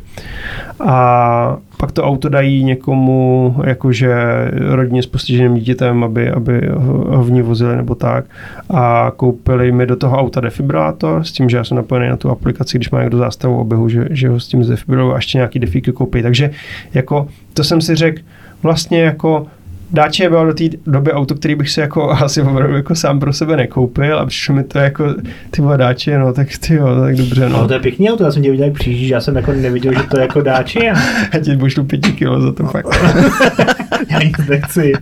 A 0.80 1.58
pak 1.78 1.91
to 1.91 2.04
auto 2.04 2.30
dají 2.30 2.64
někomu, 2.64 3.56
jakože 3.64 4.16
rodině 4.70 5.04
s 5.04 5.06
postiženým 5.06 5.54
dítětem, 5.54 6.04
aby, 6.04 6.30
aby 6.30 6.62
ho 6.74 6.98
ho 7.18 7.24
v 7.24 7.32
ní 7.32 7.41
vozili 7.41 7.76
nebo 7.76 7.95
tak. 7.95 8.26
A 8.70 9.12
koupili 9.16 9.72
mi 9.72 9.86
do 9.86 9.95
toho 9.95 10.18
auta 10.18 10.41
defibrilátor 10.41 11.24
s 11.24 11.32
tím, 11.32 11.50
že 11.50 11.58
já 11.58 11.64
jsem 11.64 11.78
napojený 11.78 12.10
na 12.10 12.18
tu 12.18 12.30
aplikaci, 12.30 12.78
když 12.78 12.89
má 12.89 13.02
někdo 13.02 13.18
zástavu 13.18 13.58
oběhu, 13.58 13.89
že, 13.89 14.08
že 14.10 14.30
ho 14.30 14.39
s 14.39 14.48
tím 14.48 14.64
zdefibrilují 14.64 15.14
a 15.14 15.16
ještě 15.16 15.38
nějaký 15.38 15.60
defíky 15.60 15.91
koupí. 15.91 16.22
Takže 16.22 16.52
jako 16.93 17.28
to 17.54 17.64
jsem 17.64 17.82
si 17.82 17.95
řekl, 17.95 18.22
vlastně 18.64 19.02
jako 19.02 19.48
Dáče 19.92 20.30
bylo 20.30 20.46
do 20.46 20.54
té 20.54 20.64
doby 20.88 21.12
auto, 21.12 21.36
který 21.36 21.56
bych 21.56 21.70
si 21.70 21.80
jako 21.80 22.12
asi 22.24 22.42
opravdu 22.42 22.76
jako 22.76 22.96
sám 22.96 23.20
pro 23.20 23.34
sebe 23.34 23.58
nekoupil 23.58 24.20
a 24.20 24.26
přišlo 24.26 24.56
mi 24.56 24.64
to 24.64 24.80
jako 24.80 25.14
ty 25.52 25.62
vole 25.62 25.78
dáče, 25.78 26.18
no 26.18 26.34
tak 26.34 26.48
ty 26.68 26.74
jo, 26.74 26.88
tak 27.02 27.16
dobře, 27.16 27.50
no. 27.50 27.58
No 27.62 27.68
to 27.68 27.74
je 27.74 27.80
pěkný 27.80 28.10
auto, 28.12 28.24
já 28.24 28.32
jsem 28.32 28.44
tě 28.44 28.52
viděl, 28.52 28.66
jak 28.66 28.74
přijíždíš, 28.74 29.10
já 29.10 29.22
jsem 29.22 29.36
jako 29.36 29.52
neviděl, 29.52 29.94
že 29.94 30.04
to 30.12 30.18
je 30.18 30.22
jako 30.22 30.42
dáči 30.42 30.90
a 30.90 30.94
Já 31.34 31.40
ti 31.40 31.58
pošlu 31.58 31.84
pěti 31.84 32.12
kilo 32.12 32.42
za 32.42 32.52
to 32.52 32.64
fakt. 32.66 32.86
já 34.10 34.20
nic 34.20 34.38
nechci. 34.50 34.94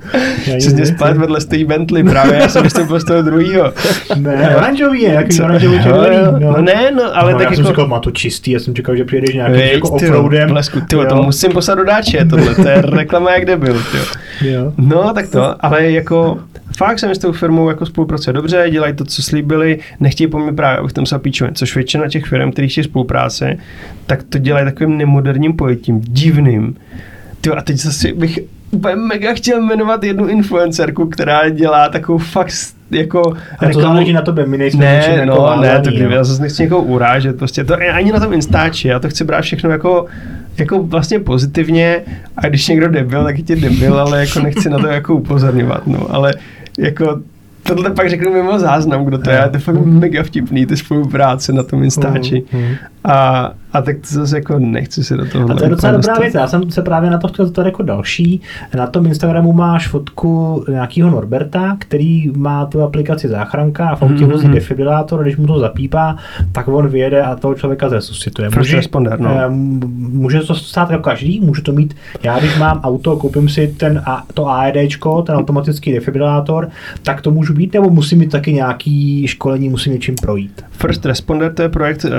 Jsi 0.45 0.73
mě 0.73 0.85
spát 0.85 1.17
vedle 1.17 1.41
stojí 1.41 1.65
Bentley, 1.65 2.03
právě 2.03 2.35
já 2.39 2.49
jsem 2.49 2.63
vystoupil 2.63 2.99
z 2.99 3.03
toho 3.05 3.21
druhého. 3.21 3.73
Ne, 4.15 4.55
oranžový 4.57 5.01
je, 5.01 5.13
jaký 5.13 5.41
oranžový 5.41 5.83
červený. 5.83 6.15
jo. 6.15 6.51
No 6.57 6.61
ne, 6.61 6.91
no, 6.95 7.17
ale 7.17 7.31
no, 7.31 7.37
tak 7.39 7.49
já 7.49 7.55
jsem 7.55 7.65
jako- 7.65 7.73
říkal, 7.73 7.87
má 7.87 7.99
to 7.99 8.11
čistý, 8.11 8.51
já 8.51 8.59
jsem 8.59 8.75
čekal, 8.75 8.95
že 8.95 9.05
přijedeš 9.05 9.33
nějakým 9.33 9.59
jako 9.59 9.89
offroadem. 9.89 10.49
blesku, 10.49 10.79
ty 10.89 10.95
jo, 10.95 11.05
to 11.09 11.23
musím 11.23 11.51
poslat 11.51 11.75
do 11.75 11.83
dáče, 11.83 12.25
tohle, 12.29 12.55
to 12.55 12.67
je 12.67 12.81
reklama 12.81 13.31
jak 13.33 13.45
debil, 13.45 13.81
jo. 14.41 14.73
No, 14.77 15.13
tak 15.13 15.29
to, 15.29 15.65
ale 15.65 15.91
jako 15.91 16.39
fakt 16.77 16.99
jsem 16.99 17.15
s 17.15 17.17
tou 17.17 17.31
firmou 17.31 17.69
jako 17.69 17.85
spolupracuje 17.85 18.33
dobře, 18.33 18.67
dělají 18.69 18.93
to, 18.93 19.05
co 19.05 19.23
slíbili, 19.23 19.79
nechtějí 19.99 20.27
po 20.27 20.39
mně 20.39 20.53
právě, 20.53 20.77
abych 20.77 20.93
tam 20.93 21.05
píčovin, 21.17 21.55
což 21.55 21.75
většina 21.75 22.07
těch 22.07 22.25
firm, 22.25 22.51
kterých 22.51 22.71
chtějí 22.71 22.85
spolupráce, 22.85 23.57
tak 24.05 24.23
to 24.23 24.37
dělají 24.37 24.65
takovým 24.65 24.97
nemoderním 24.97 25.53
pojetím, 25.53 26.01
divným. 26.01 26.75
Ty, 27.41 27.49
a 27.49 27.61
teď 27.61 27.77
zase 27.77 28.13
bych 28.13 28.39
úplně 28.71 28.95
mega 28.95 29.33
chtěl 29.33 29.61
jmenovat 29.61 30.03
jednu 30.03 30.27
influencerku, 30.27 31.05
která 31.05 31.49
dělá 31.49 31.89
takovou 31.89 32.17
fakt 32.17 32.53
jako... 32.91 33.33
A 33.59 33.69
to 33.69 33.81
záleží 33.81 34.13
na 34.13 34.21
tobě, 34.21 34.45
my 34.45 34.57
nejsme 34.57 34.85
ne, 34.85 35.25
no, 35.25 35.61
ne, 35.61 35.81
to 35.81 35.89
jo. 35.89 36.09
já 36.09 36.23
zase 36.23 36.41
nechci 36.41 36.63
někoho 36.63 36.83
urážet, 36.83 37.37
prostě 37.37 37.63
to 37.63 37.73
ani 37.93 38.11
na 38.11 38.19
tom 38.19 38.33
Instači, 38.33 38.87
já 38.87 38.99
to 38.99 39.09
chci 39.09 39.23
brát 39.23 39.41
všechno 39.41 39.69
jako, 39.69 40.05
jako 40.57 40.83
vlastně 40.83 41.19
pozitivně 41.19 42.01
a 42.37 42.47
když 42.47 42.67
někdo 42.67 42.87
debil, 42.87 43.23
tak 43.23 43.37
je 43.37 43.43
tě 43.43 43.55
debil, 43.55 43.99
ale 43.99 44.19
jako 44.19 44.39
nechci 44.39 44.69
na 44.69 44.79
to 44.79 44.87
jako 44.87 45.15
upozorňovat, 45.15 45.87
no, 45.87 46.07
ale 46.15 46.33
jako 46.79 47.21
tohle 47.63 47.91
pak 47.91 48.09
řeknu 48.09 48.33
mimo 48.33 48.59
záznam, 48.59 49.05
kdo 49.05 49.17
to 49.17 49.29
je, 49.29 49.49
to 49.49 49.55
je 49.55 49.59
fakt 49.59 49.85
mega 49.85 50.23
vtipný, 50.23 50.65
ty 50.65 50.77
spolupráce 50.77 51.53
na 51.53 51.63
tom 51.63 51.83
Instači. 51.83 52.43
Mhm. 52.53 52.75
A, 53.05 53.51
a 53.73 53.81
tak 53.81 53.95
to 53.95 54.07
zase 54.07 54.37
jako 54.37 54.59
nechci 54.59 55.03
se 55.03 55.17
do 55.17 55.25
toho 55.25 55.51
A 55.51 55.53
to 55.53 55.63
je 55.63 55.69
docela 55.69 55.91
dobrá 55.93 56.13
věc. 56.19 56.33
Já 56.33 56.47
jsem 56.47 56.71
se 56.71 56.81
právě 56.81 57.09
na 57.09 57.17
to 57.17 57.27
chtěl 57.27 57.45
zeptat 57.45 57.65
jako 57.65 57.83
další. 57.83 58.41
Na 58.77 58.87
tom 58.87 59.05
Instagramu 59.05 59.53
máš 59.53 59.87
fotku 59.87 60.63
nějakého 60.69 61.09
Norberta, 61.09 61.75
který 61.79 62.31
má 62.35 62.65
tu 62.65 62.81
aplikaci 62.81 63.27
záchranka 63.27 63.89
a 63.89 63.95
v 63.95 64.01
autě 64.03 64.13
Mhm. 64.23 64.29
vozí 64.31 64.47
defibrilátor, 64.47 65.19
a 65.19 65.23
když 65.23 65.37
mu 65.37 65.47
to 65.47 65.59
zapípá, 65.59 66.15
tak 66.51 66.67
on 66.67 66.87
vyjede 66.87 67.21
a 67.21 67.35
toho 67.35 67.55
člověka 67.55 67.89
zresuscituje. 67.89 68.49
First 68.49 68.71
responder, 68.73 69.19
no. 69.19 69.29
eh, 69.31 69.49
může 69.49 70.39
to 70.39 70.55
stát 70.55 70.89
jako 70.89 71.03
každý, 71.03 71.39
může 71.39 71.61
to 71.61 71.71
mít, 71.71 71.95
já 72.23 72.39
když 72.39 72.57
mám 72.59 72.79
auto, 72.83 73.17
koupím 73.17 73.49
si 73.49 73.67
ten, 73.77 74.03
to 74.33 74.49
AEDčko, 74.49 75.21
ten 75.21 75.35
automatický 75.35 75.93
defibrilátor, 75.93 76.69
tak 77.03 77.21
to 77.21 77.31
můžu 77.31 77.53
být, 77.53 77.73
nebo 77.73 77.89
musím 77.89 78.19
mít 78.19 78.31
taky 78.31 78.53
nějaký 78.53 79.27
školení, 79.27 79.69
musím 79.69 79.93
něčím 79.93 80.15
projít. 80.21 80.61
First 80.77 81.05
Responder 81.05 81.53
to 81.53 81.61
je 81.61 81.69
projekt, 81.69 82.05
eh, 82.05 82.09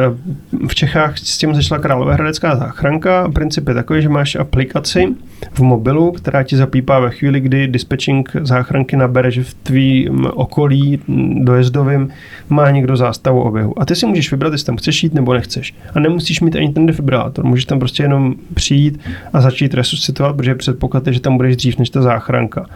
v 0.68 0.74
Čechách 0.74 1.18
s 1.18 1.38
tím 1.38 1.54
začala 1.54 1.80
Královéhradecká 1.80 2.56
záchranka. 2.56 3.28
Princip 3.34 3.68
je 3.68 3.74
takový, 3.74 4.02
že 4.02 4.08
máš 4.08 4.36
aplikaci 4.36 5.14
v 5.52 5.60
mobilu, 5.60 6.12
která 6.12 6.42
ti 6.42 6.56
zapípá 6.56 6.98
ve 6.98 7.10
chvíli, 7.10 7.40
kdy 7.40 7.66
dispatching 7.68 8.30
záchranky 8.42 8.96
nabere, 8.96 9.30
že 9.30 9.44
v 9.44 9.54
tvým 9.54 10.26
okolí 10.34 11.00
dojezdovým 11.34 12.08
má 12.48 12.70
někdo 12.70 12.96
zástavu 12.96 13.42
oběhu. 13.42 13.80
A 13.80 13.84
ty 13.84 13.94
si 13.94 14.06
můžeš 14.06 14.30
vybrat, 14.30 14.52
jestli 14.52 14.66
tam 14.66 14.76
chceš 14.76 15.02
jít 15.02 15.14
nebo 15.14 15.34
nechceš. 15.34 15.74
A 15.94 16.00
nemusíš 16.00 16.40
mít 16.40 16.56
ani 16.56 16.72
ten 16.72 16.86
defibrilátor. 16.86 17.44
Můžeš 17.44 17.64
tam 17.64 17.78
prostě 17.78 18.02
jenom 18.02 18.34
přijít 18.54 19.00
a 19.32 19.40
začít 19.40 19.74
resuscitovat, 19.74 20.36
protože 20.36 20.54
předpoklad 20.54 21.06
je, 21.06 21.12
že 21.12 21.20
tam 21.20 21.36
budeš 21.36 21.56
dřív 21.56 21.78
než 21.78 21.90
ta 21.90 22.02
záchranka. 22.02 22.66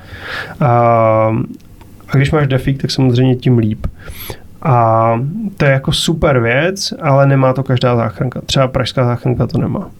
A, 0.60 0.68
a 2.08 2.16
když 2.16 2.30
máš 2.30 2.46
defík, 2.46 2.80
tak 2.82 2.90
samozřejmě 2.90 3.36
tím 3.36 3.58
líp. 3.58 3.86
A 4.62 5.14
to 5.56 5.64
je 5.64 5.70
jako 5.70 5.92
super 5.92 6.40
věc, 6.40 6.94
ale 7.00 7.26
nemá 7.26 7.52
to 7.52 7.62
každá 7.62 7.96
záchranka. 7.96 8.40
Třeba 8.46 8.68
pražská 8.68 9.04
záchranka 9.04 9.46
to 9.46 9.58
nemá. 9.58 9.90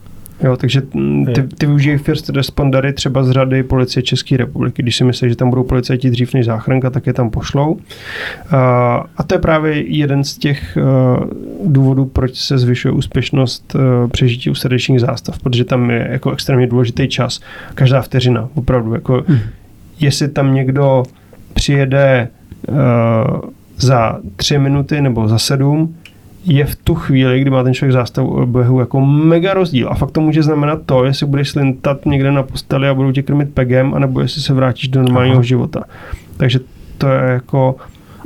Jo, 0.43 0.57
takže 0.57 0.83
mm, 0.95 1.27
ty, 1.27 1.43
ty 1.43 1.67
využijí 1.67 1.99
first 1.99 2.29
respondery 2.29 2.93
třeba 2.93 3.23
z 3.23 3.31
řady 3.31 3.63
policie 3.63 4.03
České 4.03 4.37
republiky. 4.37 4.83
Když 4.83 4.97
si 4.97 5.05
myslí, 5.05 5.29
že 5.29 5.37
tam 5.37 5.51
budou 5.51 5.63
policajti 5.63 6.11
dřív 6.11 6.35
než 6.35 6.47
záchranka, 6.47 6.91
tak 6.91 7.07
je 7.07 7.13
tam 7.13 7.31
pošlou. 7.31 7.79
A, 9.17 9.23
to 9.27 9.35
je 9.35 9.39
právě 9.39 9.97
jeden 9.97 10.25
z 10.25 10.39
těch 10.39 10.79
uh, 10.81 11.73
důvodů, 11.73 12.05
proč 12.05 12.37
se 12.37 12.59
zvyšuje 12.59 12.93
úspěšnost 12.93 13.75
uh, 13.75 14.11
přežití 14.11 14.51
u 14.51 14.55
srdečních 14.55 15.01
zástav, 15.01 15.39
protože 15.39 15.65
tam 15.65 15.91
je 15.91 16.09
jako 16.11 16.31
extrémně 16.31 16.67
důležitý 16.67 17.09
čas. 17.09 17.41
Každá 17.75 18.03
vteřina, 18.03 18.49
opravdu. 18.55 18.95
Jako, 18.95 19.25
hmm. 19.29 19.39
Jestli 19.99 20.29
tam 20.29 20.55
někdo 20.55 21.03
přijede 21.55 22.29
uh, 22.69 22.77
za 23.81 24.19
tři 24.37 24.59
minuty 24.59 25.01
nebo 25.01 25.29
za 25.29 25.39
sedm, 25.39 25.95
je 26.45 26.65
v 26.65 26.77
tu 26.77 26.95
chvíli, 26.95 27.41
kdy 27.41 27.51
má 27.51 27.63
ten 27.63 27.75
člověk 27.75 27.93
zástavu 27.93 28.43
oběhu 28.43 28.81
jako 28.81 29.01
mega 29.01 29.55
rozdíl. 29.55 29.89
A 29.91 29.95
fakt 29.95 30.11
to 30.11 30.21
může 30.21 30.43
znamenat 30.43 30.81
to, 30.87 31.05
jestli 31.05 31.27
budeš 31.27 31.51
slintat 31.51 32.07
někde 32.07 32.33
na 32.33 32.43
posteli 32.43 32.89
a 32.89 32.95
budou 32.95 33.13
tě 33.13 33.23
krmit 33.23 33.55
pegem, 33.55 33.95
anebo 33.95 34.21
jestli 34.21 34.43
se 34.43 34.55
vrátíš 34.55 34.89
do 34.89 35.03
normálního 35.03 35.35
Aha. 35.35 35.43
života. 35.43 35.85
Takže 36.37 36.61
to 36.99 37.09
je 37.09 37.31
jako... 37.31 37.77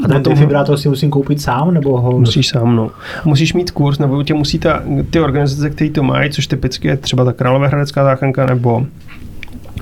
A 0.04 0.08
ten 0.08 0.22
defibrátor 0.22 0.76
si 0.76 0.88
musím 0.88 1.10
koupit 1.10 1.40
sám, 1.40 1.74
nebo 1.74 2.00
ho... 2.00 2.18
Musíš 2.18 2.48
sám, 2.48 2.76
no. 2.76 2.90
Musíš 3.24 3.54
mít 3.54 3.70
kurz, 3.70 3.98
nebo 3.98 4.22
tě 4.22 4.34
musí 4.34 4.58
ta, 4.58 4.82
ty 5.10 5.20
organizace, 5.20 5.70
které 5.70 5.90
to 5.90 6.02
mají, 6.02 6.30
což 6.30 6.46
typicky 6.46 6.88
je 6.88 6.96
třeba 6.96 7.24
ta 7.24 7.32
Královéhradecká 7.32 8.04
záchranka, 8.04 8.46
nebo 8.46 8.86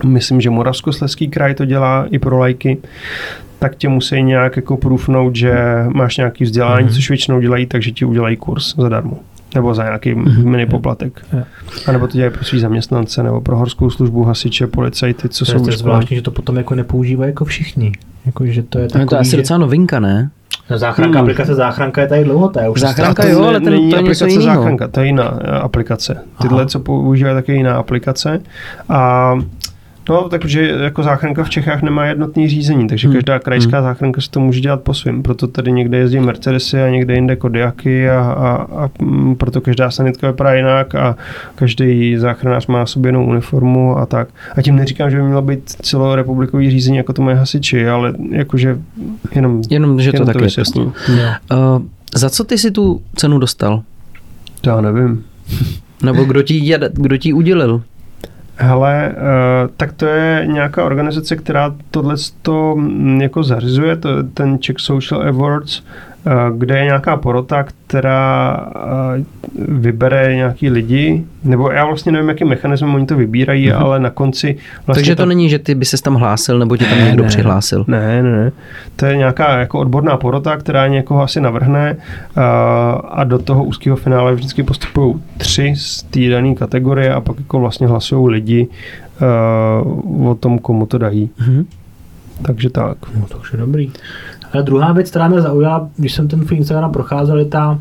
myslím, 0.04 0.40
že 0.40 0.50
Moravskoslezský 0.50 1.28
kraj 1.28 1.54
to 1.54 1.64
dělá 1.64 2.06
i 2.10 2.18
pro 2.18 2.38
lajky, 2.38 2.78
tak 3.58 3.76
tě 3.76 3.88
musí 3.88 4.22
nějak 4.22 4.56
jako 4.56 4.76
průfnout, 4.76 5.36
že 5.36 5.54
máš 5.88 6.16
nějaký 6.16 6.44
vzdělání, 6.44 6.86
mm-hmm. 6.86 6.94
což 6.94 7.08
většinou 7.08 7.40
dělají, 7.40 7.66
takže 7.66 7.90
ti 7.90 8.04
udělají 8.04 8.36
kurz 8.36 8.76
zadarmo. 8.76 9.18
Nebo 9.54 9.74
za 9.74 9.82
nějaký 9.82 10.14
mm-hmm. 10.14 10.44
mini 10.44 10.66
poplatek. 10.66 11.26
Yeah. 11.32 11.46
A 11.86 11.92
nebo 11.92 12.06
to 12.06 12.12
dělají 12.12 12.32
pro 12.32 12.44
svý 12.44 12.60
zaměstnance, 12.60 13.22
nebo 13.22 13.40
pro 13.40 13.56
horskou 13.56 13.90
službu, 13.90 14.24
hasiče, 14.24 14.66
policajty, 14.66 15.28
co 15.28 15.44
to 15.44 15.50
jsou 15.50 15.66
je 15.66 15.76
zvláštní, 15.76 16.16
že 16.16 16.22
to 16.22 16.30
potom 16.30 16.56
jako 16.56 16.74
nepoužívají 16.74 17.28
jako 17.28 17.44
všichni. 17.44 17.92
Jako, 18.26 18.46
že 18.46 18.62
to 18.62 18.78
je 18.78 18.88
takový, 18.88 19.06
to 19.06 19.14
je 19.14 19.20
asi 19.20 19.30
že... 19.30 19.36
docela 19.36 19.58
novinka, 19.58 20.00
ne? 20.00 20.30
No, 20.70 20.78
záchranka, 20.78 21.18
hmm. 21.18 21.24
aplikace 21.24 21.54
záchranka 21.54 22.00
je 22.00 22.06
tady 22.06 22.24
dlouho, 22.24 22.48
to 22.48 22.60
je 22.60 22.68
už 22.68 22.80
záchranka, 22.80 23.28
jo, 23.28 23.42
ale 23.42 23.60
ten, 23.60 23.72
není 23.72 23.90
to 23.90 23.96
je 23.96 24.00
aplikace 24.00 24.26
něco 24.26 24.42
záchranka, 24.42 24.88
to 24.88 25.00
je 25.00 25.06
jiná 25.06 25.24
aplikace. 25.62 26.22
Tyhle, 26.42 26.60
Aha. 26.60 26.68
co 26.68 26.80
používají, 26.80 27.36
tak 27.36 27.48
je 27.48 27.54
jiná 27.54 27.76
aplikace. 27.76 28.40
A 28.88 29.34
No, 30.08 30.28
takže 30.28 30.68
jako 30.68 31.02
záchranka 31.02 31.44
v 31.44 31.50
Čechách 31.50 31.82
nemá 31.82 32.06
jednotný 32.06 32.48
řízení, 32.48 32.86
takže 32.88 33.08
hmm. 33.08 33.14
každá 33.14 33.38
krajská 33.38 33.78
hmm. 33.78 33.88
záchranka 33.88 34.20
si 34.20 34.30
to 34.30 34.40
může 34.40 34.60
dělat 34.60 34.82
po 34.82 34.94
svém. 34.94 35.22
Proto 35.22 35.46
tady 35.46 35.72
někde 35.72 35.98
jezdí 35.98 36.20
Mercedesy 36.20 36.82
a 36.82 36.88
někde 36.88 37.14
jinde 37.14 37.36
Kodiaky 37.36 38.10
a, 38.10 38.20
a, 38.20 38.52
a 38.84 38.90
proto 39.36 39.60
každá 39.60 39.90
sanitka 39.90 40.26
vypadá 40.26 40.54
jinak 40.54 40.94
a 40.94 41.16
každý 41.54 42.16
záchranář 42.16 42.66
má 42.66 42.86
sobě 42.86 43.08
jinou 43.08 43.26
uniformu 43.26 43.98
a 43.98 44.06
tak. 44.06 44.28
A 44.56 44.62
tím 44.62 44.76
neříkám, 44.76 45.10
že 45.10 45.16
by 45.16 45.22
mělo 45.22 45.42
být 45.42 45.70
celorepublikový 45.82 46.70
řízení, 46.70 46.96
jako 46.96 47.12
to 47.12 47.22
mají 47.22 47.36
hasiči, 47.36 47.88
ale 47.88 48.14
jakože 48.30 48.78
jenom, 49.34 49.62
jenom 49.70 50.00
že 50.00 50.08
jenom 50.08 50.26
to, 50.26 50.32
to 50.32 50.38
tak 50.38 50.56
je. 50.56 50.64
Uh, 51.52 51.82
za 52.14 52.30
co 52.30 52.44
ty 52.44 52.58
si 52.58 52.70
tu 52.70 53.02
cenu 53.16 53.38
dostal? 53.38 53.82
To 54.60 54.70
já 54.70 54.80
nevím. 54.80 55.24
Nebo 56.02 56.24
kdo 56.24 56.42
ti, 56.42 56.74
kdo 56.92 57.16
ti 57.16 57.32
udělil? 57.32 57.82
Hele, 58.56 59.14
uh, 59.16 59.70
tak 59.76 59.92
to 59.92 60.06
je 60.06 60.46
nějaká 60.46 60.84
organizace, 60.84 61.36
která 61.36 61.74
tohle 61.90 62.14
to 62.42 62.76
jako 63.20 63.42
zařizuje, 63.42 63.96
to 63.96 64.22
ten 64.22 64.58
Czech 64.58 64.76
Social 64.78 65.28
Awards, 65.28 65.82
kde 66.56 66.78
je 66.78 66.84
nějaká 66.84 67.16
porota, 67.16 67.64
která 67.86 68.56
uh, 69.16 69.24
vybere 69.78 70.36
nějaký 70.36 70.70
lidi, 70.70 71.24
nebo 71.44 71.70
já 71.70 71.84
vlastně 71.84 72.12
nevím, 72.12 72.28
jakým 72.28 72.48
mechanismem 72.48 72.94
oni 72.94 73.06
to 73.06 73.16
vybírají, 73.16 73.68
mm-hmm. 73.68 73.80
ale 73.80 74.00
na 74.00 74.10
konci 74.10 74.56
vlastně 74.86 75.00
Takže 75.00 75.16
to 75.16 75.22
ta... 75.22 75.26
není, 75.26 75.48
že 75.50 75.58
ty 75.58 75.74
by 75.74 75.84
se 75.84 76.02
tam 76.02 76.14
hlásil, 76.14 76.58
nebo 76.58 76.76
tě 76.76 76.84
tam 76.84 76.98
ne, 76.98 77.04
někdo 77.04 77.22
ne, 77.22 77.28
přihlásil? 77.28 77.84
Ne, 77.88 78.22
ne, 78.22 78.32
ne. 78.32 78.52
To 78.96 79.06
je 79.06 79.16
nějaká 79.16 79.58
jako 79.58 79.78
odborná 79.78 80.16
porota, 80.16 80.56
která 80.56 80.86
někoho 80.86 81.22
asi 81.22 81.40
navrhne 81.40 81.96
uh, 81.96 82.42
a 83.08 83.24
do 83.24 83.38
toho 83.38 83.64
úzkého 83.64 83.96
finále 83.96 84.34
vždycky 84.34 84.62
postupují 84.62 85.14
tři 85.38 85.74
z 85.76 86.02
té 86.02 86.28
dané 86.28 86.54
kategorie 86.54 87.14
a 87.14 87.20
pak 87.20 87.38
jako 87.38 87.60
vlastně 87.60 87.86
hlasují 87.86 88.32
lidi 88.32 88.68
o 90.24 90.34
tom, 90.34 90.58
komu 90.58 90.86
to 90.86 90.98
dají. 90.98 91.30
Mm-hmm. 91.40 91.64
Takže 92.42 92.70
tak. 92.70 92.98
No 93.20 93.26
to 93.26 93.38
už 93.38 93.52
je 93.52 93.58
dobrý. 93.58 93.90
A 94.52 94.60
druhá 94.62 94.92
věc, 94.92 95.10
která 95.10 95.28
mě 95.28 95.40
zaujala, 95.40 95.88
když 95.96 96.12
jsem 96.14 96.28
ten 96.28 96.44
Instagram 96.50 96.92
procházel, 96.92 97.38
je 97.38 97.44
ta 97.44 97.78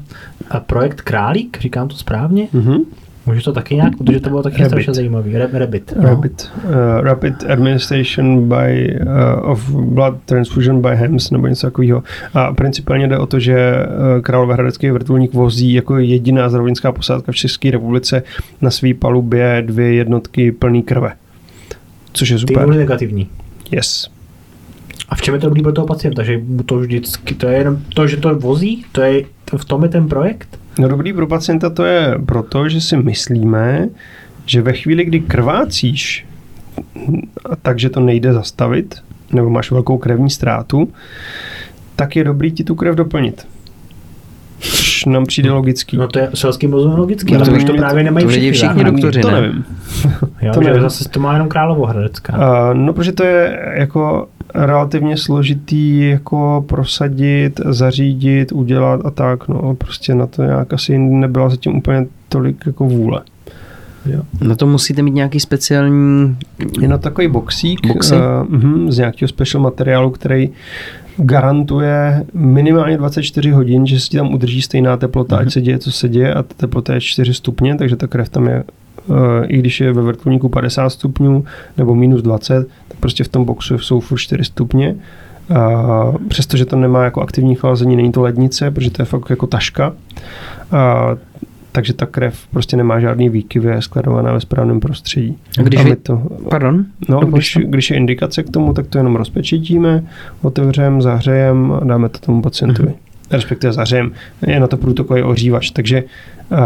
projekt 0.65 1.01
Králík, 1.01 1.57
říkám 1.61 1.87
to 1.87 1.95
správně? 1.95 2.47
Mm-hmm. 2.53 2.79
Může 3.25 3.43
to 3.43 3.53
taky 3.53 3.75
nějak, 3.75 3.97
protože 3.97 4.19
to 4.19 4.29
bylo 4.29 4.43
taky 4.43 4.65
strašně 4.65 4.93
zajímavý. 4.93 5.37
Rabbit. 5.53 5.93
No. 5.97 6.09
Rabbit. 6.09 6.51
Uh, 6.63 6.71
rapid 7.01 7.43
Administration 7.49 8.49
by, 8.49 8.99
uh, 9.01 9.51
of 9.51 9.69
Blood 9.69 10.15
Transfusion 10.25 10.81
by 10.81 10.89
HEMS 10.95 11.31
nebo 11.31 11.47
něco 11.47 11.67
takového. 11.67 12.03
A 12.33 12.53
principálně 12.53 13.07
jde 13.07 13.17
o 13.17 13.25
to, 13.25 13.39
že 13.39 13.85
uh, 14.15 14.21
Královéhradecký 14.21 14.91
vrtulník 14.91 15.33
vozí 15.33 15.73
jako 15.73 15.97
jediná 15.97 16.49
zdravotnická 16.49 16.91
posádka 16.91 17.31
v 17.31 17.35
České 17.35 17.71
republice 17.71 18.23
na 18.61 18.71
své 18.71 18.93
palubě 18.93 19.63
dvě 19.65 19.93
jednotky 19.93 20.51
plný 20.51 20.83
krve. 20.83 21.13
Což 22.13 22.29
je 22.29 22.39
super. 22.39 22.69
Ty 22.69 22.77
negativní. 22.77 23.27
Yes. 23.71 24.09
A 25.09 25.15
v 25.15 25.21
čem 25.21 25.33
je 25.33 25.39
to 25.39 25.47
dobrý 25.47 25.61
pro 25.63 25.71
toho 25.71 25.87
pacienta? 25.87 26.23
Že 26.23 26.41
to 26.65 26.77
vždycky, 26.77 27.35
to 27.35 27.47
je 27.47 27.57
jenom 27.57 27.77
to, 27.93 28.07
že 28.07 28.17
to 28.17 28.35
vozí? 28.35 28.85
To 28.91 29.01
je, 29.01 29.23
to 29.45 29.57
v 29.57 29.65
tom 29.65 29.83
je 29.83 29.89
ten 29.89 30.07
projekt? 30.07 30.59
No 30.79 30.87
dobrý 30.87 31.13
pro 31.13 31.27
pacienta 31.27 31.69
to 31.69 31.83
je 31.85 32.19
proto, 32.25 32.69
že 32.69 32.81
si 32.81 32.97
myslíme, 32.97 33.89
že 34.45 34.61
ve 34.61 34.73
chvíli, 34.73 35.05
kdy 35.05 35.19
krvácíš, 35.19 36.25
takže 37.61 37.89
to 37.89 37.99
nejde 37.99 38.33
zastavit, 38.33 38.95
nebo 39.33 39.49
máš 39.49 39.71
velkou 39.71 39.97
krevní 39.97 40.29
ztrátu, 40.29 40.93
tak 41.95 42.15
je 42.15 42.23
dobrý 42.23 42.51
ti 42.51 42.63
tu 42.63 42.75
krev 42.75 42.95
doplnit. 42.95 43.47
Což 44.59 45.05
nám 45.05 45.25
přijde 45.25 45.51
logický. 45.51 45.97
No 45.97 46.07
to 46.07 46.19
je 46.19 46.29
selský 46.33 46.67
mozek 46.67 46.97
logický, 46.97 47.35
ale 47.35 47.49
už 47.49 47.63
to 47.63 47.73
právě 47.73 48.03
nemají 48.03 48.25
to 48.25 48.29
všichni. 48.29 48.51
všichni 48.51 48.83
doktoři, 48.83 49.21
To 49.21 49.31
nevím. 49.31 49.65
jo, 50.41 50.53
to 50.53 50.61
nevím. 50.61 50.81
zase 50.81 51.09
to 51.09 51.19
má 51.19 51.33
jenom 51.33 51.47
Královohradecká. 51.47 52.33
Uh, 52.37 52.73
no, 52.73 52.93
protože 52.93 53.11
to 53.11 53.23
je 53.23 53.59
jako 53.73 54.27
relativně 54.53 55.17
složitý 55.17 56.09
jako 56.09 56.65
prosadit, 56.67 57.59
zařídit, 57.65 58.51
udělat 58.51 59.01
a 59.05 59.11
tak, 59.11 59.47
no 59.47 59.75
prostě 59.75 60.15
na 60.15 60.27
to 60.27 60.43
nějak 60.43 60.73
asi 60.73 60.97
nebyla 60.97 61.49
zatím 61.49 61.75
úplně 61.77 62.07
tolik 62.29 62.63
jako 62.65 62.85
vůle. 62.85 63.21
Jo. 64.05 64.21
Na 64.41 64.55
to 64.55 64.67
musíte 64.67 65.01
mít 65.01 65.13
nějaký 65.13 65.39
speciální... 65.39 66.37
Je 66.81 66.87
na 66.87 66.97
takový 66.97 67.27
boxík 67.27 67.87
Boxy? 67.87 68.15
uh, 68.15 68.55
uh, 68.55 68.89
z 68.89 68.97
nějakého 68.97 69.29
special 69.29 69.63
materiálu, 69.63 70.09
který 70.09 70.49
garantuje 71.17 72.25
minimálně 72.33 72.97
24 72.97 73.51
hodin, 73.51 73.87
že 73.87 73.99
se 73.99 74.09
ti 74.09 74.17
tam 74.17 74.33
udrží 74.33 74.61
stejná 74.61 74.97
teplota, 74.97 75.37
ať 75.37 75.51
se 75.51 75.61
děje, 75.61 75.79
co 75.79 75.91
se 75.91 76.09
děje 76.09 76.33
a 76.33 76.43
ta 76.43 76.53
teplota 76.57 76.93
je 76.93 77.01
4 77.01 77.33
stupně, 77.33 77.75
takže 77.75 77.95
ta 77.95 78.07
krev 78.07 78.29
tam 78.29 78.47
je, 78.47 78.63
uh, 79.07 79.17
i 79.47 79.57
když 79.57 79.81
je 79.81 79.93
ve 79.93 80.01
vrtulníku 80.01 80.49
50 80.49 80.89
stupňů 80.89 81.45
nebo 81.77 81.95
minus 81.95 82.21
20, 82.21 82.67
tak 82.67 82.67
prostě 83.01 83.23
v 83.23 83.27
tom 83.27 83.45
boxu 83.45 83.77
jsou 83.77 83.99
furt 83.99 84.17
4 84.17 84.43
stupně. 84.43 84.95
Uh, 85.49 86.17
přestože 86.27 86.65
to 86.65 86.75
nemá 86.75 87.03
jako 87.03 87.21
aktivní 87.21 87.55
chlazení, 87.55 87.95
není 87.95 88.11
to 88.11 88.21
lednice, 88.21 88.71
protože 88.71 88.91
to 88.91 89.01
je 89.01 89.05
fakt 89.05 89.29
jako 89.29 89.47
taška. 89.47 89.89
Uh, 89.89 91.17
takže 91.71 91.93
ta 91.93 92.05
krev 92.05 92.39
prostě 92.51 92.77
nemá 92.77 92.99
žádný 92.99 93.29
výkyvy, 93.29 93.69
je 93.69 93.81
skladovaná 93.81 94.33
ve 94.33 94.39
správném 94.39 94.79
prostředí. 94.79 95.37
A 95.59 95.61
když 95.61 95.79
a 95.79 95.83
my 95.83 95.95
to, 95.95 96.21
Pardon? 96.49 96.85
No, 97.09 97.19
když, 97.19 97.57
když 97.65 97.89
je 97.89 97.97
indikace 97.97 98.43
k 98.43 98.49
tomu, 98.49 98.73
tak 98.73 98.87
to 98.87 98.97
jenom 98.97 99.15
rozpečítíme, 99.15 100.03
otevřeme, 100.41 101.01
zahřejeme 101.01 101.75
a 101.75 101.83
dáme 101.83 102.09
to 102.09 102.19
tomu 102.19 102.41
pacientovi. 102.41 102.89
Mm-hmm. 102.89 103.31
Respektive 103.31 103.73
zahřejeme. 103.73 104.09
Je 104.47 104.59
na 104.59 104.67
to 104.67 104.77
průtokový 104.77 105.23
ohřívač. 105.23 105.71
Takže 105.71 106.03
uh, 106.03 106.57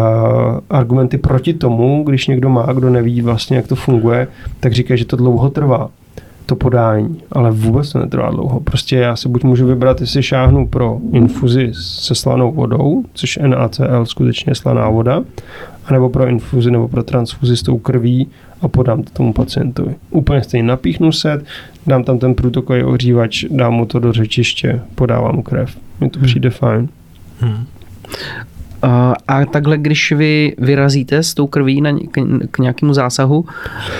argumenty 0.69 1.17
proti 1.17 1.53
tomu, 1.53 2.03
když 2.03 2.27
někdo 2.27 2.49
má, 2.49 2.73
kdo 2.73 2.89
neví 2.89 3.21
vlastně, 3.21 3.57
jak 3.57 3.67
to 3.67 3.75
funguje, 3.75 4.27
tak 4.59 4.73
říká, 4.73 4.95
že 4.95 5.05
to 5.05 5.15
dlouho 5.15 5.49
trvá 5.49 5.89
to 6.45 6.55
podání, 6.55 7.21
ale 7.31 7.51
vůbec 7.51 7.91
to 7.91 7.99
netrvá 7.99 8.29
dlouho. 8.29 8.59
Prostě 8.59 8.95
já 8.95 9.15
si 9.15 9.29
buď 9.29 9.43
můžu 9.43 9.67
vybrat, 9.67 10.01
jestli 10.01 10.23
šáhnu 10.23 10.67
pro 10.67 10.99
infuzi 11.11 11.69
se 11.73 12.15
slanou 12.15 12.51
vodou, 12.51 13.03
což 13.13 13.39
NaCl 13.47 14.05
skutečně 14.05 14.55
slaná 14.55 14.89
voda, 14.89 15.23
anebo 15.85 16.09
pro 16.09 16.27
infuzi 16.27 16.71
nebo 16.71 16.87
pro 16.87 17.03
transfuzi 17.03 17.57
s 17.57 17.63
tou 17.63 17.77
krví 17.77 18.27
a 18.61 18.67
podám 18.67 19.03
to 19.03 19.09
tomu 19.09 19.33
pacientovi. 19.33 19.95
Úplně 20.09 20.43
stejně 20.43 20.67
napíchnu 20.67 21.11
se, 21.11 21.41
dám 21.87 22.03
tam 22.03 22.19
ten 22.19 22.35
průtokový 22.35 22.83
ohřívač, 22.83 23.45
dám 23.49 23.73
mu 23.73 23.85
to 23.85 23.99
do 23.99 24.13
řečiště, 24.13 24.81
podávám 24.95 25.43
krev. 25.43 25.77
Mně 25.99 26.09
to 26.09 26.19
přijde 26.19 26.49
fajn. 26.49 26.89
Hmm. 27.39 27.65
A, 29.27 29.45
takhle, 29.45 29.77
když 29.77 30.11
vy 30.11 30.55
vyrazíte 30.57 31.23
s 31.23 31.33
tou 31.33 31.47
krví 31.47 31.81
na, 31.81 31.91
k, 32.11 32.19
k 32.51 32.59
nějakému 32.59 32.93
zásahu 32.93 33.45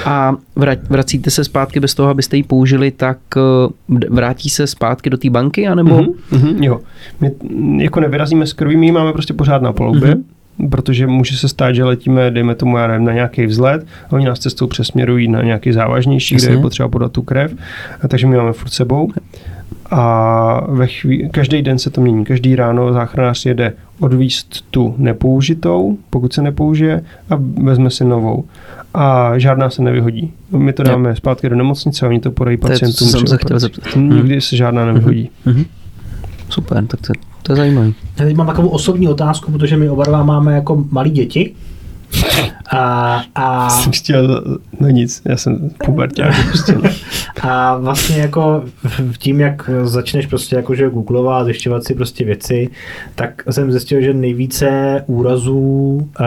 a 0.06 0.36
vrať, 0.56 0.80
vracíte 0.90 1.30
se 1.30 1.44
zpátky 1.44 1.80
bez 1.80 1.94
toho, 1.96 2.10
abyste 2.10 2.38
ji 2.38 2.44
použili, 2.44 2.92
tak 2.92 3.18
eh, 3.38 4.00
vrátí 4.10 4.50
se 4.50 4.68
zpátky 4.68 5.10
do 5.10 5.18
té 5.18 5.30
banky, 5.30 5.68
anebo... 5.68 5.96
Mhm, 6.02 6.12
mhm, 6.32 6.64
jo. 6.64 6.80
My 7.22 7.32
jako 7.84 8.00
nevyrazíme 8.00 8.48
s 8.48 8.54
krví, 8.54 8.78
my 8.78 8.86
ji 8.86 8.92
máme 8.92 9.14
prostě 9.14 9.34
pořád 9.34 9.62
na 9.62 9.74
palubě, 9.74 10.16
Mhm. 10.16 10.70
protože 10.70 11.08
může 11.08 11.38
se 11.38 11.48
stát, 11.50 11.72
že 11.76 11.84
letíme, 11.84 12.32
dejme 12.32 12.56
tomu, 12.56 12.78
já 12.78 12.88
nevím, 12.88 13.06
na 13.06 13.14
nějaký 13.14 13.46
vzlet 13.46 13.86
a 14.10 14.12
oni 14.14 14.26
nás 14.26 14.40
cestou 14.40 14.68
přesměrují 14.68 15.28
na 15.28 15.42
nějaký 15.44 15.72
závažnější, 15.72 16.36
kde 16.36 16.44
Jasně. 16.46 16.56
je 16.58 16.62
potřeba 16.62 16.90
podat 16.90 17.12
tu 17.12 17.22
krev, 17.22 17.54
a 18.02 18.08
takže 18.08 18.28
my 18.28 18.38
máme 18.38 18.54
furt 18.54 18.70
sebou. 18.70 19.12
A 19.92 20.62
ve 20.70 20.88
chví, 20.88 21.30
každý 21.32 21.62
den 21.62 21.80
se 21.80 21.90
to 21.90 22.02
mění. 22.02 22.26
Každý 22.26 22.56
ráno 22.56 22.94
záchranář 22.94 23.46
jede 23.46 23.74
odvíst 24.00 24.66
tu 24.72 24.96
nepoužitou, 24.98 25.98
pokud 26.10 26.34
se 26.34 26.42
nepoužije, 26.42 27.04
a 27.30 27.36
vezme 27.64 27.90
si 27.90 28.06
novou. 28.06 28.44
A 28.94 29.38
žádná 29.40 29.70
se 29.70 29.82
nevyhodí. 29.82 30.32
My 30.58 30.74
to 30.74 30.84
dáme 30.84 31.16
zpátky 31.16 31.50
do 31.50 31.56
nemocnice 31.56 32.06
a 32.06 32.10
oni 32.10 32.20
to 32.20 32.32
podají 32.32 32.58
To 32.58 32.68
je, 32.68 32.74
co 32.74 32.74
pacientům. 32.86 33.08
jsem 33.08 33.24
při 33.24 33.30
se 33.30 33.38
chtěl 33.38 33.60
zeptat. 33.60 33.96
Nikdy 33.96 34.42
se 34.42 34.56
žádná 34.56 34.86
nevyhodí. 34.86 35.30
Mhm. 35.46 35.66
Super, 36.50 36.86
tak 36.86 37.00
to, 37.08 37.14
to 37.44 37.52
je 37.52 37.56
zajímavé. 37.56 37.88
Já 38.20 38.26
teď 38.26 38.36
mám 38.36 38.48
takovou 38.48 38.68
osobní 38.68 39.08
otázku, 39.08 39.52
protože 39.52 39.78
my 39.78 39.90
oba 39.90 40.04
dva 40.04 40.24
máme 40.24 40.54
jako 40.56 40.86
malí 40.92 41.10
děti. 41.12 41.54
A, 42.72 43.22
a, 43.36 43.70
Jsem 43.70 43.92
chtěl, 43.92 44.44
no 44.80 44.88
nic, 44.90 45.22
já 45.26 45.38
jsem 45.38 45.70
puberták. 45.86 46.34
Prostě. 46.48 46.78
a 47.42 47.78
vlastně 47.78 48.18
jako 48.18 48.64
v- 48.84 49.18
tím, 49.18 49.40
jak 49.40 49.70
začneš 49.84 50.26
prostě 50.26 50.56
jakože 50.56 50.90
googlovat, 50.90 51.46
zjišťovat 51.46 51.84
si 51.84 51.96
prostě 51.96 52.26
věci, 52.26 52.70
tak 53.16 53.44
jsem 53.52 53.72
zjistil, 53.72 54.02
že 54.02 54.14
nejvíce 54.14 55.04
úrazů 55.08 55.60
uh, 55.60 56.26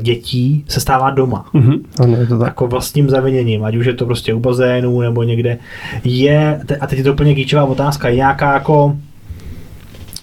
dětí 0.00 0.64
se 0.68 0.80
stává 0.80 1.10
doma. 1.10 1.44
Mhm, 1.52 1.74
ano, 2.00 2.16
je 2.16 2.26
to 2.26 2.38
tak. 2.38 2.46
Jako 2.48 2.66
vlastním 2.66 3.10
zaviněním, 3.10 3.64
ať 3.64 3.76
už 3.76 3.86
je 3.86 3.92
to 3.94 4.06
prostě 4.06 4.34
u 4.34 4.40
bazénu 4.40 5.00
nebo 5.00 5.22
někde. 5.22 5.58
Je, 6.04 6.60
a 6.80 6.86
teď 6.86 6.98
je 6.98 7.04
to 7.04 7.12
úplně 7.12 7.34
kýčová 7.34 7.64
otázka, 7.64 8.08
je 8.08 8.16
nějaká 8.16 8.52
jako 8.54 8.96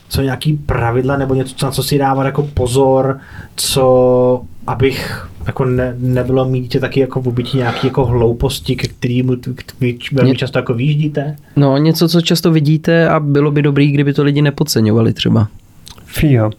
co 0.10 0.22
nějaký 0.22 0.54
pravidla 0.54 1.18
nebo 1.18 1.34
něco, 1.34 1.66
na 1.66 1.72
co 1.72 1.84
si 1.84 1.98
dávat 1.98 2.24
jako 2.26 2.44
pozor, 2.54 3.20
co 3.56 4.42
abych 4.70 5.28
jako 5.48 5.66
ne, 5.66 5.96
nebylo 6.00 6.50
mít 6.50 6.68
taky 6.80 7.00
jako 7.00 7.22
v 7.22 7.28
obytí 7.28 7.58
nějaký 7.58 7.88
jako 7.88 8.06
hlouposti, 8.06 8.76
k- 8.76 9.74
vy 9.80 9.98
velmi 10.12 10.36
často 10.36 10.60
jako 10.60 10.74
výjíždíte? 10.74 11.36
No, 11.56 11.78
něco, 11.78 12.08
co 12.10 12.22
často 12.22 12.52
vidíte 12.52 13.10
a 13.10 13.20
bylo 13.20 13.52
by 13.52 13.62
dobrý, 13.62 13.92
kdyby 13.92 14.14
to 14.14 14.24
lidi 14.24 14.42
nepodceňovali 14.42 15.14
třeba. 15.14 15.48
Fíha. 16.06 16.50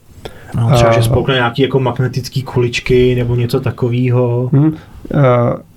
No, 0.56 0.70
třeba, 0.74 0.90
A- 0.90 0.92
že 0.92 1.02
spolkne 1.02 1.34
nějaký 1.34 1.62
jako 1.62 1.80
magnetický 1.80 2.42
kuličky 2.42 3.14
nebo 3.14 3.36
něco 3.36 3.60
takového. 3.60 4.50
Hm. 4.52 4.66
Uh, 4.66 4.72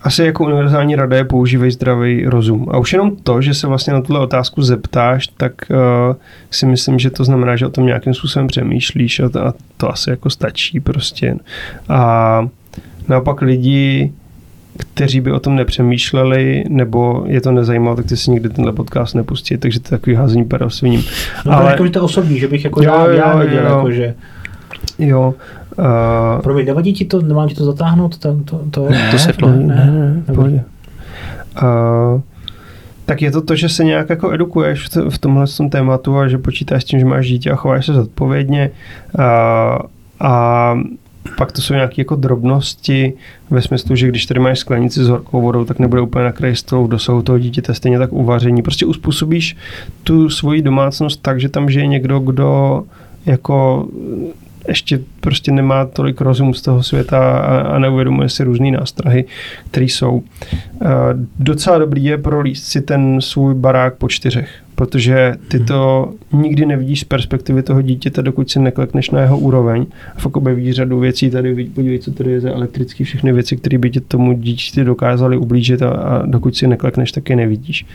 asi 0.01 0.23
jako 0.23 0.43
univerzální 0.43 0.95
rada 0.95 1.17
je 1.17 1.23
používej 1.23 1.71
zdravý 1.71 2.25
rozum. 2.25 2.67
A 2.71 2.77
už 2.77 2.93
jenom 2.93 3.15
to, 3.15 3.41
že 3.41 3.53
se 3.53 3.67
vlastně 3.67 3.93
na 3.93 4.01
tuhle 4.01 4.19
otázku 4.21 4.61
zeptáš, 4.61 5.27
tak 5.27 5.53
uh, 5.69 6.15
si 6.51 6.65
myslím, 6.65 6.99
že 6.99 7.09
to 7.09 7.23
znamená, 7.23 7.55
že 7.55 7.65
o 7.65 7.69
tom 7.69 7.85
nějakým 7.85 8.13
způsobem 8.13 8.47
přemýšlíš 8.47 9.19
a 9.19 9.29
to, 9.29 9.45
a 9.47 9.53
to 9.77 9.89
asi 9.91 10.09
jako 10.09 10.29
stačí 10.29 10.79
prostě. 10.79 11.35
A 11.89 12.47
naopak 13.09 13.41
lidi, 13.41 14.11
kteří 14.77 15.21
by 15.21 15.31
o 15.31 15.39
tom 15.39 15.55
nepřemýšleli, 15.55 16.63
nebo 16.69 17.23
je 17.27 17.41
to 17.41 17.51
nezajímalo, 17.51 17.95
tak 17.95 18.05
ty 18.05 18.17
si 18.17 18.31
nikdy 18.31 18.49
tenhle 18.49 18.73
podcast 18.73 19.15
nepustí, 19.15 19.57
takže 19.57 19.79
to 19.79 19.87
je 19.87 19.89
takový 19.97 20.15
házení 20.15 20.45
pera. 20.45 20.67
No, 21.45 21.51
Ale- 21.51 21.71
jako, 21.71 21.85
že 21.85 21.91
to 21.91 22.03
osobní, 22.03 22.39
že 22.39 22.47
bych 22.47 22.63
jako 22.63 22.83
Jo, 22.83 22.91
já, 22.93 23.05
jo, 23.05 23.11
já 23.11 23.35
věděl, 23.35 23.65
jo. 23.65 23.75
jako, 23.75 23.91
že 23.91 24.15
Jo. 24.99 25.33
Uh, 25.79 26.41
Promiň, 26.41 26.65
nevadí 26.65 26.93
ti 26.93 27.05
to, 27.05 27.21
nemám 27.21 27.49
ti 27.49 27.55
to 27.55 27.65
zatáhnout? 27.65 28.17
To, 28.17 28.37
to, 28.45 28.61
to, 28.71 28.87
To 29.11 29.19
světlo. 29.19 29.49
Ne, 29.49 29.57
ne, 29.57 29.91
ne, 29.91 30.23
Dobrý. 30.27 30.35
pohodě. 30.35 30.63
Uh, 31.63 32.21
tak 33.05 33.21
je 33.21 33.31
to 33.31 33.41
to, 33.41 33.55
že 33.55 33.69
se 33.69 33.83
nějak 33.83 34.09
jako 34.09 34.31
edukuješ 34.31 34.89
v, 35.09 35.17
tomhle 35.17 35.47
tom 35.57 35.69
tématu 35.69 36.17
a 36.17 36.27
že 36.27 36.37
počítáš 36.37 36.81
s 36.83 36.85
tím, 36.85 36.99
že 36.99 37.05
máš 37.05 37.27
dítě 37.27 37.51
a 37.51 37.55
chováš 37.55 37.85
se 37.85 37.93
zodpovědně 37.93 38.71
uh, 39.19 39.23
a 40.19 40.75
pak 41.37 41.51
to 41.51 41.61
jsou 41.61 41.73
nějaké 41.73 42.01
jako 42.01 42.15
drobnosti 42.15 43.13
ve 43.49 43.61
smyslu, 43.61 43.95
že 43.95 44.07
když 44.07 44.25
tady 44.25 44.39
máš 44.39 44.59
sklenici 44.59 45.03
s 45.03 45.07
horkou 45.07 45.41
vodou, 45.41 45.65
tak 45.65 45.79
nebude 45.79 46.01
úplně 46.01 46.25
na 46.25 46.31
kraji 46.31 46.55
stolu 46.55 46.85
v 46.85 46.89
dosahu 46.89 47.21
toho 47.21 47.39
dítěte, 47.39 47.73
stejně 47.73 47.99
tak 47.99 48.13
uvaření. 48.13 48.61
Prostě 48.61 48.85
uspůsobíš 48.85 49.57
tu 50.03 50.29
svoji 50.29 50.61
domácnost 50.61 51.21
tak, 51.21 51.39
že 51.39 51.49
tam 51.49 51.69
žije 51.69 51.87
někdo, 51.87 52.19
kdo 52.19 52.83
jako 53.25 53.87
ještě 54.67 54.99
prostě 55.19 55.51
nemá 55.51 55.85
tolik 55.85 56.21
rozumu 56.21 56.53
z 56.53 56.61
toho 56.61 56.83
světa 56.83 57.37
a, 57.37 57.61
a 57.61 57.79
neuvědomuje 57.79 58.29
si 58.29 58.43
různé 58.43 58.71
nástrahy, 58.71 59.25
které 59.71 59.85
jsou. 59.85 60.11
Uh, 60.11 60.23
docela 61.39 61.77
dobrý 61.77 62.03
je 62.03 62.17
prolíst 62.17 62.65
si 62.65 62.81
ten 62.81 63.21
svůj 63.21 63.53
barák 63.53 63.95
po 63.95 64.09
čtyřech, 64.09 64.62
protože 64.75 65.33
ty 65.47 65.59
to 65.59 66.13
nikdy 66.31 66.65
nevidíš 66.65 66.99
z 66.99 67.03
perspektivy 67.03 67.63
toho 67.63 67.81
dítěte, 67.81 68.21
dokud 68.21 68.49
si 68.49 68.59
neklekneš 68.59 69.09
na 69.09 69.21
jeho 69.21 69.37
úroveň. 69.37 69.85
A 70.15 70.19
fakt 70.19 70.37
objevíš 70.37 70.75
řadu 70.75 70.99
věcí 70.99 71.29
tady, 71.29 71.65
podívej, 71.65 71.99
co 71.99 72.11
tady 72.11 72.31
je 72.31 72.41
za 72.41 72.49
elektrický, 72.51 73.03
všechny 73.03 73.33
věci, 73.33 73.57
které 73.57 73.77
by 73.77 73.89
tě 73.89 74.01
tomu 74.01 74.33
dítěti 74.33 74.83
dokázaly 74.83 75.37
ublížit 75.37 75.81
a, 75.81 75.89
a 75.89 76.25
dokud 76.25 76.55
si 76.55 76.67
neklekneš, 76.67 77.11
tak 77.11 77.29
je 77.29 77.35
nevidíš. 77.35 77.85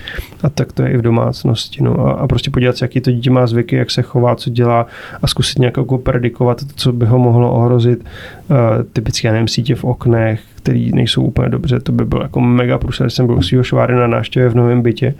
A 0.43 0.49
tak 0.49 0.73
to 0.73 0.83
je 0.83 0.91
i 0.91 0.97
v 0.97 1.03
domácnosti. 1.03 1.83
No. 1.83 2.07
A, 2.07 2.13
a 2.13 2.27
prostě 2.27 2.51
podívat 2.51 2.77
se, 2.77 2.85
jaký 2.85 3.01
to 3.01 3.11
dítě 3.11 3.31
má 3.31 3.47
zvyky, 3.47 3.77
jak 3.77 3.91
se 3.91 4.03
chová, 4.03 4.37
co 4.37 4.51
dělá 4.51 4.87
a 5.23 5.27
zkusit 5.27 5.59
nějak 5.59 5.77
jako 5.77 5.99
predikovat 5.99 6.65
to, 6.65 6.73
co 6.77 6.93
by 6.93 7.07
ho 7.07 7.19
mohlo 7.19 7.53
ohrozit. 7.53 8.05
Uh, 8.51 8.57
typicky, 8.93 9.27
já 9.27 9.33
nevím, 9.33 9.49
sítě 9.49 9.75
v 9.75 9.85
oknech, 9.85 10.41
který 10.69 10.93
nejsou 10.93 11.23
úplně 11.23 11.49
dobře, 11.49 11.81
to 11.81 11.93
by 11.93 12.05
byl 12.05 12.21
jako 12.23 12.41
mega 12.41 12.79
průser, 12.79 13.11
jsem 13.11 13.27
byl 13.27 13.35
u 13.35 13.43
svého 13.43 13.65
šváry 13.65 13.95
na 13.95 14.07
návštěvě 14.07 14.49
v 14.49 14.55
novém 14.55 14.83
bytě. 14.83 15.15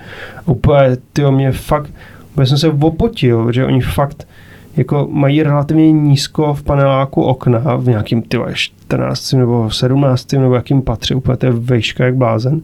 Úplně, 0.47 0.97
ty 1.13 1.23
mě 1.31 1.53
fakt, 1.53 1.91
úplně 2.33 2.47
jsem 2.47 2.59
se 2.59 2.69
opotil, 2.69 3.53
že 3.53 3.65
oni 3.65 3.81
fakt 3.81 4.29
jako 4.77 5.09
mají 5.11 5.43
relativně 5.43 5.93
nízko 5.93 6.55
v 6.55 6.63
paneláku 6.63 7.23
okna 7.23 7.77
v 7.77 7.89
nějakým 7.89 8.23
ty 8.23 8.39
14 8.53 9.33
nebo 9.33 9.71
17 9.71 10.33
nebo 10.33 10.55
jakým 10.55 10.83
patří, 10.83 11.15
úplně 11.15 11.37
to 11.37 11.47
je 11.47 11.53
vejška 11.53 12.05
jak 12.05 12.17
blázen. 12.17 12.61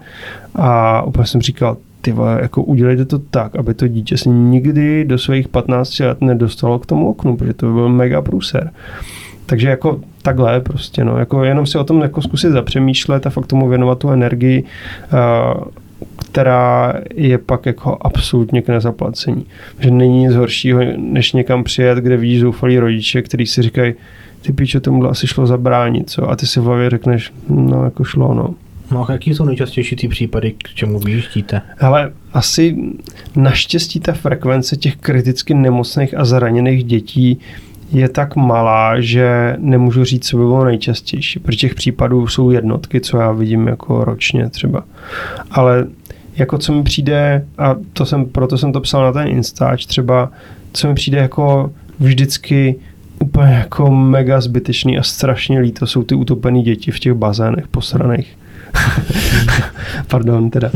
A 0.55 1.03
úplně 1.03 1.27
jsem 1.27 1.41
říkal, 1.41 1.77
ty 2.01 2.13
vole, 2.13 2.39
jako 2.43 2.63
udělejte 2.63 3.05
to 3.05 3.19
tak, 3.19 3.57
aby 3.57 3.75
to 3.75 3.89
dítě 3.89 4.17
se 4.17 4.29
nikdy 4.29 5.05
do 5.05 5.19
svých 5.19 5.49
15 5.49 6.01
let 6.01 6.21
nedostalo 6.21 6.79
k 6.79 6.87
tomu 6.87 7.09
oknu, 7.09 7.37
protože 7.37 7.53
to 7.55 7.67
by 7.67 7.73
byl 7.73 7.89
mega 7.89 8.23
průser. 8.23 8.71
Takže 9.47 9.69
jako 9.69 10.01
takhle 10.23 10.61
prostě, 10.61 11.05
no, 11.05 11.19
jako 11.19 11.45
jenom 11.45 11.67
si 11.67 11.79
o 11.79 11.85
tom 11.85 12.03
jako 12.03 12.23
zkusit 12.23 12.51
zapřemýšlet 12.51 13.27
a 13.27 13.31
fakt 13.31 13.47
tomu 13.47 13.69
věnovat 13.69 13.99
tu 13.99 14.11
energii, 14.11 14.65
uh, 14.65 15.65
která 16.31 16.95
je 17.15 17.39
pak 17.39 17.67
jako 17.67 17.99
absolutně 18.01 18.63
k 18.63 18.69
nezaplacení. 18.69 19.47
Že 19.79 19.91
není 19.91 20.19
nic 20.19 20.35
horšího, 20.35 20.81
než 20.97 21.33
někam 21.33 21.65
přijet, 21.65 21.99
kde 21.99 22.17
vidíš 22.17 22.41
zoufalý 22.41 22.79
rodiče, 22.79 23.23
který 23.23 23.47
si 23.47 23.63
říkají, 23.63 23.95
ty 24.43 24.53
píče, 24.53 24.81
tomu 24.81 25.05
asi 25.05 25.27
šlo 25.27 25.47
zabránit, 25.47 26.11
co? 26.11 26.31
A 26.31 26.37
ty 26.37 26.47
si 26.47 26.61
v 26.61 26.63
hlavě 26.63 26.91
řekneš, 26.91 27.33
no 27.49 27.85
jako 27.85 28.05
šlo, 28.05 28.35
no. 28.35 28.55
No 28.91 29.11
a 29.11 29.13
jaký 29.13 29.35
jsou 29.35 29.45
nejčastější 29.45 29.97
ty 29.97 30.09
případy, 30.09 30.53
k 30.53 30.69
čemu 30.75 30.99
vyjíždíte? 30.99 31.61
Ale 31.81 32.13
asi 32.33 32.77
naštěstí 33.37 34.01
ta 34.01 34.13
frekvence 34.13 34.77
těch 34.77 34.97
kriticky 34.97 35.55
nemocných 35.55 36.19
a 36.19 36.25
zraněných 36.25 36.85
dětí 36.85 37.41
je 37.95 38.09
tak 38.09 38.37
malá, 38.37 39.01
že 39.01 39.57
nemůžu 39.59 40.05
říct, 40.05 40.29
co 40.29 40.37
by 40.37 40.43
bylo 40.43 40.65
nejčastější, 40.65 41.39
protože 41.39 41.59
těch 41.59 41.75
případů 41.75 42.27
jsou 42.27 42.51
jednotky, 42.51 43.01
co 43.01 43.19
já 43.19 43.33
vidím 43.33 43.67
jako 43.67 44.05
ročně 44.05 44.51
třeba. 44.51 44.85
Ale 45.51 45.87
jako 46.37 46.59
co 46.59 46.73
mi 46.73 46.83
přijde, 46.83 47.47
a 47.59 47.77
to 47.93 48.07
jsem, 48.07 48.27
proto 48.27 48.59
jsem 48.59 48.73
to 48.73 48.81
psal 48.81 49.03
na 49.03 49.13
ten 49.13 49.29
Instač 49.29 49.87
třeba, 49.87 50.31
co 50.73 50.89
mi 50.89 50.95
přijde 50.95 51.19
jako 51.19 51.71
vždycky 52.01 52.77
úplně 53.19 53.53
jako 53.53 53.91
mega 53.91 54.41
zbytečný 54.41 54.99
a 54.99 55.03
strašně 55.03 55.61
líto 55.61 55.87
jsou 55.87 56.03
ty 56.03 56.15
utopené 56.15 56.63
děti 56.63 56.91
v 56.91 56.99
těch 56.99 57.13
bazénech 57.13 57.69
posraných. 57.69 58.39
Pardon, 60.09 60.51
teda. 60.51 60.71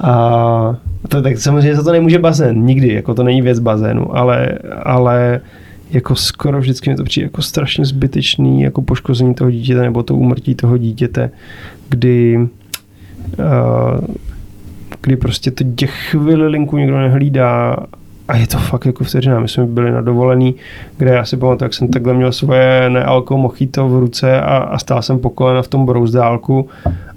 A 0.00 0.76
to, 1.08 1.22
tak 1.22 1.38
samozřejmě 1.38 1.76
za 1.76 1.82
to 1.82 1.92
nemůže 1.92 2.18
bazén, 2.18 2.62
nikdy, 2.62 2.94
jako 2.94 3.14
to 3.14 3.22
není 3.22 3.42
věc 3.42 3.58
bazénu, 3.58 4.16
ale, 4.16 4.48
ale 4.82 5.40
jako 5.92 6.16
skoro 6.16 6.60
vždycky 6.60 6.90
mi 6.90 6.96
to 6.96 7.04
přijde 7.04 7.24
jako 7.24 7.42
strašně 7.42 7.84
zbytečný, 7.84 8.62
jako 8.62 8.82
poškození 8.82 9.34
toho 9.34 9.50
dítěte 9.50 9.82
nebo 9.82 10.02
to 10.02 10.16
umrtí 10.16 10.54
toho 10.54 10.78
dítěte, 10.78 11.30
kdy 11.88 12.38
uh, 13.38 14.04
kdy 15.02 15.16
prostě 15.16 15.50
to 15.50 15.64
těch 15.64 15.90
chvilinku 16.10 16.78
nikdo 16.78 16.98
nehlídá 16.98 17.76
a 18.30 18.36
je 18.36 18.46
to 18.46 18.58
fakt 18.58 18.86
jako 18.86 19.04
vteřina. 19.04 19.40
My 19.40 19.48
jsme 19.48 19.66
byli 19.66 19.90
na 19.90 20.00
dovolený, 20.00 20.54
kde 20.96 21.10
já 21.10 21.24
si 21.24 21.36
pamatuju, 21.36 21.64
jak 21.64 21.74
jsem 21.74 21.88
takhle 21.88 22.14
měl 22.14 22.32
svoje 22.32 22.90
nealko 22.90 23.38
mochito 23.38 23.88
v 23.88 23.98
ruce 23.98 24.40
a, 24.40 24.56
a 24.56 24.78
stál 24.78 25.02
jsem 25.02 25.18
po 25.18 25.30
kolena 25.30 25.62
v 25.62 25.68
tom 25.68 25.86
brouzdálku 25.86 26.68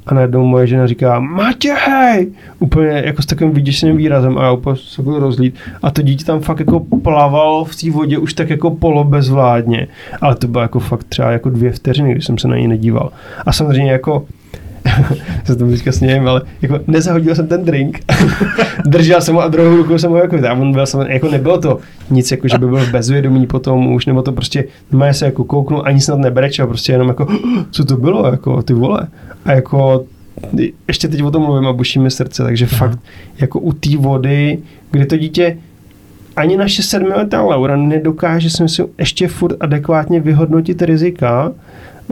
a 0.05 0.13
najednou 0.13 0.45
moje 0.45 0.67
žena 0.67 0.87
říká 0.87 1.19
Matěj! 1.19 2.31
Úplně 2.59 3.01
jako 3.05 3.21
s 3.21 3.25
takovým 3.25 3.53
vyděšeným 3.53 3.97
výrazem 3.97 4.37
a 4.37 4.43
já 4.43 4.51
úplně 4.51 4.75
se 4.75 5.01
budu 5.01 5.19
rozlít. 5.19 5.55
A 5.83 5.91
to 5.91 6.01
dítě 6.01 6.25
tam 6.25 6.39
fakt 6.39 6.59
jako 6.59 6.79
plavalo 6.79 7.65
v 7.65 7.75
té 7.75 7.91
vodě 7.91 8.17
už 8.17 8.33
tak 8.33 8.49
jako 8.49 8.71
polobezvládně. 8.71 9.87
Ale 10.21 10.35
to 10.35 10.47
bylo 10.47 10.61
jako 10.61 10.79
fakt 10.79 11.03
třeba 11.03 11.31
jako 11.31 11.49
dvě 11.49 11.71
vteřiny, 11.71 12.11
když 12.11 12.25
jsem 12.25 12.37
se 12.37 12.47
na 12.47 12.55
něj 12.55 12.67
nedíval. 12.67 13.11
A 13.45 13.53
samozřejmě 13.53 13.91
jako 13.91 14.25
se 15.43 15.55
to 15.55 15.67
teďka 15.67 15.91
snějem, 15.91 16.27
ale 16.27 16.41
jako 16.61 16.79
nezahodil 16.87 17.35
jsem 17.35 17.47
ten 17.47 17.65
drink, 17.65 17.99
držel 18.85 19.21
jsem 19.21 19.35
ho 19.35 19.41
a 19.41 19.47
druhou 19.47 19.77
rukou 19.77 19.97
jsem 19.97 20.11
ho 20.11 20.17
jako 20.17 20.37
a 20.47 20.53
on 20.53 20.71
byl 20.71 20.85
jsem, 20.85 21.01
jako 21.01 21.31
nebylo 21.31 21.61
to 21.61 21.79
nic, 22.09 22.31
jako 22.31 22.47
že 22.47 22.57
by 22.57 22.67
byl 22.67 22.85
v 22.85 22.91
bezvědomí 22.91 23.47
potom 23.47 23.93
už, 23.93 24.05
nebo 24.05 24.21
to 24.21 24.31
prostě, 24.31 24.63
má 24.91 25.13
se 25.13 25.25
jako 25.25 25.43
kouknu, 25.43 25.87
ani 25.87 26.01
snad 26.01 26.19
nebrečel, 26.19 26.67
prostě 26.67 26.91
jenom 26.91 27.07
jako, 27.07 27.27
co 27.71 27.85
to 27.85 27.97
bylo, 27.97 28.27
jako 28.31 28.63
ty 28.63 28.73
vole. 28.73 29.07
A 29.45 29.51
jako 29.51 30.05
ještě 30.87 31.07
teď 31.07 31.23
o 31.23 31.31
tom 31.31 31.43
mluvím 31.43 31.67
a 31.67 31.73
buší 31.73 31.99
mi 31.99 32.11
srdce, 32.11 32.43
takže 32.43 32.67
Aha. 32.71 32.77
fakt 32.77 32.99
jako 33.39 33.59
u 33.59 33.73
té 33.73 33.97
vody, 33.97 34.57
kdy 34.91 35.05
to 35.05 35.17
dítě 35.17 35.57
ani 36.35 36.57
naše 36.57 36.83
sedmiletá 36.83 37.41
Laura 37.41 37.75
nedokáže 37.75 38.49
si 38.49 38.63
myslím 38.63 38.87
ještě 38.97 39.27
furt 39.27 39.57
adekvátně 39.59 40.19
vyhodnotit 40.19 40.81
rizika, 40.81 41.51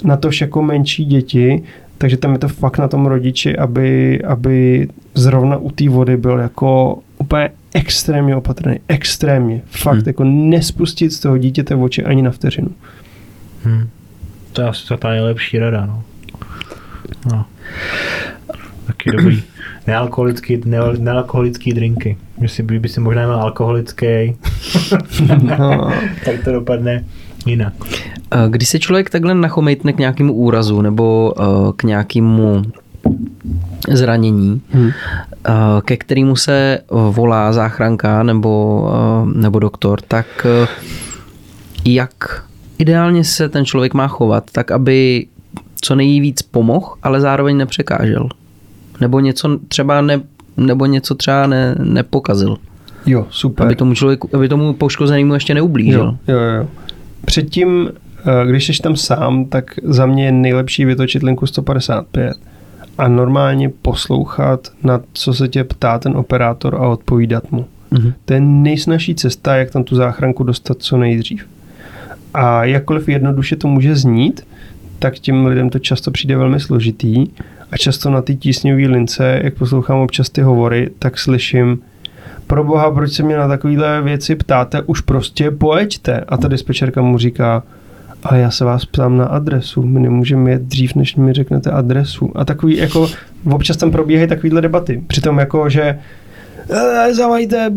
na 0.03 0.17
to 0.17 0.29
jako 0.41 0.61
menší 0.61 1.05
děti, 1.05 1.63
takže 2.01 2.17
tam 2.17 2.33
je 2.33 2.39
to 2.39 2.47
fakt 2.47 2.77
na 2.77 2.87
tom 2.87 3.05
rodiči, 3.05 3.57
aby, 3.57 4.21
aby 4.23 4.87
zrovna 5.13 5.57
u 5.57 5.71
té 5.71 5.89
vody 5.89 6.17
byl 6.17 6.39
jako 6.39 6.99
úplně 7.17 7.49
extrémně 7.73 8.35
opatrný, 8.35 8.79
extrémně. 8.87 9.61
Fakt 9.65 9.95
hmm. 9.95 10.03
jako 10.07 10.23
nespustit 10.23 11.13
z 11.13 11.19
toho 11.19 11.37
dítěte 11.37 11.75
v 11.75 11.83
oči 11.83 12.03
ani 12.03 12.21
na 12.21 12.31
vteřinu. 12.31 12.69
Hmm. 13.63 13.89
To 14.53 14.61
je 14.61 14.67
asi 14.67 14.93
ta 14.99 15.09
nejlepší 15.09 15.59
rada, 15.59 15.85
no. 15.85 16.03
no. 17.31 17.45
Taky 18.87 19.11
dobrý. 19.11 19.43
Nealkoholický, 19.87 20.61
ne, 20.65 20.77
nealkoholický 20.97 21.73
drinky. 21.73 22.17
Myslím, 22.39 22.67
by 22.67 22.89
si 22.89 22.99
možná 22.99 23.25
měl 23.25 23.41
alkoholický, 23.41 24.35
no. 25.57 25.91
tak 26.25 26.43
to 26.43 26.51
dopadne 26.51 27.05
jinak. 27.45 27.73
Když 28.47 28.69
se 28.69 28.79
člověk 28.79 29.09
takhle 29.09 29.35
nachomejtne 29.35 29.93
k 29.93 29.97
nějakému 29.97 30.33
úrazu 30.33 30.81
nebo 30.81 31.33
eh, 31.39 31.43
k 31.75 31.83
nějakému 31.83 32.61
zranění, 33.89 34.61
hmm. 34.69 34.89
Eh, 35.47 35.51
ke 35.85 35.97
kterému 35.97 36.35
se 36.35 36.79
volá 36.89 37.53
záchranka 37.53 38.23
nebo, 38.23 38.85
eh, 38.93 39.39
nebo 39.39 39.59
doktor, 39.59 40.01
tak 40.01 40.47
jak 41.85 42.43
ideálně 42.77 43.23
se 43.23 43.49
ten 43.49 43.65
člověk 43.65 43.93
má 43.93 44.07
chovat, 44.07 44.43
tak 44.51 44.71
aby 44.71 45.25
co 45.81 45.95
nejvíc 45.95 46.41
pomohl, 46.41 46.93
ale 47.03 47.21
zároveň 47.21 47.57
nepřekážel. 47.57 48.29
Nebo 49.01 49.19
něco 49.19 49.59
třeba 49.67 50.01
ne, 50.01 50.21
nebo 50.57 50.85
něco 50.85 51.15
třeba 51.15 51.47
ne, 51.47 51.75
nepokazil. 51.79 52.57
Jo, 53.05 53.27
super. 53.29 53.65
Aby 53.65 53.75
tomu 53.75 53.93
člověku, 53.93 54.29
aby 54.33 54.49
tomu 54.49 54.73
poškozenému 54.73 55.33
ještě 55.33 55.53
neublížil. 55.53 56.17
Jo, 56.27 56.35
jo, 56.35 56.41
jo. 56.41 56.67
Předtím 57.25 57.89
Eh, 58.25 58.47
když 58.47 58.65
jsi 58.67 58.81
tam 58.81 58.95
sám, 58.95 59.45
tak 59.45 59.79
za 59.83 60.05
mě 60.05 60.25
je 60.25 60.31
nejlepší 60.31 60.85
vytočit 60.85 61.23
linku 61.23 61.47
155 61.47 62.33
a 62.97 63.07
normálně 63.07 63.69
poslouchat, 63.69 64.71
na 64.83 65.01
co 65.13 65.33
se 65.33 65.47
tě 65.47 65.63
ptá 65.63 65.99
ten 65.99 66.17
operátor 66.17 66.75
a 66.75 66.87
odpovídat 66.87 67.51
mu. 67.51 67.65
Mm-hmm. 67.91 68.13
To 68.25 68.33
je 68.33 68.39
nejsnažší 68.39 69.15
cesta, 69.15 69.55
jak 69.55 69.71
tam 69.71 69.83
tu 69.83 69.95
záchranku 69.95 70.43
dostat 70.43 70.77
co 70.79 70.97
nejdřív. 70.97 71.45
A 72.33 72.65
jakkoliv 72.65 73.09
jednoduše 73.09 73.55
to 73.55 73.67
může 73.67 73.95
znít, 73.95 74.47
tak 74.99 75.19
těm 75.19 75.45
lidem 75.45 75.69
to 75.69 75.79
často 75.79 76.11
přijde 76.11 76.37
velmi 76.37 76.59
složitý 76.59 77.27
a 77.71 77.77
často 77.77 78.09
na 78.09 78.21
té 78.21 78.33
tísňové 78.33 78.87
lince, 78.87 79.39
jak 79.43 79.53
poslouchám 79.53 79.97
občas 79.97 80.29
ty 80.29 80.41
hovory, 80.41 80.89
tak 80.99 81.19
slyším, 81.19 81.81
pro 82.51 82.63
boha, 82.63 82.91
proč 82.91 83.11
se 83.11 83.23
mě 83.23 83.37
na 83.37 83.47
takovéhle 83.47 84.01
věci 84.01 84.35
ptáte, 84.35 84.81
už 84.81 85.01
prostě 85.01 85.51
pojďte. 85.51 86.19
A 86.27 86.37
ta 86.37 86.47
dispečerka 86.47 87.01
mu 87.01 87.17
říká, 87.17 87.63
ale 88.23 88.39
já 88.39 88.51
se 88.51 88.65
vás 88.65 88.85
ptám 88.85 89.17
na 89.17 89.25
adresu, 89.25 89.83
my 89.83 89.99
nemůžeme 89.99 90.51
jet 90.51 90.61
dřív, 90.61 90.95
než 90.95 91.15
mi 91.15 91.33
řeknete 91.33 91.71
adresu. 91.71 92.31
A 92.35 92.45
takový, 92.45 92.77
jako, 92.77 93.09
občas 93.51 93.77
tam 93.77 93.91
probíhají 93.91 94.27
takovýhle 94.27 94.61
debaty. 94.61 95.03
Přitom 95.07 95.39
jako, 95.39 95.69
že 95.69 95.99
e, 96.69 97.13
zavajte, 97.13 97.71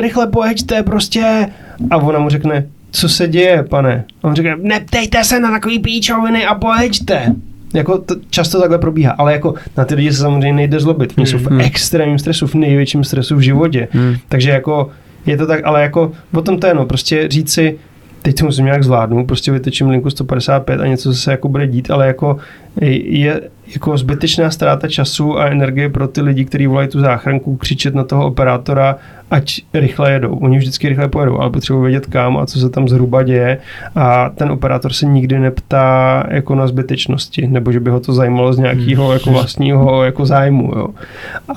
rychle 0.00 0.26
pojeďte 0.26 0.82
prostě. 0.82 1.48
A 1.90 1.96
ona 1.96 2.18
mu 2.18 2.28
řekne, 2.28 2.66
co 2.90 3.08
se 3.08 3.28
děje, 3.28 3.62
pane? 3.62 4.04
A 4.22 4.28
on 4.28 4.34
řekne, 4.34 4.56
neptejte 4.56 5.24
se 5.24 5.40
na 5.40 5.50
takový 5.50 5.78
píčoviny 5.78 6.46
a 6.46 6.54
pojeďte. 6.54 7.34
Jako 7.74 7.98
to 7.98 8.14
často 8.30 8.60
takhle 8.60 8.78
probíhá, 8.78 9.12
ale 9.18 9.32
jako 9.32 9.54
na 9.76 9.84
ty 9.84 9.94
lidi 9.94 10.12
se 10.12 10.18
samozřejmě 10.18 10.52
nejde 10.52 10.80
zlobit. 10.80 11.14
Oni 11.18 11.26
jsou 11.26 11.38
v 11.38 11.46
hmm. 11.46 11.60
extrémním 11.60 12.18
stresu, 12.18 12.46
v 12.46 12.54
největším 12.54 13.04
stresu 13.04 13.36
v 13.36 13.40
životě. 13.40 13.88
Hmm. 13.90 14.16
Takže 14.28 14.50
jako 14.50 14.90
je 15.26 15.36
to 15.36 15.46
tak, 15.46 15.60
ale 15.64 15.82
jako 15.82 16.12
o 16.34 16.42
tom 16.42 16.58
to 16.58 16.66
je, 16.66 16.74
no, 16.74 16.86
prostě 16.86 17.28
říct 17.28 17.52
si, 17.52 17.78
teď 18.22 18.38
to 18.38 18.44
musím 18.44 18.64
nějak 18.64 18.84
zvládnout, 18.84 19.26
prostě 19.26 19.52
vytečím 19.52 19.88
linku 19.88 20.10
155 20.10 20.80
a 20.80 20.86
něco 20.86 21.14
se 21.14 21.30
jako 21.30 21.48
bude 21.48 21.66
dít, 21.66 21.90
ale 21.90 22.06
jako 22.06 22.36
je 22.80 23.40
jako 23.66 23.98
zbytečná 23.98 24.50
ztráta 24.50 24.88
času 24.88 25.38
a 25.38 25.46
energie 25.46 25.88
pro 25.88 26.08
ty 26.08 26.20
lidi, 26.20 26.44
kteří 26.44 26.66
volají 26.66 26.88
tu 26.88 27.00
záchranku, 27.00 27.56
křičet 27.56 27.94
na 27.94 28.04
toho 28.04 28.26
operátora, 28.26 28.96
ať 29.30 29.62
rychle 29.74 30.12
jedou. 30.12 30.36
Oni 30.36 30.58
vždycky 30.58 30.88
rychle 30.88 31.08
pojedou, 31.08 31.38
ale 31.38 31.50
potřebují 31.50 31.82
vědět 31.82 32.06
kam 32.06 32.36
a 32.36 32.46
co 32.46 32.60
se 32.60 32.68
tam 32.68 32.88
zhruba 32.88 33.22
děje 33.22 33.58
a 33.94 34.28
ten 34.28 34.50
operátor 34.50 34.92
se 34.92 35.06
nikdy 35.06 35.38
neptá 35.38 36.24
jako 36.30 36.54
na 36.54 36.66
zbytečnosti, 36.66 37.46
nebo 37.46 37.72
že 37.72 37.80
by 37.80 37.90
ho 37.90 38.00
to 38.00 38.12
zajímalo 38.12 38.52
z 38.52 38.58
nějakého 38.58 39.04
hmm. 39.04 39.12
jako 39.12 39.30
vlastního 39.30 40.04
jako 40.04 40.26
zájmu, 40.26 40.72
jo. 40.76 40.88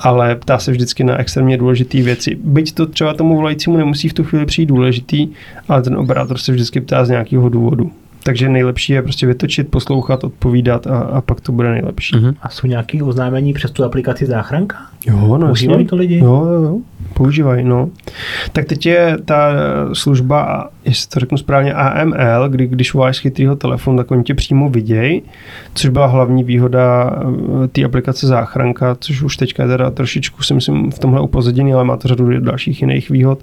Ale 0.00 0.34
ptá 0.34 0.58
se 0.58 0.70
vždycky 0.70 1.04
na 1.04 1.18
extrémně 1.18 1.56
důležité 1.56 2.02
věci. 2.02 2.38
Byť 2.44 2.74
to 2.74 2.86
třeba 2.86 3.14
tomu 3.14 3.36
volajícímu 3.36 3.76
nemusí 3.76 4.08
v 4.08 4.12
tu 4.12 4.24
chvíli 4.24 4.46
přijít 4.46 4.66
důležitý, 4.66 5.28
ale 5.68 5.82
ten 5.82 5.96
operátor 5.96 6.38
se 6.38 6.52
vždycky 6.52 6.80
ptá 6.80 7.04
z 7.04 7.08
nějakého 7.08 7.48
důvodu. 7.48 7.90
Takže 8.26 8.48
nejlepší 8.48 8.92
je 8.92 9.02
prostě 9.02 9.26
vytočit, 9.26 9.70
poslouchat, 9.70 10.24
odpovídat 10.24 10.86
a, 10.86 10.98
a 10.98 11.20
pak 11.20 11.40
to 11.40 11.52
bude 11.52 11.70
nejlepší. 11.70 12.16
Uh-huh. 12.16 12.34
A 12.42 12.48
jsou 12.48 12.66
nějaké 12.66 13.02
oznámení 13.02 13.52
přes 13.52 13.70
tu 13.70 13.84
aplikaci 13.84 14.26
záchranka? 14.26 14.76
Jo, 15.06 15.38
no 15.38 15.46
Používají 15.46 15.86
to 15.86 15.96
lidi? 15.96 16.18
Jo, 16.18 16.46
jo, 16.46 16.62
jo. 16.62 16.78
Používají, 17.14 17.64
no. 17.64 17.88
Tak 18.52 18.64
teď 18.64 18.86
je 18.86 19.18
ta 19.24 19.52
služba, 19.92 20.70
jestli 20.84 21.08
to 21.10 21.20
řeknu 21.20 21.38
správně, 21.38 21.74
AML, 21.74 22.48
kdy 22.48 22.66
když 22.66 22.94
voláš 22.94 23.16
z 23.16 23.20
chytrýho 23.20 23.56
telefonu, 23.56 23.96
tak 23.96 24.10
oni 24.10 24.22
tě 24.22 24.34
přímo 24.34 24.68
vidějí, 24.68 25.22
což 25.74 25.90
byla 25.90 26.06
hlavní 26.06 26.44
výhoda 26.44 27.16
eh, 27.64 27.68
té 27.68 27.84
aplikace 27.84 28.26
záchranka, 28.26 28.96
což 29.00 29.22
už 29.22 29.36
teďka 29.36 29.62
je 29.62 29.68
teda 29.68 29.90
trošičku, 29.90 30.42
si 30.42 30.54
myslím, 30.54 30.90
v 30.90 30.98
tomhle 30.98 31.20
upozaděný, 31.20 31.74
ale 31.74 31.84
má 31.84 31.96
to 31.96 32.08
řadu 32.08 32.40
dalších 32.40 32.80
jiných 32.80 33.10
výhod. 33.10 33.38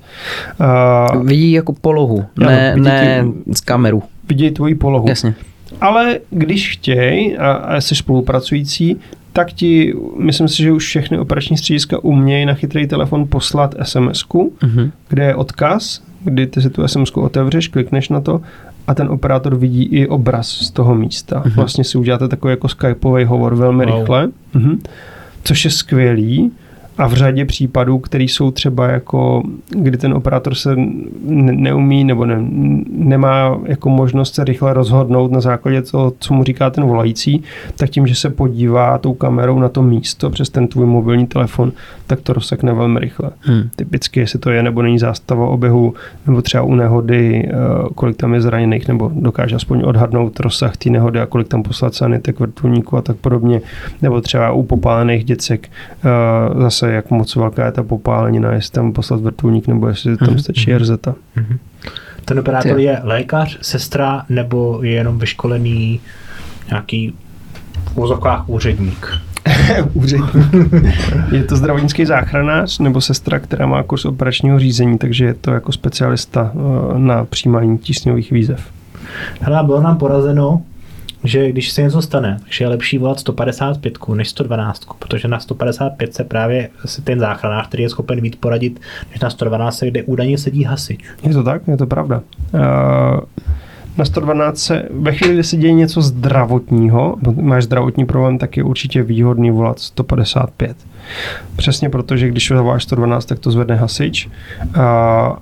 Uh, 1.15 1.25
vidí 1.25 1.51
jako 1.51 1.73
polohu, 1.73 2.25
ne, 2.37 2.75
ne 2.75 3.25
z 3.55 3.61
kameru 3.61 4.03
vidějí 4.29 4.51
tvoji 4.51 4.75
polohu. 4.75 5.09
Jasně. 5.09 5.33
Ale 5.81 6.19
když 6.29 6.71
chtějí 6.71 7.37
a, 7.37 7.51
a 7.51 7.81
jsi 7.81 7.95
spolupracující, 7.95 8.99
tak 9.33 9.53
ti, 9.53 9.93
myslím 10.17 10.47
si, 10.47 10.63
že 10.63 10.71
už 10.71 10.85
všechny 10.85 11.19
operační 11.19 11.57
střediska 11.57 12.03
umějí 12.03 12.45
na 12.45 12.53
chytrý 12.53 12.87
telefon 12.87 13.27
poslat 13.29 13.75
SMS, 13.83 14.25
uh-huh. 14.27 14.91
kde 15.09 15.23
je 15.23 15.35
odkaz, 15.35 16.01
kdy 16.23 16.47
ty 16.47 16.61
si 16.61 16.69
tu 16.69 16.87
SMS 16.87 17.11
otevřeš, 17.11 17.67
klikneš 17.67 18.09
na 18.09 18.21
to 18.21 18.41
a 18.87 18.93
ten 18.93 19.09
operátor 19.09 19.55
vidí 19.55 19.83
i 19.83 20.07
obraz 20.07 20.47
z 20.47 20.71
toho 20.71 20.95
místa. 20.95 21.41
Mhm. 21.45 21.55
Vlastně 21.55 21.83
si 21.83 21.97
uděláte 21.97 22.27
takový 22.27 22.51
jako 22.51 22.67
skypový 22.67 23.25
hovor 23.25 23.55
velmi 23.55 23.85
Wow. 23.85 23.99
rychle, 23.99 24.29
mhm. 24.53 24.79
což 25.43 25.65
je 25.65 25.71
skvělý. 25.71 26.51
A 26.97 27.07
v 27.07 27.13
řadě 27.13 27.45
případů, 27.45 27.99
které 27.99 28.23
jsou 28.23 28.51
třeba 28.51 28.87
jako, 28.87 29.43
kdy 29.69 29.97
ten 29.97 30.13
operátor 30.13 30.55
se 30.55 30.75
ne- 30.75 31.53
neumí 31.53 32.03
nebo 32.03 32.25
ne, 32.25 32.37
nemá 32.89 33.59
jako 33.65 33.89
možnost 33.89 34.35
se 34.35 34.43
rychle 34.43 34.73
rozhodnout 34.73 35.31
na 35.31 35.41
základě 35.41 35.81
toho, 35.81 36.13
co 36.19 36.33
mu 36.33 36.43
říká 36.43 36.69
ten 36.69 36.83
volající, 36.83 37.43
tak 37.75 37.89
tím, 37.89 38.07
že 38.07 38.15
se 38.15 38.29
podívá 38.29 38.97
tou 38.97 39.13
kamerou 39.13 39.59
na 39.59 39.69
to 39.69 39.83
místo 39.83 40.29
přes 40.29 40.49
ten 40.49 40.67
tvůj 40.67 40.85
mobilní 40.85 41.27
telefon, 41.27 41.71
tak 42.07 42.21
to 42.21 42.33
rozsekne 42.33 42.73
velmi 42.73 42.99
rychle. 42.99 43.31
Hmm. 43.39 43.69
Typicky, 43.75 44.19
jestli 44.19 44.39
to 44.39 44.49
je 44.49 44.63
nebo 44.63 44.81
není 44.81 44.99
zástava 44.99 45.47
oběhu, 45.47 45.93
nebo 46.27 46.41
třeba 46.41 46.63
u 46.63 46.75
nehody, 46.75 47.49
eh, 47.49 47.53
kolik 47.95 48.17
tam 48.17 48.33
je 48.33 48.41
zraněných, 48.41 48.87
nebo 48.87 49.11
dokáže 49.15 49.55
aspoň 49.55 49.83
odhadnout 49.85 50.39
rozsah 50.39 50.77
té 50.77 50.89
nehody 50.89 51.19
a 51.19 51.25
kolik 51.25 51.47
tam 51.47 51.63
poslat 51.63 51.95
sanitek, 51.95 52.39
vrtulníků 52.39 52.97
a 52.97 53.01
tak 53.01 53.17
podobně, 53.17 53.61
nebo 54.01 54.21
třeba 54.21 54.51
u 54.51 54.63
popálených 54.63 55.25
děcek, 55.25 55.69
eh, 55.69 56.09
zase 56.83 56.93
jak 56.93 57.09
moc 57.11 57.35
velká 57.35 57.65
je 57.65 57.71
ta 57.71 57.83
popálenina, 57.83 58.51
jestli 58.53 58.71
tam 58.71 58.93
poslat 58.93 59.21
vrtulník, 59.21 59.67
nebo 59.67 59.87
jestli 59.87 60.17
tam 60.17 60.27
Mhm, 60.29 60.39
stačí 60.39 60.71
mhm. 60.71 60.79
RZ. 60.79 60.91
Ten 62.25 62.39
operátor 62.39 62.79
je 62.79 62.99
lékař, 63.03 63.57
sestra 63.61 64.25
nebo 64.29 64.79
je 64.83 64.91
jenom 64.91 65.19
vyškolený 65.19 65.99
nějaký 66.69 67.13
v 67.93 67.97
úzokách 67.97 68.49
úředník. 68.49 69.07
je 71.31 71.43
to 71.43 71.55
zdravotnický 71.55 72.05
záchranář 72.05 72.79
nebo 72.79 73.01
sestra, 73.01 73.39
která 73.39 73.65
má 73.65 73.83
kurz 73.83 74.05
operačního 74.05 74.59
řízení, 74.59 74.97
takže 74.97 75.25
je 75.25 75.33
to 75.33 75.51
jako 75.51 75.71
specialista 75.71 76.51
eh, 76.55 76.99
na 76.99 77.25
přijímání 77.25 77.77
tísňových 77.77 78.31
výzev. 78.31 78.71
Hele, 79.41 79.63
bylo 79.63 79.81
nám 79.81 79.97
porazeno, 79.97 80.61
že 81.23 81.51
když 81.51 81.71
se 81.71 81.81
něco 81.81 82.01
stane, 82.01 82.37
takže 82.43 82.63
je 82.63 82.67
lepší 82.67 82.97
volat 82.97 83.19
155 83.19 83.97
než 84.15 84.29
112, 84.29 84.81
protože 84.99 85.27
na 85.27 85.39
155 85.39 86.13
se 86.13 86.23
právě 86.23 86.69
se 86.85 87.01
ten 87.01 87.19
záchranář, 87.19 87.67
který 87.67 87.83
je 87.83 87.89
schopen 87.89 88.21
víc 88.21 88.35
poradit, 88.35 88.79
než 89.11 89.19
na 89.19 89.29
112, 89.29 89.83
kde 89.83 90.03
údajně 90.03 90.37
sedí 90.37 90.63
hasič. 90.63 90.99
Je 91.23 91.33
to 91.33 91.43
tak? 91.43 91.61
Je 91.67 91.77
to 91.77 91.87
pravda. 91.87 92.21
Uh, 92.53 93.19
na 93.97 94.05
112 94.05 94.57
se, 94.57 94.89
ve 94.91 95.13
chvíli, 95.13 95.33
kdy 95.33 95.43
se 95.43 95.57
děje 95.57 95.73
něco 95.73 96.01
zdravotního, 96.01 97.17
máš 97.41 97.63
zdravotní 97.63 98.05
problém, 98.05 98.37
tak 98.37 98.57
je 98.57 98.63
určitě 98.63 99.03
výhodný 99.03 99.51
volat 99.51 99.79
155. 99.79 100.77
Přesně 101.55 101.89
proto, 101.89 102.17
že 102.17 102.27
když 102.27 102.47
zavoláš 102.49 102.83
112, 102.83 103.25
tak 103.25 103.39
to 103.39 103.51
zvedne 103.51 103.75
hasič 103.75 104.29
a, 104.73 104.87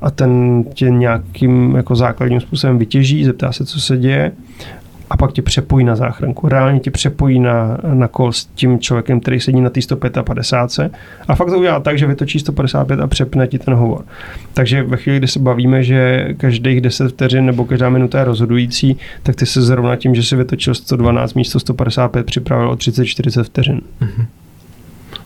a 0.02 0.12
ten 0.12 0.64
tě 0.74 0.90
nějakým 0.90 1.76
jako 1.76 1.96
základním 1.96 2.42
způsobem 2.42 2.78
vytěží, 2.78 3.26
zeptá 3.26 3.52
se, 3.52 3.66
co 3.66 3.82
se 3.82 3.98
děje 3.98 4.32
a 5.12 5.18
pak 5.18 5.32
tě 5.32 5.42
přepojí 5.42 5.86
na 5.86 5.96
záchranku. 5.96 6.48
Reálně 6.50 6.80
tě 6.80 6.92
přepojí 6.92 7.40
na, 7.40 7.78
na 7.94 8.08
kol 8.08 8.32
s 8.32 8.46
tím 8.46 8.80
člověkem, 8.80 9.20
který 9.20 9.40
sedí 9.40 9.62
na 9.62 9.70
té 9.70 9.82
155 9.82 10.92
a 11.28 11.36
fakt 11.36 11.50
to 11.50 11.60
udělá 11.60 11.80
tak, 11.80 11.98
že 11.98 12.08
vytočí 12.08 12.40
155 12.40 13.00
a 13.00 13.08
přepne 13.08 13.48
ti 13.48 13.60
ten 13.60 13.74
hovor. 13.74 14.04
Takže 14.54 14.84
ve 14.84 14.98
chvíli, 14.98 15.18
kdy 15.18 15.28
se 15.28 15.40
bavíme, 15.40 15.84
že 15.84 16.28
každých 16.38 16.82
10 16.82 17.10
vteřin 17.10 17.46
nebo 17.46 17.66
každá 17.66 17.90
minuta 17.90 18.20
je 18.20 18.26
rozhodující, 18.26 18.98
tak 19.24 19.36
ty 19.36 19.46
se 19.46 19.62
zrovna 19.62 19.96
tím, 19.96 20.16
že 20.16 20.24
si 20.24 20.36
vytočil 20.36 20.74
112 20.76 21.34
místo 21.34 21.60
155 21.60 22.26
připravil 22.26 22.70
o 22.70 22.76
30-40 22.76 23.44
vteřin. 23.44 23.82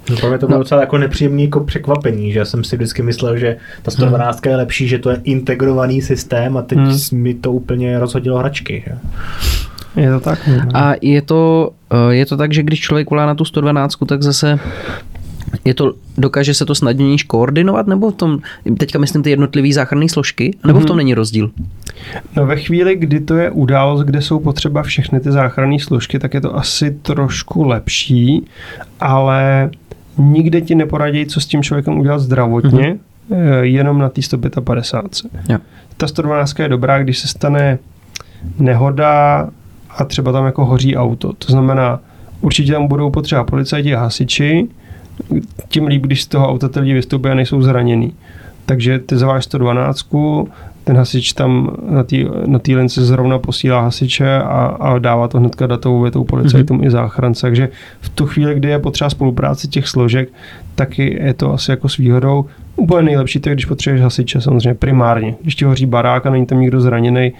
No, 0.10 0.16
pro 0.18 0.30
mě 0.30 0.38
to 0.38 0.48
bylo 0.48 0.60
docela 0.60 0.82
jako 0.82 0.98
nepříjemný 0.98 1.44
jako 1.44 1.60
překvapení, 1.60 2.32
že 2.32 2.40
já 2.40 2.46
jsem 2.46 2.64
si 2.64 2.76
vždycky 2.76 3.02
myslel, 3.02 3.38
že 3.38 3.58
ta 3.82 3.92
112 3.92 4.46
je 4.46 4.56
lepší, 4.56 4.88
že 4.88 5.00
to 5.00 5.10
je 5.10 5.18
integrovaný 5.24 6.02
systém 6.02 6.58
a 6.58 6.62
teď 6.62 6.78
Hmm. 6.78 6.98
mi 7.12 7.34
to 7.34 7.52
úplně 7.52 8.00
rozhodilo 8.00 8.38
hračky. 8.38 8.84
Že? 8.88 8.96
Je 9.98 10.12
to 10.12 10.20
tak? 10.20 10.50
A 10.74 10.94
je 11.02 11.22
to, 11.22 11.72
eh, 11.92 12.14
je 12.16 12.26
to 12.26 12.38
tak, 12.38 12.54
že 12.54 12.64
když 12.64 12.80
člověk 12.80 13.10
volá 13.10 13.26
na 13.26 13.36
tu 13.36 13.46
112, 13.46 14.06
tak 14.06 14.24
zase 14.24 14.60
je 15.66 15.74
to, 15.74 15.94
dokáže 16.18 16.54
se 16.54 16.66
to 16.66 16.76
snadněji 16.76 17.18
koordinovat, 17.28 17.88
nebo 17.88 18.12
v 18.12 18.14
tom, 18.14 18.40
teďka 18.78 19.00
myslím 19.00 19.24
ty 19.24 19.30
jednotlivé 19.30 19.74
záchranné 19.74 20.10
složky, 20.10 20.58
nebo 20.68 20.80
v 20.80 20.86
tom 20.86 20.94
Mhm. 20.96 20.98
není 20.98 21.14
rozdíl? 21.14 21.52
No 22.36 22.46
ve 22.46 22.56
chvíli, 22.56 22.96
kdy 22.96 23.20
to 23.20 23.36
je 23.36 23.52
událost, 23.52 24.02
kde 24.02 24.22
jsou 24.22 24.40
potřeba 24.40 24.84
všechny 24.84 25.20
ty 25.20 25.32
záchranné 25.32 25.80
složky, 25.80 26.20
tak 26.20 26.34
je 26.34 26.42
to 26.42 26.56
asi 26.58 26.92
trošku 26.92 27.64
lepší, 27.64 28.46
ale 29.00 29.70
nikde 30.18 30.62
ti 30.62 30.76
neporadí, 30.76 31.26
co 31.26 31.42
s 31.42 31.46
tím 31.46 31.64
člověkem 31.64 32.00
udělat 32.00 32.20
zdravotně, 32.20 32.98
mm-hmm. 33.32 33.62
jenom 33.62 34.00
na 34.00 34.10
té 34.10 34.22
155. 34.22 35.32
Jo. 35.50 35.58
Ta 35.98 36.08
112 36.08 36.60
je 36.60 36.68
dobrá, 36.70 37.04
když 37.04 37.20
se 37.20 37.28
stane 37.28 37.80
nehoda 38.60 39.50
a 39.96 40.06
třeba 40.06 40.32
tam 40.32 40.46
jako 40.46 40.66
hoří 40.66 40.98
auto. 40.98 41.34
To 41.34 41.52
znamená, 41.52 42.00
určitě 42.42 42.72
tam 42.72 42.88
budou 42.88 43.10
potřeba 43.10 43.44
policajti 43.44 43.96
a 43.96 44.00
hasiči, 44.00 44.68
tím 45.68 45.88
líp, 45.88 46.02
když 46.02 46.24
z 46.24 46.28
toho 46.28 46.50
auta 46.50 46.70
ty 46.70 46.80
lidi 46.80 46.94
vystoupí 46.94 47.30
a 47.30 47.34
nejsou 47.34 47.62
zraněný. 47.62 48.14
Takže 48.66 49.00
ty 49.00 49.18
zavoláš 49.18 49.44
112, 49.46 50.06
ten 50.86 50.98
hasič 50.98 51.34
tam 51.34 51.78
na 51.90 52.04
té 52.04 52.16
na 52.46 52.60
tý 52.60 52.76
lince 52.76 53.06
zrovna 53.06 53.40
posílá 53.40 53.82
hasiče 53.82 54.38
a, 54.38 54.66
a 54.66 55.00
dává 55.00 55.28
to 55.28 55.40
hnedka 55.40 55.68
datovou 55.68 56.02
větou 56.02 56.24
policajtům 56.24 56.80
mm-hmm. 56.80 56.88
i 56.88 56.92
záchrance. 56.92 57.42
Takže 57.42 57.70
v 58.02 58.10
tu 58.10 58.26
chvíli, 58.26 58.56
kdy 58.56 58.70
je 58.70 58.80
potřeba 58.80 59.10
spolupráce 59.10 59.68
těch 59.68 59.88
složek, 59.88 60.30
taky 60.76 61.20
je 61.24 61.34
to 61.34 61.54
asi 61.54 61.72
jako 61.72 61.90
s 61.90 61.98
výhodou. 61.98 62.46
Úplně 62.76 63.02
nejlepší 63.02 63.40
to 63.40 63.50
je, 63.50 63.56
když 63.56 63.66
potřebuješ 63.66 64.02
hasiče, 64.02 64.42
samozřejmě 64.42 64.74
primárně. 64.74 65.36
Když 65.42 65.56
ti 65.56 65.66
hoří 65.66 65.86
barák 65.86 66.26
a 66.26 66.30
není 66.30 66.46
tam 66.46 66.60
nikdo 66.60 66.82
zraněný, 66.82 67.34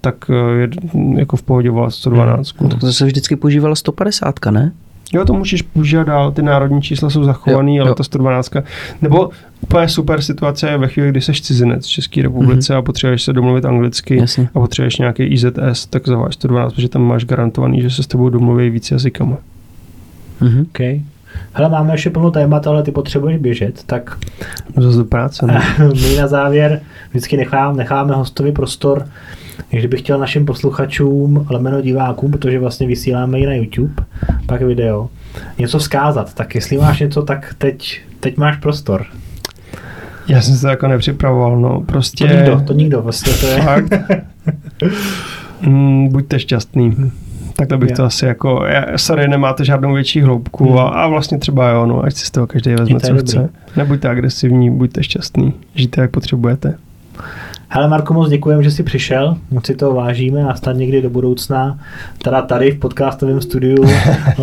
tak 0.00 0.30
eh, 0.30 0.60
je 0.60 0.68
jako 1.16 1.36
v 1.36 1.42
pohodě 1.42 1.70
volat 1.70 1.94
112. 1.94 2.60
No, 2.60 2.68
tak 2.68 2.80
to 2.80 2.92
se 2.92 3.06
vždycky 3.06 3.36
používala 3.36 3.74
150, 3.74 4.34
ne? 4.50 4.72
Jo, 5.14 5.24
to 5.24 5.32
můžeš 5.32 5.62
používat 5.62 6.04
dál, 6.04 6.32
ty 6.32 6.42
národní 6.42 6.82
čísla 6.82 7.10
jsou 7.10 7.24
zachovaný, 7.24 7.76
Jo, 7.76 7.82
ale 7.82 7.90
jo. 7.90 7.94
ta 7.94 8.04
112. 8.04 8.52
Nebo 9.02 9.30
úplně 9.60 9.88
super 9.88 10.22
situace 10.22 10.70
je 10.70 10.78
ve 10.78 10.88
chvíli, 10.88 11.10
kdy 11.10 11.20
jsi 11.20 11.32
cizinec 11.32 11.86
v 11.86 11.90
České 11.90 12.22
republice 12.22 12.72
mm-hmm. 12.72 12.78
a 12.78 12.82
potřebuješ 12.82 13.22
se 13.22 13.32
domluvit 13.32 13.64
anglicky 13.64 14.16
Jasně. 14.16 14.48
a 14.54 14.60
potřebuješ 14.60 14.96
nějaký 14.96 15.22
IZS, 15.22 15.86
tak 15.90 16.08
zavoláš 16.08 16.34
112, 16.34 16.72
protože 16.72 16.88
tam 16.88 17.02
máš 17.02 17.24
garantovaný, 17.24 17.82
že 17.82 17.90
se 17.90 18.02
s 18.02 18.06
tebou 18.06 18.28
domluví 18.28 18.70
víc 18.70 18.90
jazykama. 18.90 19.36
Mhm. 20.40 20.66
Okay. 20.70 21.00
Hele, 21.52 21.68
máme 21.68 21.94
ještě 21.94 22.10
plno 22.10 22.30
témat, 22.30 22.66
ale 22.66 22.82
ty 22.82 22.92
potřebuješ 22.92 23.38
běžet, 23.38 23.82
tak 23.86 24.18
Zase 24.76 24.98
do 24.98 25.04
práce. 25.04 25.46
Ne? 25.46 25.62
my 25.88 26.16
na 26.16 26.26
závěr 26.26 26.80
vždycky 27.10 27.36
nechám, 27.36 27.76
necháme 27.76 28.14
hostovi 28.14 28.52
prostor, 28.52 29.06
kdybych 29.70 30.00
chtěl 30.00 30.18
našim 30.18 30.46
posluchačům, 30.46 31.46
lomeno 31.50 31.80
divákům, 31.80 32.30
protože 32.30 32.58
vlastně 32.58 32.86
vysíláme 32.86 33.38
i 33.38 33.46
na 33.46 33.54
YouTube, 33.54 33.94
pak 34.46 34.62
video, 34.62 35.08
něco 35.58 35.78
vzkázat. 35.78 36.34
Tak 36.34 36.54
jestli 36.54 36.78
máš 36.78 37.00
něco, 37.00 37.22
tak 37.22 37.54
teď, 37.58 38.00
teď 38.20 38.36
máš 38.36 38.56
prostor. 38.56 39.06
Já 40.28 40.40
jsem 40.40 40.54
se 40.54 40.60
to 40.60 40.68
jako 40.68 40.88
nepřipravoval, 40.88 41.60
no, 41.60 41.80
prostě... 41.80 42.26
To 42.26 42.34
nikdo, 42.34 42.60
to 42.66 42.72
nikdo, 42.72 43.02
vlastně 43.02 43.32
to 43.32 43.46
je. 43.46 43.62
Fakt. 43.62 43.92
mm, 45.62 46.08
buďte 46.08 46.38
šťastný. 46.40 46.96
Takhle 47.56 47.78
bych 47.78 47.90
Jo. 47.90 47.96
to 47.96 48.04
asi 48.04 48.26
jako, 48.26 48.64
já, 48.64 48.84
sorry, 48.98 49.28
nemáte 49.28 49.64
žádnou 49.64 49.94
větší 49.94 50.20
hloubku 50.20 50.64
Hmm. 50.68 50.78
a, 50.78 50.82
a 50.82 51.06
vlastně 51.08 51.38
třeba 51.38 51.68
jo, 51.70 51.86
no, 51.86 52.04
ať 52.04 52.14
si 52.14 52.26
z 52.26 52.30
toho 52.30 52.46
každý 52.46 52.70
vezme, 52.74 52.94
to 53.00 53.06
co 53.06 53.12
dobrý. 53.12 53.22
chce. 53.22 53.48
Nebuďte 53.76 54.08
agresivní, 54.08 54.70
buďte 54.70 55.02
šťastný, 55.02 55.52
žijte 55.74 56.00
jak 56.00 56.10
potřebujete. 56.10 56.74
Hele 57.76 57.88
Marko, 57.88 58.14
moc 58.14 58.30
děkujeme, 58.30 58.62
že 58.62 58.70
jsi 58.70 58.82
přišel, 58.82 59.36
moc 59.50 59.66
si 59.66 59.74
to 59.74 59.94
vážíme 59.94 60.44
a 60.44 60.54
snad 60.54 60.72
někdy 60.72 61.02
do 61.02 61.10
budoucna, 61.10 61.78
teda 62.18 62.42
tady 62.42 62.70
v 62.70 62.78
podcastovém 62.78 63.40
studiu, 63.40 63.84
eh, 63.86 64.34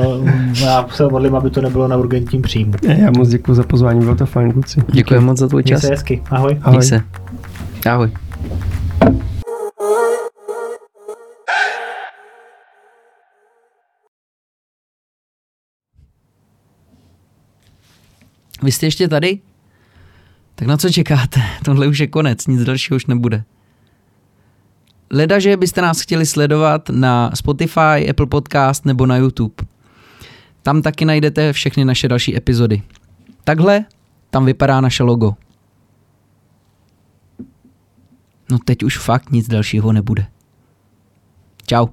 já 0.63 0.87
se 0.91 1.07
modlím, 1.07 1.35
aby 1.35 1.49
to 1.49 1.61
nebylo 1.61 1.87
na 1.87 1.97
urgentním 1.97 2.41
příjmu. 2.41 2.73
Já 2.83 3.11
moc 3.11 3.29
děkuji 3.29 3.53
za 3.53 3.63
pozvání, 3.63 3.99
bylo 3.99 4.15
to 4.15 4.25
fajn, 4.25 4.51
kluci. 4.51 4.81
Děkuji 4.91 5.19
moc 5.19 5.37
za 5.37 5.47
tvůj 5.47 5.63
Měj 5.65 5.71
čas. 5.75 5.81
se 5.81 5.89
hezky, 5.89 6.23
ahoj. 6.29 6.59
Ahoj. 6.61 6.83
Se. 6.83 7.01
Ahoj. 7.89 8.11
Vy 18.63 18.71
jste 18.71 18.85
ještě 18.85 19.07
tady? 19.07 19.39
Tak 20.61 20.67
na 20.67 20.77
co 20.77 20.89
čekáte? 20.89 21.41
Tohle 21.65 21.87
už 21.87 21.99
je 21.99 22.07
konec, 22.07 22.47
nic 22.47 22.63
dalšího 22.63 22.95
už 22.95 23.05
nebude. 23.05 23.43
Leda, 25.11 25.39
že 25.39 25.57
byste 25.57 25.81
nás 25.81 26.01
chtěli 26.01 26.25
sledovat 26.25 26.89
na 26.89 27.31
Spotify, 27.33 28.09
Apple 28.09 28.25
Podcast 28.25 28.85
nebo 28.85 29.05
na 29.05 29.17
YouTube. 29.17 29.53
Tam 30.63 30.81
taky 30.81 31.05
najdete 31.05 31.53
všechny 31.53 31.85
naše 31.85 32.07
další 32.07 32.37
epizody. 32.37 32.81
Takhle 33.43 33.85
tam 34.29 34.45
vypadá 34.45 34.81
naše 34.81 35.03
logo. 35.03 35.35
No 38.51 38.57
teď 38.65 38.83
už 38.83 38.97
fakt 38.97 39.31
nic 39.31 39.47
dalšího 39.47 39.93
nebude. 39.93 40.25
Čau. 41.65 41.87